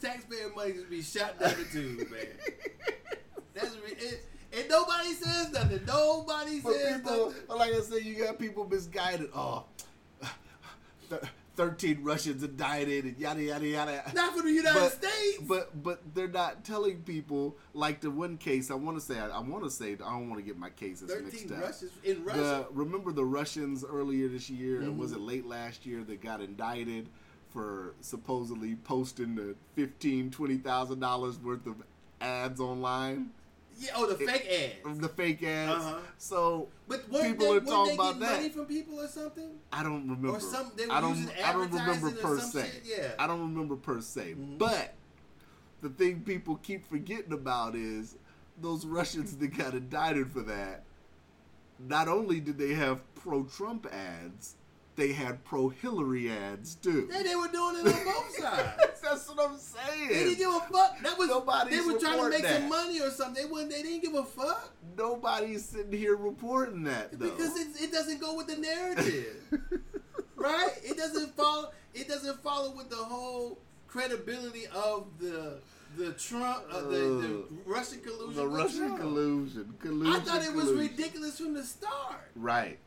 Taxpayer 0.02 0.50
money 0.56 0.74
just 0.74 0.90
be 0.90 1.02
shot 1.04 1.40
down 1.40 1.54
the 1.60 1.66
tube, 1.66 2.10
man. 2.10 2.26
That's 3.54 3.76
it, 3.86 4.26
and 4.52 4.68
nobody 4.68 5.14
says 5.14 5.52
nothing. 5.52 5.82
Nobody 5.86 6.60
But 6.60 6.74
says 6.74 6.96
people, 7.02 7.26
nothing. 7.28 7.58
like 7.58 7.74
I 7.74 7.82
said, 7.82 8.04
you 8.04 8.16
got 8.24 8.40
people 8.40 8.68
misguided. 8.68 9.30
Oh, 9.36 9.66
th- 11.70 11.72
13 11.72 12.04
Russians 12.04 12.44
indicted 12.44 13.06
and 13.06 13.18
yada 13.18 13.42
yada 13.42 13.68
yada. 13.68 14.12
Not 14.14 14.36
for 14.36 14.44
the 14.44 14.52
United 14.52 14.80
but, 14.80 14.92
States. 14.92 15.38
But 15.42 15.84
but 15.84 16.02
they're 16.14 16.28
not 16.28 16.64
telling 16.64 17.02
people 17.02 17.58
like 17.74 18.02
the 18.02 18.12
one 18.12 18.38
case. 18.38 18.72
I 18.72 18.76
want 18.76 18.98
to 18.98 19.02
say 19.02 19.20
I, 19.20 19.30
I 19.30 19.40
want 19.40 19.64
to 19.64 19.70
say 19.70 19.94
I 19.94 19.96
don't 19.96 20.30
want 20.30 20.42
to 20.42 20.46
get 20.46 20.58
my 20.58 20.70
cases 20.70 21.10
mixed 21.10 21.40
Thirteen 21.40 21.58
up. 21.58 21.64
Russians 21.64 21.92
in 22.04 22.16
The, 22.18 22.22
Russia. 22.24 22.66
remember 22.72 23.12
the 23.12 23.26
Russians 23.26 23.84
earlier 23.84 24.28
this 24.28 24.50
year, 24.50 24.84
or 24.84 24.92
was 24.92 25.12
it 25.12 25.16
mm-hmm. 25.16 25.28
late 25.28 25.46
last 25.46 25.86
year, 25.86 26.04
that 26.04 26.22
got 26.22 26.42
indicted 26.42 27.10
for 27.50 27.96
supposedly 28.02 28.76
posting 28.76 29.36
the 29.36 29.56
fifteen, 29.76 30.32
twenty 30.32 30.58
thousand 30.58 31.00
dollars 31.00 31.38
worth 31.40 31.66
of 31.68 31.76
ads 32.22 32.60
online, 32.60 33.32
yeah. 33.82 33.92
Oh, 33.96 34.06
the 34.06 34.16
fake 34.26 34.48
ads. 34.86 35.00
the 35.00 35.10
fake 35.10 35.44
ads. 35.44 35.72
Uh-huh. 35.84 35.98
So 36.18 36.68
But 36.88 37.12
people 37.12 37.48
they, 37.52 37.58
are 37.58 37.60
talking 37.62 37.88
they 37.88 37.94
about 37.96 38.20
getting 38.20 38.36
money 38.38 38.50
from 38.50 38.66
people 38.66 39.00
or 39.02 39.08
something? 39.08 39.50
I 39.74 39.84
don't 39.84 40.04
remember. 40.10 40.30
Or 40.30 40.40
some- 40.40 40.72
they 40.76 40.86
were 40.86 40.94
I 40.94 41.02
don't. 41.02 41.18
using 41.18 41.32
I 41.44 41.52
don't 41.54 41.72
remember 41.72 42.12
per 42.12 42.40
se. 42.40 42.62
shit, 42.72 42.84
yeah. 42.86 43.12
I 43.20 43.28
don't 43.28 43.42
remember 43.42 43.76
per 43.76 44.02
se. 44.02 44.36
Mhm. 44.38 44.58
But 44.58 44.94
the 45.82 45.90
thing 45.90 46.22
people 46.22 46.58
keep 46.58 46.86
forgetting 46.88 47.34
about 47.34 47.76
is 47.76 48.16
those 48.62 48.86
Russians 48.86 49.36
that 49.38 49.48
got 49.58 49.74
indicted 49.74 50.32
for 50.32 50.42
that. 50.44 50.84
Not 51.80 52.08
only 52.08 52.40
did 52.40 52.60
they 52.60 52.74
have 52.76 53.00
pro-Trump 53.16 53.88
ads, 53.92 54.56
they 54.96 55.14
had 55.14 55.44
pro-Hillary 55.46 56.32
ads 56.32 56.76
too. 56.76 57.10
Yeah, 57.12 57.24
they 57.24 57.36
were 57.36 57.48
doing 57.48 57.78
it 57.78 57.88
on 57.88 58.04
both 58.06 58.36
sides. 58.38 59.02
That's 59.02 59.28
what 59.30 59.50
I'm 59.50 59.58
saying. 59.58 60.10
They 60.10 60.24
didn't 60.26 60.38
give 60.38 60.50
a 60.54 60.60
fuck. 60.60 61.00
That 61.02 61.18
was 61.18 61.30
Nobody's 61.30 61.86
they 61.86 61.94
were 61.94 62.00
trying 62.00 62.20
to 62.22 62.30
make 62.30 62.46
some 62.46 62.70
money 62.70 63.00
or 63.02 63.10
something. 63.10 63.44
They 63.44 63.50
wouldn't. 63.50 63.72
They 63.72 63.82
didn't 63.82 64.02
give 64.04 64.16
a 64.16 64.24
fuck 64.24 64.72
Nobody's 64.98 65.66
sitting 65.66 65.98
here 65.98 66.16
reporting 66.16 66.84
that 66.84 67.18
though. 67.18 67.30
because 67.30 67.58
it, 67.58 67.68
it 67.82 67.92
doesn't 67.92 68.20
go 68.20 68.36
with 68.36 68.48
the 68.48 68.58
narrative, 68.58 69.38
right? 70.36 70.72
It 70.84 70.98
doesn't 70.98 71.36
follow. 71.36 71.72
It 71.94 72.08
doesn't 72.08 72.42
follow 72.42 72.72
with 72.76 72.90
the 72.90 72.96
whole 72.98 73.58
credibility 73.88 74.68
of 74.74 75.08
the 75.20 75.60
the 75.98 76.12
Trump, 76.14 76.64
uh, 76.72 76.82
the, 76.82 76.90
the 76.90 77.44
Russian 77.66 78.00
collusion. 78.00 78.36
the 78.36 78.48
Russian 78.48 78.80
Trump. 78.88 79.00
collusion, 79.02 79.74
collusion. 79.80 80.14
I 80.14 80.20
thought 80.20 80.44
it 80.44 80.54
was 80.54 80.72
ridiculous 80.72 81.38
from 81.38 81.54
the 81.54 81.64
start. 81.64 82.30
Right. 82.36 82.78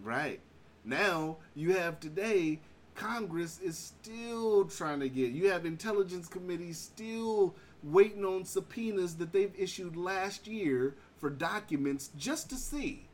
Right. 0.00 0.40
Now 0.84 1.38
you 1.54 1.74
have 1.74 2.00
today 2.00 2.60
Congress 2.94 3.58
is 3.60 3.78
still 3.78 4.64
trying 4.64 5.00
to 5.00 5.08
get 5.08 5.30
you 5.30 5.50
have 5.50 5.64
intelligence 5.64 6.28
committees 6.28 6.78
still 6.78 7.54
waiting 7.82 8.24
on 8.24 8.44
subpoenas 8.44 9.16
that 9.16 9.32
they've 9.32 9.54
issued 9.58 9.96
last 9.96 10.46
year 10.46 10.94
for 11.18 11.30
documents 11.30 12.10
just 12.16 12.50
to 12.50 12.56
see 12.56 13.08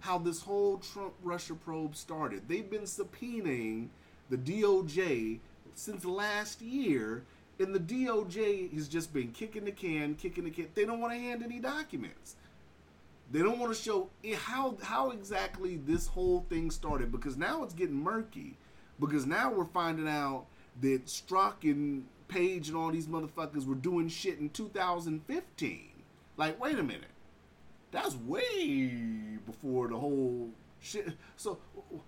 how 0.00 0.18
this 0.18 0.42
whole 0.42 0.78
Trump 0.78 1.12
Russia 1.22 1.54
probe 1.54 1.94
started. 1.94 2.48
They've 2.48 2.68
been 2.68 2.82
subpoenaing 2.82 3.88
the 4.30 4.38
DOJ 4.38 5.40
since 5.74 6.04
last 6.04 6.62
year 6.62 7.24
and 7.58 7.74
the 7.74 7.80
DOJ 7.80 8.72
has 8.72 8.88
just 8.88 9.12
been 9.12 9.32
kicking 9.32 9.66
the 9.66 9.72
can, 9.72 10.14
kicking 10.14 10.44
the 10.44 10.50
can. 10.50 10.68
They 10.74 10.84
don't 10.84 11.00
want 11.00 11.12
to 11.12 11.18
hand 11.18 11.42
any 11.42 11.58
documents. 11.58 12.36
They 13.30 13.40
don't 13.40 13.58
want 13.58 13.74
to 13.74 13.80
show 13.80 14.10
how 14.36 14.76
how 14.82 15.10
exactly 15.10 15.76
this 15.76 16.08
whole 16.08 16.44
thing 16.48 16.70
started 16.70 17.12
because 17.12 17.36
now 17.36 17.62
it's 17.62 17.74
getting 17.74 18.02
murky. 18.02 18.56
Because 18.98 19.24
now 19.24 19.52
we're 19.52 19.64
finding 19.64 20.08
out 20.08 20.46
that 20.80 21.06
Strzok 21.06 21.62
and 21.62 22.06
Page 22.28 22.68
and 22.68 22.76
all 22.76 22.90
these 22.90 23.06
motherfuckers 23.06 23.66
were 23.66 23.74
doing 23.74 24.08
shit 24.08 24.38
in 24.38 24.50
2015. 24.50 25.90
Like, 26.36 26.60
wait 26.60 26.78
a 26.78 26.82
minute, 26.82 27.10
that's 27.90 28.14
way 28.14 29.38
before 29.44 29.88
the 29.88 29.98
whole 29.98 30.50
shit. 30.80 31.08
So, 31.36 31.58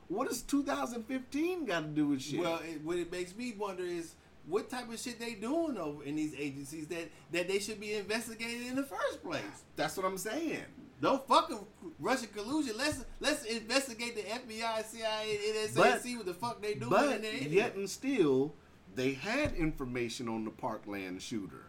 what 0.09 0.29
does 0.29 0.43
2015 0.43 1.65
got 1.65 1.81
to 1.81 1.87
do 1.87 2.09
with 2.09 2.23
shit? 2.23 2.41
Well, 2.41 2.61
it, 2.65 2.85
what 2.85 2.99
it 2.99 3.11
makes 3.11 3.35
me 3.35 3.55
wonder 3.59 3.83
is 3.83 4.15
what 4.47 4.71
type 4.71 4.93
of 4.93 4.99
shit 4.99 5.19
they 5.19 5.35
doing 5.35 5.77
over 5.77 6.05
in 6.05 6.17
these 6.17 6.35
agencies 6.39 6.87
that 6.89 7.11
that 7.33 7.49
they 7.49 7.59
should 7.59 7.81
be 7.81 7.95
investigated 7.95 8.67
in 8.67 8.77
the 8.77 8.83
first 8.83 9.23
place. 9.23 9.65
that's 9.77 9.97
what 9.97 10.07
I'm 10.07 10.19
saying. 10.19 10.65
Don't 11.03 11.27
fucking 11.27 11.59
Russian 11.99 12.29
collusion. 12.29 12.77
Let's 12.79 13.05
let's 13.19 13.45
investigate 13.45 14.15
the 14.15 14.23
FBI, 14.23 14.85
CIA, 14.85 15.39
NSA 15.49 15.75
But- 15.77 15.87
and 15.95 16.01
see 16.01 16.17
what 16.17 16.27
the 16.27 16.35
fuck 16.35 16.63
they 16.63 16.75
doing 16.75 16.85
in 16.85 16.89
But 16.91 17.23
there. 17.23 17.35
yet 17.35 17.75
and 17.75 17.91
still, 17.91 18.55
they 18.95 19.13
had 19.15 19.53
information 19.55 20.29
on 20.29 20.45
the 20.45 20.51
Parkland 20.53 21.21
shooter, 21.21 21.67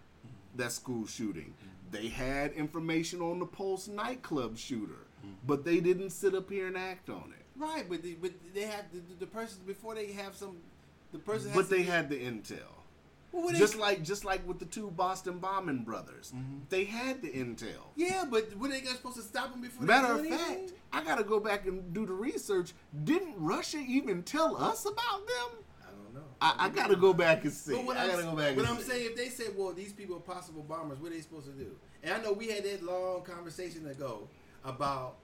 that 0.55 0.71
school 0.71 1.07
shooting. 1.07 1.55
They 1.91 2.07
had 2.09 2.53
information 2.53 3.21
on 3.21 3.39
the 3.39 3.45
Pulse 3.47 3.87
nightclub 3.87 4.55
shooter, 4.57 5.07
but 5.47 5.65
they 5.65 5.79
didn't 5.79 6.11
sit 6.11 6.35
up 6.35 6.49
here 6.49 6.67
and 6.67 6.77
act 6.77 7.09
on 7.09 7.33
it. 7.37 7.45
right, 7.55 7.87
but 7.89 8.03
they, 8.03 8.13
but 8.13 8.31
they 8.53 8.61
have 8.63 8.85
the, 8.91 9.01
the, 9.19 9.27
person 9.27 9.59
before 9.65 9.95
they 9.95 10.11
have 10.11 10.35
some. 10.35 10.57
The 11.11 11.19
person, 11.19 11.51
But 11.53 11.69
they 11.69 11.77
be- 11.77 11.83
had 11.83 12.09
the 12.09 12.15
intel. 12.15 12.57
Well, 13.33 13.51
Just 13.51 13.75
like 13.75 14.03
just 14.03 14.23
like 14.23 14.47
with 14.47 14.59
the 14.59 14.65
two 14.65 14.91
Boston 14.91 15.39
bombing 15.39 15.83
brothers, 15.83 16.31
mm-hmm. 16.35 16.59
they 16.69 16.83
had 16.85 17.21
the 17.23 17.29
intel. 17.29 17.81
yeah, 17.95 18.25
but 18.29 18.55
were 18.57 18.67
they 18.67 18.79
guys 18.79 18.91
supposed 18.97 19.15
to 19.15 19.23
stop 19.23 19.51
them 19.51 19.61
before? 19.61 19.85
Matter 19.85 20.13
of 20.13 20.25
fact? 20.27 20.73
I 20.91 21.03
gotta 21.03 21.23
go 21.23 21.39
back 21.39 21.65
and 21.65 21.91
do 21.93 22.05
the 22.05 22.13
research. 22.13 22.73
Didn't 23.03 23.33
Russia 23.37 23.79
even 23.79 24.21
tell 24.21 24.55
us 24.55 24.85
about 24.85 25.25
them? 25.27 25.63
I 25.81 25.91
don't 25.91 26.13
know. 26.13 26.27
I, 26.39 26.53
I 26.59 26.69
gotta 26.69 26.95
go 26.95 27.11
back 27.11 27.43
and 27.43 27.51
see. 27.51 27.73
But 27.73 27.85
what 27.85 27.97
I 27.97 28.03
I'm, 28.03 28.11
gotta 28.11 28.23
go 28.23 28.35
back. 28.35 28.55
But 28.55 28.67
I'm 28.67 28.77
see. 28.77 28.83
saying, 28.83 29.05
if 29.07 29.15
they 29.15 29.29
said, 29.29 29.47
well, 29.57 29.73
these 29.73 29.93
people 29.93 30.15
are 30.17 30.19
possible 30.19 30.61
bombers, 30.61 30.99
what 30.99 31.11
are 31.11 31.15
they 31.15 31.21
supposed 31.21 31.47
to 31.47 31.53
do? 31.53 31.71
And 32.03 32.13
I 32.13 32.21
know 32.21 32.33
we 32.33 32.49
had 32.49 32.63
that 32.65 32.83
long 32.83 33.23
conversation 33.23 33.87
ago 33.87 34.29
about, 34.63 35.15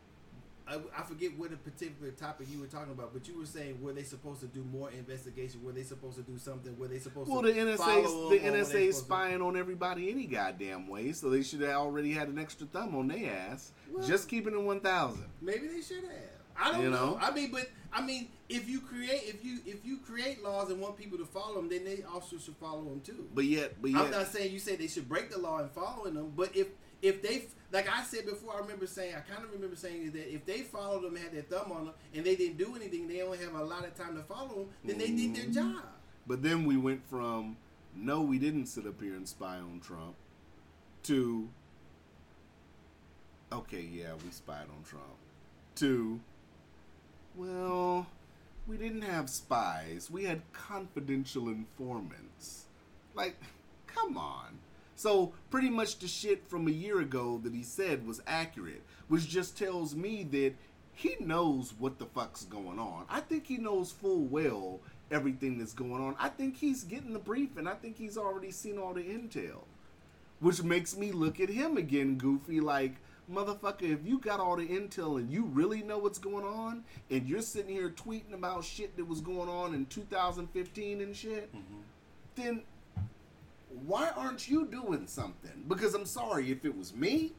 I, 0.70 0.78
I 0.98 1.04
forget 1.04 1.32
what 1.38 1.52
a 1.52 1.58
particular 1.58 2.12
topic 2.12 2.48
you 2.52 2.60
were 2.60 2.68
talking 2.68 2.91
about, 2.91 3.12
but 3.12 3.28
you 3.28 3.38
were 3.38 3.46
saying, 3.46 3.82
were 3.82 3.91
they 3.94 4.04
supposed 4.04 4.40
to 4.41 4.48
do 4.48 4.64
more 4.72 4.91
investigation? 4.91 5.64
Were 5.64 5.72
they 5.72 5.82
supposed 5.84 6.18
to 6.18 6.22
do 6.22 6.38
something? 6.38 6.78
Were 6.78 6.88
they 6.88 7.00
supposed 7.00 7.30
Well, 7.30 7.41
to 7.41 7.52
the 7.52 7.60
NSA, 7.60 8.30
the 8.30 8.40
NSA 8.40 8.62
is 8.62 8.68
supposed 8.68 8.98
to- 9.00 9.06
spying 9.06 9.41
on 9.41 9.58
everybody 9.58 10.12
any 10.12 10.26
goddamn 10.28 10.88
way, 10.88 11.12
so 11.14 11.30
they 11.30 11.41
should 11.41 11.62
have 11.62 11.72
already 11.78 12.12
had 12.14 12.28
an 12.28 12.38
extra 12.38 12.68
thumb 12.68 12.96
on 12.96 13.08
their 13.08 13.34
ass. 13.34 13.72
Well- 13.91 14.08
just 14.08 14.30
keeping 14.30 14.54
it 14.54 14.62
one 14.62 14.80
thousand. 14.80 15.26
Maybe 15.41 15.68
they 15.68 15.82
should 15.82 16.04
have. 16.04 16.14
I 16.62 16.72
don't 16.74 16.82
You 16.84 16.90
know. 16.91 17.12
know? 17.12 17.20
I 17.22 17.32
mean, 17.32 17.52
but 17.52 17.70
I 17.91 18.02
mean, 18.06 18.28
if 18.50 18.70
you 18.70 18.82
create 18.82 19.24
if 19.24 19.44
you 19.44 19.60
if 19.66 19.84
you 19.86 19.98
create 19.98 20.44
laws 20.44 20.70
and 20.70 20.80
want 20.82 20.98
people 20.98 21.18
to 21.18 21.26
follow 21.26 21.56
them, 21.56 21.70
then 21.70 21.84
they 21.86 22.04
also 22.04 22.38
should 22.38 22.58
follow 22.58 22.84
them 22.84 23.02
too. 23.02 23.28
But 23.34 23.46
yet, 23.46 23.82
but 23.82 23.90
yet, 23.91 24.02
I'm 24.02 24.12
not 24.12 24.28
saying 24.28 24.52
you 24.52 24.60
say 24.60 24.76
they 24.76 24.88
should 24.88 25.08
break 25.10 25.32
the 25.32 25.40
law 25.40 25.60
and 25.60 25.72
following 25.72 26.14
them, 26.16 26.34
but 26.36 26.56
if 26.56 26.68
if 27.01 27.21
they 27.21 27.43
like 27.71 27.88
I 27.88 28.03
said 28.03 28.26
before, 28.26 28.55
I 28.55 28.59
remember 28.59 28.88
saying 28.88 29.13
I 29.15 29.19
kind 29.31 29.43
of 29.45 29.51
remember 29.53 29.76
saying 29.76 30.11
that 30.11 30.34
if 30.34 30.45
they 30.45 30.61
followed 30.61 31.03
them, 31.03 31.15
had 31.15 31.31
their 31.34 31.43
thumb 31.43 31.71
on 31.71 31.85
them, 31.85 31.93
and 32.13 32.26
they 32.26 32.35
didn't 32.35 32.57
do 32.57 32.76
anything, 32.76 33.07
they 33.07 33.21
only 33.21 33.38
have 33.39 33.53
a 33.55 33.63
lot 33.63 33.85
of 33.85 33.95
time 33.95 34.15
to 34.15 34.23
follow 34.23 34.55
them, 34.55 34.69
then 34.84 34.97
they 34.97 35.11
did 35.11 35.35
their 35.35 35.43
Mm-hmm. 35.45 35.73
job. 35.76 35.84
But 36.27 36.43
then 36.43 36.65
we 36.65 36.77
went 36.77 37.01
from 37.09 37.57
no, 37.95 38.21
we 38.21 38.38
didn't 38.39 38.67
sit 38.67 38.85
up 38.88 39.01
here 39.01 39.13
and 39.15 39.27
spy 39.27 39.57
on 39.57 39.81
Trump 39.84 40.15
to 41.03 41.49
okay, 43.51 43.81
yeah, 43.91 44.13
we 44.23 44.31
spied 44.31 44.67
on 44.76 44.84
Trump 44.84 45.05
to 45.76 46.19
well, 47.35 48.07
we 48.67 48.77
didn't 48.77 49.03
have 49.03 49.30
spies. 49.30 50.09
We 50.11 50.26
had 50.26 50.41
confidential 50.51 51.47
informants. 51.47 52.65
Like, 53.15 53.35
come 53.88 54.17
on. 54.17 54.59
So, 54.99 55.31
pretty 55.49 55.69
much 55.69 55.99
the 55.99 56.09
shit 56.09 56.49
from 56.49 56.67
a 56.67 56.71
year 56.71 56.99
ago 56.99 57.39
that 57.45 57.53
he 57.53 57.63
said 57.63 58.05
was 58.05 58.21
accurate, 58.27 58.84
which 59.07 59.30
just 59.30 59.57
tells 59.57 59.95
me 59.95 60.23
that 60.31 60.55
he 60.91 61.15
knows 61.21 61.73
what 61.80 61.99
the 61.99 62.05
fuck's 62.05 62.43
going 62.43 62.80
on. 62.80 63.05
I 63.07 63.21
think 63.21 63.47
he 63.47 63.59
knows 63.59 63.93
full 63.93 64.26
well 64.26 64.81
everything 65.09 65.57
that's 65.57 65.71
going 65.71 66.03
on. 66.03 66.17
I 66.19 66.27
think 66.27 66.57
he's 66.57 66.84
getting 66.84 67.13
the 67.13 67.19
brief 67.19 67.55
and 67.55 67.69
I 67.69 67.76
think 67.76 67.97
he's 67.97 68.17
already 68.17 68.51
seen 68.51 68.77
all 68.77 68.93
the 68.93 69.03
intel. 69.03 69.63
Which 70.41 70.63
makes 70.63 70.97
me 70.97 71.13
look 71.13 71.39
at 71.39 71.47
him 71.47 71.77
again, 71.77 72.17
Goofy, 72.17 72.59
like, 72.59 72.95
motherfucker, 73.34 73.84
if 73.84 74.05
you 74.05 74.19
got 74.19 74.41
all 74.41 74.57
the 74.57 74.67
intel 74.67 75.17
and 75.17 75.31
you 75.31 75.45
really 75.45 75.81
know 75.81 75.99
what's 75.99 76.19
going 76.19 76.43
on, 76.43 76.84
and 77.09 77.26
you're 77.26 77.41
sitting 77.41 77.73
here 77.73 77.89
tweeting 77.89 78.34
about 78.34 78.65
shit 78.65 78.97
that 78.97 79.07
was 79.07 79.21
going 79.21 79.47
on 79.47 79.73
in 79.73 79.85
2015 79.85 80.99
and 80.99 81.15
shit, 81.15 81.55
mm-hmm. 81.55 81.77
then 82.35 82.63
why 83.86 84.10
aren't 84.16 84.48
you 84.50 84.66
doing 84.66 85.08
something? 85.08 85.64
Because 85.68 85.94
I'm 85.94 86.06
sorry, 86.06 86.52
if 86.52 86.66
it 86.66 86.76
was 86.76 86.96
me, 86.96 87.34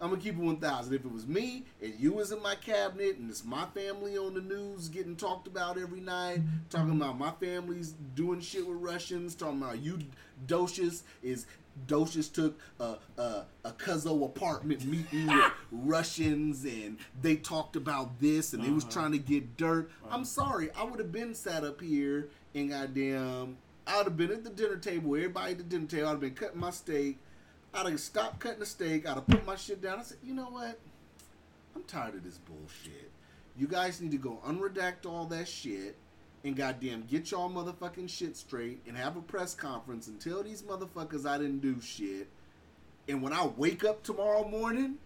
I'm 0.00 0.10
gonna 0.10 0.22
keep 0.22 0.34
it 0.34 0.40
1,000. 0.40 0.94
If 0.94 1.04
it 1.04 1.12
was 1.12 1.26
me 1.26 1.64
and 1.82 1.94
you 1.98 2.12
was 2.12 2.30
in 2.30 2.40
my 2.42 2.54
cabinet 2.54 3.16
and 3.18 3.28
it's 3.28 3.44
my 3.44 3.66
family 3.66 4.16
on 4.16 4.34
the 4.34 4.40
news 4.40 4.88
getting 4.88 5.16
talked 5.16 5.48
about 5.48 5.76
every 5.76 6.00
night, 6.00 6.40
talking 6.70 6.92
about 6.92 7.18
my 7.18 7.32
family's 7.40 7.94
doing 8.14 8.40
shit 8.40 8.66
with 8.66 8.78
Russians, 8.78 9.34
talking 9.34 9.60
about 9.60 9.80
you 9.80 9.98
Docious 10.46 11.02
is 11.22 11.46
Docious 11.86 12.32
took 12.32 12.58
a 12.78 12.96
a, 13.16 13.44
a 13.64 13.72
Cuzzo 13.72 14.24
apartment 14.24 14.84
meeting 14.84 15.26
with 15.26 15.52
Russians 15.72 16.64
and 16.64 16.98
they 17.20 17.34
talked 17.34 17.74
about 17.74 18.20
this 18.20 18.52
and 18.52 18.62
they 18.62 18.70
was 18.70 18.84
uh-huh. 18.84 18.92
trying 18.92 19.12
to 19.12 19.18
get 19.18 19.56
dirt. 19.56 19.90
I'm 20.06 20.20
uh-huh. 20.20 20.24
sorry, 20.24 20.70
I 20.76 20.84
would 20.84 21.00
have 21.00 21.12
been 21.12 21.34
sat 21.34 21.64
up 21.64 21.80
here 21.80 22.28
and 22.54 22.70
goddamn 22.70 23.56
I 23.88 23.96
would 23.96 24.06
have 24.06 24.16
been 24.16 24.30
at 24.30 24.44
the 24.44 24.50
dinner 24.50 24.76
table, 24.76 25.16
everybody 25.16 25.52
at 25.52 25.58
the 25.58 25.64
dinner 25.64 25.86
table, 25.86 26.08
I'd 26.08 26.10
have 26.12 26.20
been 26.20 26.34
cutting 26.34 26.60
my 26.60 26.70
steak. 26.70 27.18
I'd 27.72 27.86
have 27.86 28.00
stopped 28.00 28.40
cutting 28.40 28.60
the 28.60 28.66
steak. 28.66 29.06
I'd 29.06 29.14
have 29.14 29.26
put 29.26 29.46
my 29.46 29.56
shit 29.56 29.80
down. 29.82 30.00
I 30.00 30.02
said, 30.02 30.18
you 30.22 30.34
know 30.34 30.50
what? 30.50 30.78
I'm 31.74 31.82
tired 31.84 32.14
of 32.14 32.24
this 32.24 32.38
bullshit. 32.38 33.10
You 33.56 33.66
guys 33.66 34.00
need 34.00 34.10
to 34.12 34.18
go 34.18 34.40
unredact 34.46 35.06
all 35.06 35.24
that 35.26 35.48
shit 35.48 35.96
and 36.44 36.56
goddamn 36.56 37.04
get 37.10 37.30
y'all 37.30 37.50
motherfucking 37.50 38.08
shit 38.08 38.36
straight 38.36 38.80
and 38.86 38.96
have 38.96 39.16
a 39.16 39.20
press 39.20 39.54
conference 39.54 40.06
and 40.06 40.20
tell 40.20 40.42
these 40.42 40.62
motherfuckers 40.62 41.26
I 41.26 41.38
didn't 41.38 41.60
do 41.60 41.80
shit. 41.80 42.28
And 43.08 43.22
when 43.22 43.32
I 43.32 43.46
wake 43.46 43.84
up 43.84 44.02
tomorrow 44.02 44.46
morning, 44.46 44.96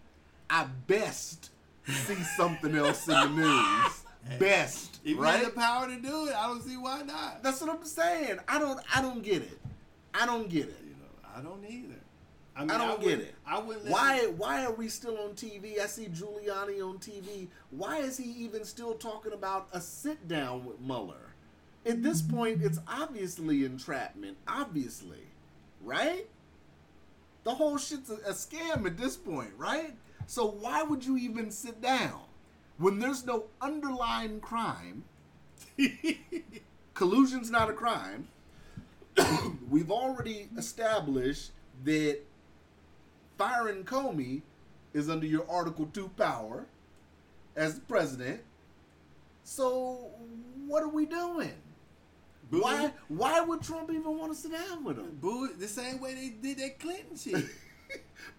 I 0.49 0.65
best 0.87 1.51
see 1.87 2.21
something 2.37 2.75
else 2.75 3.07
in 3.07 3.13
the 3.13 3.27
news. 3.29 3.99
Best, 4.39 4.92
If 5.03 5.11
you 5.11 5.21
right? 5.21 5.35
have 5.43 5.45
the 5.45 5.51
power 5.59 5.87
to 5.87 5.95
do 5.97 6.27
it, 6.27 6.35
I 6.35 6.47
don't 6.47 6.61
see 6.61 6.77
why 6.77 7.01
not. 7.01 7.43
That's 7.43 7.59
what 7.61 7.69
I'm 7.69 7.83
saying. 7.85 8.39
I 8.47 8.57
don't. 8.59 8.79
I 8.93 9.01
don't 9.01 9.21
get 9.21 9.41
it. 9.41 9.59
I 10.13 10.25
don't 10.25 10.49
get 10.49 10.65
it. 10.65 10.77
You 10.83 10.91
know, 10.91 11.29
I 11.35 11.41
don't 11.41 11.63
either. 11.69 11.95
I, 12.55 12.61
mean, 12.61 12.71
I 12.71 12.77
don't 12.77 12.99
get 12.99 13.05
wouldn't- 13.05 13.21
it. 13.23 13.35
I 13.45 13.59
wouldn't. 13.59 13.89
Why? 13.89 14.27
Why 14.37 14.65
are 14.65 14.71
we 14.73 14.87
still 14.87 15.17
on 15.19 15.31
TV? 15.31 15.79
I 15.79 15.87
see 15.87 16.05
Giuliani 16.05 16.81
on 16.87 16.99
TV. 16.99 17.47
Why 17.71 17.97
is 17.97 18.15
he 18.17 18.29
even 18.31 18.63
still 18.63 18.93
talking 18.93 19.33
about 19.33 19.67
a 19.73 19.81
sit 19.81 20.27
down 20.27 20.63
with 20.65 20.79
Mueller? 20.79 21.33
At 21.85 22.01
this 22.01 22.21
point, 22.21 22.61
it's 22.61 22.79
obviously 22.87 23.65
entrapment. 23.65 24.37
Obviously, 24.47 25.27
right? 25.81 26.27
The 27.43 27.51
whole 27.51 27.77
shit's 27.77 28.09
a, 28.09 28.13
a 28.25 28.31
scam 28.31 28.85
at 28.85 28.97
this 28.97 29.17
point, 29.17 29.51
right? 29.57 29.93
So 30.27 30.45
why 30.47 30.83
would 30.83 31.03
you 31.03 31.17
even 31.17 31.51
sit 31.51 31.81
down 31.81 32.21
when 32.83 32.99
there's 32.99 33.25
no 33.25 33.45
underlying 33.61 34.41
crime? 34.41 35.05
Collusion's 36.93 37.49
not 37.49 37.69
a 37.69 37.73
crime. 37.73 38.27
We've 39.69 39.89
already 39.89 40.49
established 40.57 41.51
that 41.85 42.19
firing 43.37 43.85
Comey 43.85 44.41
is 44.93 45.09
under 45.09 45.25
your 45.25 45.49
Article 45.49 45.89
2 45.93 46.09
power 46.17 46.65
as 47.55 47.75
the 47.75 47.81
president. 47.81 48.41
So 49.45 50.09
what 50.67 50.83
are 50.83 50.89
we 50.89 51.05
doing? 51.05 51.53
Boo- 52.51 52.61
Why 52.61 52.91
why 53.07 53.39
would 53.39 53.61
Trump 53.61 53.91
even 53.91 54.17
want 54.17 54.33
to 54.33 54.37
sit 54.37 54.51
down 54.51 54.83
with 54.83 54.97
him? 54.97 55.17
Boo 55.21 55.53
the 55.57 55.67
same 55.67 56.01
way 56.01 56.13
they 56.13 56.29
did 56.29 56.57
that 56.59 56.79
Clinton 56.79 57.15
shit. 57.17 57.45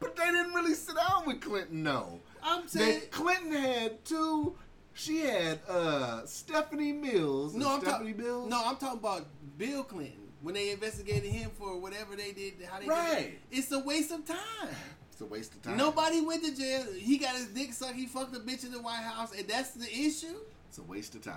But 0.00 0.16
they 0.16 0.24
didn't 0.24 0.52
really 0.54 0.74
sit 0.74 0.96
down 0.96 1.26
with 1.26 1.40
Clinton, 1.40 1.82
no. 1.82 2.20
I'm 2.44 2.68
saying 2.68 3.02
Clinton 3.10 3.52
had 3.52 4.04
two. 4.04 4.54
She 4.92 5.20
had 5.20 5.58
uh, 5.68 6.24
Stephanie 6.26 6.92
Mills. 6.92 7.54
no. 7.54 7.74
I'm 7.76 7.80
talking 7.82 8.16
Mills. 8.16 8.48
no. 8.50 8.62
I'm 8.64 8.76
talking 8.76 8.98
about 8.98 9.26
Bill 9.58 9.82
Clinton 9.82 10.20
when 10.42 10.54
they 10.54 10.70
investigated 10.70 11.30
him 11.32 11.50
for 11.58 11.78
whatever 11.80 12.14
they 12.14 12.32
did. 12.32 12.54
How 12.70 12.78
they 12.78 12.84
did 12.84 12.90
Right. 12.90 13.18
it. 13.18 13.38
It's 13.50 13.72
a 13.72 13.78
waste 13.80 14.12
of 14.12 14.24
time. 14.26 14.68
it's 15.10 15.20
a 15.20 15.24
waste 15.24 15.54
of 15.54 15.62
time. 15.62 15.76
Nobody 15.76 16.20
went 16.20 16.44
to 16.44 16.54
jail. 16.54 16.84
He 16.96 17.18
got 17.18 17.34
his 17.34 17.46
dick 17.46 17.72
sucked. 17.72 17.94
He 17.94 18.06
fucked 18.06 18.36
a 18.36 18.40
bitch 18.40 18.64
in 18.64 18.72
the 18.72 18.80
White 18.80 19.02
House, 19.02 19.32
and 19.36 19.48
that's 19.48 19.70
the 19.70 19.86
issue. 19.90 20.36
It's 20.68 20.78
a 20.78 20.82
waste 20.82 21.14
of 21.14 21.22
time. 21.22 21.34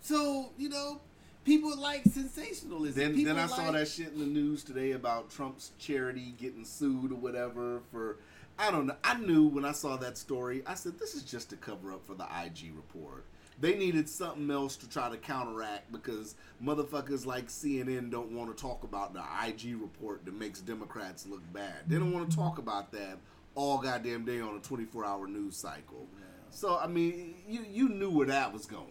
So 0.00 0.50
you 0.56 0.68
know, 0.68 1.00
people 1.44 1.76
like 1.78 2.04
sensationalism. 2.04 2.94
Then, 3.02 3.14
people 3.14 3.34
then 3.34 3.42
I 3.44 3.48
saw 3.48 3.70
that 3.72 3.88
shit 3.88 4.12
in 4.12 4.18
the 4.20 4.26
news 4.26 4.62
today 4.64 4.92
about 4.92 5.30
Trump's 5.30 5.72
charity 5.78 6.34
getting 6.38 6.64
sued 6.64 7.12
or 7.12 7.16
whatever 7.16 7.80
for. 7.90 8.16
I 8.58 8.70
don't 8.70 8.86
know. 8.86 8.96
I 9.02 9.18
knew 9.18 9.46
when 9.48 9.64
I 9.64 9.72
saw 9.72 9.96
that 9.96 10.16
story. 10.16 10.62
I 10.66 10.74
said 10.74 10.98
this 10.98 11.14
is 11.14 11.22
just 11.22 11.52
a 11.52 11.56
cover 11.56 11.92
up 11.92 12.06
for 12.06 12.14
the 12.14 12.24
IG 12.44 12.72
report. 12.74 13.24
They 13.60 13.76
needed 13.76 14.08
something 14.08 14.50
else 14.50 14.76
to 14.76 14.88
try 14.88 15.08
to 15.10 15.16
counteract 15.16 15.92
because 15.92 16.34
motherfuckers 16.62 17.24
like 17.24 17.48
CNN 17.48 18.10
don't 18.10 18.32
want 18.32 18.54
to 18.56 18.60
talk 18.60 18.82
about 18.84 19.14
the 19.14 19.22
IG 19.46 19.80
report 19.80 20.24
that 20.24 20.34
makes 20.34 20.60
Democrats 20.60 21.26
look 21.26 21.40
bad. 21.52 21.74
They 21.86 21.96
don't 21.96 22.12
want 22.12 22.30
to 22.30 22.36
talk 22.36 22.58
about 22.58 22.90
that 22.92 23.18
all 23.54 23.78
goddamn 23.78 24.24
day 24.24 24.40
on 24.40 24.56
a 24.56 24.60
24 24.60 25.04
hour 25.04 25.26
news 25.28 25.56
cycle. 25.56 26.06
So 26.50 26.78
I 26.78 26.86
mean, 26.86 27.34
you 27.48 27.64
you 27.68 27.88
knew 27.88 28.10
where 28.10 28.26
that 28.26 28.52
was 28.52 28.66
going. 28.66 28.88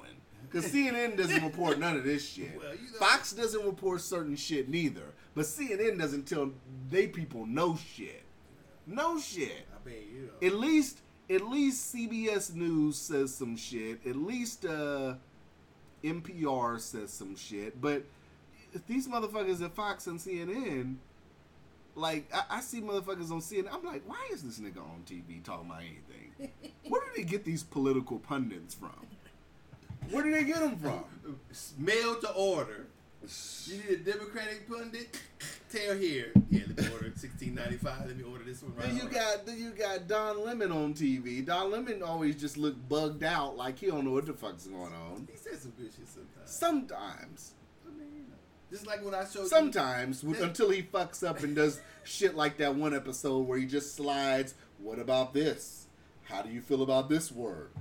Because 0.49 0.71
CNN 0.71 1.17
doesn't 1.17 1.43
report 1.43 1.79
none 1.79 1.95
of 1.97 2.03
this 2.03 2.27
shit. 2.29 2.55
Well, 2.57 2.73
you 2.75 2.91
know- 2.91 2.99
Fox 2.99 3.31
doesn't 3.31 3.65
report 3.65 4.01
certain 4.01 4.35
shit 4.35 4.69
neither. 4.69 5.13
But 5.33 5.45
CNN 5.45 5.97
doesn't 5.97 6.27
tell 6.27 6.51
they 6.89 7.07
people 7.07 7.45
no 7.47 7.75
shit. 7.75 8.22
No 8.85 9.19
shit. 9.19 9.67
I 9.73 9.87
mean, 9.87 10.29
you. 10.41 10.47
At 10.47 10.55
least 10.55 10.99
at 11.29 11.41
least 11.41 11.93
CBS 11.95 12.53
News 12.53 12.97
says 12.97 13.33
some 13.33 13.55
shit. 13.55 14.05
At 14.05 14.15
least 14.15 14.65
uh 14.65 15.15
NPR 16.03 16.79
says 16.79 17.11
some 17.11 17.35
shit. 17.35 17.79
But 17.79 18.03
these 18.87 19.07
motherfuckers 19.07 19.63
at 19.63 19.73
Fox 19.73 20.07
and 20.07 20.19
CNN, 20.19 20.95
like 21.95 22.29
I, 22.33 22.57
I 22.57 22.61
see 22.61 22.81
motherfuckers 22.81 23.31
on 23.31 23.39
CNN, 23.39 23.69
I'm 23.71 23.85
like, 23.85 24.03
why 24.05 24.29
is 24.31 24.43
this 24.43 24.59
nigga 24.59 24.79
on 24.79 25.03
TV 25.05 25.43
talking 25.43 25.69
about 25.69 25.81
anything? 25.81 26.51
Where 26.89 27.01
do 27.01 27.07
they 27.15 27.23
get 27.23 27.45
these 27.45 27.63
political 27.63 28.19
pundits 28.19 28.73
from? 28.73 29.07
Where 30.09 30.23
do 30.23 30.31
they 30.31 30.43
get 30.43 30.59
them 30.59 30.77
from? 30.77 31.05
mail 31.77 32.15
to 32.15 32.31
order. 32.33 32.87
You 33.65 33.77
need 33.77 33.89
a 33.89 34.11
Democratic 34.11 34.67
pundit? 34.67 35.17
Here. 35.73 36.31
Yeah, 36.51 36.61
let 36.67 36.77
me 36.77 36.83
order 36.93 37.09
1695. 37.09 38.05
Let 38.05 38.15
me 38.15 38.23
order 38.23 38.43
this 38.43 38.61
one 38.61 38.75
right 38.75 38.85
Then 38.85 38.95
you 38.95 39.09
got 39.09 39.45
then 39.47 39.57
you 39.57 39.71
got 39.71 40.07
Don 40.07 40.45
Lemon 40.45 40.71
on 40.71 40.93
TV. 40.93 41.43
Don 41.43 41.71
Lemon 41.71 42.03
always 42.03 42.39
just 42.39 42.57
look 42.57 42.75
bugged 42.87 43.23
out, 43.23 43.57
like 43.57 43.79
he 43.79 43.87
don't 43.87 44.05
know 44.05 44.11
what 44.11 44.27
the 44.27 44.33
fuck's 44.33 44.67
going 44.67 44.93
on. 44.93 45.27
He 45.31 45.35
says 45.35 45.63
some 45.63 45.71
good 45.71 45.91
shit 45.91 46.07
sometimes. 46.07 46.45
Sometimes, 46.45 47.53
I 47.87 47.97
mean. 47.97 48.25
Just 48.69 48.85
like 48.85 49.03
when 49.03 49.15
I 49.15 49.25
showed 49.25 49.47
sometimes 49.47 50.23
you. 50.23 50.35
until 50.43 50.69
he 50.69 50.83
fucks 50.83 51.27
up 51.27 51.41
and 51.41 51.55
does 51.55 51.81
shit 52.03 52.35
like 52.35 52.57
that 52.57 52.75
one 52.75 52.93
episode 52.93 53.47
where 53.47 53.57
he 53.57 53.65
just 53.65 53.95
slides. 53.95 54.53
What 54.77 54.99
about 54.99 55.33
this? 55.33 55.87
How 56.23 56.43
do 56.43 56.51
you 56.51 56.61
feel 56.61 56.83
about 56.83 57.09
this 57.09 57.31
word? 57.31 57.71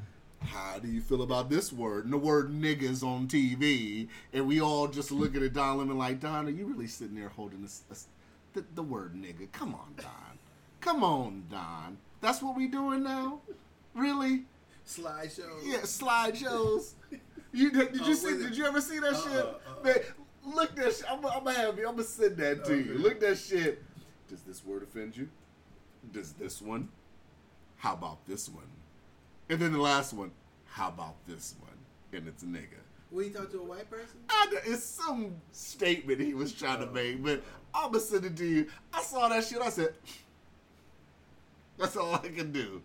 How 0.44 0.78
do 0.78 0.88
you 0.88 1.00
feel 1.00 1.22
about 1.22 1.48
this 1.48 1.72
word? 1.72 2.04
And 2.04 2.12
the 2.12 2.18
word 2.18 2.50
niggas 2.50 3.02
on 3.02 3.26
TV, 3.28 4.08
and 4.32 4.46
we 4.46 4.60
all 4.60 4.88
just 4.88 5.10
looking 5.10 5.36
at 5.38 5.42
it, 5.44 5.52
Don 5.54 5.78
Lemon 5.78 5.96
like, 5.98 6.20
Don, 6.20 6.46
are 6.46 6.50
you 6.50 6.66
really 6.66 6.86
sitting 6.86 7.14
there 7.14 7.28
holding 7.28 7.62
this, 7.62 7.82
this 7.88 8.06
the, 8.52 8.64
the 8.74 8.82
word 8.82 9.14
nigga? 9.14 9.50
Come 9.52 9.74
on, 9.74 9.94
Don. 9.96 10.38
Come 10.80 11.04
on, 11.04 11.44
Don. 11.50 11.96
That's 12.20 12.42
what 12.42 12.56
we 12.56 12.66
doing 12.68 13.02
now? 13.02 13.40
Really? 13.94 14.44
slideshow. 14.86 15.48
Yeah, 15.62 15.78
slideshows. 15.78 16.94
You 17.52 17.70
did, 17.70 17.92
did 17.92 18.02
Oh, 18.02 18.08
you 18.08 18.14
see? 18.14 18.36
Did 18.36 18.56
you 18.56 18.64
ever 18.66 18.80
see 18.80 18.98
that 18.98 19.12
Uh-uh, 19.14 19.22
shit? 19.22 19.44
uh-uh. 19.44 19.84
Man, 19.84 20.54
look 20.56 20.74
that 20.76 20.92
shit. 20.94 21.04
I'm, 21.08 21.24
I'm 21.24 21.44
gonna 21.44 21.52
have 21.52 21.78
you. 21.78 21.86
I'm 21.86 21.94
gonna 21.94 22.02
send 22.04 22.36
that 22.38 22.64
to 22.64 22.76
you. 22.76 22.94
Look 22.98 23.20
that 23.20 23.38
shit. 23.38 23.82
Does 24.28 24.42
this 24.42 24.64
word 24.64 24.82
offend 24.82 25.16
you? 25.16 25.28
Does 26.12 26.32
this 26.32 26.60
one? 26.60 26.88
How 27.76 27.92
about 27.92 28.26
this 28.26 28.48
one? 28.48 28.64
And 29.52 29.60
then 29.60 29.72
the 29.72 29.78
last 29.78 30.14
one. 30.14 30.30
How 30.64 30.88
about 30.88 31.14
this 31.28 31.56
one? 31.60 31.76
And 32.14 32.26
it's 32.26 32.42
a 32.42 32.46
nigga. 32.46 32.80
When 33.10 33.26
you 33.26 33.30
talk 33.32 33.50
to 33.50 33.60
a 33.60 33.62
white 33.62 33.90
person? 33.90 34.20
I 34.30 34.46
it's 34.64 34.82
some 34.82 35.34
statement 35.52 36.22
he 36.22 36.32
was 36.32 36.54
trying 36.54 36.80
to 36.80 36.86
make, 36.86 37.22
but 37.22 37.42
I'm 37.74 37.92
gonna 37.92 38.00
send 38.00 38.24
it 38.24 38.34
to 38.38 38.46
you. 38.46 38.68
I 38.94 39.02
saw 39.02 39.28
that 39.28 39.44
shit. 39.44 39.60
I 39.60 39.68
said, 39.68 39.92
"That's 41.76 41.98
all 41.98 42.14
I 42.14 42.28
can 42.28 42.50
do. 42.50 42.80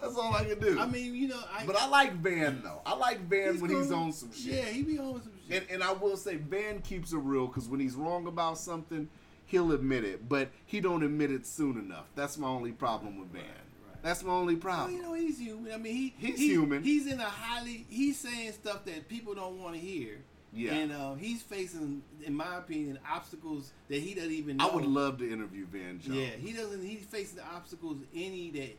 That's 0.00 0.16
all 0.16 0.32
I 0.32 0.44
can 0.44 0.58
do." 0.58 0.80
I 0.80 0.86
mean, 0.86 1.14
you 1.14 1.28
know, 1.28 1.40
I. 1.52 1.66
but 1.66 1.76
I 1.76 1.86
like 1.86 2.14
Van 2.14 2.62
though. 2.64 2.80
I 2.86 2.94
like 2.94 3.20
Van 3.28 3.60
when 3.60 3.68
he's 3.68 3.92
on 3.92 4.10
some 4.10 4.32
shit. 4.32 4.54
Yeah, 4.54 4.64
he 4.64 4.84
be 4.84 4.98
on 4.98 5.20
some 5.22 5.32
shit. 5.46 5.64
And, 5.64 5.70
and 5.70 5.84
I 5.84 5.92
will 5.92 6.16
say, 6.16 6.36
Van 6.36 6.80
keeps 6.80 7.12
it 7.12 7.18
real 7.18 7.46
because 7.46 7.68
when 7.68 7.78
he's 7.78 7.94
wrong 7.94 8.26
about 8.26 8.56
something, 8.56 9.06
he'll 9.44 9.72
admit 9.72 10.02
it, 10.02 10.30
but 10.30 10.48
he 10.64 10.80
don't 10.80 11.02
admit 11.02 11.30
it 11.30 11.46
soon 11.46 11.78
enough. 11.78 12.06
That's 12.14 12.38
my 12.38 12.48
only 12.48 12.72
problem 12.72 13.18
with 13.18 13.30
Van. 13.32 13.65
That's 14.06 14.22
my 14.22 14.32
only 14.34 14.54
problem. 14.54 14.92
Well, 14.92 14.96
you 14.96 15.02
know, 15.02 15.14
he's 15.14 15.36
human. 15.40 15.72
I 15.72 15.78
mean, 15.78 15.94
he 15.94 16.14
He's 16.28 16.38
he- 16.38 16.46
human. 16.48 16.84
He's 16.84 17.08
in 17.08 17.18
a 17.18 17.24
highly. 17.24 17.84
He's 17.88 18.16
saying 18.16 18.52
stuff 18.52 18.84
that 18.84 19.08
people 19.08 19.34
don't 19.34 19.60
want 19.60 19.74
to 19.74 19.80
hear. 19.80 20.18
Yeah. 20.52 20.74
And 20.74 20.92
uh, 20.92 21.14
he's 21.14 21.42
facing, 21.42 22.02
in 22.24 22.32
my 22.32 22.56
opinion, 22.56 23.00
obstacles 23.10 23.72
that 23.88 24.00
he 24.00 24.14
doesn't 24.14 24.30
even. 24.30 24.58
know. 24.58 24.68
I 24.70 24.74
would 24.76 24.86
love 24.86 25.18
to 25.18 25.30
interview 25.30 25.66
Van 25.66 25.98
Jones. 25.98 26.16
Yeah, 26.16 26.28
he 26.38 26.52
doesn't. 26.52 26.82
He's 26.86 27.04
facing 27.04 27.38
the 27.38 27.44
obstacles 27.46 27.98
any 28.14 28.50
that 28.52 28.76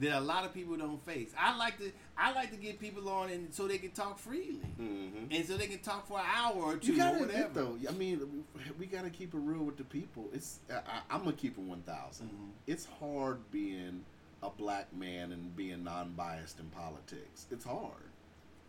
that 0.00 0.18
a 0.18 0.20
lot 0.20 0.44
of 0.44 0.52
people 0.52 0.76
don't 0.76 1.02
face. 1.04 1.32
I 1.38 1.56
like 1.56 1.78
to. 1.78 1.90
I 2.18 2.32
like 2.32 2.50
to 2.50 2.56
get 2.56 2.78
people 2.78 3.08
on 3.08 3.30
and 3.30 3.52
so 3.54 3.66
they 3.68 3.78
can 3.78 3.90
talk 3.92 4.18
freely, 4.18 4.60
Mhm. 4.78 5.26
and 5.30 5.46
so 5.46 5.56
they 5.56 5.66
can 5.66 5.78
talk 5.80 6.06
for 6.06 6.18
an 6.18 6.26
hour 6.34 6.56
or 6.56 6.76
two 6.76 6.92
You 6.92 6.98
gotta 6.98 7.18
or 7.18 7.22
admit 7.22 7.34
whatever. 7.50 7.76
though. 7.78 7.78
I 7.88 7.92
mean, 7.92 8.44
we 8.78 8.86
gotta 8.86 9.10
keep 9.10 9.34
it 9.34 9.38
real 9.38 9.64
with 9.64 9.76
the 9.76 9.84
people. 9.84 10.28
It's 10.32 10.60
I, 10.70 10.74
I, 10.76 11.00
I'm 11.10 11.20
gonna 11.24 11.32
keep 11.34 11.56
it 11.58 11.60
one 11.62 11.82
Mhm. 11.86 12.50
It's 12.66 12.86
hard 12.86 13.50
being 13.50 14.04
a 14.42 14.50
black 14.50 14.92
man 14.94 15.32
and 15.32 15.54
being 15.56 15.82
non-biased 15.84 16.58
in 16.60 16.66
politics. 16.66 17.46
It's 17.50 17.64
hard. 17.64 18.10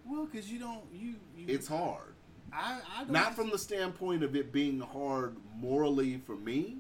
Well, 0.06 0.26
because 0.26 0.50
you 0.52 0.60
don't. 0.60 0.84
You. 0.94 1.16
you 1.38 1.46
It's 1.48 1.68
hard. 1.68 2.14
I. 2.54 2.80
I 2.96 3.00
don't 3.04 3.12
Not 3.12 3.36
from 3.36 3.50
the 3.50 3.58
standpoint 3.60 4.24
of 4.24 4.36
it 4.36 4.52
being 4.54 4.80
hard 4.80 5.36
morally 5.58 6.18
for 6.26 6.36
me, 6.38 6.78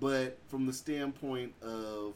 but 0.00 0.38
from 0.48 0.66
the 0.66 0.72
standpoint 0.72 1.54
of 1.62 2.14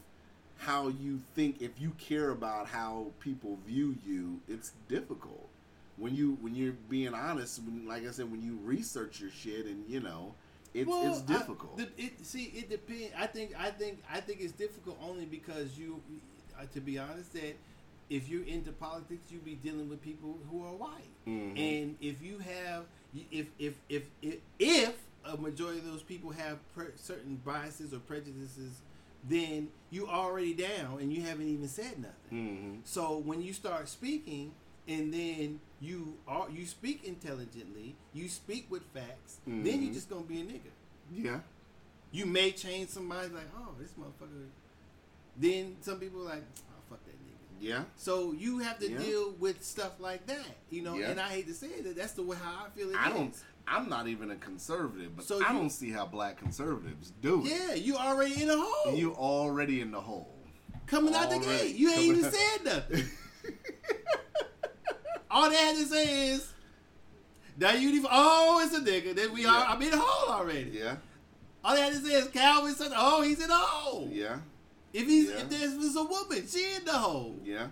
how 0.62 0.86
you 0.86 1.20
think 1.34 1.60
if 1.60 1.72
you 1.80 1.90
care 1.98 2.30
about 2.30 2.68
how 2.68 3.06
people 3.18 3.58
view 3.66 3.96
you, 4.06 4.38
it's 4.48 4.70
difficult. 4.88 5.48
When 5.96 6.14
you 6.14 6.38
when 6.40 6.54
you're 6.54 6.74
being 6.88 7.14
honest, 7.14 7.60
when, 7.64 7.86
like 7.88 8.06
I 8.06 8.12
said, 8.12 8.30
when 8.30 8.42
you 8.42 8.58
research 8.62 9.20
your 9.20 9.30
shit 9.30 9.66
and 9.66 9.84
you 9.88 9.98
know, 10.00 10.34
it's 10.72 10.88
Well, 10.88 11.10
it's 11.10 11.28
I- 11.28 11.38
difficult. 11.38 11.76
the- 11.78 11.88
it, 11.98 12.24
see, 12.24 12.44
it 12.54 12.70
depends. 12.70 13.12
I 13.18 13.26
think, 13.26 13.52
I 13.58 13.70
think, 13.72 14.02
I 14.08 14.20
think 14.20 14.40
it's 14.40 14.52
difficult 14.52 14.98
only 15.02 15.24
because 15.24 15.76
you, 15.76 16.00
uh, 16.58 16.64
to 16.72 16.80
be 16.80 16.96
honest, 16.96 17.32
that 17.32 17.56
if 18.08 18.28
you're 18.28 18.44
into 18.44 18.70
politics, 18.72 19.32
you 19.32 19.38
be 19.40 19.56
dealing 19.56 19.88
with 19.88 20.00
people 20.00 20.38
who 20.50 20.64
are 20.64 20.72
white, 20.74 21.10
Mhm. 21.26 21.58
and 21.58 21.96
if 22.00 22.22
you 22.22 22.38
have, 22.38 22.84
if 23.32 23.48
if 23.58 23.74
if 23.88 24.04
if, 24.22 24.36
if 24.60 24.94
a 25.24 25.36
majority 25.36 25.78
of 25.80 25.84
those 25.86 26.02
people 26.02 26.30
have 26.30 26.58
pre- 26.74 26.86
certain 26.96 27.36
biases 27.44 27.92
or 27.92 27.98
prejudices, 27.98 28.80
then 29.28 29.68
you 29.90 30.08
already 30.08 30.54
down 30.54 30.98
and 31.00 31.12
you 31.12 31.22
haven't 31.22 31.48
even 31.48 31.68
said 31.68 31.98
nothing. 31.98 32.28
hmm 32.30 32.74
So 32.84 33.18
when 33.18 33.42
you 33.42 33.52
start 33.52 33.88
speaking, 33.88 34.52
and 34.88 35.14
then 35.14 35.60
you 35.80 36.14
are 36.26 36.48
you 36.50 36.66
speak 36.66 37.04
intelligently, 37.04 37.94
you 38.12 38.28
speak 38.28 38.66
with 38.70 38.82
facts, 38.94 39.38
then 39.46 39.64
Mhm. 39.64 39.84
you're 39.84 39.94
just 39.94 40.08
gonna 40.10 40.22
be 40.22 40.40
a 40.40 40.44
nigga. 40.44 40.70
Yeah. 41.12 41.40
You 42.10 42.26
may 42.26 42.52
change 42.52 42.90
somebody 42.90 43.28
like, 43.28 43.48
oh, 43.56 43.74
this 43.78 43.92
motherfucker. 43.92 44.48
Then 45.36 45.76
some 45.80 45.98
people 45.98 46.22
are 46.22 46.34
like, 46.34 46.42
oh, 46.68 46.82
fuck 46.90 47.04
that 47.06 47.12
nigga. 47.14 47.28
Yeah. 47.60 47.84
So 47.96 48.32
you 48.32 48.58
have 48.58 48.78
to 48.80 48.90
Yeah. 48.90 48.98
deal 48.98 49.30
with 49.38 49.62
stuff 49.62 49.98
like 50.00 50.26
that, 50.26 50.56
you 50.70 50.82
know. 50.82 50.96
Yeah. 50.96 51.10
And 51.10 51.20
I 51.20 51.28
hate 51.28 51.46
to 51.46 51.54
say 51.54 51.80
that 51.80 51.94
that's 51.96 52.12
the 52.12 52.22
way 52.22 52.36
how 52.36 52.66
I 52.66 52.70
feel. 52.70 52.90
It 52.90 52.96
I 52.96 53.08
don't. 53.08 53.34
I'm 53.66 53.88
not 53.88 54.08
even 54.08 54.30
a 54.30 54.36
conservative, 54.36 55.16
but 55.16 55.24
So 55.24 55.36
I 55.44 55.52
you- 55.52 55.58
don't 55.58 55.70
see 55.70 55.90
how 55.90 56.06
black 56.06 56.38
conservatives 56.38 57.12
do 57.22 57.44
it. 57.46 57.50
Yeah, 57.50 57.74
you 57.74 57.96
already 57.96 58.42
in 58.42 58.50
a 58.50 58.56
hole. 58.56 58.94
You 58.94 59.14
already 59.14 59.80
in 59.80 59.90
the 59.92 60.00
hole. 60.00 60.28
coming 60.86 61.14
out 61.14 61.30
the 61.30 61.38
gate. 61.38 61.74
You 61.76 61.90
ain't 61.90 62.02
even 62.02 62.30
said 62.30 62.64
nothing. 62.64 63.04
all 65.30 65.48
they 65.48 65.56
had 65.56 65.76
to 65.76 65.84
say 65.86 66.28
is, 66.28 66.48
that 67.58 67.80
you 67.80 67.90
even 67.90 68.08
oh, 68.10 68.60
it's 68.64 68.74
a 68.76 68.80
nigga. 68.80 69.14
Then 69.14 69.32
we 69.32 69.42
Yeah. 69.42 69.50
are. 69.54 69.64
I'm 69.66 69.82
in 69.82 69.90
the 69.90 69.98
hole 69.98 70.34
already. 70.34 70.70
Yeah. 70.72 70.96
All 71.64 71.74
they 71.74 71.82
had 71.82 71.92
to 71.92 72.00
say 72.00 72.14
is 72.14 72.28
Calvin 72.28 72.74
said, 72.74 72.92
oh, 72.94 73.22
he's 73.22 73.40
in 73.40 73.48
the 73.48 73.54
hole. 73.54 74.08
Yeah. 74.10 74.38
If 74.92 75.06
he's 75.06 75.28
Yeah. 75.30 75.36
if 75.36 75.48
there's 75.50 75.74
was 75.76 75.96
a 75.96 76.02
woman, 76.02 76.46
she 76.48 76.74
in 76.74 76.84
the 76.84 76.92
hole. 76.92 77.36
Yeah. 77.44 77.68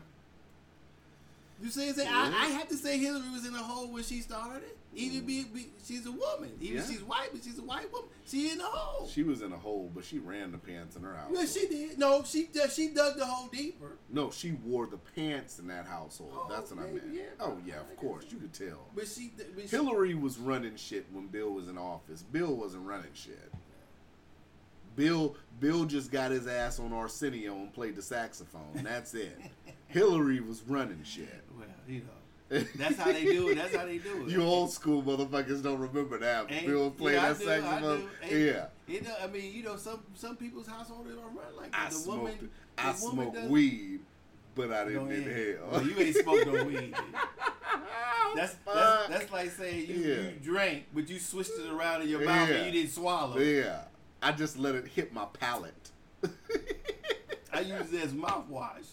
You 1.62 1.70
say, 1.70 1.92
say 1.92 2.04
Yeah. 2.04 2.32
I, 2.34 2.46
I 2.46 2.48
have 2.50 2.68
to 2.68 2.76
say 2.76 2.98
Hillary 2.98 3.28
was 3.30 3.46
in 3.46 3.52
the 3.52 3.58
hole 3.58 3.88
when 3.88 4.02
she 4.02 4.20
started. 4.20 4.62
Even 4.92 5.24
be, 5.24 5.44
be 5.44 5.68
she's 5.84 6.04
a 6.04 6.10
woman. 6.10 6.50
Even 6.60 6.78
Yeah. 6.78 6.84
she's 6.86 7.02
white, 7.02 7.28
but 7.32 7.44
she's 7.44 7.58
a 7.58 7.62
white 7.62 7.92
woman. 7.92 8.08
She 8.26 8.50
in 8.50 8.58
the 8.58 8.64
hole. 8.64 9.06
She 9.06 9.22
was 9.22 9.40
in 9.40 9.52
a 9.52 9.56
hole, 9.56 9.88
but 9.94 10.04
she 10.04 10.18
ran 10.18 10.50
the 10.50 10.58
pants 10.58 10.96
in 10.96 11.02
her 11.04 11.14
house. 11.14 11.30
yeah, 11.32 11.44
she 11.46 11.68
did. 11.68 11.98
No, 11.98 12.24
she 12.24 12.46
dug- 12.46 12.70
she 12.72 12.88
dug 12.88 13.16
the 13.16 13.24
hole 13.24 13.48
deeper. 13.52 13.98
No, 14.08 14.30
she 14.32 14.52
wore 14.64 14.86
the 14.88 14.98
pants 14.98 15.60
in 15.60 15.68
that 15.68 15.86
household. 15.86 16.32
Oh, 16.34 16.46
That's 16.50 16.72
what 16.72 16.80
I 16.80 16.86
maybe, 16.86 17.00
meant. 17.02 17.14
yeah. 17.14 17.22
oh 17.38 17.56
yeah, 17.64 17.80
of 17.80 17.96
course, 17.96 18.24
you 18.30 18.38
could 18.38 18.52
tell. 18.52 18.88
But 18.94 19.06
she, 19.06 19.30
but 19.54 19.62
she 19.62 19.68
Hillary 19.68 20.14
was 20.16 20.38
running 20.38 20.74
shit 20.74 21.06
when 21.12 21.28
Bill 21.28 21.50
was 21.50 21.68
in 21.68 21.78
office. 21.78 22.22
Bill 22.22 22.52
wasn't 22.54 22.84
running 22.84 23.12
shit. 23.14 23.52
Bill 24.96 25.36
Bill 25.60 25.84
just 25.84 26.10
got 26.10 26.30
his 26.32 26.46
ass 26.48 26.80
on 26.80 26.92
Arsenio 26.92 27.54
and 27.54 27.72
played 27.72 27.94
the 27.94 28.02
saxophone. 28.02 28.82
That's 28.82 29.14
it. 29.14 29.38
Hillary 29.86 30.40
was 30.40 30.62
running 30.66 31.02
shit. 31.04 31.44
Well, 31.56 31.66
you 31.88 32.00
know. 32.00 32.06
That's 32.50 32.96
how 32.96 33.12
they 33.12 33.24
do 33.24 33.48
it. 33.50 33.54
That's 33.54 33.74
how 33.76 33.84
they 33.86 33.98
do 33.98 34.22
it. 34.24 34.28
You 34.30 34.42
old 34.42 34.72
school 34.72 35.02
motherfuckers 35.02 35.62
don't 35.62 35.78
remember 35.78 36.18
that. 36.18 36.48
but 36.48 36.54
Ain't- 36.56 36.66
Bill 36.66 36.90
played 36.90 37.14
yeah, 37.14 37.24
I 37.26 37.32
that 37.32 37.36
saxophone. 37.42 38.08
Yeah. 38.28 38.66
You 38.88 39.02
know, 39.02 39.14
I 39.22 39.26
mean, 39.28 39.52
you 39.54 39.62
know, 39.62 39.76
some 39.76 40.00
some 40.14 40.36
people's 40.36 40.66
household 40.66 41.06
they 41.06 41.10
don't 41.14 41.24
run 41.34 41.56
like 41.56 41.70
I 41.72 41.84
that. 41.84 41.90
The 41.90 41.96
smoked 41.96 42.18
woman, 42.22 42.50
I 42.76 42.92
smoked 42.94 43.34
does- 43.34 43.48
weed, 43.50 44.00
but 44.56 44.72
I 44.72 44.84
didn't 44.84 45.12
inhale. 45.12 45.68
Well, 45.70 45.86
you 45.86 45.98
ain't 45.98 46.16
smoked 46.16 46.46
no 46.46 46.64
weed. 46.64 46.94
That's, 48.36 48.54
that's 48.64 49.08
that's 49.08 49.32
like 49.32 49.50
saying 49.50 49.88
you, 49.88 49.94
Yeah. 49.96 50.14
you 50.22 50.30
drank, 50.40 50.84
but 50.94 51.08
you 51.08 51.18
switched 51.18 51.50
it 51.58 51.68
around 51.68 52.02
in 52.02 52.08
your 52.08 52.24
mouth 52.24 52.48
Yeah. 52.48 52.56
and 52.56 52.66
you 52.66 52.80
didn't 52.82 52.92
swallow. 52.94 53.38
Yeah. 53.38 53.82
I 54.22 54.30
just 54.30 54.56
let 54.56 54.76
it 54.76 54.86
hit 54.86 55.12
my 55.12 55.24
palate. 55.32 55.90
I 57.52 57.60
use 57.60 57.92
it 57.92 58.04
as 58.04 58.12
mouthwash. 58.12 58.92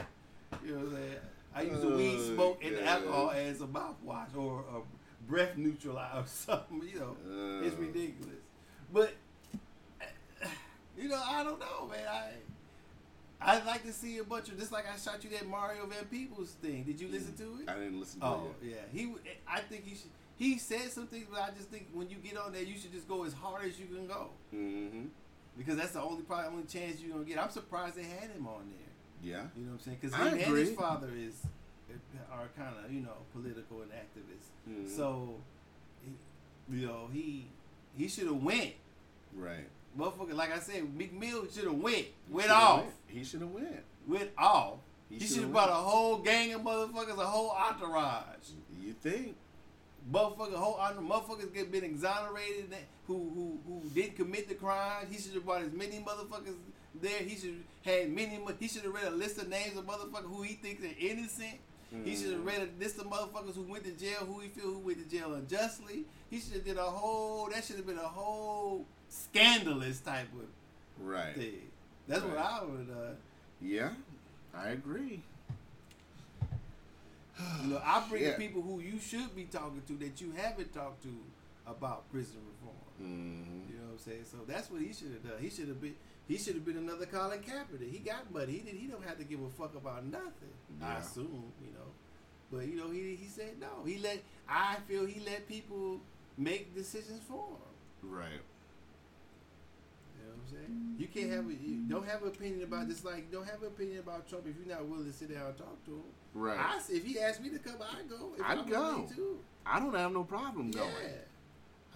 You 0.66 0.72
know 0.72 0.78
what 0.80 0.86
I'm 0.88 0.96
saying? 0.96 1.16
I 1.58 1.62
use 1.62 1.82
the 1.82 1.90
weed 1.90 2.18
Oh, 2.20 2.36
smoke 2.36 2.64
and 2.64 2.76
the 2.76 2.84
alcohol 2.86 3.32
as 3.32 3.62
a 3.62 3.68
mouthwash 3.68 4.36
or 4.38 4.64
a 4.76 5.30
breath 5.30 5.58
neutralizer 5.58 6.20
or 6.20 6.24
something. 6.28 6.84
You 6.94 7.00
know, 7.00 7.62
it's 7.66 7.76
Uh. 7.76 7.80
ridiculous. 7.82 8.36
But 8.94 9.14
you 10.98 11.10
know, 11.10 11.22
I 11.24 11.44
don't 11.44 11.60
know, 11.60 11.88
man. 11.88 12.08
I 12.10 12.32
I'd 13.40 13.66
like 13.68 13.84
to 13.84 13.94
see 13.94 14.18
a 14.18 14.24
bunch 14.24 14.50
of 14.50 14.58
just 14.58 14.72
like 14.72 14.86
I 14.92 14.98
shot 14.98 15.24
you 15.24 15.30
that 15.32 15.48
Mario 15.48 15.86
Van 15.86 16.06
Peebles 16.06 16.52
thing. 16.62 16.84
Did 16.84 17.00
you 17.00 17.08
listen 17.08 17.36
to 17.38 17.60
it? 17.62 17.70
I 17.70 17.74
didn't 17.76 18.00
listen 18.00 18.20
to 18.22 18.26
it. 18.26 18.30
Oh 18.30 18.48
it. 18.62 18.68
yeah, 18.70 18.76
he. 18.92 19.14
I 19.48 19.60
think 19.60 19.86
he 19.86 19.92
should. 19.96 20.10
He 20.38 20.58
said 20.60 20.92
some 20.92 21.08
things, 21.08 21.26
but 21.32 21.42
I 21.42 21.50
just 21.58 21.70
think 21.70 21.88
when 21.94 22.10
you 22.10 22.18
get 22.18 22.38
on 22.38 22.52
there, 22.54 22.62
you 22.64 22.78
should 22.78 22.92
just 22.94 23.08
go 23.08 23.24
as 23.26 23.34
hard 23.34 23.66
as 23.66 23.80
you 23.80 23.86
can 23.88 24.06
go 24.08 24.30
Mm-hmm. 24.54 25.06
because 25.58 25.78
that's 25.78 25.92
the 25.94 26.02
only 26.02 26.22
probably 26.24 26.48
only 26.48 26.64
chance 26.64 27.00
you're 27.00 27.12
gonna 27.12 27.26
get. 27.26 27.38
I'm 27.40 27.50
surprised 27.50 27.96
they 27.96 28.04
had 28.04 28.30
him 28.32 28.48
on 28.48 28.70
there. 28.70 28.87
Yeah. 29.24 29.44
You 29.58 29.64
know 29.66 29.72
what 29.72 29.80
I'm 29.80 29.80
saying? 29.80 29.98
Because 30.02 30.16
him 30.16 30.28
and 30.28 30.58
his 30.58 30.72
father 30.74 31.10
is 31.16 31.36
are 32.32 32.48
kind 32.58 32.74
of 32.84 32.92
you 32.92 33.02
know 33.02 33.14
political 33.34 33.82
and 33.82 33.92
activists. 33.92 34.50
Mhm. 34.70 34.90
So, 34.96 35.36
he, 36.04 36.78
you 36.78 36.88
know, 36.88 37.10
he 37.12 37.48
he 37.98 38.08
should 38.08 38.26
have 38.28 38.44
went. 38.44 38.74
Right. 39.34 39.68
Motherfucker, 39.98 40.34
like 40.34 40.54
I 40.56 40.60
said, 40.60 40.94
Meek 40.96 41.14
Mill 41.14 41.48
should 41.52 41.64
have 41.66 41.74
went. 41.74 42.08
Went 42.30 42.52
off. 42.52 42.82
went. 42.82 42.94
He 43.08 43.24
should 43.24 43.42
have 43.42 43.50
went. 43.50 43.84
Went 44.08 44.30
off. 44.38 44.76
He 45.10 45.18
He, 45.18 45.26
should 45.26 45.44
have 45.44 45.52
brought 45.52 45.70
a 45.70 45.74
whole 45.74 46.18
gang 46.18 46.54
of 46.54 46.62
motherfuckers, 46.62 47.18
a 47.18 47.26
whole 47.26 47.52
entourage. 47.52 48.50
You 48.80 48.94
think? 48.94 49.36
Motherfucker, 50.12 50.54
whole 50.54 50.76
entourage, 50.76 51.10
motherfuckers 51.10 51.54
get 51.54 51.72
been 51.72 51.84
exonerated 51.84 52.70
that, 52.72 52.84
who 53.08 53.14
who 53.34 53.60
who 53.68 53.90
didn't 53.90 54.16
commit 54.18 54.48
the 54.48 54.56
crime. 54.56 55.08
He 55.10 55.18
should 55.20 55.34
have 55.34 55.46
brought 55.46 55.62
as 55.64 55.72
many 55.72 56.04
motherfuckers 56.06 56.56
there. 57.02 57.20
He 57.20 57.36
should 57.36 57.64
had 57.88 58.12
many. 58.12 58.40
He 58.60 58.68
should 58.68 58.84
have 58.84 58.94
read 58.94 59.06
a 59.08 59.12
list 59.16 59.38
of 59.40 59.48
names 59.50 59.78
of 59.78 59.86
motherfuckers 59.86 60.28
who 60.28 60.42
he 60.44 60.54
thinks 60.56 60.84
are 60.84 60.90
innocent. 61.00 61.60
He 62.04 62.16
should 62.18 62.34
have 62.34 62.46
read 62.46 62.62
a 62.62 62.84
list 62.84 62.98
of 63.00 63.06
motherfuckers 63.06 63.56
who 63.56 63.64
went 63.64 63.86
to 63.86 63.92
jail, 63.92 64.20
who 64.28 64.40
he 64.42 64.50
feel 64.50 64.66
who 64.74 64.80
went 64.80 64.98
to 65.10 65.10
jail 65.18 65.34
unjustly. 65.34 66.04
He 66.30 66.40
should 66.40 66.54
have 66.54 66.66
did 66.66 66.78
a 66.78 66.84
whole. 66.84 67.50
That 67.50 67.64
should 67.64 67.78
have 67.78 67.88
been 67.88 67.98
a 67.98 68.02
whole 68.08 68.86
scandalous 69.10 70.02
type 70.02 70.28
of 70.34 71.06
Right. 71.06 71.34
thing. 71.34 71.72
That's 72.08 72.24
what 72.24 72.38
I 72.38 72.64
would. 72.64 72.90
Uh, 72.90 73.14
Yeah. 73.62 73.94
I 74.54 74.70
agree. 74.70 75.22
You 77.62 77.68
know, 77.70 77.82
I 77.84 78.06
bring 78.10 78.24
Yeah. 78.24 78.38
people 78.38 78.62
who 78.64 78.80
you 78.80 79.00
should 79.00 79.36
be 79.36 79.46
talking 79.46 79.82
to 79.88 79.94
that 79.98 80.20
you 80.20 80.32
haven't 80.32 80.74
talked 80.74 81.04
to 81.04 81.16
about 81.68 82.10
prison 82.12 82.38
reform. 82.50 82.76
Mhm. 83.00 83.70
You 83.70 83.76
know 83.78 83.84
what 83.86 83.92
I'm 83.94 84.00
saying? 84.00 84.26
So 84.26 84.38
that's 84.48 84.72
what 84.72 84.82
he 84.82 84.92
should 84.92 85.12
have 85.12 85.24
done. 85.24 85.40
He 85.42 85.50
should 85.50 85.68
have 85.68 85.80
been. 85.80 85.96
He 86.28 86.38
should 86.38 86.56
have 86.56 86.66
been 86.66 86.78
another 86.78 87.06
Colin 87.06 87.40
Kaepernick. 87.40 87.90
He 87.90 88.00
got 88.00 88.32
money. 88.34 88.54
He 88.54 88.60
did. 88.60 88.76
He 88.76 88.88
don't 88.88 89.04
have 89.06 89.18
to 89.18 89.24
give 89.24 89.42
a 89.42 89.50
fuck 89.50 89.76
about 89.76 90.06
nothing. 90.06 90.54
I 90.82 90.98
assume. 90.98 91.52
You 91.62 91.72
know, 91.74 91.88
but 92.52 92.68
you 92.68 92.76
know 92.76 92.92
he 92.92 93.16
he 93.16 93.28
said 93.28 93.60
no. 93.60 93.86
He 93.86 93.98
let. 93.98 94.20
I 94.50 94.78
feel 94.88 95.06
he 95.06 95.22
let 95.22 95.48
people 95.48 96.02
make 96.38 96.76
decisions 96.76 97.22
for 97.28 97.48
him. 97.48 98.12
Right. 98.12 98.30
You 100.20 100.26
know 100.26 100.34
what 100.34 100.40
I'm 100.44 100.54
saying? 100.54 100.96
You 100.98 101.08
can't 101.08 101.32
have 101.32 101.46
a, 101.48 101.54
you 101.54 101.84
don't 101.88 102.08
have 102.08 102.22
an 102.24 102.30
opinion 102.30 102.64
about 102.64 102.90
this. 102.90 103.06
Like 103.06 103.32
don't 103.32 103.48
have 103.48 103.62
an 103.62 103.68
opinion 103.68 104.00
about 104.00 104.28
Trump 104.28 104.46
if 104.48 104.56
you're 104.58 104.76
not 104.76 104.86
willing 104.86 105.06
to 105.06 105.14
sit 105.14 105.34
down 105.34 105.48
and 105.48 105.58
talk 105.58 105.84
to 105.86 105.92
him. 105.92 106.04
Right. 106.34 106.60
I 106.60 106.80
if 106.90 107.06
he 107.06 107.20
asked 107.20 107.42
me 107.42 107.50
to 107.52 107.60
come, 107.60 107.78
I'd 107.82 108.10
go. 108.10 108.32
If 108.38 108.44
I'd 108.44 108.58
I'm 108.60 108.70
go. 108.70 109.08
I 109.66 109.80
don't 109.80 109.96
have 109.96 110.12
no 110.12 110.24
problem 110.24 110.72
Yeah. 110.74 110.84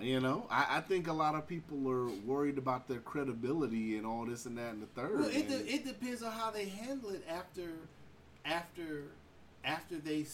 Going. 0.02 0.12
You 0.14 0.20
know, 0.20 0.46
I, 0.50 0.78
I 0.78 0.82
think 0.82 1.08
a 1.08 1.14
lot 1.14 1.36
of 1.36 1.48
people 1.48 1.90
are 1.90 2.08
worried 2.26 2.58
about 2.58 2.88
their 2.88 3.00
credibility 3.00 3.98
and 3.98 4.06
all 4.06 4.26
this 4.26 4.46
and 4.46 4.58
that 4.58 4.74
and 4.74 4.82
the 4.82 4.88
third. 4.88 5.20
Well, 5.20 5.30
it, 5.30 5.48
de- 5.48 5.74
it 5.74 5.86
depends 5.86 6.24
on 6.24 6.32
how 6.32 6.52
they 6.52 6.66
handle 6.66 7.10
it 7.12 7.24
after, 7.30 7.70
after, 8.46 9.04
after 9.64 9.98
they 9.98 10.26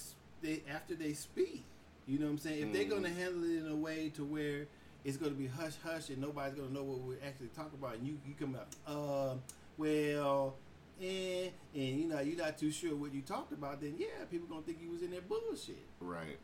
they 0.42 0.64
after 0.72 0.96
they 0.96 1.14
speak. 1.14 1.64
You 2.08 2.20
know 2.20 2.26
what 2.26 2.32
I'm 2.34 2.38
saying? 2.38 2.68
If 2.68 2.74
they're 2.74 2.86
Mhm. 2.86 2.90
gonna 2.90 3.10
handle 3.10 3.44
it 3.44 3.58
in 3.66 3.68
a 3.72 3.76
way 3.76 4.10
to 4.16 4.24
where 4.24 4.68
it's 5.04 5.18
gonna 5.18 5.32
be 5.34 5.48
hush 5.48 5.74
hush 5.84 6.10
and 6.10 6.20
nobody's 6.20 6.56
gonna 6.58 6.72
know 6.72 6.84
what 6.84 7.00
we're 7.00 7.18
actually 7.26 7.48
talking 7.56 7.78
about, 7.80 7.96
and 7.96 8.08
you 8.08 8.18
you 8.26 8.34
come 8.40 8.56
out, 8.56 8.68
uh, 8.86 9.36
well, 9.78 10.56
eh, 11.02 11.50
and 11.76 12.00
you 12.00 12.08
know 12.08 12.20
you're 12.22 12.38
not 12.38 12.58
too 12.58 12.72
sure 12.72 12.96
what 12.96 13.14
you 13.14 13.22
talked 13.22 13.52
about, 13.52 13.82
then 13.82 13.96
yeah, 13.98 14.24
people 14.32 14.48
gonna 14.48 14.62
think 14.62 14.80
you 14.82 14.92
was 14.92 15.02
in 15.02 15.12
there 15.12 15.22
bullshit. 15.22 15.86
right. 16.00 16.38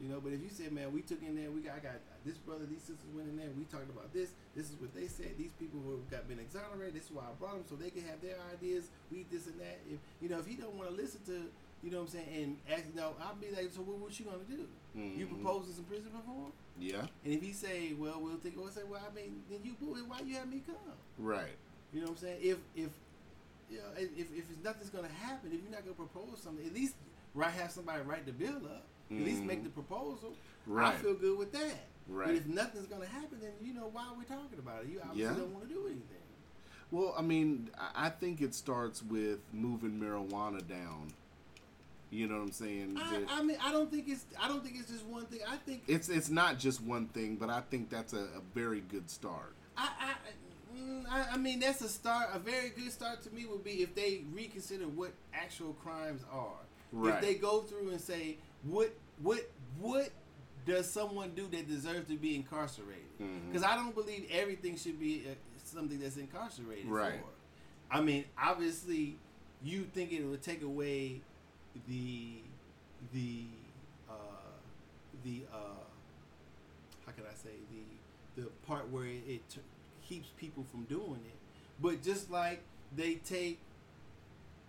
You 0.00 0.08
know, 0.08 0.20
but 0.22 0.32
if 0.32 0.38
you 0.40 0.48
said, 0.48 0.70
man, 0.70 0.92
we 0.94 1.02
took 1.02 1.18
in 1.26 1.34
there, 1.34 1.50
we 1.50 1.60
got, 1.60 1.74
I 1.74 1.80
got 1.82 1.98
this 2.24 2.38
brother, 2.38 2.66
these 2.70 2.82
sisters 2.86 3.10
went 3.14 3.26
in 3.28 3.36
there, 3.36 3.50
we 3.58 3.64
talked 3.66 3.90
about 3.90 4.12
this, 4.14 4.30
this 4.54 4.70
is 4.70 4.78
what 4.78 4.94
they 4.94 5.08
said, 5.10 5.34
these 5.36 5.50
people 5.58 5.80
who 5.82 5.98
got 6.08 6.28
been 6.30 6.38
exonerated, 6.38 6.94
this 6.94 7.10
is 7.10 7.10
why 7.10 7.26
I 7.26 7.34
brought 7.34 7.58
them, 7.58 7.66
so 7.66 7.74
they 7.74 7.90
can 7.90 8.06
have 8.06 8.22
their 8.22 8.38
ideas, 8.54 8.94
we 9.10 9.26
this 9.26 9.46
and 9.50 9.58
that. 9.58 9.82
If 9.90 9.98
you 10.22 10.28
know, 10.30 10.38
if 10.38 10.46
he 10.46 10.54
don't 10.54 10.74
want 10.78 10.90
to 10.90 10.94
listen 10.94 11.18
to, 11.26 11.50
you 11.82 11.90
know 11.90 11.98
what 12.06 12.14
I'm 12.14 12.22
saying, 12.22 12.30
and 12.30 12.50
ask, 12.70 12.86
you 12.86 12.94
know, 12.94 13.18
I'll 13.18 13.34
be 13.42 13.50
like, 13.50 13.74
so 13.74 13.82
what, 13.82 13.98
what 13.98 14.14
you 14.18 14.26
gonna 14.30 14.46
do? 14.46 14.70
You 14.94 15.26
Mhm. 15.26 15.42
proposing 15.42 15.74
some 15.74 15.84
prison 15.90 16.10
reform? 16.14 16.52
Yeah. 16.78 17.06
And 17.26 17.34
if 17.34 17.42
he 17.42 17.52
say, 17.52 17.92
well, 17.98 18.20
we'll 18.22 18.38
think, 18.38 18.54
we'll 18.56 18.70
say, 18.70 18.82
well, 18.86 19.02
I 19.02 19.10
mean, 19.14 19.42
then 19.50 19.60
you, 19.66 19.74
why 20.06 20.20
you 20.22 20.34
have 20.38 20.46
me 20.48 20.62
come? 20.66 20.94
Right. 21.18 21.58
You 21.92 22.00
know 22.02 22.14
what 22.14 22.22
I'm 22.22 22.22
saying? 22.22 22.38
If 22.42 22.58
if 22.76 22.90
you 23.70 23.78
know, 23.78 23.90
if 23.96 24.10
if 24.30 24.46
it's 24.50 24.62
nothing's 24.62 24.90
gonna 24.90 25.08
happen, 25.08 25.50
if 25.52 25.58
you're 25.62 25.72
not 25.72 25.82
gonna 25.82 25.94
propose 25.98 26.38
something, 26.38 26.64
at 26.66 26.74
least 26.74 26.94
right 27.34 27.50
have 27.50 27.70
somebody 27.72 28.02
write 28.02 28.26
the 28.26 28.32
bill 28.32 28.62
up. 28.66 28.84
At 29.10 29.16
least 29.16 29.42
make 29.42 29.60
Mhm. 29.60 29.64
the 29.64 29.70
proposal. 29.70 30.34
Right. 30.66 30.94
I 30.94 30.98
feel 30.98 31.14
good 31.14 31.38
with 31.38 31.52
that. 31.52 31.86
But 32.08 32.30
if 32.30 32.46
nothing's 32.46 32.86
gonna 32.86 33.06
happen, 33.06 33.38
then 33.40 33.52
you 33.60 33.74
know 33.74 33.88
why 33.88 34.06
are 34.08 34.14
we 34.18 34.24
talking 34.24 34.58
about 34.58 34.82
it? 34.84 34.88
You 34.90 35.00
obviously 35.00 35.22
Yeah. 35.22 35.34
don't 35.34 35.52
want 35.52 35.68
to 35.68 35.74
do 35.74 35.86
anything. 35.86 36.04
Well, 36.90 37.14
I 37.16 37.22
mean, 37.22 37.70
I 37.94 38.08
think 38.08 38.40
it 38.40 38.54
starts 38.54 39.02
with 39.02 39.40
moving 39.52 40.00
marijuana 40.00 40.66
down. 40.66 41.12
You 42.10 42.26
know 42.26 42.36
what 42.36 42.44
I'm 42.44 42.52
saying? 42.52 42.96
I, 42.98 43.26
I 43.28 43.42
mean, 43.42 43.58
I 43.62 43.70
don't 43.70 43.90
think 43.90 44.08
it's 44.08 44.24
I 44.40 44.48
don't 44.48 44.64
think 44.64 44.76
it's 44.78 44.90
just 44.90 45.04
one 45.04 45.26
thing. 45.26 45.40
I 45.46 45.56
think 45.56 45.82
it's 45.86 46.08
it's 46.08 46.30
not 46.30 46.58
just 46.58 46.82
one 46.82 47.08
thing, 47.08 47.36
but 47.36 47.50
I 47.50 47.60
think 47.60 47.90
that's 47.90 48.14
a, 48.14 48.20
a 48.36 48.40
very 48.54 48.80
good 48.80 49.10
start. 49.10 49.54
I, 49.76 49.90
I, 50.00 50.76
mm, 50.78 51.04
I, 51.10 51.32
I 51.32 51.36
mean, 51.36 51.60
that's 51.60 51.82
a 51.82 51.88
start. 51.88 52.30
A 52.32 52.38
very 52.38 52.70
good 52.70 52.90
start 52.90 53.22
to 53.24 53.30
me 53.30 53.44
would 53.44 53.62
be 53.62 53.82
if 53.82 53.94
they 53.94 54.24
reconsider 54.32 54.88
what 54.88 55.12
actual 55.34 55.74
crimes 55.74 56.22
are. 56.32 56.56
Right. 56.90 57.14
If 57.16 57.20
they 57.20 57.34
go 57.34 57.60
through 57.60 57.90
and 57.90 58.00
say 58.00 58.38
what 58.64 58.92
what 59.22 59.48
what 59.78 60.10
does 60.66 60.90
someone 60.90 61.30
do 61.34 61.46
that 61.48 61.66
deserves 61.68 62.08
to 62.08 62.16
be 62.16 62.34
incarcerated? 62.34 63.04
Mhm. 63.20 63.46
Because 63.48 63.62
I 63.62 63.74
don't 63.74 63.94
believe 63.94 64.26
everything 64.30 64.76
should 64.76 64.98
be 65.00 65.24
uh, 65.26 65.34
something 65.64 65.98
that's 65.98 66.16
incarcerated 66.16 66.86
Right. 66.86 67.20
for. 67.20 67.28
I 67.96 68.00
mean, 68.02 68.24
obviously, 68.36 69.16
you 69.62 69.84
think 69.94 70.12
it 70.12 70.22
would 70.24 70.42
take 70.42 70.62
away 70.62 71.20
the 71.88 72.34
the 73.14 73.44
uh, 74.10 74.12
the 75.24 75.42
uh, 75.52 75.56
how 77.06 77.12
can 77.12 77.24
I 77.24 77.34
say 77.34 77.50
the 77.72 78.42
the 78.42 78.48
part 78.66 78.88
where 78.90 79.04
it, 79.06 79.22
it 79.26 79.48
t- 79.48 79.60
keeps 80.06 80.28
people 80.36 80.64
from 80.70 80.84
doing 80.84 81.20
it. 81.26 81.36
But 81.80 82.02
just 82.02 82.30
like 82.30 82.62
they 82.94 83.14
take 83.16 83.58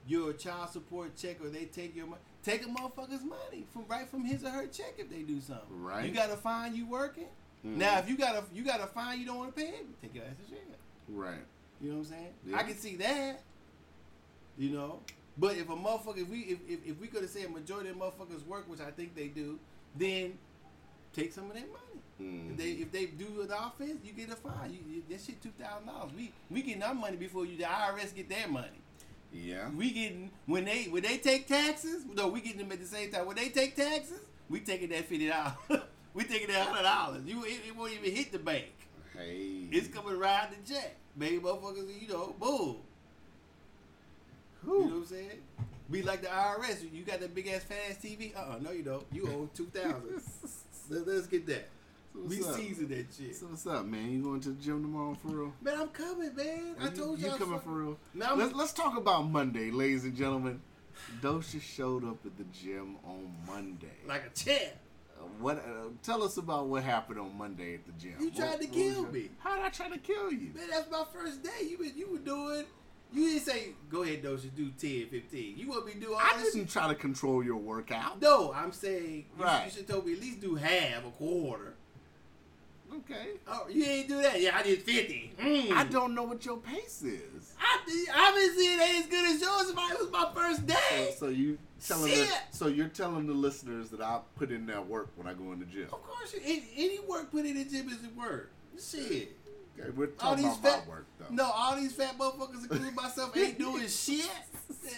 your 0.08 0.34
child 0.34 0.70
support 0.70 1.16
check 1.18 1.42
or 1.44 1.50
they 1.50 1.66
take 1.66 1.96
your 1.96 2.08
money, 2.08 2.22
take 2.44 2.64
a 2.64 2.70
motherfucker's 2.70 3.24
money 3.24 3.66
from 3.74 3.86
right 3.88 4.08
from 4.10 4.24
his 4.26 4.44
or 4.44 4.50
her 4.50 4.68
check 4.68 4.94
if 4.98 5.10
they 5.10 5.22
do 5.24 5.40
something. 5.42 5.82
Right. 5.82 6.06
You 6.06 6.12
got 6.14 6.30
to 6.30 6.38
find 6.38 6.76
you 6.76 6.86
working. 6.86 7.28
Mhm. 7.66 7.76
Now, 7.78 8.00
if 8.00 8.10
you 8.10 8.18
got 8.18 8.34
to 8.34 8.56
you 8.56 8.64
got 8.64 8.80
a 8.82 8.88
fine 8.88 9.20
you 9.20 9.26
don't 9.26 9.38
want 9.38 9.56
to 9.56 9.62
pay 9.62 9.70
it, 9.70 10.02
take 10.02 10.16
your 10.16 10.24
ass 10.24 10.36
to 10.46 10.50
jail. 10.50 10.60
Right. 11.10 11.44
You 11.82 11.90
know 11.92 11.98
what 11.98 12.08
I'm 12.08 12.12
saying? 12.12 12.34
Yeah. 12.46 12.58
I 12.58 12.64
can 12.64 12.76
see 12.78 12.96
that. 12.98 13.42
You 14.58 14.70
know, 14.72 15.00
but 15.38 15.56
if 15.56 15.70
a 15.70 15.76
motherfucker, 15.76 16.18
if 16.24 16.30
we 16.30 16.40
if, 16.40 16.60
if, 16.68 16.86
if 16.88 17.00
we 17.00 17.08
could 17.08 17.22
have 17.22 17.30
said 17.32 17.50
majority 17.52 17.90
of 17.90 17.96
motherfuckers 17.98 18.46
work, 18.46 18.70
which 18.70 18.82
I 18.82 18.92
think 18.92 19.16
they 19.16 19.28
do, 19.28 19.58
then 19.96 20.38
take 21.14 21.32
some 21.34 21.46
of 21.50 21.54
their 21.54 21.64
money. 21.68 22.02
Mhm. 22.22 22.52
If 22.52 22.58
they 22.58 22.72
if 22.72 22.92
they 22.92 23.06
do 23.06 23.42
an 23.42 23.50
offense, 23.52 24.00
you 24.04 24.12
get 24.12 24.30
a 24.30 24.36
fine. 24.36 24.72
You, 24.74 24.80
you, 24.96 25.04
that 25.10 25.22
shit 25.22 25.42
two 25.42 25.52
thousand 25.58 25.88
dollars. 25.88 26.12
We 26.16 26.32
we 26.50 26.62
getting 26.62 26.84
our 26.84 26.94
money 26.94 27.16
before 27.16 27.46
you 27.46 27.58
the 27.58 27.64
IRS 27.64 28.14
get 28.14 28.28
their 28.30 28.48
money. 28.50 28.82
Yeah. 29.32 29.70
We 29.76 29.92
getting 29.92 30.32
when 30.46 30.66
they 30.66 30.86
when 30.86 31.04
they 31.04 31.18
take 31.18 31.48
taxes. 31.48 32.04
No, 32.14 32.28
we 32.28 32.42
getting 32.42 32.60
them 32.60 32.72
at 32.72 32.80
the 32.80 32.88
same 32.88 33.12
time. 33.12 33.26
When 33.26 33.36
they 33.36 33.50
take 33.50 33.76
taxes, 33.76 34.22
we 34.50 34.60
taking 34.60 34.90
that 34.90 35.06
fifty 35.06 35.28
dollars. 35.28 35.54
we 36.14 36.24
taking 36.24 36.48
that 36.48 36.68
hundred 36.68 36.84
dollars. 36.84 37.22
You 37.26 37.44
it, 37.44 37.60
it 37.68 37.76
won't 37.78 37.94
even 37.94 38.16
hit 38.16 38.32
the 38.32 38.40
bank. 38.40 38.72
Hey. 39.16 39.68
It's 39.72 39.88
coming 39.88 40.18
right 40.18 40.44
out 40.44 40.50
the 40.52 40.74
check. 40.74 40.96
Baby 41.18 41.40
motherfuckers, 41.40 42.02
you 42.02 42.08
know, 42.08 42.36
boom. 42.40 42.78
Whew. 44.64 44.74
You 44.74 44.80
know 44.80 44.86
what 44.86 44.96
I'm 44.96 45.06
saying? 45.06 45.30
Be 45.92 46.04
like 46.04 46.22
the 46.22 46.28
IRS. 46.28 46.92
You 46.94 47.04
got 47.04 47.20
that 47.20 47.34
big 47.34 47.48
ass 47.48 47.64
fat 47.64 47.78
ass 47.90 47.98
TV? 47.98 48.36
Uh 48.36 48.56
uh 48.56 48.60
no 48.62 48.72
you 48.72 48.84
don't. 48.84 49.06
You 49.12 49.28
owe 49.28 49.50
two 49.56 49.66
thousand. 49.66 50.22
Let, 50.90 51.08
us 51.08 51.28
get 51.28 51.46
that. 51.48 51.68
So 52.14 52.20
We 52.26 52.44
up? 52.44 52.56
season 52.56 52.88
that 52.90 53.08
shit. 53.16 53.36
So 53.36 53.48
what's 53.48 53.66
up, 53.68 53.86
man? 53.86 54.10
You 54.12 54.24
going 54.24 54.40
to 54.42 54.50
the 54.50 54.62
gym 54.62 54.82
tomorrow 54.82 55.16
for 55.22 55.28
real? 55.30 55.54
Man, 55.62 55.80
I'm 55.80 55.88
coming, 55.90 56.36
man. 56.36 56.76
I 56.80 56.86
you, 56.86 56.90
told 56.92 57.20
you 57.20 57.28
y'all. 57.28 57.38
coming 57.38 57.60
for 57.60 57.70
real? 57.70 57.98
Now 58.14 58.36
let's, 58.36 58.54
let's 58.54 58.74
talk 58.74 58.98
about 58.98 59.30
Monday, 59.30 59.72
ladies 59.72 60.04
and 60.06 60.16
gentlemen. 60.16 60.62
Docious 61.22 61.62
showed 61.62 62.04
up 62.04 62.26
at 62.26 62.38
the 62.38 62.44
gym 62.46 62.98
on 63.06 63.34
Monday. 63.48 63.88
like 64.08 64.24
a 64.26 64.30
champ. 64.38 64.74
Uh, 65.18 65.24
what? 65.40 65.58
Uh, 65.58 65.90
tell 66.04 66.24
us 66.24 66.38
about 66.38 66.68
what 66.68 66.84
happened 66.84 67.20
on 67.20 67.38
Monday 67.38 67.76
at 67.76 67.86
the 67.86 67.92
gym. 67.94 68.16
You 68.20 68.26
What- 68.28 68.36
tried 68.36 68.62
to 68.62 68.68
kill 68.68 69.04
your- 69.04 69.12
me. 69.12 69.30
How 69.40 69.56
did 69.56 69.66
I 69.66 69.70
try 69.70 69.90
to 69.90 69.98
kill 69.98 70.32
you? 70.34 70.52
Man, 70.56 70.68
that's 70.70 70.90
my 70.92 71.06
first 71.14 71.42
day. 71.44 71.68
You 71.70 71.78
been, 71.78 71.94
you 71.96 72.12
were 72.12 72.18
doing. 72.20 72.66
You 73.12 73.28
didn't 73.30 73.44
say 73.44 73.74
go 73.90 74.04
ahead, 74.04 74.22
Docious, 74.24 74.54
do 74.56 74.70
10, 74.72 75.08
15. 75.10 75.58
You 75.58 75.70
want 75.70 75.86
me 75.88 75.94
to 75.94 76.00
do 76.00 76.14
all 76.14 76.20
I 76.22 76.38
this? 76.42 76.54
didn't 76.54 76.70
try 76.70 76.88
to 76.90 76.96
control 76.96 77.44
your 77.44 77.58
workout. 77.58 78.22
No, 78.22 78.54
I'm 78.54 78.72
saying 78.72 79.26
you, 79.38 79.44
Right. 79.44 79.66
you 79.66 79.72
should 79.72 79.88
told 79.88 80.06
me 80.06 80.14
at 80.14 80.20
least 80.20 80.42
do 80.42 80.56
half, 80.56 81.06
a 81.06 81.10
quarter. 81.12 81.76
Okay. 82.96 83.28
Oh, 83.48 83.68
you 83.70 83.86
ain't 83.86 84.08
do 84.08 84.22
that. 84.22 84.42
Yeah, 84.42 84.58
I 84.58 84.64
did 84.64 84.82
50. 84.82 85.34
Mm. 85.40 85.72
I 85.72 85.84
don't 85.86 86.16
know 86.16 86.24
what 86.24 86.44
your 86.46 86.58
pace 86.58 87.04
is. 87.04 87.54
I 87.60 87.80
obviously 88.30 88.64
it 88.66 88.82
ain't 88.82 89.06
as 89.06 89.08
good 89.08 89.26
as 89.36 89.42
yours. 89.42 89.70
If 89.70 89.78
I, 89.78 89.92
it 89.94 90.00
was 90.00 90.12
my 90.12 90.30
first 90.34 90.66
day. 90.66 91.14
so 91.18 91.28
you 91.28 91.58
telling 91.86 92.12
the, 92.12 92.28
so 92.52 92.68
you're 92.68 92.88
telling 92.88 93.28
the 93.28 93.34
listeners 93.34 93.90
that 93.90 94.02
I 94.02 94.20
put 94.36 94.52
in 94.52 94.66
that 94.68 94.88
work 94.88 95.10
when 95.16 95.28
I 95.28 95.34
go 95.34 95.52
in 95.52 95.60
the 95.60 95.66
gym. 95.66 95.86
Of 95.92 96.04
course, 96.04 96.34
you, 96.34 96.42
any, 96.44 96.64
any 96.78 97.00
work 97.00 97.32
put 97.32 97.46
in 97.46 97.56
the 97.58 97.66
gym 97.66 97.90
is 97.90 97.98
work. 98.18 98.52
Shit. 98.80 99.36
Okay, 99.80 99.90
we're 99.96 100.06
All 100.20 100.32
talking 100.32 100.46
these 100.46 100.58
about 100.58 100.74
fat, 100.74 100.88
my 100.88 100.94
work 100.94 101.06
though. 101.20 101.26
no, 101.32 101.44
all 101.44 101.76
these 101.76 101.94
fat 101.94 102.18
motherfuckers, 102.18 102.64
including 102.64 102.96
myself, 102.96 103.36
ain't 103.38 103.58
doing 103.58 103.88
shit. 103.88 104.30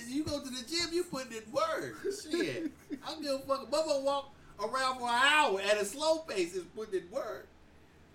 You 0.07 0.23
go 0.23 0.39
to 0.39 0.49
the 0.49 0.63
gym, 0.67 0.89
you 0.91 1.03
putting 1.03 1.33
in 1.33 1.51
work. 1.51 1.97
Shit. 2.03 2.71
I 3.05 3.11
don't 3.11 3.21
give 3.21 3.31
a 3.33 3.39
fuck. 3.39 3.69
Motherfucker 3.69 4.03
walk 4.03 4.33
around 4.59 4.99
for 4.99 5.07
an 5.07 5.21
hour 5.23 5.61
at 5.61 5.77
a 5.79 5.85
slow 5.85 6.19
pace 6.19 6.53
is 6.55 6.63
putting 6.75 7.01
in 7.01 7.11
work. 7.11 7.47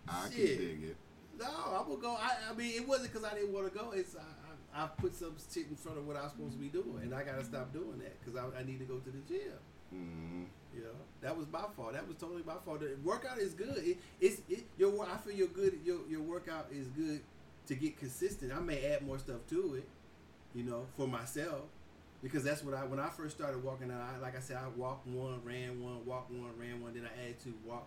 I 0.09 0.29
can 0.29 0.33
Shit. 0.33 0.59
dig 0.59 0.91
it. 0.91 0.97
No, 1.39 1.47
I'm 1.47 1.87
gonna 1.89 2.01
go. 2.01 2.17
I, 2.19 2.51
I 2.51 2.55
mean, 2.55 2.73
it 2.75 2.87
wasn't 2.87 3.13
because 3.13 3.25
I 3.31 3.35
didn't 3.35 3.53
want 3.53 3.71
to 3.71 3.79
go. 3.79 3.91
It's 3.93 4.17
I, 4.17 4.79
I, 4.81 4.85
I 4.85 4.87
put 4.89 5.15
some 5.15 5.35
shit 5.53 5.67
in 5.69 5.77
front 5.77 5.99
of 5.99 6.07
what 6.07 6.17
I'm 6.17 6.31
supposed 6.31 6.53
to 6.55 6.59
be 6.59 6.69
doing, 6.69 7.01
and 7.03 7.15
I 7.15 7.23
gotta 7.25 7.45
stop 7.45 7.73
doing 7.73 7.99
that 7.99 8.17
because 8.25 8.41
I, 8.41 8.61
I 8.61 8.63
need 8.65 8.79
to 8.79 8.85
go 8.87 8.99
to 8.99 9.11
the 9.11 9.19
gym. 9.29 9.53
hmm 9.91 10.45
You 10.75 10.83
know, 10.83 10.97
that 11.21 11.37
was 11.37 11.47
my 11.53 11.65
fault. 11.77 11.93
That 11.93 12.07
was 12.09 12.17
totally 12.17 12.43
my 12.47 12.55
fault. 12.65 12.81
The 12.81 12.97
workout 13.05 13.39
is 13.39 13.53
good. 13.53 13.77
It, 13.79 13.99
it's 14.21 14.41
it, 14.49 14.65
your. 14.79 15.07
I 15.07 15.17
feel 15.19 15.35
your 15.35 15.49
good. 15.49 15.79
Your 15.85 15.99
your 16.09 16.23
workout 16.23 16.69
is 16.73 16.87
good 16.89 17.21
to 17.67 17.75
get 17.75 17.99
consistent. 17.99 18.53
I 18.53 18.61
may 18.61 18.85
add 18.87 19.03
more 19.07 19.19
stuff 19.19 19.41
to 19.51 19.75
it, 19.75 19.89
you 20.55 20.63
know, 20.63 20.87
for 20.97 21.07
myself, 21.07 21.63
because 22.23 22.45
that's 22.45 22.63
what 22.65 22.75
I 22.75 22.85
when 22.85 23.01
I 23.01 23.11
first 23.11 23.37
started 23.37 23.63
walking 23.63 23.91
out. 23.91 24.01
I, 24.01 24.19
like 24.21 24.37
I 24.37 24.41
said, 24.41 24.57
I 24.57 24.69
walked 24.69 25.07
one, 25.07 25.41
ran 25.45 25.83
one, 25.83 26.05
walked 26.07 26.31
one, 26.31 26.51
ran 26.59 26.81
one. 26.81 26.95
Then 26.95 27.05
I 27.05 27.23
added 27.25 27.37
two, 27.45 27.53
walk 27.67 27.87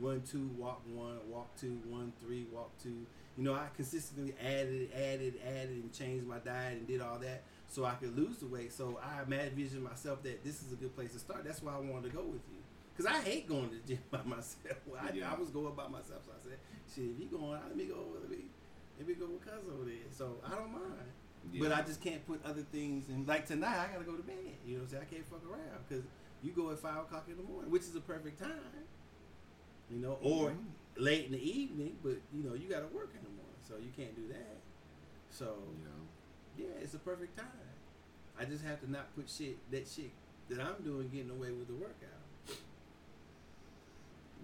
run 0.00 0.22
two, 0.22 0.50
walk 0.58 0.82
one, 0.92 1.18
walk 1.28 1.56
two, 1.60 1.78
one, 1.88 2.12
three, 2.20 2.46
walk 2.52 2.70
two. 2.82 3.06
You 3.36 3.44
know, 3.44 3.54
I 3.54 3.68
consistently 3.76 4.34
added, 4.44 4.90
added, 4.94 5.34
added, 5.46 5.70
and 5.70 5.92
changed 5.92 6.26
my 6.26 6.38
diet 6.38 6.78
and 6.78 6.86
did 6.86 7.00
all 7.00 7.18
that 7.20 7.42
so 7.68 7.84
I 7.84 7.92
could 7.92 8.16
lose 8.16 8.38
the 8.38 8.46
weight. 8.46 8.72
So 8.72 8.98
I 9.02 9.22
imagined 9.22 9.84
myself 9.84 10.22
that 10.24 10.44
this 10.44 10.62
is 10.62 10.72
a 10.72 10.76
good 10.76 10.94
place 10.94 11.12
to 11.12 11.18
start. 11.18 11.44
That's 11.44 11.62
why 11.62 11.74
I 11.74 11.78
wanted 11.78 12.10
to 12.10 12.16
go 12.16 12.22
with 12.22 12.42
you. 12.50 12.58
Cause 12.96 13.06
I 13.06 13.20
hate 13.22 13.48
going 13.48 13.70
to 13.70 13.76
the 13.76 13.94
gym 13.94 14.02
by 14.10 14.22
myself. 14.24 14.76
I, 15.00 15.12
Yeah. 15.14 15.32
I 15.32 15.38
was 15.38 15.48
going 15.48 15.74
by 15.74 15.88
myself, 15.88 16.26
so 16.26 16.32
I 16.32 16.42
said, 16.42 16.58
"Shit, 16.92 17.16
if 17.16 17.20
you 17.20 17.26
going, 17.38 17.52
let 17.52 17.74
me 17.74 17.86
go 17.86 18.04
with 18.12 18.28
me. 18.28 18.44
Let 18.98 19.08
me 19.08 19.14
go 19.14 19.26
with 19.26 19.40
cuz 19.40 19.64
over 19.72 19.84
there." 19.84 20.10
So 20.12 20.36
I 20.44 20.54
don't 20.56 20.72
mind. 20.72 21.08
But 21.58 21.72
I 21.72 21.80
just 21.80 22.02
can't 22.02 22.26
put 22.26 22.44
other 22.44 22.60
things 22.60 23.08
in. 23.08 23.24
Like 23.24 23.46
tonight, 23.46 23.78
I 23.78 23.92
gotta 23.92 24.04
go 24.04 24.16
to 24.16 24.22
bed. 24.22 24.36
You 24.66 24.74
know 24.74 24.80
what 24.80 24.84
I'm 24.84 24.90
saying? 24.90 25.02
I 25.08 25.14
can't 25.14 25.26
fuck 25.26 25.40
around 25.48 25.80
because 25.88 26.04
you 26.42 26.52
go 26.52 26.70
at 26.70 26.78
five 26.78 26.98
o'clock 26.98 27.24
in 27.28 27.38
the 27.38 27.42
morning, 27.42 27.70
which 27.70 27.82
is 27.82 27.96
a 27.96 28.00
perfect 28.00 28.38
time. 28.38 28.84
You 29.90 29.98
know, 29.98 30.18
or 30.22 30.50
Mhm. 30.50 30.66
late 30.96 31.26
in 31.26 31.32
the 31.32 31.42
evening, 31.42 31.98
but 32.02 32.18
you 32.32 32.42
know 32.44 32.54
you 32.54 32.68
gotta 32.68 32.86
work 32.88 33.10
in 33.14 33.22
the 33.22 33.28
morning, 33.30 33.56
so 33.66 33.76
you 33.76 33.90
can't 33.96 34.14
do 34.14 34.28
that. 34.28 34.60
So 35.30 35.58
Yeah. 36.56 36.64
yeah, 36.66 36.74
it's 36.80 36.94
a 36.94 36.98
perfect 36.98 37.36
time. 37.36 37.46
I 38.38 38.44
just 38.44 38.64
have 38.64 38.80
to 38.82 38.90
not 38.90 39.14
put 39.14 39.28
shit 39.28 39.58
that 39.70 39.86
shit 39.88 40.12
that 40.48 40.60
I'm 40.60 40.82
doing 40.82 41.08
getting 41.08 41.30
away 41.30 41.50
with 41.52 41.66
the 41.68 41.74
workout. 41.74 42.56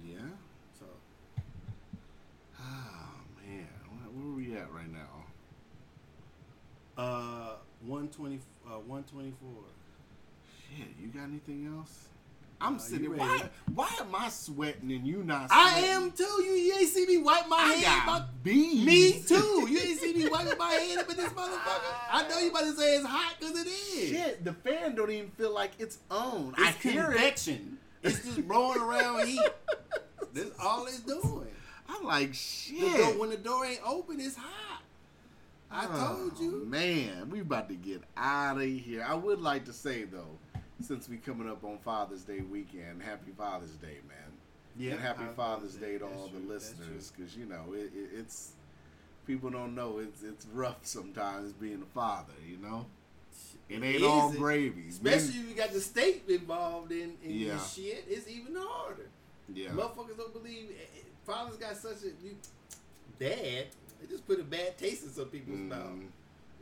Yeah. 0.05 0.31
So 0.78 0.86
Oh 2.59 3.20
man, 3.40 3.68
where, 4.14 4.27
are 4.27 4.35
we 4.36 4.56
at 4.56 4.73
right 4.73 4.90
now? 4.93 5.27
uh, 6.97 7.56
one 7.82 8.09
twenty, 8.09 8.40
uh, 8.66 8.78
one 8.81 9.05
twenty 9.05 9.32
four. 9.40 9.62
Shit, 10.68 10.89
you 10.98 11.09
got 11.09 11.24
anything 11.24 11.66
else? 11.66 12.09
I'm 12.61 12.77
Uh, 12.77 12.78
sitting. 12.78 13.16
Why? 13.16 13.33
ready? 13.37 13.49
Why 13.74 13.89
am 14.01 14.15
I 14.15 14.28
sweating 14.31 14.91
and 14.91 15.07
you 15.07 15.23
not? 15.23 15.51
Sweating? 15.51 15.51
I 15.51 15.78
am 15.89 16.11
too. 16.12 16.24
You, 16.24 16.53
you 16.53 16.74
ain't 16.78 16.89
see 16.89 17.07
me 17.07 17.19
wipe 17.19 17.47
my 17.49 17.57
I 17.57 17.74
head. 17.74 17.85
got 17.85 18.07
my- 18.07 18.27
bees. 18.43 18.85
Me 18.87 19.23
too. 19.27 19.66
You 19.69 19.78
ain't 19.78 20.01
see 20.01 20.15
me 20.15 20.28
wiping 20.28 20.57
my 20.59 20.70
head 20.73 20.99
up 20.99 21.11
in 21.11 21.16
this 21.16 21.28
motherfucker. 21.31 21.95
I 22.11 22.27
know 22.28 22.39
you 22.39 22.49
about 22.51 22.61
to 22.65 22.73
say 22.74 22.97
it's 22.97 23.07
hot 23.07 23.35
because 23.39 23.59
it 23.61 23.66
is. 23.66 24.09
Shit, 24.11 24.45
the 24.45 24.53
fan 24.55 24.95
don't 24.95 25.11
even 25.11 25.31
feel 25.33 25.53
like 25.53 25.73
it's 25.78 25.99
on. 26.11 26.55
It's 26.57 26.66
I 26.69 26.70
hear 26.89 27.03
it. 27.03 27.12
convection. 27.15 27.78
It's 28.03 28.24
just 28.24 28.47
blowing 28.49 28.81
around 28.81 29.27
heat. 29.27 29.41
That's 30.33 30.51
all 30.62 30.87
it's 30.87 31.01
doing. 31.01 31.49
I'm 31.89 32.05
like 32.05 32.31
The 32.31 32.35
shit. 32.37 32.97
door, 32.97 33.19
when 33.19 33.31
the 33.31 33.37
door 33.37 33.65
ain't 33.66 33.81
open, 33.87 34.19
it's 34.20 34.37
hot. 34.37 34.83
I 35.70 35.87
Oh, 35.91 36.16
told 36.28 36.39
you. 36.41 36.65
Man, 36.66 37.28
we 37.31 37.41
about 37.41 37.69
to 37.69 37.74
get 37.74 38.03
out 38.16 38.57
of 38.59 38.62
here. 38.69 39.05
I 39.07 39.15
would 39.15 39.41
like 39.41 39.65
to 39.66 39.73
say 39.73 40.05
though, 40.05 40.39
since 40.81 41.09
we 41.09 41.16
coming 41.16 41.48
up 41.48 41.65
on 41.65 41.78
Father's 41.78 42.23
Day 42.23 42.40
weekend, 42.40 43.03
Happy 43.03 43.32
Father's 43.36 43.73
Day, 43.77 43.98
man. 44.09 44.16
Yeah, 44.78 44.93
and 44.93 45.01
Happy 45.01 45.24
Father's 45.35 45.74
Day 45.74 45.98
to 45.98 46.05
all 46.05 46.28
true, 46.28 46.40
the 46.40 46.53
listeners, 46.53 47.12
because 47.16 47.36
you 47.36 47.47
know 47.47 47.73
it, 47.73 47.90
it, 47.94 48.11
it's 48.19 48.53
people 49.27 49.51
don't 49.51 49.74
know 49.74 49.98
it's 49.98 50.23
it's 50.23 50.47
rough 50.53 50.78
sometimes 50.82 51.53
being 51.53 51.82
a 51.82 51.94
father. 51.98 52.35
You 52.47 52.59
know, 52.59 52.86
it 53.70 53.82
ain't 53.82 54.05
all 54.05 54.31
gravy. 54.32 54.89
Especially 54.90 55.40
if 55.40 55.48
you 55.48 55.55
got 55.55 55.73
the 55.73 55.81
state 55.81 56.24
involved 56.28 56.93
in, 56.93 57.15
in 57.24 57.31
Yeah. 57.31 57.55
this 57.55 57.73
shit, 57.74 58.05
it's 58.09 58.28
even 58.28 58.55
harder. 58.57 59.09
yeah, 59.55 59.70
Motherfuckers 59.70 60.16
don't 60.19 60.32
believe 60.35 60.69
eh, 60.70 60.82
eh, 60.98 61.01
fathers 61.27 61.57
got 61.57 61.77
such 61.77 62.03
a 62.03 62.09
you, 62.24 62.36
dad. 63.19 63.66
They 64.01 64.07
just 64.11 64.27
put 64.27 64.39
a 64.39 64.44
bad 64.44 64.77
taste 64.77 65.05
in 65.05 65.11
some 65.11 65.27
people's 65.27 65.59
mouth. 65.59 65.81
Mhm. 65.86 66.09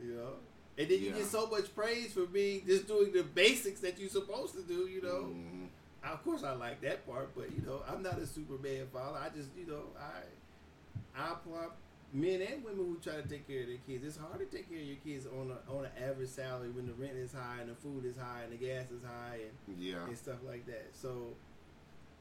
You 0.01 0.13
know, 0.15 0.33
and 0.77 0.89
then 0.89 0.99
you 0.99 1.09
Yeah. 1.09 1.17
get 1.17 1.25
so 1.27 1.47
much 1.47 1.73
praise 1.73 2.13
for 2.13 2.25
being 2.25 2.65
just 2.65 2.87
doing 2.87 3.11
the 3.13 3.23
basics 3.23 3.79
that 3.81 3.97
you're 3.99 4.09
supposed 4.09 4.55
to 4.55 4.61
do. 4.63 4.87
You 4.87 5.01
know, 5.01 5.23
Mhm. 5.33 5.69
of 6.03 6.23
course 6.23 6.43
I 6.43 6.53
like 6.53 6.81
that 6.81 7.05
part, 7.05 7.33
but 7.35 7.51
you 7.51 7.61
know, 7.61 7.81
I'm 7.87 8.01
not 8.03 8.19
a 8.19 8.27
Superman 8.27 8.87
father. 8.91 9.17
I 9.17 9.29
just 9.29 9.49
you 9.57 9.65
know 9.65 9.91
I 9.97 10.23
I 11.17 11.31
applaud 11.33 11.71
men 12.13 12.41
and 12.41 12.63
women 12.63 12.85
who 12.85 12.97
try 13.01 13.15
to 13.21 13.27
take 13.27 13.47
care 13.47 13.61
of 13.61 13.67
their 13.67 13.77
kids. 13.87 14.03
It's 14.03 14.17
hard 14.17 14.39
to 14.39 14.45
take 14.45 14.69
care 14.69 14.79
of 14.79 14.85
your 14.85 14.97
kids 14.97 15.25
on 15.27 15.51
a 15.51 15.71
on 15.71 15.85
an 15.85 15.91
average 16.01 16.29
salary 16.29 16.69
when 16.69 16.87
the 16.87 16.93
rent 16.93 17.13
is 17.15 17.31
high 17.33 17.61
and 17.61 17.69
the 17.69 17.75
food 17.75 18.05
is 18.05 18.17
high 18.17 18.43
and 18.43 18.51
the 18.53 18.57
gas 18.57 18.91
is 18.91 19.03
high 19.03 19.39
and 19.67 19.79
yeah, 19.79 20.05
and 20.05 20.17
stuff 20.17 20.43
like 20.45 20.65
that. 20.67 20.93
So 20.93 21.35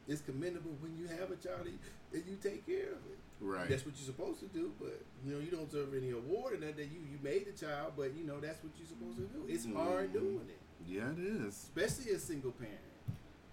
it's 0.07 0.21
commendable 0.21 0.77
when 0.81 0.97
you 0.99 1.07
have 1.09 1.31
a 1.31 1.37
child 1.37 1.67
and 1.67 1.79
you 2.27 2.37
take 2.43 2.67
care 2.67 2.91
of 2.93 3.03
it. 3.11 3.19
Right. 3.41 3.69
That's 3.69 3.85
what 3.85 3.95
you're 3.97 4.07
supposed 4.07 4.41
to 4.41 4.47
do, 4.47 4.73
but 4.81 5.01
you 5.25 5.35
know 5.35 5.41
you 5.41 5.51
don't 5.51 5.71
deserve 5.71 5.95
any 5.95 6.11
award 6.11 6.55
and 6.55 6.63
that 6.63 6.77
that 6.77 6.85
you 6.87 7.01
you 7.11 7.19
made 7.23 7.47
the 7.47 7.53
child, 7.53 7.93
but 7.97 8.15
you 8.15 8.25
know 8.25 8.41
that's 8.41 8.63
what 8.63 8.73
you're 8.79 8.87
supposed 8.89 9.17
to 9.19 9.25
do. 9.25 9.45
It's 9.49 9.67
hard 9.67 10.11
Mhm. 10.11 10.13
doing 10.13 10.49
it, 10.49 10.61
yeah, 10.87 11.11
it 11.13 11.19
is. 11.19 11.55
especially 11.55 12.13
a 12.13 12.19
single 12.19 12.53
parent. 12.53 12.79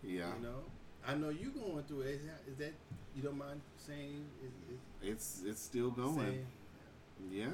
Yeah, 0.03 0.36
You 0.38 0.44
know, 0.44 0.64
I 1.06 1.16
know 1.16 1.30
you 1.30 1.49
going 1.52 1.84
through 1.86 2.02
it. 2.02 2.16
Is 2.16 2.26
that, 2.26 2.41
is 2.52 2.58
that 2.58 2.74
you 3.16 3.22
don't 3.22 3.38
mind 3.38 3.62
saying? 3.78 4.26
Is, 4.44 4.52
is 4.74 4.80
it's 5.02 5.44
it's 5.45 5.62
still 5.62 5.91
going. 5.91 6.18
saying? 6.18 6.48
Yeah. 7.30 7.52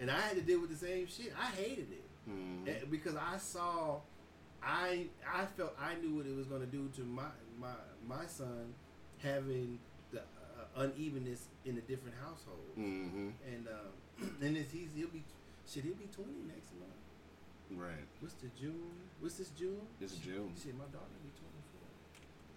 And 0.00 0.10
I 0.10 0.20
had 0.20 0.36
to 0.36 0.42
deal 0.42 0.60
with 0.60 0.70
the 0.70 0.76
same 0.76 1.06
shit. 1.06 1.32
I 1.38 1.46
hated 1.46 1.88
it. 1.92 2.04
Mhm. 2.30 2.68
Eh, 2.68 2.84
because 2.90 3.14
I 3.16 3.36
saw, 3.38 4.00
I 4.62 5.06
I 5.26 5.44
felt 5.56 5.74
I 5.78 5.94
knew 5.96 6.16
what 6.16 6.26
it 6.26 6.34
was 6.36 6.46
going 6.46 6.60
to 6.62 6.66
do 6.66 6.88
to 6.96 7.02
my 7.02 7.28
my 7.58 7.74
my 8.06 8.26
son 8.26 8.74
having 9.22 9.78
unevenness 10.76 11.48
in 11.64 11.78
a 11.78 11.80
different 11.80 12.14
household, 12.22 12.76
Mhm. 12.78 13.32
and 13.46 13.68
um, 13.68 14.36
and 14.42 14.56
it's, 14.56 14.72
he's 14.72 14.90
he'll 14.94 15.08
be 15.08 15.24
shit 15.66 15.84
he'll 15.84 15.94
be 15.94 16.08
twenty 16.12 16.42
next 16.46 16.72
month. 16.74 16.92
Right. 17.70 18.06
What's 18.20 18.34
the 18.34 18.48
June? 18.60 18.92
What's 19.20 19.36
this 19.36 19.48
June? 19.50 19.80
It's 20.00 20.14
June. 20.16 20.52
Shit, 20.62 20.76
my 20.78 20.84
daughter 20.84 21.10
will 21.10 21.24
be 21.30 21.34
twenty 21.36 21.62
four. 21.72 21.88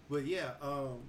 But 0.09 0.25
yeah, 0.27 0.51
um, 0.61 0.99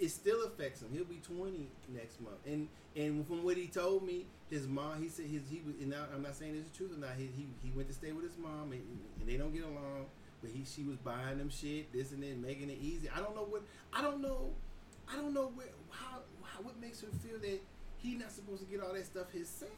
it 0.00 0.08
still 0.10 0.44
affects 0.44 0.82
him. 0.82 0.88
He'll 0.92 1.04
be 1.04 1.20
twenty 1.22 1.68
next 1.88 2.20
month, 2.20 2.38
and 2.46 2.68
and 2.96 3.26
from 3.26 3.42
what 3.44 3.56
he 3.56 3.66
told 3.66 4.04
me, 4.06 4.26
his 4.50 4.66
mom. 4.68 5.02
He 5.02 5.08
said 5.08 5.26
his 5.26 5.42
he 5.50 5.62
was. 5.66 5.74
And 5.80 5.90
now, 5.90 6.04
I'm 6.14 6.22
not 6.22 6.34
saying 6.34 6.54
this 6.54 6.66
is 6.66 6.76
true 6.76 6.88
truth 6.88 6.98
or 6.98 7.00
not. 7.00 7.16
He, 7.16 7.24
he 7.36 7.46
he 7.62 7.70
went 7.72 7.88
to 7.88 7.94
stay 7.94 8.12
with 8.12 8.24
his 8.24 8.36
mom, 8.38 8.72
and, 8.72 8.82
and 9.20 9.28
they 9.28 9.36
don't 9.36 9.52
get 9.52 9.64
along. 9.64 10.06
But 10.42 10.50
he 10.50 10.64
she 10.64 10.84
was 10.84 10.96
buying 10.98 11.38
them 11.38 11.50
shit, 11.50 11.92
this 11.92 12.12
and 12.12 12.22
that, 12.22 12.38
making 12.38 12.70
it 12.70 12.78
easy. 12.80 13.08
I 13.14 13.18
don't 13.18 13.34
know 13.34 13.44
what. 13.44 13.62
I 13.92 14.00
don't 14.02 14.20
know. 14.22 14.52
I 15.12 15.16
don't 15.16 15.34
know 15.34 15.50
where 15.54 15.66
how, 15.90 16.20
how 16.42 16.62
what 16.62 16.80
makes 16.80 17.00
her 17.00 17.08
feel 17.22 17.38
that 17.40 17.60
he's 17.98 18.18
not 18.18 18.30
supposed 18.30 18.62
to 18.64 18.70
get 18.70 18.82
all 18.82 18.92
that 18.92 19.06
stuff 19.06 19.30
himself. 19.32 19.72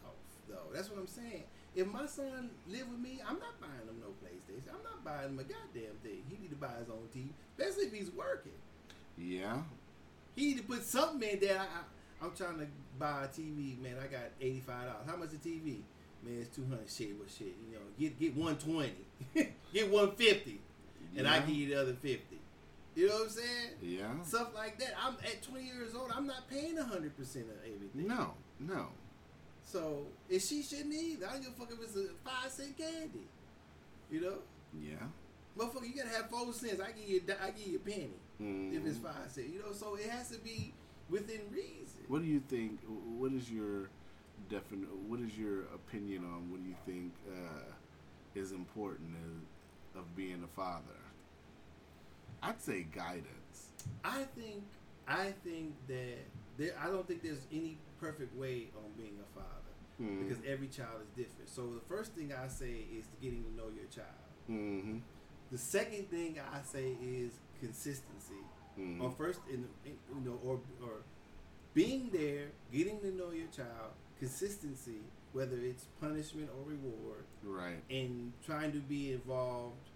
Though 0.48 0.74
that's 0.74 0.90
what 0.90 0.98
I'm 0.98 1.06
saying. 1.06 1.44
If 1.74 1.86
my 1.86 2.04
son 2.04 2.50
live 2.68 2.88
with 2.88 2.98
me, 2.98 3.20
I'm 3.26 3.38
not 3.38 3.58
buying 3.60 3.88
him 3.88 3.96
no 4.00 4.12
PlayStation. 4.20 4.68
I'm 4.68 4.82
not 4.84 5.02
buying 5.04 5.30
him 5.30 5.38
a 5.38 5.44
goddamn 5.44 5.96
thing. 6.02 6.22
He 6.28 6.36
need 6.36 6.50
to 6.50 6.56
buy 6.56 6.74
his 6.78 6.90
own 6.90 7.08
TV, 7.14 7.28
especially 7.56 7.86
if 7.86 7.92
he's 7.92 8.10
working. 8.10 8.52
Yeah. 9.16 9.62
He 10.36 10.46
need 10.48 10.58
to 10.58 10.62
put 10.64 10.84
something 10.84 11.26
in 11.26 11.40
there. 11.40 11.58
I, 11.58 11.62
I, 11.64 12.24
I'm 12.24 12.32
trying 12.36 12.58
to 12.58 12.66
buy 12.98 13.24
a 13.24 13.28
TV, 13.28 13.80
man. 13.80 13.96
I 14.02 14.06
got 14.06 14.30
eighty 14.40 14.60
five 14.60 14.84
dollars. 14.86 15.06
How 15.06 15.16
much 15.16 15.32
a 15.32 15.36
TV? 15.36 15.80
Man, 16.22 16.38
it's 16.40 16.54
two 16.54 16.66
hundred. 16.68 16.88
Shit, 16.90 17.18
what 17.18 17.30
shit? 17.30 17.54
You 17.68 17.74
know, 17.74 17.80
get 17.98 18.18
get 18.18 18.36
one 18.36 18.56
twenty, 18.56 18.94
get 19.72 19.90
one 19.90 20.12
fifty, 20.12 20.60
and 21.16 21.26
I 21.26 21.40
give 21.40 21.50
you 21.50 21.68
the 21.68 21.80
other 21.80 21.94
fifty. 21.94 22.38
You 22.94 23.08
know 23.08 23.14
what 23.14 23.22
I'm 23.24 23.30
saying? 23.30 23.68
Yeah. 23.80 24.22
Stuff 24.22 24.54
like 24.54 24.78
that. 24.78 24.94
I'm 25.02 25.14
at 25.24 25.42
20 25.42 25.64
years 25.64 25.94
old. 25.94 26.10
I'm 26.14 26.26
not 26.26 26.48
paying 26.50 26.76
100 26.76 27.16
percent 27.16 27.46
of 27.46 27.56
everything. 27.64 28.06
No. 28.06 28.34
No. 28.60 28.88
So, 29.64 30.06
and 30.30 30.42
she 30.42 30.62
shouldn't 30.62 30.92
either. 30.92 31.26
I 31.26 31.32
don't 31.34 31.42
give 31.42 31.52
a 31.52 31.54
fuck 31.56 31.72
if 31.72 31.82
it's 31.82 31.96
a 31.96 32.08
five 32.28 32.50
cent 32.50 32.76
candy. 32.76 33.26
You 34.10 34.20
know, 34.20 34.34
Yeah. 34.78 35.06
motherfucker, 35.56 35.88
you 35.88 35.94
gotta 35.96 36.10
have 36.14 36.28
four 36.28 36.52
cents. 36.52 36.80
I 36.80 36.92
give 36.92 37.08
you, 37.08 37.22
a 37.28 37.42
I 37.44 37.50
give 37.52 37.66
you 37.66 37.76
a 37.76 37.80
penny 37.80 38.10
if 38.38 38.84
it's 38.86 38.98
Mhm. 38.98 39.02
five 39.02 39.30
cents. 39.30 39.48
You 39.50 39.60
know, 39.60 39.72
so 39.72 39.94
it 39.94 40.10
has 40.10 40.28
to 40.30 40.38
be 40.38 40.74
within 41.08 41.40
reason. 41.50 42.00
What 42.08 42.20
do 42.22 42.28
you 42.28 42.40
think? 42.40 42.80
What 42.86 43.32
is 43.32 43.50
your 43.50 43.88
definite? 44.50 44.92
What 45.08 45.20
is 45.20 45.38
your 45.38 45.62
opinion 45.74 46.24
on 46.26 46.50
what 46.50 46.62
do 46.62 46.68
you 46.68 46.76
think 46.84 47.12
uh, 47.30 47.72
is 48.34 48.52
important 48.52 49.14
of, 49.94 50.00
of 50.00 50.16
being 50.16 50.42
a 50.44 50.48
father? 50.48 50.98
I'd 52.42 52.60
say 52.60 52.82
guidance. 52.94 53.68
I 54.04 54.24
think, 54.36 54.62
I 55.06 55.32
think 55.44 55.74
that 55.88 56.18
there. 56.58 56.72
I 56.80 56.86
don't 56.88 57.06
think 57.06 57.22
there's 57.22 57.46
any 57.52 57.78
perfect 58.00 58.34
way 58.36 58.68
on 58.76 58.90
being 58.96 59.18
a 59.20 59.38
father 59.38 59.48
Mhm. 60.00 60.26
because 60.28 60.44
every 60.46 60.68
child 60.68 61.00
is 61.02 61.08
different. 61.24 61.48
So 61.48 61.74
the 61.74 61.80
first 61.80 62.12
thing 62.12 62.32
I 62.32 62.48
say 62.48 62.84
is 62.96 63.06
getting 63.20 63.44
to 63.44 63.50
know 63.54 63.68
your 63.74 63.86
child. 63.86 64.08
Mm-hmm. 64.50 64.98
The 65.50 65.58
second 65.58 66.08
thing 66.10 66.38
I 66.40 66.62
say 66.62 66.96
is 67.00 67.32
consistency. 67.60 68.42
Mm-hmm. 68.78 69.02
Or 69.02 69.10
first, 69.12 69.40
in, 69.50 69.68
in 69.84 69.96
you 70.14 70.20
know, 70.30 70.38
or 70.42 70.60
or 70.82 71.02
being 71.74 72.10
there, 72.10 72.48
getting 72.72 73.00
to 73.00 73.12
know 73.14 73.30
your 73.30 73.48
child, 73.48 73.92
consistency, 74.18 75.00
whether 75.32 75.56
it's 75.58 75.84
punishment 76.00 76.50
or 76.56 76.70
reward, 76.70 77.24
Right. 77.42 77.82
and 77.90 78.32
trying 78.44 78.72
to 78.72 78.78
be 78.80 79.12
involved 79.12 79.88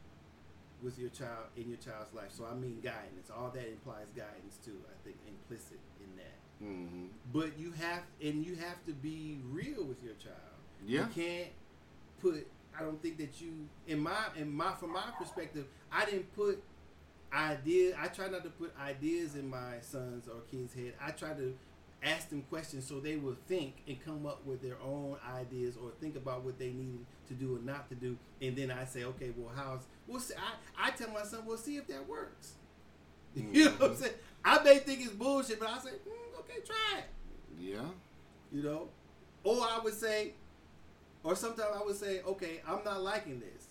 with 0.86 1.00
your 1.00 1.10
child 1.10 1.50
in 1.56 1.68
your 1.68 1.78
child's 1.78 2.14
life. 2.14 2.30
So 2.30 2.46
I 2.50 2.54
mean 2.54 2.80
guidance. 2.80 3.28
All 3.36 3.50
that 3.50 3.68
implies 3.68 4.06
guidance 4.16 4.56
too. 4.64 4.78
I 4.88 4.94
think 5.04 5.16
implicit 5.26 5.80
in 6.00 6.16
that. 6.16 6.64
Mm-hmm. 6.64 7.06
But 7.34 7.58
you 7.58 7.72
have, 7.72 8.02
and 8.22 8.46
you 8.46 8.54
have 8.54 8.86
to 8.86 8.92
be 8.92 9.40
real 9.50 9.84
with 9.84 10.02
your 10.02 10.14
child. 10.14 10.36
Yeah. 10.86 11.00
You 11.00 11.06
can't 11.12 11.48
put. 12.22 12.46
I 12.78 12.82
don't 12.82 13.02
think 13.02 13.18
that 13.18 13.40
you, 13.40 13.68
in 13.88 13.98
my, 13.98 14.26
in 14.36 14.52
my, 14.52 14.74
from 14.74 14.92
my 14.92 15.08
perspective, 15.18 15.66
I 15.90 16.04
didn't 16.04 16.32
put 16.36 16.62
idea. 17.32 17.96
I 18.00 18.06
try 18.06 18.28
not 18.28 18.44
to 18.44 18.50
put 18.50 18.72
ideas 18.80 19.34
in 19.34 19.50
my 19.50 19.80
sons 19.80 20.28
or 20.28 20.40
kids' 20.50 20.72
head. 20.72 20.92
I 21.02 21.10
try 21.10 21.32
to 21.32 21.54
ask 22.02 22.28
them 22.28 22.42
questions 22.42 22.86
so 22.86 23.00
they 23.00 23.16
will 23.16 23.36
think 23.48 23.82
and 23.88 24.02
come 24.04 24.26
up 24.26 24.46
with 24.46 24.62
their 24.62 24.76
own 24.84 25.16
ideas 25.34 25.76
or 25.82 25.90
think 26.00 26.14
about 26.14 26.44
what 26.44 26.58
they 26.58 26.68
needed 26.68 27.06
to 27.28 27.34
do 27.34 27.56
or 27.56 27.58
not 27.60 27.88
to 27.90 27.94
do. 27.94 28.16
And 28.40 28.56
then 28.56 28.70
I 28.70 28.84
say, 28.84 29.04
okay, 29.04 29.30
well, 29.36 29.52
how's 29.54 29.80
we'll 30.06 30.20
see. 30.20 30.34
I, 30.34 30.88
I 30.88 30.90
tell 30.92 31.10
my 31.10 31.22
son, 31.22 31.40
we'll 31.46 31.56
see 31.56 31.76
if 31.76 31.86
that 31.88 32.08
works. 32.08 32.52
You 33.52 33.66
know 33.66 33.70
what 33.72 33.90
I'm 33.90 33.96
saying? 33.96 34.14
I 34.44 34.62
may 34.62 34.78
think 34.78 35.00
it's 35.00 35.10
bullshit, 35.10 35.60
but 35.60 35.68
I 35.68 35.78
say, 35.78 35.90
mm, 35.90 36.40
okay, 36.40 36.60
try 36.64 37.00
it. 37.00 37.04
Yeah. 37.60 37.82
You 38.50 38.62
know, 38.62 38.88
or 39.44 39.56
I 39.60 39.78
would 39.82 39.92
say, 39.92 40.32
or 41.22 41.36
sometimes 41.36 41.68
I 41.74 41.84
would 41.84 41.96
say, 41.96 42.22
okay, 42.22 42.62
I'm 42.66 42.82
not 42.82 43.02
liking 43.02 43.40
this, 43.40 43.66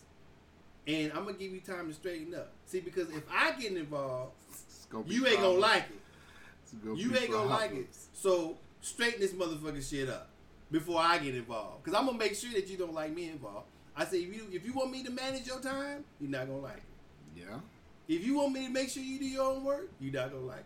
and 0.86 1.12
I'm 1.14 1.26
gonna 1.26 1.38
give 1.38 1.52
you 1.52 1.62
time 1.62 1.88
to 1.88 1.94
straighten 1.96 2.36
up. 2.36 2.52
See, 2.68 2.80
because 2.80 3.10
if 3.10 3.24
I 3.32 3.54
get 3.54 3.72
involved, 3.72 4.34
It's 4.50 4.86
gonna 4.86 5.04
be 5.04 5.16
you 5.16 5.26
ain't 5.26 5.40
gonna 5.40 5.58
like 5.58 5.86
it. 5.90 6.86
Gonna 6.86 6.96
You 6.96 7.16
ain't 7.16 7.32
gonna 7.32 7.50
like 7.50 7.74
it. 7.74 7.88
So 8.14 8.58
straighten 8.82 9.22
this 9.22 9.32
motherfucking 9.32 9.90
shit 9.90 10.10
up 10.10 10.30
before 10.76 11.00
I 11.00 11.20
get 11.20 11.36
involved. 11.36 11.86
Cause 11.86 11.94
I'm 11.94 12.06
gonna 12.06 12.18
make 12.18 12.36
sure 12.36 12.52
that 12.52 12.68
you 12.68 12.76
don't 12.76 12.94
like 12.94 13.16
me 13.16 13.30
involved. 13.30 13.68
I 13.96 14.04
say 14.04 14.18
if 14.18 14.36
you 14.36 14.44
if 14.52 14.66
you 14.66 14.74
want 14.74 14.92
me 14.92 15.04
to 15.04 15.10
manage 15.10 15.48
your 15.48 15.62
time, 15.62 16.04
you're 16.20 16.30
not 16.30 16.48
gonna 16.48 16.60
like 16.60 16.84
it. 16.84 17.44
Yeah. 17.44 17.60
If 18.10 18.26
you 18.26 18.36
want 18.38 18.52
me 18.52 18.68
to 18.68 18.72
make 18.74 18.90
sure 18.90 19.02
you 19.02 19.18
do 19.18 19.26
your 19.26 19.54
own 19.54 19.64
work, 19.64 19.90
you're 20.02 20.14
not 20.14 20.34
gonna 20.34 20.46
like 20.46 20.66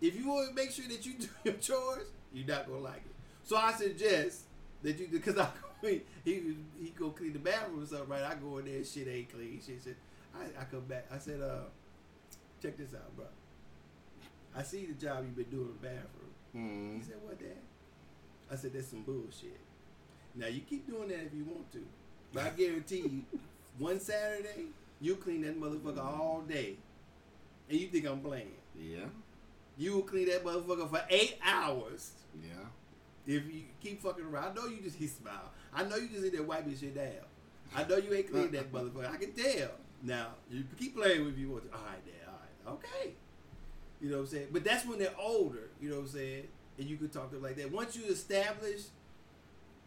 it. 0.00 0.06
If 0.06 0.16
you 0.16 0.26
want 0.26 0.48
to 0.48 0.54
make 0.54 0.70
sure 0.70 0.88
that 0.88 1.04
you 1.04 1.12
do 1.18 1.28
your 1.44 1.54
chores, 1.54 2.06
you're 2.32 2.46
not 2.46 2.66
gonna 2.66 2.80
like 2.80 3.04
it. 3.04 3.14
So 3.44 3.56
I 3.56 3.72
suggest 3.72 4.44
that 4.82 4.98
you 4.98 5.08
because 5.12 5.36
I 5.36 5.48
he 5.82 6.00
he 6.24 6.92
go 6.98 7.10
clean 7.10 7.34
the 7.34 7.40
bathroom 7.40 7.82
or 7.82 7.86
something, 7.86 8.08
right? 8.08 8.22
I 8.22 8.34
go 8.36 8.56
in 8.56 8.64
there, 8.64 8.76
and 8.76 8.86
shit 8.86 9.06
ain't 9.06 9.30
clean, 9.30 9.60
shit 9.64 9.80
shit. 9.84 9.96
I, 10.34 10.62
I 10.62 10.64
come 10.64 10.84
back. 10.88 11.06
I 11.12 11.18
said, 11.18 11.42
uh, 11.42 11.64
check 12.62 12.78
this 12.78 12.94
out, 12.94 13.14
bro. 13.16 13.26
I 14.56 14.62
see 14.62 14.86
the 14.86 14.94
job 14.94 15.24
you've 15.26 15.36
been 15.36 15.54
doing 15.54 15.68
in 15.68 15.74
the 15.74 15.88
bathroom. 15.88 16.30
Mm. 16.56 16.96
He 16.98 17.04
said, 17.04 17.16
what 17.22 17.38
that? 17.38 17.69
I 18.50 18.56
said, 18.56 18.72
that's 18.72 18.88
some 18.88 19.02
bullshit. 19.02 19.58
Now 20.34 20.46
you 20.46 20.60
keep 20.60 20.86
doing 20.88 21.08
that 21.08 21.20
if 21.26 21.34
you 21.34 21.44
want 21.44 21.70
to, 21.72 21.84
but 22.32 22.44
I 22.44 22.50
guarantee 22.50 22.98
you, 23.00 23.38
one 23.78 23.98
Saturday 24.00 24.66
you 25.00 25.16
clean 25.16 25.42
that 25.42 25.60
motherfucker 25.60 25.98
all 26.04 26.42
day, 26.48 26.76
and 27.68 27.78
you 27.78 27.88
think 27.88 28.06
I'm 28.06 28.20
playing? 28.20 28.52
Yeah. 28.78 29.06
You 29.78 29.94
will 29.94 30.02
clean 30.02 30.28
that 30.28 30.44
motherfucker 30.44 30.88
for 30.90 31.02
eight 31.08 31.36
hours 31.44 32.12
Yeah. 32.42 32.66
if 33.26 33.46
you 33.52 33.62
keep 33.80 34.02
fucking 34.02 34.24
around. 34.24 34.52
I 34.52 34.54
know 34.54 34.66
you 34.68 34.82
just 34.82 34.96
he 34.98 35.06
smile. 35.06 35.50
I 35.74 35.84
know 35.84 35.96
you 35.96 36.08
just 36.08 36.24
in 36.24 36.32
there 36.32 36.42
wiping 36.42 36.76
shit 36.76 36.94
down. 36.94 37.06
I 37.74 37.84
know 37.84 37.96
you 37.96 38.12
ain't 38.12 38.30
clean 38.30 38.50
that 38.52 38.72
motherfucker. 38.72 39.10
I 39.12 39.16
can 39.16 39.32
tell. 39.32 39.70
Now 40.02 40.28
you 40.50 40.64
keep 40.78 40.96
playing 40.96 41.24
with 41.24 41.38
you 41.38 41.50
want 41.50 41.70
to. 41.70 41.76
All 41.76 41.84
right, 41.84 42.04
Dad. 42.04 42.28
All 42.66 42.72
right, 42.74 42.78
okay. 42.84 43.12
You 44.00 44.10
know 44.10 44.16
what 44.18 44.22
I'm 44.22 44.28
saying? 44.28 44.48
But 44.52 44.64
that's 44.64 44.84
when 44.86 44.98
they're 44.98 45.14
older. 45.18 45.70
You 45.80 45.90
know 45.90 45.96
what 45.96 46.02
I'm 46.02 46.08
saying? 46.08 46.48
And 46.80 46.88
you 46.88 46.96
could 46.96 47.12
talk 47.12 47.28
to 47.28 47.34
them 47.36 47.44
like 47.44 47.56
that. 47.56 47.70
Once 47.70 47.94
you 47.94 48.04
establish 48.06 48.84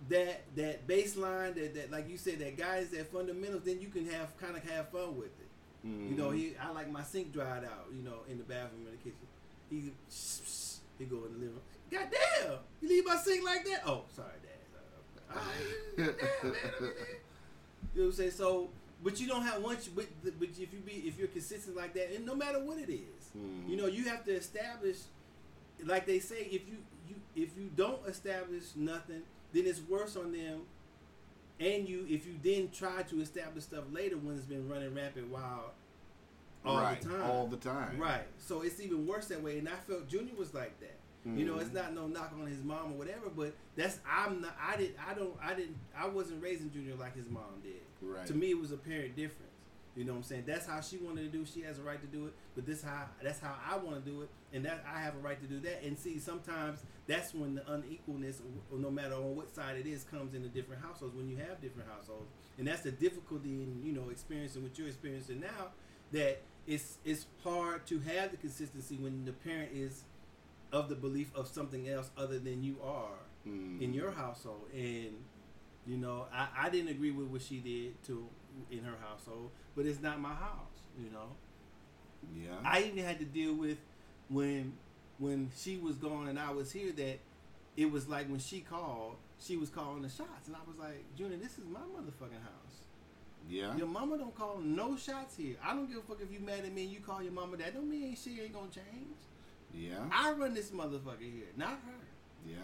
that 0.09 0.43
that 0.55 0.87
baseline, 0.87 1.55
that, 1.55 1.73
that 1.73 1.91
like 1.91 2.07
you 2.07 2.17
said, 2.17 2.37
that 2.39 2.55
guys, 2.55 2.89
that 2.89 3.11
fundamentals, 3.11 3.63
then 3.63 3.81
you 3.81 3.87
can 3.87 4.07
have 4.09 4.37
kind 4.39 4.55
of 4.55 4.63
have 4.69 4.89
fun 4.89 5.17
with 5.17 5.27
it. 5.39 5.49
You 5.83 6.15
know, 6.15 6.29
Mhm. 6.29 6.35
he 6.37 6.53
I 6.61 6.69
like 6.71 6.89
my 6.91 7.03
sink 7.03 7.33
dried 7.33 7.63
out. 7.65 7.87
You 7.95 8.03
know, 8.03 8.19
in 8.29 8.37
the 8.37 8.43
bathroom 8.43 8.85
in 8.85 8.91
the 8.91 8.97
kitchen. 8.97 9.27
He 9.69 9.91
he 10.99 11.05
go 11.05 11.17
in 11.25 11.33
the 11.33 11.39
living 11.39 11.49
room. 11.55 11.61
God 11.89 12.07
damn! 12.11 12.53
You 12.81 12.89
leave 12.89 13.05
my 13.05 13.17
sink 13.17 13.43
like 13.43 13.65
that? 13.65 13.81
Oh, 13.87 14.05
sorry, 14.15 14.29
Dad. 14.43 15.35
All 15.35 15.41
right. 15.41 15.97
Damn, 15.97 16.05
man, 16.05 16.15
I 16.79 16.81
mean, 16.83 16.91
you 17.95 18.01
know 18.01 18.03
what 18.03 18.05
I'm 18.05 18.11
saying? 18.13 18.31
So, 18.31 18.69
but 19.03 19.19
you 19.19 19.27
don't 19.27 19.41
have 19.43 19.61
once. 19.63 19.87
But 19.87 20.05
but 20.23 20.47
if 20.47 20.59
you 20.73 20.79
be 20.85 20.93
if 21.07 21.17
you're 21.17 21.27
consistent 21.27 21.75
like 21.75 21.93
that, 21.95 22.15
and 22.15 22.23
no 22.25 22.35
matter 22.35 22.59
what 22.63 22.77
it 22.77 22.89
is, 22.91 23.25
Mhm. 23.35 23.67
you 23.69 23.75
know, 23.77 23.87
you 23.87 24.03
have 24.05 24.23
to 24.25 24.31
establish. 24.31 24.97
Like 25.83 26.05
they 26.05 26.19
say, 26.19 26.47
if 26.51 26.67
you 26.67 26.77
you 27.07 27.15
if 27.35 27.57
you 27.57 27.69
don't 27.75 28.05
establish 28.07 28.63
nothing, 28.75 29.23
then 29.53 29.65
it's 29.65 29.81
worse 29.81 30.15
on 30.15 30.31
them. 30.31 30.61
And 31.59 31.87
you, 31.87 32.05
if 32.09 32.25
you 32.25 32.33
then 32.43 32.69
try 32.73 33.03
to 33.03 33.21
establish 33.21 33.65
stuff 33.65 33.83
later 33.91 34.17
when 34.17 34.35
it's 34.35 34.45
been 34.45 34.67
running 34.67 34.93
rampant 34.93 35.29
wild 35.29 35.69
all 36.65 36.77
right. 36.77 37.01
the 37.01 37.09
time, 37.09 37.21
All 37.21 37.47
the 37.47 37.57
time. 37.57 37.97
Right. 37.97 38.23
So 38.37 38.61
it's 38.61 38.79
even 38.79 39.05
worse 39.05 39.27
that 39.27 39.41
way. 39.41 39.59
And 39.59 39.67
I 39.67 39.75
felt 39.87 40.07
Junior 40.07 40.33
was 40.35 40.53
like 40.53 40.79
that. 40.79 40.97
You 41.25 41.45
know, 41.45 41.55
it's 41.55 41.69
mm-hmm. 41.69 41.77
not 41.77 41.93
no 41.95 42.07
knock 42.07 42.33
on 42.37 42.47
his 42.47 42.61
mom 42.63 42.91
or 42.91 42.97
whatever, 42.97 43.29
but 43.33 43.53
that's 43.77 43.99
I'm 44.05 44.41
not. 44.41 44.57
I 44.61 44.75
did. 44.75 44.93
I 45.09 45.13
don't. 45.13 45.33
I 45.41 45.53
didn't. 45.53 45.77
I 45.97 46.05
wasn't 46.07 46.43
raising 46.43 46.69
Junior 46.69 46.95
like 46.95 47.15
his 47.15 47.29
mom 47.29 47.61
did. 47.63 47.81
Right. 48.01 48.25
To 48.25 48.33
me, 48.33 48.49
it 48.49 48.59
was 48.59 48.73
a 48.73 48.77
parent 48.77 49.15
difference. 49.15 49.52
You 49.95 50.03
know 50.05 50.13
what 50.13 50.17
I'm 50.19 50.23
saying? 50.23 50.43
That's 50.47 50.65
how 50.65 50.81
she 50.81 50.97
wanted 50.97 51.31
to 51.31 51.37
do. 51.37 51.45
She 51.45 51.61
has 51.61 51.77
a 51.77 51.83
right 51.83 52.01
to 52.01 52.07
do 52.07 52.25
it. 52.25 52.33
But 52.55 52.65
this 52.65 52.81
how 52.83 53.05
that's 53.21 53.39
how 53.39 53.55
I 53.69 53.77
want 53.77 54.03
to 54.03 54.11
do 54.11 54.21
it, 54.23 54.29
and 54.51 54.65
that 54.65 54.83
I 54.91 54.99
have 54.99 55.13
a 55.15 55.19
right 55.19 55.39
to 55.39 55.47
do 55.47 55.59
that. 55.61 55.83
And 55.83 55.97
see, 55.99 56.17
sometimes 56.19 56.79
that's 57.05 57.33
when 57.33 57.55
the 57.55 57.61
unequalness, 57.61 58.41
no 58.71 58.89
matter 58.89 59.13
on 59.15 59.35
what 59.35 59.53
side 59.53 59.77
it 59.77 59.85
is, 59.85 60.03
comes 60.03 60.33
in 60.33 60.41
the 60.41 60.47
different 60.49 60.81
households. 60.81 61.15
When 61.15 61.29
you 61.29 61.37
have 61.37 61.61
different 61.61 61.89
households, 61.89 62.31
and 62.57 62.67
that's 62.67 62.81
the 62.81 62.91
difficulty 62.91 63.49
in 63.61 63.81
you 63.83 63.91
know 63.93 64.09
experiencing 64.09 64.63
what 64.63 64.77
you're 64.79 64.87
experiencing 64.87 65.39
now. 65.41 65.67
That 66.11 66.41
it's 66.65 66.97
it's 67.05 67.27
hard 67.43 67.85
to 67.87 67.99
have 67.99 68.31
the 68.31 68.37
consistency 68.37 68.95
when 68.97 69.25
the 69.25 69.33
parent 69.33 69.71
is 69.73 70.03
of 70.71 70.89
the 70.89 70.95
belief 70.95 71.29
of 71.35 71.47
something 71.47 71.87
else 71.87 72.09
other 72.17 72.39
than 72.39 72.63
you 72.63 72.77
are 72.83 73.19
Mhm. 73.47 73.79
in 73.81 73.93
your 73.93 74.09
household 74.11 74.69
and 74.73 75.13
you 75.85 75.97
know 75.97 76.25
I, 76.33 76.47
I 76.57 76.69
didn't 76.69 76.89
agree 76.89 77.11
with 77.11 77.27
what 77.27 77.41
she 77.41 77.59
did 77.59 78.01
to 78.05 78.25
in 78.71 78.83
her 78.83 78.95
household 79.07 79.49
but 79.75 79.85
it's 79.85 80.01
not 80.01 80.19
my 80.19 80.33
house 80.33 80.81
you 80.99 81.09
know 81.11 81.29
Yeah. 82.35 82.55
i 82.65 82.81
even 82.83 83.03
had 83.03 83.19
to 83.19 83.25
deal 83.25 83.53
with 83.53 83.77
when 84.29 84.73
when 85.19 85.49
she 85.55 85.77
was 85.77 85.95
gone 85.95 86.27
and 86.27 86.39
i 86.39 86.51
was 86.51 86.71
here 86.71 86.91
that 86.93 87.19
it 87.75 87.89
was 87.91 88.07
like 88.07 88.29
when 88.29 88.39
she 88.39 88.59
called 88.61 89.15
she 89.39 89.57
was 89.57 89.69
calling 89.69 90.01
the 90.03 90.09
shots 90.09 90.47
and 90.47 90.55
i 90.55 90.59
was 90.67 90.77
like 90.77 91.03
junior 91.17 91.37
this 91.37 91.57
is 91.57 91.65
my 91.71 91.79
motherfucking 91.79 92.41
house 92.43 92.77
yeah. 93.49 93.75
your 93.75 93.87
mama 93.87 94.17
don't 94.17 94.35
call 94.35 94.57
no 94.59 94.95
shots 94.95 95.35
here 95.35 95.55
i 95.63 95.73
don't 95.73 95.87
give 95.87 95.97
a 95.97 96.01
fuck 96.01 96.19
if 96.21 96.31
you 96.31 96.39
mad 96.39 96.59
at 96.59 96.73
me 96.73 96.83
and 96.83 96.91
you 96.91 96.99
call 97.01 97.21
your 97.21 97.33
mama 97.33 97.57
that 97.57 97.73
don't 97.73 97.89
mean 97.89 98.15
she 98.15 98.39
ain't 98.41 98.53
gonna 98.53 98.67
change 98.67 99.17
Yeah. 99.73 99.97
i 100.11 100.31
run 100.31 100.53
this 100.53 100.69
motherfucker 100.69 101.19
here 101.21 101.51
not 101.57 101.71
her 101.85 102.49
Yeah. 102.49 102.55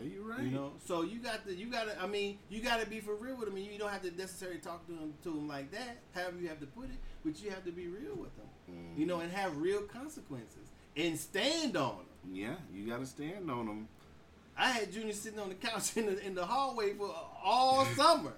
Yeah. 0.00 0.08
You're 0.14 0.24
right. 0.24 0.42
You 0.42 0.50
know, 0.50 0.72
so 0.86 1.02
you 1.02 1.18
got 1.18 1.46
to, 1.46 1.54
you 1.54 1.66
got 1.66 1.84
to. 1.88 2.00
I 2.02 2.06
mean, 2.06 2.38
you 2.48 2.60
got 2.62 2.80
to 2.80 2.86
be 2.86 3.00
for 3.00 3.14
real 3.14 3.36
with 3.36 3.46
them, 3.48 3.56
and 3.56 3.64
you 3.66 3.78
don't 3.78 3.90
have 3.90 4.02
to 4.02 4.10
necessarily 4.16 4.58
talk 4.58 4.86
to 4.86 4.92
them 4.92 5.14
to 5.24 5.28
them 5.30 5.48
like 5.48 5.70
that. 5.72 5.98
However, 6.14 6.36
you 6.40 6.48
have 6.48 6.60
to 6.60 6.66
put 6.66 6.84
it, 6.84 6.96
but 7.24 7.42
you 7.42 7.50
have 7.50 7.64
to 7.64 7.72
be 7.72 7.86
real 7.88 8.14
with 8.16 8.34
them. 8.36 8.46
Mhm. 8.70 8.98
You 8.98 9.06
know, 9.06 9.20
and 9.20 9.30
have 9.32 9.56
real 9.58 9.82
consequences 9.82 10.68
and 10.96 11.18
stand 11.18 11.76
on 11.76 11.96
them. 11.96 12.06
Yeah. 12.34 12.54
You 12.72 12.86
got 12.88 13.00
to 13.00 13.06
stand 13.06 13.50
on 13.50 13.66
them. 13.66 13.88
I 14.56 14.68
had 14.70 14.92
Junior 14.92 15.12
sitting 15.14 15.38
on 15.40 15.48
the 15.48 15.54
couch 15.54 15.96
in 15.96 16.06
the 16.06 16.24
in 16.26 16.34
the 16.34 16.44
hallway 16.46 16.92
for 16.94 17.14
all 17.42 17.84
summer, 17.96 18.34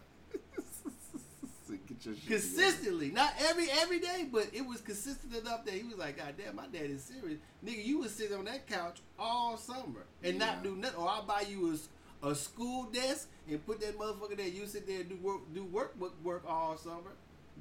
Consistently. 2.26 3.10
Not 3.10 3.32
every 3.38 3.66
every 3.70 3.98
day, 4.00 4.26
but 4.30 4.48
it 4.52 4.66
was 4.66 4.80
consistent 4.80 5.34
enough 5.34 5.64
that 5.64 5.74
he 5.74 5.82
was 5.84 5.96
like, 5.98 6.16
"God 6.18 6.34
damn, 6.36 6.56
my 6.56 6.66
dad 6.66 6.90
is 6.90 7.02
serious, 7.04 7.38
nigga. 7.64 7.84
You 7.84 7.98
was 7.98 8.12
sitting 8.12 8.36
on 8.36 8.44
that 8.46 8.66
couch 8.66 8.98
all 9.18 9.56
summer 9.56 10.04
and 10.22 10.38
not 10.38 10.62
do 10.62 10.76
nothing. 10.76 10.98
Or 11.00 11.08
I'll 11.08 11.22
buy 11.24 11.42
you 11.48 11.78
a, 12.22 12.28
a 12.28 12.34
school 12.34 12.84
desk 12.84 13.28
and 13.48 13.64
put 13.66 13.80
that 13.80 13.98
motherfucker 13.98 14.36
there. 14.36 14.48
You 14.48 14.66
sit 14.66 14.86
there 14.86 15.00
and 15.00 15.08
do 15.08 15.16
work 15.22 15.40
do 15.54 15.64
work 15.64 15.94
work, 15.98 16.12
work 16.22 16.42
all 16.48 16.76
summer. 16.76 17.12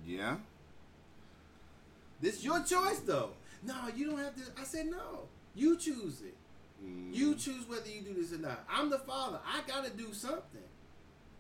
Yeah. 0.06 0.38
This 2.22 2.38
is 2.38 2.46
your 2.46 2.64
choice 2.64 3.00
though. 3.00 3.32
No, 3.64 3.76
you 3.96 4.10
don't 4.10 4.20
have 4.20 4.36
to. 4.36 4.42
I 4.60 4.64
said 4.64 4.88
no. 4.88 5.28
You 5.56 5.78
choose 5.78 6.22
it. 6.22 6.36
Mhm. 6.84 7.14
You 7.14 7.36
choose 7.36 7.68
whether 7.68 7.90
you 7.90 8.02
do 8.02 8.14
this 8.14 8.34
or 8.34 8.40
not. 8.42 8.66
I'm 8.70 8.90
the 8.90 9.00
father. 9.00 9.40
I 9.46 9.62
gotta 9.68 9.90
do 9.90 10.14
something. 10.14 10.62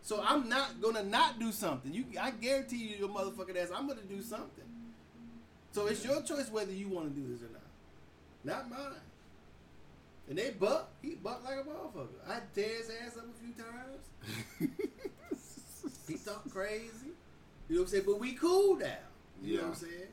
So 0.03 0.21
I'm 0.21 0.49
not 0.49 0.81
gonna 0.81 1.03
not 1.03 1.39
do 1.39 1.51
something. 1.51 1.93
You, 1.93 2.05
I 2.21 2.31
guarantee 2.31 2.77
you, 2.77 2.97
your 2.97 3.09
motherfucking 3.09 3.55
ass, 3.57 3.69
I'm 3.73 3.87
gonna 3.87 4.01
do 4.01 4.21
something. 4.21 4.65
So 5.71 5.87
it's 5.87 6.03
your 6.05 6.21
choice 6.21 6.51
whether 6.51 6.73
you 6.73 6.89
want 6.89 7.13
to 7.13 7.19
do 7.19 7.27
this 7.27 7.41
or 7.41 7.51
not. 7.51 7.61
Not 8.43 8.69
mine. 8.69 8.99
And 10.29 10.37
they 10.37 10.51
buck. 10.51 10.91
He 11.01 11.15
bucked 11.15 11.45
like 11.45 11.55
a 11.55 11.63
motherfucker. 11.63 12.07
I 12.29 12.39
tear 12.53 12.77
his 12.77 12.89
ass 12.89 13.17
up 13.17 13.25
a 13.25 13.43
few 13.43 13.53
times. 13.53 14.69
He 16.07 16.15
talk 16.15 16.49
crazy. 16.51 17.11
You 17.69 17.75
know 17.75 17.81
what 17.81 17.85
I'm 17.85 17.87
saying? 17.87 18.03
But 18.05 18.19
we 18.19 18.33
cool 18.33 18.75
now. 18.77 18.87
You 19.41 19.57
know 19.57 19.63
what 19.63 19.69
I'm 19.69 19.75
saying? 19.75 20.11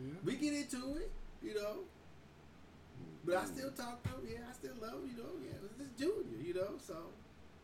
yeah. 0.00 0.14
We 0.24 0.36
get 0.36 0.52
into 0.52 0.96
it, 0.96 1.10
you 1.42 1.54
know. 1.54 1.80
But 3.24 3.36
I 3.36 3.44
still 3.46 3.70
talk 3.70 4.02
to 4.04 4.08
him. 4.10 4.28
Yeah, 4.30 4.38
I 4.48 4.52
still 4.52 4.74
love 4.80 4.94
him, 4.94 5.10
you 5.10 5.22
know. 5.22 5.30
Yeah, 5.42 5.56
it's 5.64 5.76
just 5.78 5.98
Junior, 5.98 6.40
you 6.46 6.54
know. 6.54 6.78
So 6.78 6.94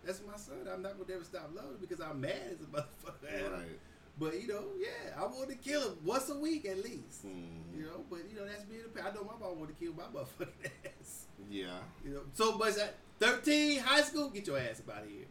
that's 0.07 0.21
my 0.27 0.37
son. 0.37 0.57
I'm 0.73 0.83
not 0.83 0.99
gonna 0.99 1.15
ever 1.15 1.25
stop 1.25 1.51
loving 1.55 1.73
him 1.73 1.77
because 1.81 2.01
I'm 2.01 2.21
mad 2.21 2.33
as 2.53 2.61
a 2.61 2.65
motherfucker. 2.71 3.53
Right. 3.53 3.79
But 4.19 4.41
you 4.41 4.47
know, 4.49 4.65
yeah, 4.79 5.19
I 5.21 5.23
want 5.25 5.49
to 5.51 5.57
kill 5.57 5.83
him 5.91 5.97
once 6.05 6.29
a 6.31 6.39
week 6.39 6.65
at 6.67 6.77
least. 6.85 7.27
Mhm. 7.27 7.77
You 7.77 7.83
know, 7.85 8.05
but 8.09 8.21
you 8.31 8.37
know 8.37 8.47
that's 8.47 8.65
being 8.65 8.83
a 8.85 8.89
parent. 8.89 9.13
I 9.13 9.17
know 9.17 9.25
my 9.25 9.39
mom 9.47 9.59
want 9.59 9.77
to 9.77 9.85
kill 9.85 9.93
my 9.95 10.05
motherfucking 10.05 10.71
ass. 11.01 11.27
Yeah. 11.51 11.79
You 12.05 12.15
know, 12.15 12.21
so 12.35 12.57
but 12.57 12.77
at 12.79 12.95
13, 13.19 13.81
high 13.81 14.03
school, 14.03 14.31
get 14.31 14.47
your 14.47 14.59
ass 14.59 14.81
up 14.87 14.97
out 14.97 15.03
of 15.03 15.09
here. 15.09 15.27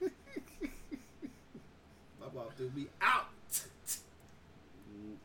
My 2.20 2.26
mom 2.34 2.46
threw 2.56 2.70
me 2.74 2.86
out. 3.00 3.26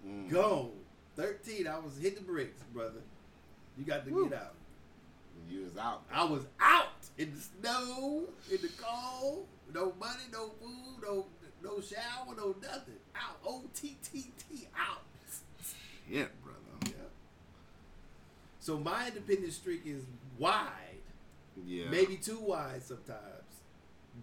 Mm-mm. 0.06 0.30
Gone. 0.30 0.72
13, 1.16 1.68
I 1.68 1.80
was 1.80 1.98
hit 1.98 2.16
the 2.16 2.22
bricks, 2.22 2.62
brother. 2.74 3.02
You 3.78 3.86
got 3.86 4.06
to 4.06 4.12
Woo. 4.12 4.30
get 4.30 4.40
out. 4.40 4.54
You 5.50 5.64
was 5.64 5.78
out. 5.78 6.04
I 6.12 6.24
was 6.26 6.44
out 6.60 6.99
in 7.20 7.34
the 7.36 7.41
snow, 7.41 8.24
in 8.50 8.62
the 8.62 8.70
cold, 8.82 9.46
no 9.74 9.94
money, 10.00 10.24
no 10.32 10.50
food, 10.62 11.04
no 11.04 11.26
no 11.62 11.82
shower, 11.82 12.34
no 12.36 12.56
nothing. 12.62 12.96
Out. 13.14 13.38
O 13.46 13.64
T 13.76 13.98
T 14.02 14.32
T 14.50 14.68
out. 14.76 15.02
Yeah, 16.10 16.26
brother. 16.44 16.58
Yeah. 16.86 17.10
So 18.62 18.78
my 18.78 19.08
independent 19.08 19.52
streak 19.52 19.82
is 19.86 20.04
wide, 20.38 21.04
Yeah. 21.66 21.90
maybe 21.90 22.16
too 22.16 22.40
wide 22.40 22.82
sometimes, 22.82 23.52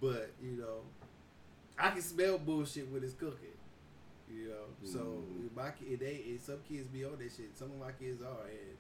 but 0.01 0.31
you 0.43 0.53
know, 0.53 0.81
I 1.79 1.91
can 1.91 2.01
smell 2.01 2.39
bullshit 2.39 2.89
when 2.91 3.05
it's 3.05 3.13
cooking. 3.15 3.53
You 4.33 4.49
know, 4.49 4.65
so 4.85 4.99
Mhm. 4.99 5.55
my 5.55 5.71
kid, 5.71 6.01
they 6.01 6.23
and 6.31 6.41
some 6.41 6.61
kids 6.69 6.89
be 6.89 7.05
on 7.05 7.19
that 7.19 7.31
shit. 7.31 7.57
Some 7.57 7.71
of 7.73 7.79
my 7.79 7.93
kids 7.93 8.23
are, 8.23 8.47
and 8.49 8.77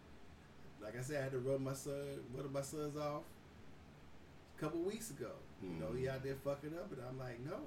like 0.80 0.98
I 0.98 1.02
said, 1.02 1.20
I 1.20 1.22
had 1.24 1.32
to 1.32 1.38
run 1.38 1.62
my 1.62 1.74
son, 1.74 2.24
one 2.32 2.44
of 2.46 2.52
my 2.52 2.62
sons 2.62 2.96
off 2.96 3.22
a 4.56 4.60
couple 4.60 4.80
weeks 4.80 5.10
ago. 5.10 5.30
You 5.62 5.70
know, 5.80 5.92
he 5.92 6.08
out 6.08 6.22
there 6.22 6.36
fucking 6.44 6.72
up, 6.78 6.92
and 6.92 7.00
I'm 7.08 7.18
like, 7.18 7.40
no, 7.44 7.58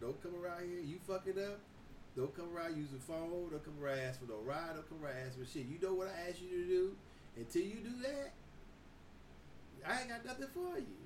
don't 0.00 0.20
come 0.22 0.34
around 0.42 0.68
here. 0.68 0.80
You 0.80 0.98
fucking 1.06 1.38
up. 1.38 1.58
Don't 2.16 2.34
come 2.34 2.48
around 2.54 2.76
using 2.76 2.98
phone. 2.98 3.48
Don't 3.50 3.64
come 3.64 3.74
around 3.82 3.98
ask 4.00 4.20
for 4.20 4.26
no 4.26 4.38
ride. 4.44 4.74
Don't 4.74 4.88
come 4.88 5.04
around 5.04 5.16
ask 5.26 5.38
for 5.38 5.44
shit. 5.44 5.66
You 5.66 5.78
know 5.80 5.94
what 5.94 6.08
I 6.08 6.30
asked 6.30 6.40
you 6.40 6.48
to 6.50 6.66
do. 6.66 6.96
Until 7.36 7.62
you 7.62 7.76
do 7.76 8.02
that, 8.02 8.32
I 9.86 10.00
ain't 10.00 10.08
got 10.08 10.24
nothing 10.24 10.48
for 10.54 10.78
you. 10.78 10.98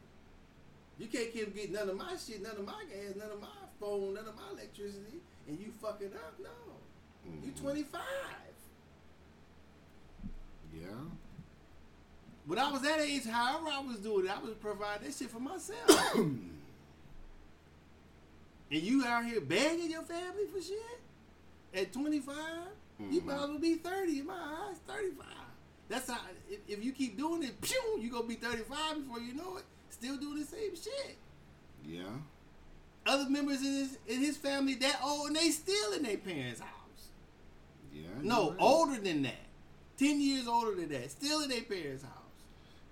You 0.98 1.06
can't 1.08 1.32
keep 1.32 1.54
getting 1.54 1.72
none 1.72 1.88
of 1.88 1.96
my 1.96 2.14
shit, 2.16 2.42
none 2.42 2.56
of 2.56 2.64
my 2.64 2.84
gas, 2.88 3.16
none 3.16 3.30
of 3.30 3.40
my 3.40 3.48
phone, 3.80 4.14
none 4.14 4.26
of 4.28 4.36
my 4.36 4.48
electricity, 4.52 5.20
and 5.48 5.58
you 5.58 5.72
fucking 5.80 6.12
up. 6.14 6.38
No, 6.38 6.50
you 7.42 7.50
Mhm. 7.52 7.56
25. 7.60 8.00
Yeah. 10.74 10.88
When 12.46 12.58
I 12.58 12.70
was 12.72 12.82
that 12.82 13.00
age, 13.00 13.24
however 13.26 13.68
I 13.72 13.80
was 13.80 13.98
doing 13.98 14.26
it, 14.26 14.30
I 14.36 14.40
was 14.40 14.54
providing 14.54 15.06
that 15.06 15.14
shit 15.16 15.30
for 15.30 15.38
myself. 15.40 16.14
and 16.14 16.50
you 18.70 19.04
out 19.04 19.24
here 19.24 19.40
begging 19.40 19.90
your 19.90 20.02
family 20.02 20.46
for 20.52 20.60
shit 20.60 21.00
at 21.74 21.92
25, 21.92 22.36
you 23.10 23.20
Mhm. 23.20 23.24
might 23.24 23.34
as 23.34 23.48
well 23.48 23.58
be 23.58 23.74
30 23.76 24.20
in 24.20 24.26
my 24.26 24.34
eyes, 24.34 24.76
35. 24.86 25.26
That's 25.88 26.08
how, 26.10 26.20
if, 26.50 26.60
if 26.68 26.84
you 26.84 26.92
keep 26.92 27.16
doing 27.16 27.42
it, 27.42 27.60
pew, 27.60 27.98
you 28.00 28.10
going 28.10 28.22
to 28.24 28.28
be 28.28 28.34
35 28.36 29.06
before 29.06 29.20
you 29.20 29.34
know 29.34 29.58
it, 29.58 29.64
still 29.90 30.16
doing 30.16 30.38
the 30.40 30.46
same 30.46 30.74
shit. 30.74 31.16
Yeah. 31.86 32.02
Other 33.04 33.28
members 33.28 33.60
in 33.60 33.72
his, 33.72 33.98
in 34.06 34.20
his 34.20 34.36
family 34.36 34.74
that 34.76 35.00
old 35.04 35.28
and 35.28 35.36
they 35.36 35.50
still 35.50 35.92
in 35.92 36.02
their 36.04 36.16
parents' 36.16 36.60
house. 36.60 37.08
Yeah. 37.92 38.02
No, 38.22 38.50
right. 38.50 38.56
older 38.60 39.00
than 39.00 39.22
that. 39.22 39.34
10 39.98 40.20
years 40.20 40.46
older 40.48 40.74
than 40.74 40.88
that, 40.88 41.10
still 41.10 41.42
in 41.42 41.50
their 41.50 41.62
parents' 41.62 42.04
house. 42.04 42.11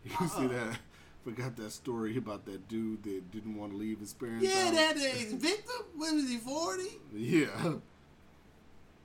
You 0.20 0.28
see 0.28 0.44
Uh-uh. 0.44 0.48
that? 0.48 0.78
Forgot 1.24 1.56
that 1.56 1.70
story 1.72 2.16
about 2.16 2.46
that 2.46 2.66
dude 2.68 3.02
that 3.02 3.30
didn't 3.30 3.54
want 3.54 3.72
to 3.72 3.76
leave 3.78 4.00
his 4.00 4.14
parents' 4.14 4.42
Yeah, 4.44 4.64
house. 4.66 4.74
that 4.74 4.96
ex 4.96 5.24
victim. 5.32 5.84
What 5.94 6.14
was 6.14 6.28
he, 6.30 6.38
40? 6.38 6.84
Yeah. 7.14 7.74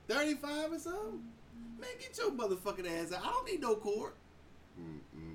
35 0.08 0.72
or 0.72 0.78
something? 0.78 1.22
Man, 1.78 1.90
get 2.00 2.16
your 2.16 2.30
motherfucking 2.30 2.86
ass 3.02 3.12
out. 3.12 3.20
I 3.22 3.30
don't 3.32 3.46
need 3.46 3.60
no 3.60 3.74
court. 3.76 4.16
Mm-mm-mm. 4.80 5.34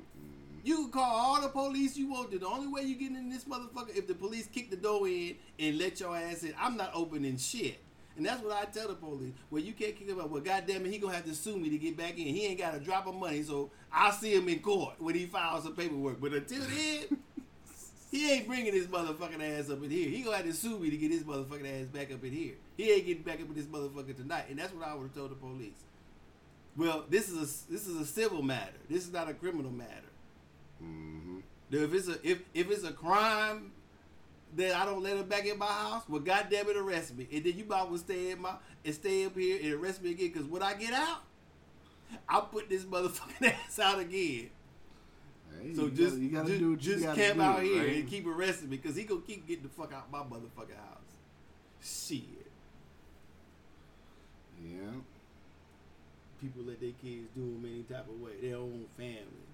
You 0.64 0.76
can 0.84 0.92
call 0.92 1.04
all 1.04 1.42
the 1.42 1.50
police 1.50 1.96
you 1.98 2.10
want 2.10 2.32
to. 2.32 2.40
The 2.40 2.48
only 2.48 2.68
way 2.68 2.82
you 2.84 2.96
get 2.96 3.12
in 3.12 3.30
this 3.30 3.44
motherfucker 3.46 3.96
if 3.96 4.08
the 4.08 4.16
police 4.16 4.48
kick 4.48 4.70
the 4.72 4.76
door 4.78 5.08
in 5.08 5.36
and 5.60 5.78
let 5.78 6.00
your 6.00 6.16
ass 6.16 6.44
in. 6.44 6.54
I'm 6.60 6.78
not 6.78 6.92
opening 6.96 7.38
shit. 7.38 7.80
And 8.18 8.26
that's 8.26 8.44
what 8.44 8.54
I 8.56 8.66
tell 8.66 8.88
the 8.90 8.94
police. 8.96 9.34
Well, 9.50 9.62
you 9.62 9.74
can't 9.74 9.96
kick 9.96 10.08
him 10.10 10.20
out. 10.20 10.30
Well, 10.30 10.42
goddamn 10.42 10.86
it, 10.86 10.92
he 10.92 10.98
gonna 10.98 11.14
have 11.16 11.26
to 11.26 11.34
sue 11.36 11.58
me 11.58 11.70
to 11.70 11.78
get 11.78 11.96
back 11.96 12.12
in. 12.18 12.26
He 12.28 12.46
ain't 12.46 12.60
got 12.60 12.76
a 12.76 12.80
drop 12.80 13.08
of 13.08 13.16
money, 13.16 13.42
so 13.44 13.72
I'll 13.94 14.12
see 14.12 14.34
him 14.34 14.48
in 14.48 14.60
court 14.60 14.96
when 15.00 15.16
he 15.16 15.26
files 15.26 15.64
some 15.64 15.76
paperwork. 15.76 16.22
But 16.22 16.34
until 16.34 16.62
then, 16.62 17.18
he 18.12 18.32
ain't 18.32 18.48
bringing 18.48 18.74
his 18.74 18.88
motherfucking 18.88 19.60
ass 19.60 19.70
up 19.70 19.84
in 19.84 19.90
here. 19.90 20.10
He 20.10 20.22
gonna 20.22 20.38
have 20.38 20.46
to 20.46 20.54
sue 20.54 20.80
me 20.80 20.90
to 20.90 20.98
get 20.98 21.12
his 21.12 21.24
motherfucking 21.24 21.82
ass 21.82 21.88
back 21.88 22.12
up 22.12 22.24
in 22.24 22.32
here. 22.32 22.54
He 22.78 22.92
ain't 22.92 23.06
getting 23.06 23.24
back 23.24 23.36
up 23.36 23.48
in 23.48 23.54
this 23.54 23.66
motherfucker 23.66 24.16
tonight. 24.16 24.46
And 24.50 24.60
that's 24.60 24.74
what 24.74 24.88
I 24.88 24.94
would 24.94 25.04
have 25.04 25.16
told 25.16 25.32
the 25.32 25.36
police. 25.36 25.74
Well, 26.76 27.06
this 27.10 27.30
is 27.30 27.36
a 27.36 27.72
this 27.72 27.88
is 27.88 28.00
a 28.00 28.06
civil 28.06 28.42
matter. 28.42 28.72
This 28.90 29.06
is 29.06 29.12
not 29.12 29.30
a 29.30 29.34
criminal 29.34 29.72
matter. 29.72 30.12
Mm-hmm. 30.84 31.40
If 31.72 31.94
it's 31.94 32.08
a 32.08 32.28
if 32.28 32.42
if 32.54 32.72
it's 32.72 32.84
a 32.84 32.94
crime 32.94 33.72
that 34.56 34.76
I 34.76 34.86
don't 34.86 35.04
let 35.04 35.18
him 35.18 35.28
back 35.28 35.46
in 35.46 35.58
my 35.58 35.66
house, 35.66 36.04
well, 36.10 36.22
goddamn 36.22 36.70
it, 36.70 36.78
arrest 36.78 37.16
me, 37.16 37.28
and 37.32 37.44
then 37.44 37.58
you 37.58 37.66
might 37.66 37.90
well 37.90 37.98
stay 37.98 38.32
in 38.32 38.42
my 38.42 38.56
and 38.84 38.94
stay 38.94 39.26
up 39.26 39.38
here 39.38 39.60
and 39.62 39.74
arrest 39.74 40.02
me 40.02 40.12
again. 40.12 40.32
Because 40.34 40.48
when 40.48 40.62
I 40.62 40.74
get 40.74 40.94
out, 40.94 41.24
I'll 42.30 42.44
put 42.44 42.70
this 42.70 42.84
motherfucking 42.84 43.54
ass 43.66 43.80
out 43.80 44.00
again. 44.00 44.50
Hey, 45.62 45.76
So 45.76 45.84
you 45.84 45.92
just 45.92 46.16
gotta, 46.16 46.28
gotta 46.30 46.48
just, 46.48 46.60
do 46.60 46.72
what 46.72 46.84
you 46.84 46.96
just 46.96 47.16
camp 47.16 47.36
do, 47.36 47.42
out 47.42 47.62
here 47.64 47.84
right? 47.84 47.96
and 47.98 48.10
keep 48.10 48.26
arresting 48.26 48.70
me 48.70 48.78
because 48.78 48.96
he 48.96 49.04
gonna 49.04 49.22
keep 49.22 49.48
getting 49.48 49.64
the 49.64 49.70
fuck 49.70 49.94
out 49.94 50.12
my 50.12 50.20
motherfucking 50.20 50.76
house. 50.78 50.98
Shit, 51.84 52.22
Yeah. 54.64 54.92
people 56.40 56.64
let 56.64 56.80
their 56.80 56.92
kids 57.02 57.28
do 57.36 57.42
them 57.42 57.66
any 57.66 57.84
type 57.84 58.08
of 58.08 58.22
way. 58.22 58.32
Their 58.42 58.58
own 58.58 58.86
family. 58.96 59.48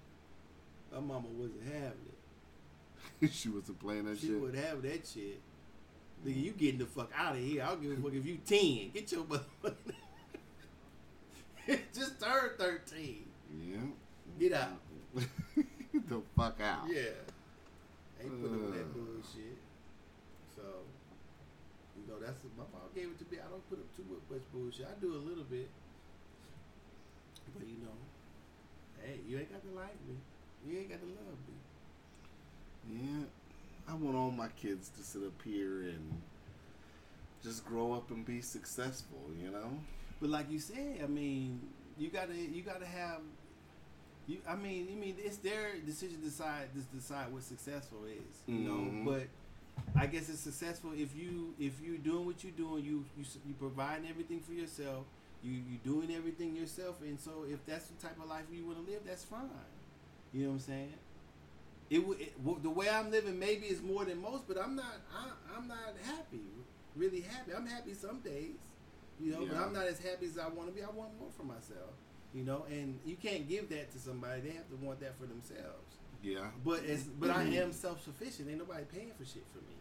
My 0.92 1.00
mama 1.00 1.28
wasn't 1.36 1.62
having 1.64 2.06
it. 3.22 3.30
she 3.32 3.48
wasn't 3.48 3.78
playing 3.80 4.04
that 4.06 4.18
She 4.18 4.26
shit. 4.26 4.36
She 4.36 4.40
would 4.40 4.54
have 4.54 4.82
that 4.82 5.06
shit. 5.06 5.40
Nigga, 6.26 6.34
mm. 6.36 6.44
you 6.44 6.50
getting 6.52 6.78
the 6.80 6.86
fuck 6.86 7.10
out 7.16 7.36
of 7.36 7.40
here. 7.42 7.62
I 7.62 7.68
don't 7.68 7.82
give 7.82 7.92
a 7.92 7.96
fuck 8.02 8.12
if 8.12 8.26
you 8.26 8.38
10. 8.44 8.90
Get 8.92 9.12
your 9.12 9.24
motherfucking. 9.24 9.94
Just 12.18 12.30
turned 12.30 12.58
13. 12.58 13.24
Yeah. 13.60 13.76
Get 14.38 14.52
out. 14.52 14.80
the 15.14 16.20
fuck 16.36 16.60
out. 16.60 16.86
Yeah. 16.88 17.14
Ain't 18.20 18.42
put 18.42 18.52
up 18.52 18.60
with 18.60 18.74
that 18.74 18.92
bullshit. 18.92 19.58
So, 20.54 20.62
you 21.96 22.12
know, 22.12 22.18
that's 22.20 22.38
my 22.56 22.64
mom 22.72 22.90
gave 22.94 23.04
it 23.04 23.18
to 23.18 23.24
me. 23.30 23.38
I 23.38 23.48
don't 23.50 23.68
put 23.70 23.78
up 23.78 23.96
too 23.96 24.04
much 24.30 24.42
bullshit. 24.52 24.86
I 24.86 25.00
do 25.00 25.14
a 25.14 25.22
little 25.22 25.44
bit. 25.44 25.68
But, 27.56 27.66
you 27.66 27.76
know, 27.82 27.96
hey, 29.02 29.20
you 29.26 29.38
ain't 29.38 29.50
got 29.50 29.62
to 29.62 29.74
like 29.76 29.96
me. 30.06 30.16
You 30.66 30.78
ain't 30.78 30.90
got 30.90 31.00
to 31.00 31.06
love 31.06 31.38
me. 31.46 33.00
Yeah. 33.00 33.24
I 33.88 33.94
want 33.94 34.16
all 34.16 34.30
my 34.30 34.48
kids 34.48 34.90
to 34.98 35.02
sit 35.02 35.22
up 35.22 35.40
here 35.44 35.82
and 35.82 36.20
just 37.42 37.64
grow 37.64 37.92
up 37.92 38.10
and 38.10 38.24
be 38.26 38.42
successful, 38.42 39.18
you 39.40 39.50
know? 39.50 39.78
But 40.20 40.30
like 40.30 40.50
you 40.50 40.58
said, 40.58 41.00
I 41.02 41.06
mean, 41.06 41.60
you 41.98 42.08
gotta 42.10 42.34
you 42.34 42.62
gotta 42.62 42.86
have 42.86 43.20
you. 44.26 44.38
I 44.48 44.54
mean, 44.56 44.88
I 44.92 44.94
mean, 44.94 45.16
it's 45.18 45.38
their 45.38 45.76
decision 45.84 46.16
to 46.18 46.24
decide 46.24 46.68
to 46.74 46.80
decide 46.96 47.32
what 47.32 47.42
successful 47.42 48.04
is. 48.04 48.42
You 48.46 48.60
Mhm. 48.60 48.64
know, 49.04 49.10
but 49.12 49.28
I 49.96 50.06
guess 50.06 50.28
it's 50.28 50.40
successful 50.40 50.92
if 50.94 51.14
you 51.16 51.54
if 51.58 51.80
you're 51.80 51.98
doing 51.98 52.26
what 52.26 52.42
you're 52.44 52.52
doing, 52.52 52.84
you 52.84 53.04
you 53.16 53.24
you 53.46 53.54
providing 53.58 54.08
everything 54.08 54.40
for 54.40 54.52
yourself. 54.52 55.06
You 55.42 55.52
you 55.52 55.78
doing 55.84 56.12
everything 56.14 56.56
yourself, 56.56 57.00
and 57.02 57.18
so 57.18 57.44
if 57.48 57.64
that's 57.64 57.86
the 57.86 58.06
type 58.06 58.18
of 58.20 58.28
life 58.28 58.44
you 58.52 58.66
want 58.66 58.84
to 58.84 58.90
live, 58.92 59.02
that's 59.06 59.24
fine. 59.24 59.48
You 60.32 60.42
know 60.44 60.48
what 60.50 60.54
I'm 60.54 60.60
saying? 60.60 60.92
It, 61.90 62.00
it 62.20 62.62
the 62.62 62.68
way 62.70 62.88
I'm 62.90 63.10
living 63.10 63.38
maybe 63.38 63.66
is 63.66 63.80
more 63.80 64.04
than 64.04 64.20
most, 64.20 64.46
but 64.46 64.58
I'm 64.58 64.74
not 64.76 64.96
I, 65.14 65.30
I'm 65.56 65.66
not 65.68 65.94
happy, 66.04 66.42
really 66.96 67.20
happy. 67.22 67.52
I'm 67.54 67.66
happy 67.66 67.94
some 67.94 68.18
days, 68.20 68.56
you 69.20 69.32
know, 69.32 69.46
but 69.46 69.56
I'm 69.56 69.72
not 69.72 69.86
as 69.86 69.98
happy 69.98 70.26
as 70.26 70.38
I 70.38 70.48
want 70.48 70.68
to 70.68 70.74
be. 70.74 70.82
I 70.82 70.90
want 70.90 71.18
more 71.18 71.30
for 71.36 71.44
myself, 71.44 71.94
you 72.34 72.44
know, 72.44 72.64
and 72.70 72.98
you 73.04 73.16
can't 73.16 73.48
give 73.48 73.68
that 73.70 73.92
to 73.92 73.98
somebody. 73.98 74.42
They 74.42 74.50
have 74.50 74.68
to 74.70 74.76
want 74.76 75.00
that 75.00 75.18
for 75.18 75.26
themselves. 75.26 75.98
Yeah. 76.22 76.50
But 76.64 76.84
as 76.84 77.04
but 77.04 77.30
I 77.30 77.44
mm-hmm. 77.44 77.70
am 77.70 77.72
self 77.72 78.02
sufficient. 78.04 78.48
Ain't 78.48 78.58
nobody 78.58 78.84
paying 78.92 79.12
for 79.16 79.24
shit 79.24 79.44
for 79.52 79.58
me. 79.58 79.76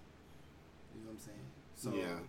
You 0.96 1.02
know 1.02 1.12
what 1.12 1.14
I'm 1.14 1.20
saying? 1.20 1.48
So 1.76 1.94
Yeah. 1.94 2.20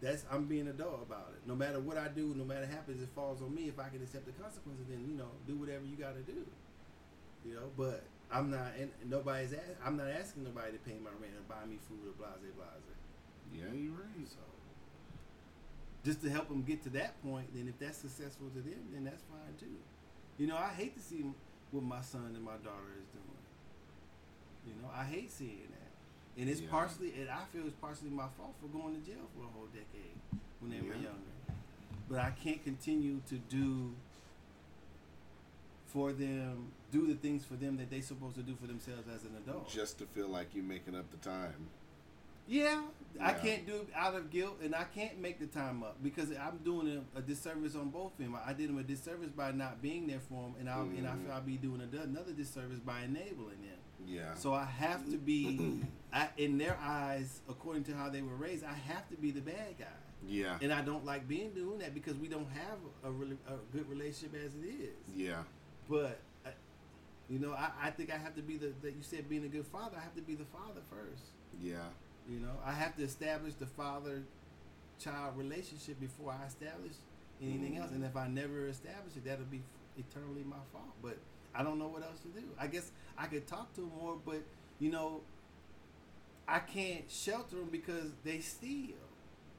that's 0.00 0.24
I'm 0.30 0.46
being 0.46 0.68
a 0.68 0.72
dog 0.72 1.02
about 1.02 1.32
it. 1.36 1.46
No 1.46 1.54
matter 1.54 1.80
what 1.80 1.96
I 1.96 2.08
do, 2.08 2.34
no 2.36 2.44
matter 2.44 2.60
what 2.60 2.70
happens, 2.70 3.02
it 3.02 3.08
falls 3.14 3.42
on 3.42 3.54
me. 3.54 3.68
If 3.68 3.78
I 3.78 3.88
can 3.88 4.02
accept 4.02 4.26
the 4.26 4.32
consequences, 4.32 4.86
then 4.88 5.04
you 5.06 5.14
know, 5.14 5.28
do 5.46 5.56
whatever 5.56 5.84
you 5.84 5.96
got 5.96 6.14
to 6.14 6.22
do. 6.22 6.44
You 7.44 7.54
know, 7.54 7.68
but 7.76 8.04
I'm 8.30 8.50
not, 8.50 8.72
and 8.78 8.90
nobody's. 9.04 9.52
Ask, 9.52 9.76
I'm 9.84 9.96
not 9.96 10.08
asking 10.08 10.44
nobody 10.44 10.72
to 10.72 10.78
pay 10.78 10.96
my 11.02 11.10
rent 11.20 11.36
or 11.36 11.44
buy 11.48 11.66
me 11.68 11.76
food 11.88 12.00
or 12.08 12.16
blase 12.16 12.40
blase. 12.56 13.02
Yeah, 13.52 13.68
you're 13.74 13.92
right. 13.92 14.24
So 14.24 14.40
just 16.04 16.22
to 16.22 16.30
help 16.30 16.48
them 16.48 16.62
get 16.62 16.82
to 16.84 16.90
that 16.90 17.20
point, 17.22 17.46
then 17.54 17.68
if 17.68 17.78
that's 17.78 17.98
successful 17.98 18.48
to 18.54 18.60
them, 18.60 18.80
then 18.92 19.04
that's 19.04 19.22
fine 19.22 19.54
too. 19.58 19.76
You 20.38 20.46
know, 20.48 20.56
I 20.56 20.70
hate 20.70 20.94
to 20.96 21.00
see 21.02 21.24
what 21.70 21.84
my 21.84 22.00
son 22.00 22.32
and 22.34 22.42
my 22.42 22.56
daughter 22.64 22.92
is 22.98 23.06
doing. 23.12 23.38
You 24.66 24.82
know, 24.82 24.88
I 24.94 25.04
hate 25.04 25.30
seeing 25.30 25.68
that, 25.70 26.40
and 26.40 26.48
it's 26.48 26.60
Yeah. 26.60 26.70
partially, 26.70 27.12
and 27.20 27.28
I 27.30 27.44
feel 27.46 27.66
it's 27.66 27.76
partially 27.80 28.10
my 28.10 28.28
fault 28.36 28.54
for 28.60 28.68
going 28.68 28.94
to 28.94 29.00
jail 29.00 29.28
for 29.36 29.44
a 29.44 29.48
whole 29.48 29.66
decade 29.66 30.16
when 30.60 30.70
they 30.70 30.80
were 30.80 30.94
younger. 30.94 31.32
But 32.08 32.18
I 32.20 32.30
can't 32.30 32.62
continue 32.62 33.20
to 33.28 33.38
do 33.38 33.94
for 35.86 36.12
them, 36.12 36.72
do 36.90 37.06
the 37.06 37.14
things 37.14 37.44
for 37.44 37.54
them 37.54 37.76
that 37.76 37.90
they're 37.90 38.02
supposed 38.02 38.34
to 38.36 38.42
do 38.42 38.54
for 38.56 38.66
themselves 38.66 39.06
as 39.08 39.24
an 39.24 39.36
adult. 39.36 39.68
Just 39.68 39.98
to 39.98 40.06
feel 40.06 40.28
like 40.28 40.54
you're 40.54 40.64
making 40.64 40.94
up 40.96 41.10
the 41.10 41.16
time. 41.18 41.68
Yeah, 42.46 42.82
I 43.20 43.32
can't 43.34 43.66
do 43.66 43.74
it 43.76 43.88
out 43.94 44.14
of 44.14 44.30
guilt, 44.30 44.58
and 44.62 44.74
I 44.74 44.84
can't 44.84 45.18
make 45.20 45.38
the 45.38 45.46
time 45.46 45.82
up 45.82 46.02
because 46.02 46.30
I'm 46.30 46.58
doing 46.64 47.04
a, 47.14 47.18
a 47.18 47.22
disservice 47.22 47.76
on 47.76 47.90
both 47.90 48.12
of 48.12 48.18
them. 48.18 48.36
I 48.44 48.52
did 48.52 48.68
them 48.68 48.78
a 48.78 48.82
disservice 48.82 49.30
by 49.30 49.52
not 49.52 49.80
being 49.80 50.06
there 50.06 50.20
for 50.28 50.42
them, 50.42 50.54
and 50.58 50.68
I 50.68 50.78
and 50.80 51.06
I 51.06 51.12
feel 51.12 51.32
I'll 51.32 51.40
be 51.40 51.56
doing 51.56 51.80
a- 51.80 52.02
another 52.02 52.32
disservice 52.32 52.80
by 52.80 53.02
enabling 53.02 53.60
them. 53.62 53.78
Yeah. 54.06 54.34
So 54.34 54.52
I 54.52 54.64
have 54.64 55.08
to 55.10 55.16
be, 55.18 55.80
I, 56.12 56.28
in 56.36 56.58
their 56.58 56.76
eyes, 56.82 57.40
according 57.48 57.84
to 57.84 57.94
how 57.94 58.08
they 58.08 58.22
were 58.22 58.34
raised, 58.34 58.64
I 58.64 58.74
have 58.74 59.08
to 59.10 59.16
be 59.16 59.30
the 59.30 59.40
bad 59.40 59.78
guy, 59.78 59.86
yeah. 60.26 60.58
and 60.60 60.72
I 60.72 60.82
don't 60.82 61.04
like 61.04 61.28
being 61.28 61.50
doing 61.50 61.78
that 61.78 61.94
because 61.94 62.16
we 62.16 62.26
don't 62.26 62.48
have 62.50 62.78
a 63.04 63.10
really 63.12 63.36
a 63.46 63.54
good 63.76 63.88
relationship 63.88 64.34
as 64.44 64.54
it 64.54 64.66
is. 64.66 64.96
Yeah. 65.14 65.42
But. 65.88 66.18
uh, 66.44 66.50
You 67.30 67.38
know, 67.38 67.52
I, 67.52 67.70
I 67.84 67.90
think 67.90 68.12
I 68.12 68.18
have 68.18 68.34
to 68.34 68.42
be 68.42 68.56
the 68.58 68.72
that 68.82 68.94
you 68.96 69.02
said 69.02 69.28
being 69.28 69.44
a 69.44 69.48
good 69.48 69.66
father. 69.66 69.96
I 69.96 70.02
have 70.02 70.14
to 70.16 70.22
be 70.22 70.34
the 70.34 70.44
father 70.46 70.82
first. 70.90 71.30
Yeah. 71.62 71.76
You 72.28 72.38
know, 72.40 72.52
I 72.64 72.72
have 72.72 72.96
to 72.96 73.02
establish 73.02 73.54
the 73.54 73.66
father 73.66 74.22
child 74.98 75.36
relationship 75.36 75.98
before 76.00 76.32
I 76.32 76.46
establish 76.46 76.92
anything 77.42 77.78
else. 77.78 77.90
And 77.90 78.04
if 78.04 78.16
I 78.16 78.28
never 78.28 78.68
establish 78.68 79.16
it, 79.16 79.24
that'll 79.24 79.44
be 79.46 79.62
eternally 79.98 80.44
my 80.44 80.56
fault. 80.72 80.94
But 81.02 81.18
I 81.54 81.62
don't 81.62 81.78
know 81.78 81.88
what 81.88 82.02
else 82.02 82.20
to 82.20 82.28
do. 82.28 82.46
I 82.58 82.66
guess 82.66 82.90
I 83.18 83.26
could 83.26 83.46
talk 83.46 83.74
to 83.74 83.80
them 83.80 83.92
more, 84.00 84.16
but 84.24 84.42
you 84.78 84.90
know, 84.90 85.20
I 86.48 86.60
can't 86.60 87.10
shelter 87.10 87.56
them 87.56 87.68
because 87.70 88.10
they 88.24 88.40
steal, 88.40 88.96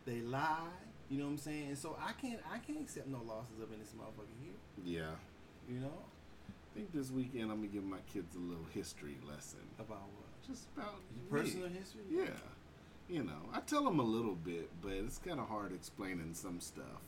they 0.05 0.21
lie. 0.21 0.67
You 1.09 1.19
know 1.19 1.25
what 1.25 1.31
I'm 1.31 1.37
saying? 1.37 1.67
And 1.67 1.77
so 1.77 1.97
I 2.01 2.13
can't 2.13 2.39
I 2.51 2.57
can't 2.59 2.81
accept 2.81 3.07
no 3.07 3.21
losses 3.27 3.61
up 3.61 3.71
in 3.71 3.79
this 3.79 3.89
motherfucker 3.89 4.33
here. 4.41 4.53
Yeah. 4.83 5.11
You 5.69 5.79
know 5.79 5.99
I 6.49 6.75
think 6.75 6.91
this 6.91 7.11
weekend 7.11 7.51
I'm 7.51 7.57
gonna 7.57 7.67
give 7.67 7.83
my 7.83 7.99
kids 8.11 8.35
a 8.35 8.39
little 8.39 8.65
history 8.73 9.17
lesson. 9.27 9.59
about 9.77 10.07
what 10.17 10.47
Just 10.47 10.67
about 10.75 10.95
personal 11.29 11.69
history. 11.69 12.01
Yeah. 12.09 12.29
You 13.13 13.21
know, 13.23 13.47
I 13.53 13.59
tell 13.59 13.83
them 13.83 13.99
a 13.99 14.03
little 14.03 14.33
bit, 14.33 14.71
but 14.81 14.93
it's 14.93 15.19
kind 15.19 15.39
of 15.39 15.47
hard 15.47 15.71
explaining 15.71 16.33
some 16.33 16.59
stuff. 16.59 17.03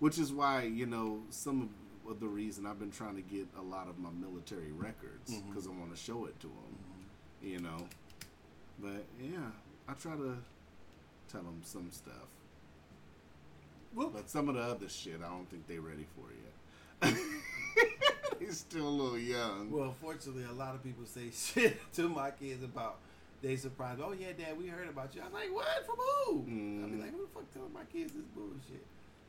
Which 0.00 0.18
is 0.18 0.32
why, 0.32 0.62
you 0.64 0.86
know, 0.86 1.20
some 1.30 1.70
of 2.10 2.18
the 2.18 2.26
reason 2.26 2.66
I've 2.66 2.80
been 2.80 2.90
trying 2.90 3.14
to 3.14 3.22
get 3.22 3.46
a 3.56 3.62
lot 3.62 3.86
of 3.88 3.96
my 3.96 4.08
military 4.10 4.72
records 4.72 5.32
because 5.48 5.68
I 5.68 5.70
want 5.70 5.94
to 5.94 5.96
show 5.96 6.24
it 6.26 6.38
to 6.40 6.48
them, 6.48 6.78
Mhm. 7.44 7.48
you 7.48 7.60
know. 7.60 7.86
But 8.80 9.04
yeah, 9.22 9.52
I 9.86 9.92
try 9.92 10.16
to 10.16 10.36
tell 11.28 11.42
them 11.42 11.60
some 11.62 11.92
stuff. 11.92 12.26
Well, 13.94 14.10
But 14.10 14.28
some 14.28 14.48
of 14.48 14.56
the 14.56 14.62
other 14.62 14.88
shit, 14.88 15.20
I 15.22 15.28
don't 15.28 15.48
think 15.48 15.68
they're 15.68 15.80
ready 15.80 16.06
for 16.16 16.26
yet. 16.32 17.14
they're 18.40 18.50
still 18.52 18.88
a 18.88 18.90
little 18.90 19.16
young. 19.18 19.70
Well, 19.70 19.94
fortunately, 20.00 20.42
a 20.42 20.52
lot 20.52 20.74
of 20.74 20.82
people 20.82 21.06
say 21.06 21.30
shit 21.32 21.78
to 21.94 22.08
my 22.08 22.32
kids 22.32 22.64
about 22.64 22.98
they 23.46 23.54
surprised. 23.56 24.00
Oh 24.02 24.12
yeah, 24.12 24.32
Dad, 24.36 24.58
we 24.58 24.66
heard 24.66 24.88
about 24.88 25.14
you. 25.14 25.22
I'm 25.24 25.32
like, 25.32 25.54
what 25.54 25.86
from 25.86 25.96
who? 25.96 26.40
I 26.42 26.44
be 26.44 26.50
Mhm. 26.96 27.00
like, 27.00 27.10
who 27.12 27.20
the 27.22 27.28
fuck 27.32 27.52
telling 27.54 27.72
my 27.72 27.84
kids 27.84 28.12
this 28.12 28.24
bullshit? 28.34 28.84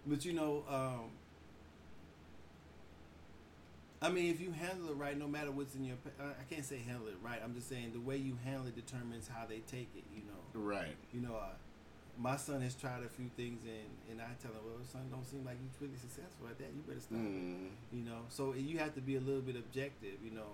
But 0.07 0.25
you 0.25 0.33
know, 0.33 0.63
um, 0.67 1.11
I 4.01 4.09
mean, 4.09 4.31
if 4.31 4.39
you 4.41 4.51
handle 4.51 4.89
it 4.89 4.95
right, 4.95 5.17
no 5.17 5.27
matter 5.27 5.51
what's 5.51 5.75
in 5.75 5.83
your, 5.85 5.97
I 6.19 6.43
can't 6.53 6.65
say 6.65 6.77
handle 6.79 7.07
it 7.07 7.17
right. 7.21 7.39
I'm 7.43 7.53
just 7.55 7.67
saying 7.69 7.93
the 7.93 7.99
way 7.99 8.17
you 8.17 8.37
handle 8.43 8.67
it 8.67 8.75
determines 8.75 9.27
how 9.27 9.45
they 9.47 9.59
take 9.59 9.89
it. 9.95 10.03
You 10.15 10.23
know, 10.25 10.41
right. 10.67 10.95
you 11.13 11.21
know. 11.21 11.35
Uh, 11.35 11.53
my 12.19 12.35
son 12.35 12.61
has 12.61 12.73
tried 12.73 13.03
a 13.03 13.09
few 13.09 13.29
things, 13.37 13.61
and, 13.63 13.85
and 14.09 14.19
I 14.19 14.33
tell 14.41 14.49
him, 14.49 14.61
well, 14.65 14.81
son, 14.91 15.05
don't 15.11 15.23
seem 15.23 15.45
like 15.45 15.53
you're 15.61 15.87
really 15.87 15.99
successful 16.01 16.47
at 16.49 16.57
that. 16.57 16.73
You 16.73 16.81
better 16.81 16.99
stop. 16.99 17.19
it." 17.19 17.21
Mm, 17.21 17.69
you 17.93 18.03
know 18.03 18.21
so 18.29 18.53
you 18.53 18.79
have 18.79 18.95
to 18.95 19.01
be 19.01 19.17
a 19.17 19.19
little 19.19 19.41
bit 19.41 19.55
objective 19.55 20.17
you 20.25 20.31
know 20.31 20.49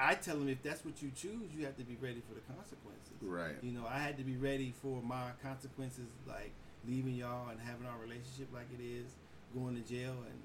i 0.00 0.14
tell 0.14 0.36
them 0.36 0.48
if 0.48 0.62
that's 0.62 0.84
what 0.84 1.00
you 1.02 1.10
choose 1.16 1.48
you 1.56 1.64
have 1.64 1.76
to 1.76 1.84
be 1.84 1.96
ready 2.00 2.22
for 2.28 2.34
the 2.34 2.40
consequences 2.54 3.12
right. 3.22 3.56
you 3.62 3.72
know 3.72 3.84
i 3.88 3.98
had 3.98 4.16
to 4.16 4.24
be 4.24 4.36
ready 4.36 4.72
for 4.82 5.02
my 5.02 5.30
consequences 5.42 6.08
like 6.26 6.52
leaving 6.88 7.14
y'all 7.14 7.48
and 7.50 7.58
having 7.60 7.86
our 7.86 7.98
relationship 8.00 8.48
like 8.52 8.66
it 8.78 8.82
is 8.82 9.06
going 9.54 9.74
to 9.74 9.82
jail 9.92 10.12
and 10.30 10.40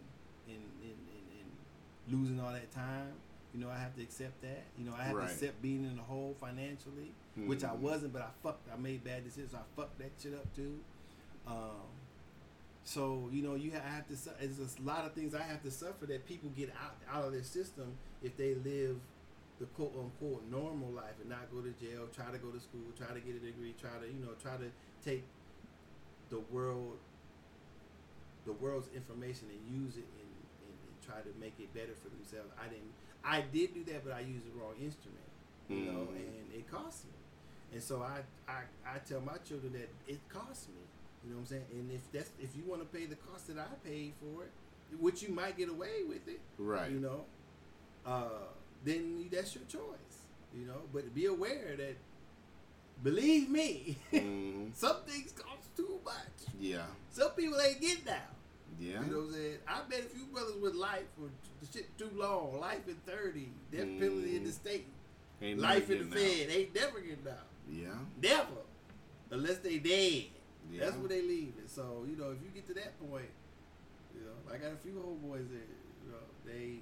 and, 0.48 0.64
and, 0.82 0.98
and, 1.16 1.26
and 1.40 2.20
losing 2.20 2.40
all 2.40 2.52
that 2.52 2.72
time 2.72 3.12
you 3.54 3.60
know 3.64 3.70
i 3.70 3.78
have 3.78 3.96
to 3.96 4.02
accept 4.02 4.42
that 4.42 4.64
you 4.78 4.86
know 4.86 4.94
i 4.98 5.04
have 5.04 5.16
Right. 5.16 5.28
to 5.28 5.34
accept 5.34 5.62
being 5.62 5.84
in 5.86 5.96
the 5.96 6.02
hole 6.04 6.36
financially 6.42 7.12
which 7.46 7.64
i 7.64 7.70
Mhm. 7.70 7.80
wasn't 7.80 8.14
but 8.14 8.22
i 8.24 8.30
fucked 8.42 8.68
i 8.74 8.78
made 8.78 9.04
bad 9.04 9.24
decisions 9.24 9.54
i 9.54 9.60
fucked 9.76 9.98
that 10.00 10.12
shit 10.22 10.34
up 10.34 10.54
too 10.56 10.80
um, 11.46 11.86
so 12.86 13.30
you 13.32 13.42
know, 13.44 13.56
you 13.56 13.72
ha- 13.72 13.82
I 13.86 13.96
have 13.96 14.08
to. 14.08 14.14
There's 14.40 14.60
a 14.60 14.82
lot 14.82 15.06
of 15.06 15.14
things 15.14 15.34
I 15.34 15.42
have 15.42 15.62
to 15.64 15.72
suffer 15.72 16.06
that 16.08 16.26
people 16.28 16.50
get 16.56 16.70
out 16.84 16.96
out 17.14 17.26
of 17.26 17.32
their 17.34 17.44
system 17.44 17.94
if 18.22 18.36
they 18.38 18.56
live 18.56 18.98
the 19.60 19.66
quote 19.78 19.94
unquote 19.98 20.44
normal 20.50 20.90
life 20.92 21.16
and 21.22 21.30
not 21.30 21.50
go 21.52 21.62
to 21.62 21.72
jail, 21.80 22.08
try 22.16 22.32
to 22.32 22.38
go 22.38 22.50
to 22.50 22.60
school, 22.60 22.86
try 22.98 23.08
to 23.14 23.20
get 23.22 23.36
a 23.36 23.40
degree, 23.40 23.74
try 23.80 23.92
to 24.02 24.08
you 24.08 24.20
know 24.24 24.34
try 24.42 24.58
to 24.58 24.70
take 25.06 25.24
the 26.30 26.40
world 26.52 26.98
the 28.46 28.54
world's 28.54 28.90
information 28.96 29.48
and 29.50 29.62
use 29.84 29.96
it 29.96 30.04
and, 30.20 30.32
and, 30.68 30.76
and 30.76 30.96
try 31.06 31.22
to 31.22 31.32
make 31.40 31.54
it 31.60 31.74
better 31.74 31.94
for 32.02 32.10
themselves. 32.10 32.52
I 32.60 32.68
didn't. 32.68 32.92
I 33.24 33.40
did 33.54 33.74
do 33.74 33.84
that, 33.94 34.04
but 34.04 34.14
I 34.14 34.20
used 34.20 34.46
the 34.46 34.52
wrong 34.60 34.76
instrument. 34.82 35.24
You 35.70 35.86
know, 35.86 36.08
Mhm. 36.12 36.16
and 36.18 36.54
it 36.54 36.70
cost 36.70 37.06
me. 37.06 37.12
And 37.72 37.82
so 37.82 38.02
I, 38.04 38.20
I 38.52 38.64
I 38.86 38.98
tell 39.00 39.22
my 39.22 39.38
children 39.48 39.74
that 39.74 39.90
it 40.12 40.20
cost 40.28 40.68
me. 40.70 40.82
You 41.24 41.30
know 41.32 41.36
what 41.38 41.42
I'm 41.44 41.48
saying? 41.48 41.66
And 41.72 41.92
if 41.92 42.12
that's 42.12 42.32
if 42.42 42.54
you 42.58 42.64
want 42.66 42.82
to 42.82 42.88
pay 42.98 43.06
the 43.06 43.16
cost 43.16 43.48
that 43.48 43.58
I 43.58 43.88
paid 43.88 44.14
for 44.20 44.44
it, 44.44 44.52
which 45.00 45.22
you 45.24 45.30
might 45.30 45.58
get 45.58 45.70
away 45.70 46.04
with 46.04 46.28
it, 46.28 46.42
Right. 46.58 46.92
you 46.92 47.00
know, 47.00 47.24
uh, 48.06 48.48
then 48.84 49.28
that's 49.32 49.56
your 49.56 49.64
choice. 49.66 49.80
You 50.56 50.66
know, 50.68 50.82
but 50.94 51.14
be 51.16 51.26
aware 51.26 51.76
that, 51.78 51.96
believe 53.04 53.50
me, 53.50 53.98
Mhm. 54.12 54.70
some 54.76 54.98
things 55.08 55.32
cost 55.32 55.76
too 55.76 56.00
much. 56.06 56.54
Yeah. 56.60 56.86
Some 57.12 57.32
people 57.32 57.60
ain't 57.60 57.82
getting 57.82 58.04
down. 58.06 58.22
Yeah. 58.80 59.04
You 59.04 59.12
know 59.12 59.18
what 59.20 59.28
I'm 59.28 59.34
saying? 59.34 59.58
I 59.68 59.82
met 59.90 60.00
a 60.00 60.04
few 60.04 60.26
brothers 60.26 60.56
with 60.62 60.76
life 60.76 61.06
for 61.18 61.30
the 61.62 61.72
shit 61.72 61.98
too 61.98 62.10
long. 62.16 62.60
Life 62.60 62.88
in 62.88 62.96
30, 63.06 63.50
death 63.72 63.82
penalty 64.00 64.36
in 64.38 64.44
the 64.44 64.50
Mm. 64.50 64.54
state, 64.54 64.86
Ain't 65.42 65.60
life 65.60 65.90
in 65.90 66.10
the 66.10 66.16
out. 66.16 66.22
Fed. 66.22 66.50
Ain't 66.50 66.76
never 66.76 67.00
getting 67.02 67.28
out. 67.28 67.48
Yeah. 67.70 67.96
Never. 68.22 68.62
Unless 69.32 69.58
they 69.60 69.78
dead. 69.80 70.26
Yeah. 70.72 70.86
That's 70.86 70.98
where 70.98 71.10
they 71.10 71.22
leave 71.22 71.54
it. 71.58 71.70
So, 71.70 72.06
you 72.10 72.16
know, 72.16 72.32
if 72.32 72.42
you 72.44 72.50
get 72.54 72.68
to 72.68 72.74
that 72.76 72.98
point, 73.00 73.30
you 74.16 74.22
know, 74.22 74.54
I 74.54 74.58
got 74.58 74.72
a 74.72 74.78
few 74.78 75.02
old 75.04 75.22
boys 75.22 75.48
that, 75.50 75.68
you 76.06 76.12
know, 76.12 76.24
they 76.46 76.80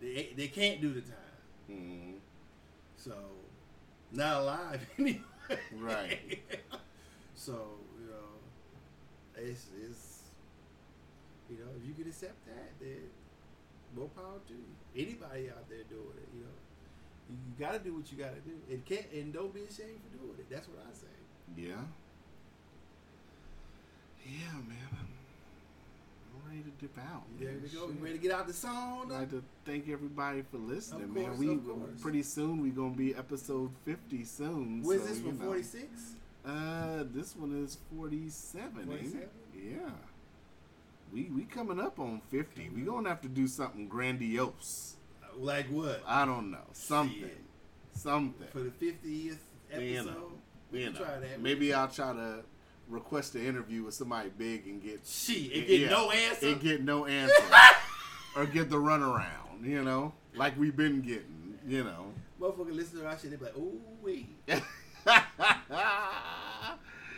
they 0.00 0.32
they 0.36 0.48
can't 0.48 0.80
do 0.80 0.92
the 0.92 1.00
time. 1.00 1.70
Mhm. 1.70 2.14
So, 2.96 3.14
not 4.12 4.40
alive 4.42 4.86
anyway. 4.98 5.20
Right. 5.72 6.42
so, 7.34 7.78
you 8.00 8.06
know, 8.10 8.28
it's 9.36 9.66
it's 9.82 10.22
you 11.48 11.58
know, 11.58 11.70
if 11.80 11.86
you 11.86 11.94
can 11.94 12.08
accept 12.08 12.44
that, 12.46 12.72
then 12.80 13.08
more 13.94 14.08
power 14.08 14.40
to 14.48 14.52
you. 14.54 15.04
Anybody 15.06 15.50
out 15.50 15.68
there 15.68 15.84
doing 15.88 16.16
it, 16.18 16.28
you 16.34 16.42
know. 16.42 16.56
You, 17.28 17.36
gotta 17.58 17.78
do 17.78 17.94
what 17.94 18.10
you 18.10 18.18
gotta 18.18 18.40
do. 18.44 18.52
And 18.70 18.84
can't 18.84 19.06
and 19.12 19.32
don't 19.32 19.52
be 19.52 19.60
ashamed 19.60 20.00
for 20.02 20.18
doing 20.18 20.36
it. 20.38 20.46
That's 20.50 20.68
what 20.68 20.78
I 20.78 20.92
say. 20.94 21.06
Yeah. 21.56 21.82
Yeah, 24.24 24.52
man. 24.66 25.15
Ready 26.48 26.62
to 26.62 26.70
dip 26.80 26.96
out. 26.98 27.22
There 27.40 27.52
we 27.62 27.68
go. 27.68 27.88
Shit. 27.88 28.00
ready 28.00 28.14
to 28.16 28.22
get 28.22 28.32
out 28.32 28.46
the 28.46 28.52
song? 28.52 29.10
I'd 29.12 29.18
like 29.20 29.30
to 29.30 29.42
thank 29.64 29.88
everybody 29.88 30.42
for 30.42 30.58
listening, 30.58 31.04
Of 31.04 31.10
man. 31.10 31.36
We 31.38 31.50
of 31.52 31.64
course. 31.66 32.00
pretty 32.00 32.22
soon 32.22 32.62
we're 32.62 32.72
gonna 32.72 32.94
be 32.94 33.14
episode 33.14 33.70
fifty 33.84 34.24
soon. 34.24 34.82
Where's 34.82 35.02
so, 35.02 35.08
this 35.08 35.18
you. 35.20 35.32
Forty 35.32 35.62
six. 35.62 35.88
Uh, 36.44 37.04
this 37.12 37.34
one 37.34 37.64
is 37.64 37.78
forty 37.94 38.28
seven. 38.28 38.88
Yeah. 39.54 39.90
We 41.12 41.24
we 41.34 41.44
coming 41.44 41.80
up 41.80 41.98
on 41.98 42.20
fifty. 42.30 42.68
We 42.68 42.82
gonna 42.82 43.08
have 43.08 43.22
to 43.22 43.28
do 43.28 43.48
something 43.48 43.88
grandiose. 43.88 44.94
Like 45.36 45.66
what? 45.66 46.02
I 46.06 46.24
don't 46.24 46.50
know. 46.50 46.64
Something. 46.72 47.18
Shit. 47.20 47.40
Something. 47.94 48.46
For 48.52 48.60
the 48.60 48.70
fiftieth 48.70 49.42
episode. 49.70 49.84
You 49.84 50.04
know, 50.04 50.32
we 50.70 50.80
You 50.84 50.90
know. 50.92 50.98
try 50.98 51.18
that. 51.18 51.40
Maybe 51.40 51.72
I'll 51.74 51.88
try 51.88 52.12
to 52.12 52.40
request 52.88 53.34
an 53.34 53.44
interview 53.46 53.82
with 53.84 53.94
somebody 53.94 54.30
big 54.36 54.66
and 54.66 54.82
get 54.82 55.06
Shit, 55.06 55.36
it 55.52 55.66
get 55.66 55.80
Yeah. 55.80 55.88
no 55.90 56.10
answer. 56.10 56.48
and 56.48 56.60
get 56.60 56.82
no 56.82 57.06
answer 57.06 57.34
or 58.36 58.46
get 58.46 58.70
the 58.70 58.76
runaround. 58.76 59.64
You 59.64 59.82
know, 59.84 60.12
like 60.34 60.58
we've 60.58 60.76
been 60.76 61.00
getting. 61.02 61.58
You 61.66 61.84
know. 61.84 62.12
Motherfucker 62.40 62.74
listen 62.74 63.00
to 63.00 63.06
our 63.06 63.18
shit, 63.18 63.30
they 63.30 63.36
be 63.36 63.44
like, 63.46 63.56
ooh 63.56 63.80
wee. 64.02 64.28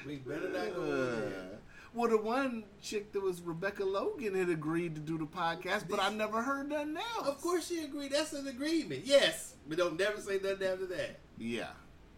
We 0.07 0.17
better 0.17 0.49
not 0.49 0.75
go 0.75 0.87
there. 0.87 1.27
Uh, 1.27 1.57
well, 1.93 2.09
the 2.09 2.17
one 2.19 2.65
chick 2.81 3.13
that 3.13 3.21
was 3.23 3.41
Rebecca 3.43 3.85
Logan 3.85 4.35
had 4.35 4.49
agreed 4.49 4.95
to 4.95 5.01
do 5.01 5.19
the 5.19 5.27
podcast, 5.27 5.89
but 5.89 6.01
I 6.01 6.11
never 6.11 6.41
heard 6.41 6.69
nothing 6.69 6.97
else. 6.97 7.27
Of 7.29 7.41
course 7.43 7.67
she 7.69 7.83
agreed. 7.85 8.13
That's 8.13 8.33
an 8.33 8.47
agreement. 8.47 9.03
Yes. 9.05 9.55
But 9.69 9.77
don't 9.79 9.99
never 9.99 10.21
say 10.21 10.35
nothing 10.43 10.67
after 10.67 10.87
that. 10.87 11.19
Yeah, 11.37 11.67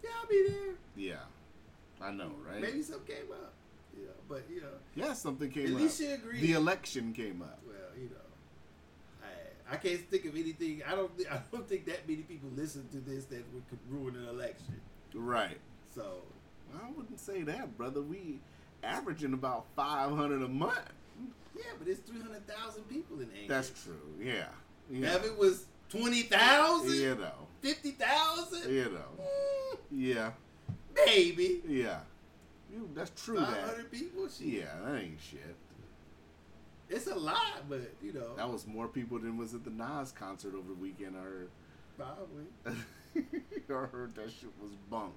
Yeah, 0.03 0.09
I'll 0.21 0.27
be 0.27 0.45
there. 0.47 0.73
yeah. 0.95 1.15
I 2.01 2.11
know, 2.11 2.31
right? 2.49 2.61
Maybe 2.61 2.81
something 2.81 3.05
came 3.15 3.31
up. 3.31 3.53
You 3.97 4.05
know, 4.05 4.11
but 4.29 4.43
you 4.49 4.61
know, 4.61 4.67
Yeah, 4.95 5.13
something 5.13 5.49
came 5.51 5.67
at 5.67 5.73
up. 5.73 5.79
least 5.79 5.99
she 5.99 6.05
agreed. 6.07 6.41
The 6.41 6.53
election 6.53 7.13
came 7.13 7.41
up. 7.41 7.59
well, 7.67 7.75
you 7.97 8.09
know, 8.09 9.25
I 9.69 9.73
I 9.73 9.77
can't 9.77 9.99
think 10.09 10.25
of 10.25 10.35
anything. 10.35 10.81
I 10.87 10.95
don't. 10.95 11.11
I 11.31 11.39
don't 11.51 11.67
think 11.67 11.85
that 11.85 12.07
many 12.07 12.21
people 12.23 12.49
listen 12.55 12.87
to 12.91 12.97
this 12.99 13.25
that 13.25 13.43
would 13.53 13.67
could 13.69 13.79
ruin 13.89 14.15
an 14.15 14.27
election. 14.29 14.79
Right. 15.13 15.57
So 15.93 16.21
I 16.73 16.89
wouldn't 16.95 17.19
say 17.19 17.43
that, 17.43 17.77
brother. 17.77 18.01
We 18.01 18.39
averaging 18.83 19.33
about 19.33 19.65
five 19.75 20.11
hundred 20.15 20.41
a 20.41 20.47
month. 20.47 20.79
Yeah, 21.55 21.63
but 21.77 21.87
it's 21.87 21.99
three 21.99 22.21
hundred 22.21 22.47
thousand 22.47 22.83
people 22.83 23.17
in 23.17 23.23
Anchorage. 23.29 23.47
That's 23.49 23.83
true. 23.83 23.99
Yeah. 24.19 24.45
Yeah. 24.89 25.15
If 25.15 25.25
it 25.25 25.37
was 25.37 25.65
twenty 25.89 26.23
thousand, 26.23 26.95
You 26.95 27.15
know. 27.15 27.47
fifty 27.61 27.91
thousand, 27.91 28.73
You 28.73 28.85
know. 28.85 29.77
Yeah. 29.91 30.29
Mm. 30.29 30.33
Maybe 30.95 31.61
Yeah. 31.67 31.99
You, 32.71 32.89
that's 32.95 33.11
true. 33.25 33.37
five 33.37 33.77
That. 33.77 33.91
people. 33.91 34.27
Shit. 34.29 34.47
Yeah, 34.47 34.65
that 34.85 34.95
ain't 35.01 35.19
shit. 35.19 35.55
it's 36.89 37.07
a 37.07 37.15
lot, 37.15 37.67
but 37.69 37.81
you 38.01 38.13
know, 38.13 38.35
That 38.37 38.49
was 38.51 38.65
more 38.65 38.87
people 38.87 39.19
than 39.19 39.37
was 39.37 39.53
at 39.53 39.63
the 39.65 39.69
Nas 39.71 40.11
concert 40.11 40.53
over 40.55 40.69
the 40.69 40.73
weekend. 40.75 41.15
I 41.17 41.23
heard. 41.23 41.49
probably. 41.97 42.45
I 43.69 43.73
heard 43.73 44.15
that 44.15 44.31
shit 44.31 44.49
was 44.61 44.71
bunk. 44.89 45.13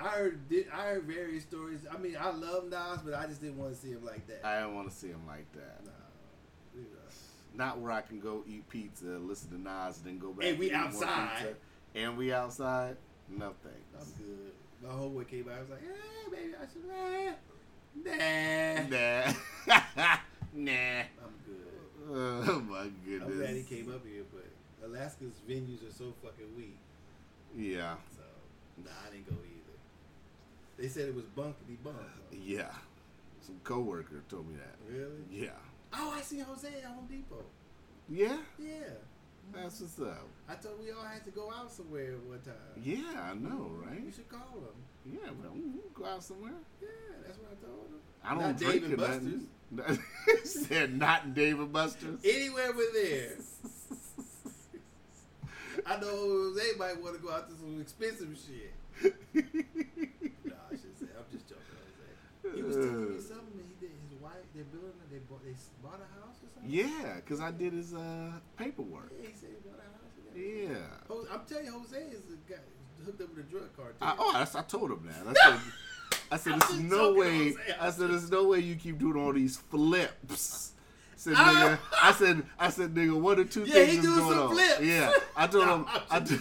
I 0.00 0.08
heard 0.08 0.48
di- 0.48 0.66
I 0.72 0.86
heard 0.90 1.02
various 1.04 1.42
stories. 1.42 1.80
I 1.92 1.98
mean, 1.98 2.16
I 2.18 2.30
love 2.30 2.64
Nas, 2.70 3.00
but 3.04 3.14
I 3.14 3.26
just 3.26 3.40
didn't 3.40 3.58
want 3.58 3.74
to 3.74 3.78
see 3.80 3.90
him 3.90 4.04
like 4.04 4.26
that. 4.28 4.40
I 4.44 4.60
don't 4.60 4.74
want 4.74 4.88
to 4.88 4.94
see 4.96 5.08
him 5.08 5.26
like 5.26 5.50
that. 5.52 5.80
You 6.74 6.82
know. 6.82 6.88
Not 7.54 7.78
where 7.80 7.90
I 7.90 8.02
can 8.02 8.20
go 8.20 8.44
eat 8.46 8.68
pizza, 8.68 9.04
listen 9.06 9.50
to 9.50 9.60
Nas, 9.60 9.98
and 9.98 10.06
then 10.06 10.18
go 10.18 10.32
back. 10.32 10.46
And 10.46 10.58
we 10.58 10.70
more 10.70 10.78
outside. 10.80 11.30
pizza. 11.38 11.54
And 11.94 12.16
we 12.16 12.32
outside. 12.32 12.96
No 13.28 13.46
I'm 13.46 13.54
thanks. 13.62 14.12
good. 14.18 14.52
My 14.82 14.88
homeboy 14.94 15.28
came 15.28 15.48
out. 15.48 15.56
I 15.56 15.60
was 15.60 15.70
like, 15.70 15.80
"Hey, 15.82 16.30
baby," 16.30 16.54
I 16.54 16.66
said, 16.66 16.84
"Nah, 18.86 18.86
nah, 18.86 19.32
Nah. 19.66 20.16
nah. 20.54 21.02
I'm 21.22 21.34
good." 21.46 21.72
Oh 22.08 22.60
my 22.68 22.88
goodness. 23.04 23.22
I'm 23.28 23.36
glad 23.38 23.56
he 23.56 23.62
came 23.62 23.92
up 23.92 24.06
here, 24.06 24.22
but 24.32 24.46
Alaska's 24.86 25.40
venues 25.48 25.88
are 25.88 25.92
so 25.92 26.12
fucking 26.22 26.54
weak. 26.56 26.78
Yeah. 27.56 27.96
So, 28.14 28.22
nah, 28.84 28.90
I 29.06 29.10
didn't 29.10 29.28
go 29.28 29.34
either. 29.34 29.78
They 30.78 30.88
said 30.88 31.08
it 31.08 31.14
was 31.14 31.24
bunkety 31.24 31.82
bunk. 31.82 31.96
Yeah. 32.32 32.70
Some 33.40 33.58
coworker 33.64 34.22
told 34.28 34.48
me 34.48 34.56
that. 34.56 34.76
Really? 34.92 35.24
Yeah. 35.30 35.50
Oh, 35.92 36.12
I 36.16 36.20
see 36.20 36.38
Jose 36.40 36.68
at 36.68 36.84
Home 36.84 37.06
Depot. 37.08 37.44
Yeah. 38.08 38.36
Yeah. 38.58 38.90
That's 39.52 39.80
what's 39.80 39.98
up. 40.00 40.28
I 40.48 40.54
thought 40.54 40.78
we 40.80 40.90
all 40.92 41.04
had 41.04 41.24
to 41.24 41.30
go 41.30 41.50
out 41.50 41.72
somewhere 41.72 42.12
one 42.26 42.40
time. 42.40 42.54
Yeah, 42.82 43.30
I 43.30 43.34
know, 43.34 43.70
right? 43.84 44.02
You 44.04 44.12
should 44.12 44.28
call 44.28 44.40
him. 44.40 44.76
Yeah, 45.12 45.30
well, 45.40 45.52
we 45.54 45.60
can 45.60 45.80
go 45.94 46.04
out 46.04 46.22
somewhere. 46.22 46.52
Yeah, 46.80 46.88
that's 47.24 47.38
what 47.38 47.52
I 47.52 47.64
told 47.64 47.88
him. 47.88 48.00
I 48.24 48.30
don't 48.30 48.42
Not 48.42 48.56
drink 48.58 48.82
Dave 48.88 49.00
and 49.00 49.48
nothing. 49.70 49.98
Said 50.44 50.98
not 50.98 51.34
Dave 51.34 51.60
and 51.60 51.72
Buster's. 51.72 52.20
Anywhere 52.24 52.72
but 52.72 52.84
there. 52.92 53.36
I 55.86 56.00
know 56.00 56.08
Jose 56.10 56.76
might 56.78 57.00
want 57.00 57.14
to 57.16 57.22
go 57.22 57.30
out 57.30 57.48
to 57.48 57.54
some 57.56 57.80
expensive 57.80 58.36
shit. 58.36 58.74
Nah, 60.44 60.54
I 60.70 60.74
should 60.74 60.98
say. 60.98 61.06
I'm 61.14 61.26
just 61.30 61.46
joking, 61.46 61.62
Jose. 62.42 62.56
He 62.56 62.62
was 62.62 62.74
telling 62.76 63.14
me 63.14 63.20
something 63.20 63.62
he 63.62 63.86
did. 63.86 63.94
His 64.10 64.18
wife, 64.20 64.42
they're 64.54 64.64
building, 64.64 64.92
they 65.12 65.18
bought, 65.30 65.44
they 65.44 65.54
bought 65.82 66.00
a 66.02 66.08
house. 66.18 66.25
Yeah, 66.68 67.16
because 67.16 67.40
I 67.40 67.50
did 67.50 67.72
his 67.72 67.94
uh, 67.94 68.32
paperwork. 68.56 69.12
Yeah, 69.20 69.28
he 69.28 69.34
said 69.36 69.50
he 69.50 69.68
bought 69.68 69.78
a 69.78 69.82
house. 69.82 69.94
Yeah. 70.34 70.86
Jose, 71.08 71.28
I'm 71.32 71.40
telling 71.46 71.64
you, 71.66 71.72
Jose 71.72 71.96
is 71.96 72.22
a 72.32 72.50
guy 72.52 72.58
hooked 73.04 73.20
up 73.22 73.28
with 73.34 73.46
a 73.46 73.48
drug 73.50 73.76
cartel. 73.76 73.94
I, 74.00 74.14
oh, 74.18 74.32
that's, 74.32 74.54
I 74.54 74.62
told 74.62 74.90
him 74.90 75.06
that. 75.08 75.26
I 75.28 75.50
said, 75.50 75.60
I 76.32 76.36
said, 76.36 76.60
there's 76.60 76.80
no 76.90 77.12
way. 77.14 77.54
I 77.80 77.90
said, 77.90 78.10
there's 78.10 78.30
no 78.30 78.48
way 78.48 78.58
you 78.60 78.74
keep 78.76 78.98
doing 78.98 79.16
all 79.16 79.32
these 79.32 79.56
flips. 79.56 80.72
I 81.12 81.16
said, 81.18 81.34
nigga, 81.36 81.78
I 82.02 82.12
said, 82.12 82.42
I 82.58 82.68
said, 82.70 82.94
nigga, 82.94 83.18
one 83.18 83.38
or 83.38 83.44
two 83.44 83.64
Yeah, 83.64 83.74
things 83.74 83.92
he 83.92 83.98
is 83.98 84.04
doing 84.04 84.18
going 84.18 84.32
some 84.32 84.42
on. 84.48 84.54
flips. 84.54 84.80
Yeah, 84.80 85.12
I 85.36 85.46
told 85.48 85.66
No, 85.66 85.74
him. 85.76 85.86
I'm 86.10 86.24
I, 86.24 86.38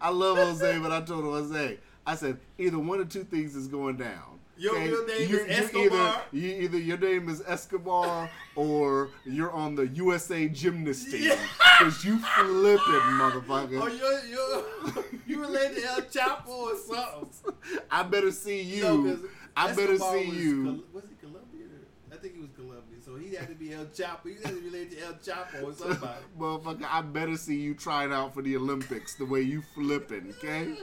I 0.00 0.10
love 0.10 0.36
Jose, 0.36 0.78
but 0.80 0.92
I 0.92 1.00
told 1.02 1.24
him, 1.24 1.30
Jose, 1.30 1.78
I 2.06 2.14
said, 2.16 2.38
either 2.58 2.78
one 2.78 3.00
or 3.00 3.04
two 3.04 3.24
things 3.24 3.54
is 3.54 3.68
going 3.68 3.96
down. 3.96 4.40
Your 4.58 4.74
real 4.78 5.06
name 5.06 5.28
You- 5.30 5.38
is 5.44 5.72
you 5.72 5.80
either, 5.84 5.96
Escobar? 5.96 6.22
you 6.32 6.48
either 6.48 6.78
your 6.78 6.98
name 6.98 7.28
is 7.28 7.42
Escobar 7.46 8.30
or 8.54 9.10
you're 9.24 9.52
on 9.52 9.74
the 9.74 9.86
USA 9.88 10.48
gymnast 10.48 11.10
team 11.10 11.24
Yeah. 11.24 11.38
because 11.78 12.04
you 12.04 12.18
flipping, 12.18 12.80
motherfucker. 13.20 13.80
Oh, 13.82 13.86
you're, 13.86 14.24
you're, 14.26 15.04
you 15.26 15.40
related 15.40 15.76
to 15.82 15.88
El 15.88 16.00
Chapo 16.02 16.48
or 16.48 16.76
something. 16.76 17.52
I 17.90 18.02
better 18.04 18.30
see 18.32 18.62
you. 18.62 18.82
No, 18.82 19.18
I 19.56 19.72
better 19.74 19.98
see 19.98 20.26
was 20.28 20.34
you. 20.36 20.84
Was 20.92 21.04
he 21.08 21.14
Colombian? 21.20 21.70
Or, 22.10 22.14
I 22.14 22.18
think 22.18 22.34
he 22.36 22.40
was 22.40 22.50
Colombian. 22.56 23.02
So 23.04 23.16
he 23.16 23.34
had 23.34 23.48
to 23.48 23.54
be 23.54 23.74
El 23.74 23.84
Chapo. 23.86 24.24
He 24.24 24.34
had 24.42 24.54
to 24.54 24.60
relate 24.62 24.90
to 24.92 25.04
El 25.04 25.12
Chapo 25.14 25.64
or 25.64 25.72
somebody. 25.74 26.20
Motherfucker, 26.38 26.86
I 26.90 27.02
better 27.02 27.36
see 27.36 27.56
you 27.56 27.74
trying 27.74 28.10
out 28.12 28.32
for 28.32 28.40
the 28.42 28.56
Olympics 28.56 29.14
the 29.16 29.26
way 29.26 29.42
you 29.42 29.62
flipping, 29.74 30.34
okay? 30.38 30.74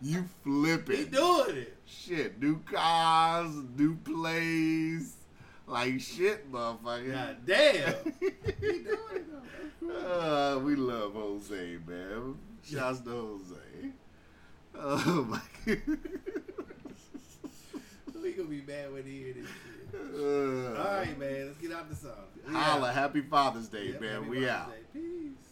You 0.00 0.24
flipping. 0.42 0.96
He 0.96 1.04
doing 1.04 1.56
it. 1.56 1.76
Shit, 2.00 2.40
new 2.40 2.58
cars, 2.60 3.50
new 3.76 3.96
plays. 3.96 5.14
Like 5.66 6.00
shit, 6.00 6.50
motherfucker. 6.50 7.12
God 7.12 7.36
damn. 7.46 7.94
he 8.60 8.66
doing 8.68 8.84
it 9.14 9.26
though. 9.80 10.56
Uh, 10.56 10.58
we 10.58 10.74
love 10.74 11.12
Jose, 11.14 11.78
man. 11.86 12.34
Shouts 12.64 13.00
to 13.00 13.10
Jose. 13.10 13.90
Oh 14.74 15.26
my 15.28 15.40
god. 15.66 15.98
We 18.22 18.32
gonna 18.32 18.48
be 18.48 18.62
mad 18.62 18.92
when 18.92 19.04
he 19.04 19.18
hear 19.18 19.34
this 19.34 19.46
shit. 19.46 19.94
Uh, 19.94 20.78
All 20.80 20.96
right, 20.98 21.18
man. 21.18 21.46
Let's 21.46 21.58
get 21.58 21.72
out 21.72 21.90
the 21.90 21.96
song. 21.96 22.12
We 22.46 22.54
Holla, 22.54 22.88
out. 22.88 22.94
happy 22.94 23.20
Father's 23.20 23.68
Day, 23.68 23.88
Yep, 23.92 24.00
man. 24.00 24.10
happy 24.22 24.28
we 24.30 24.36
Father's 24.46 24.50
out. 24.50 24.70
Day. 24.70 25.00
Peace. 25.00 25.51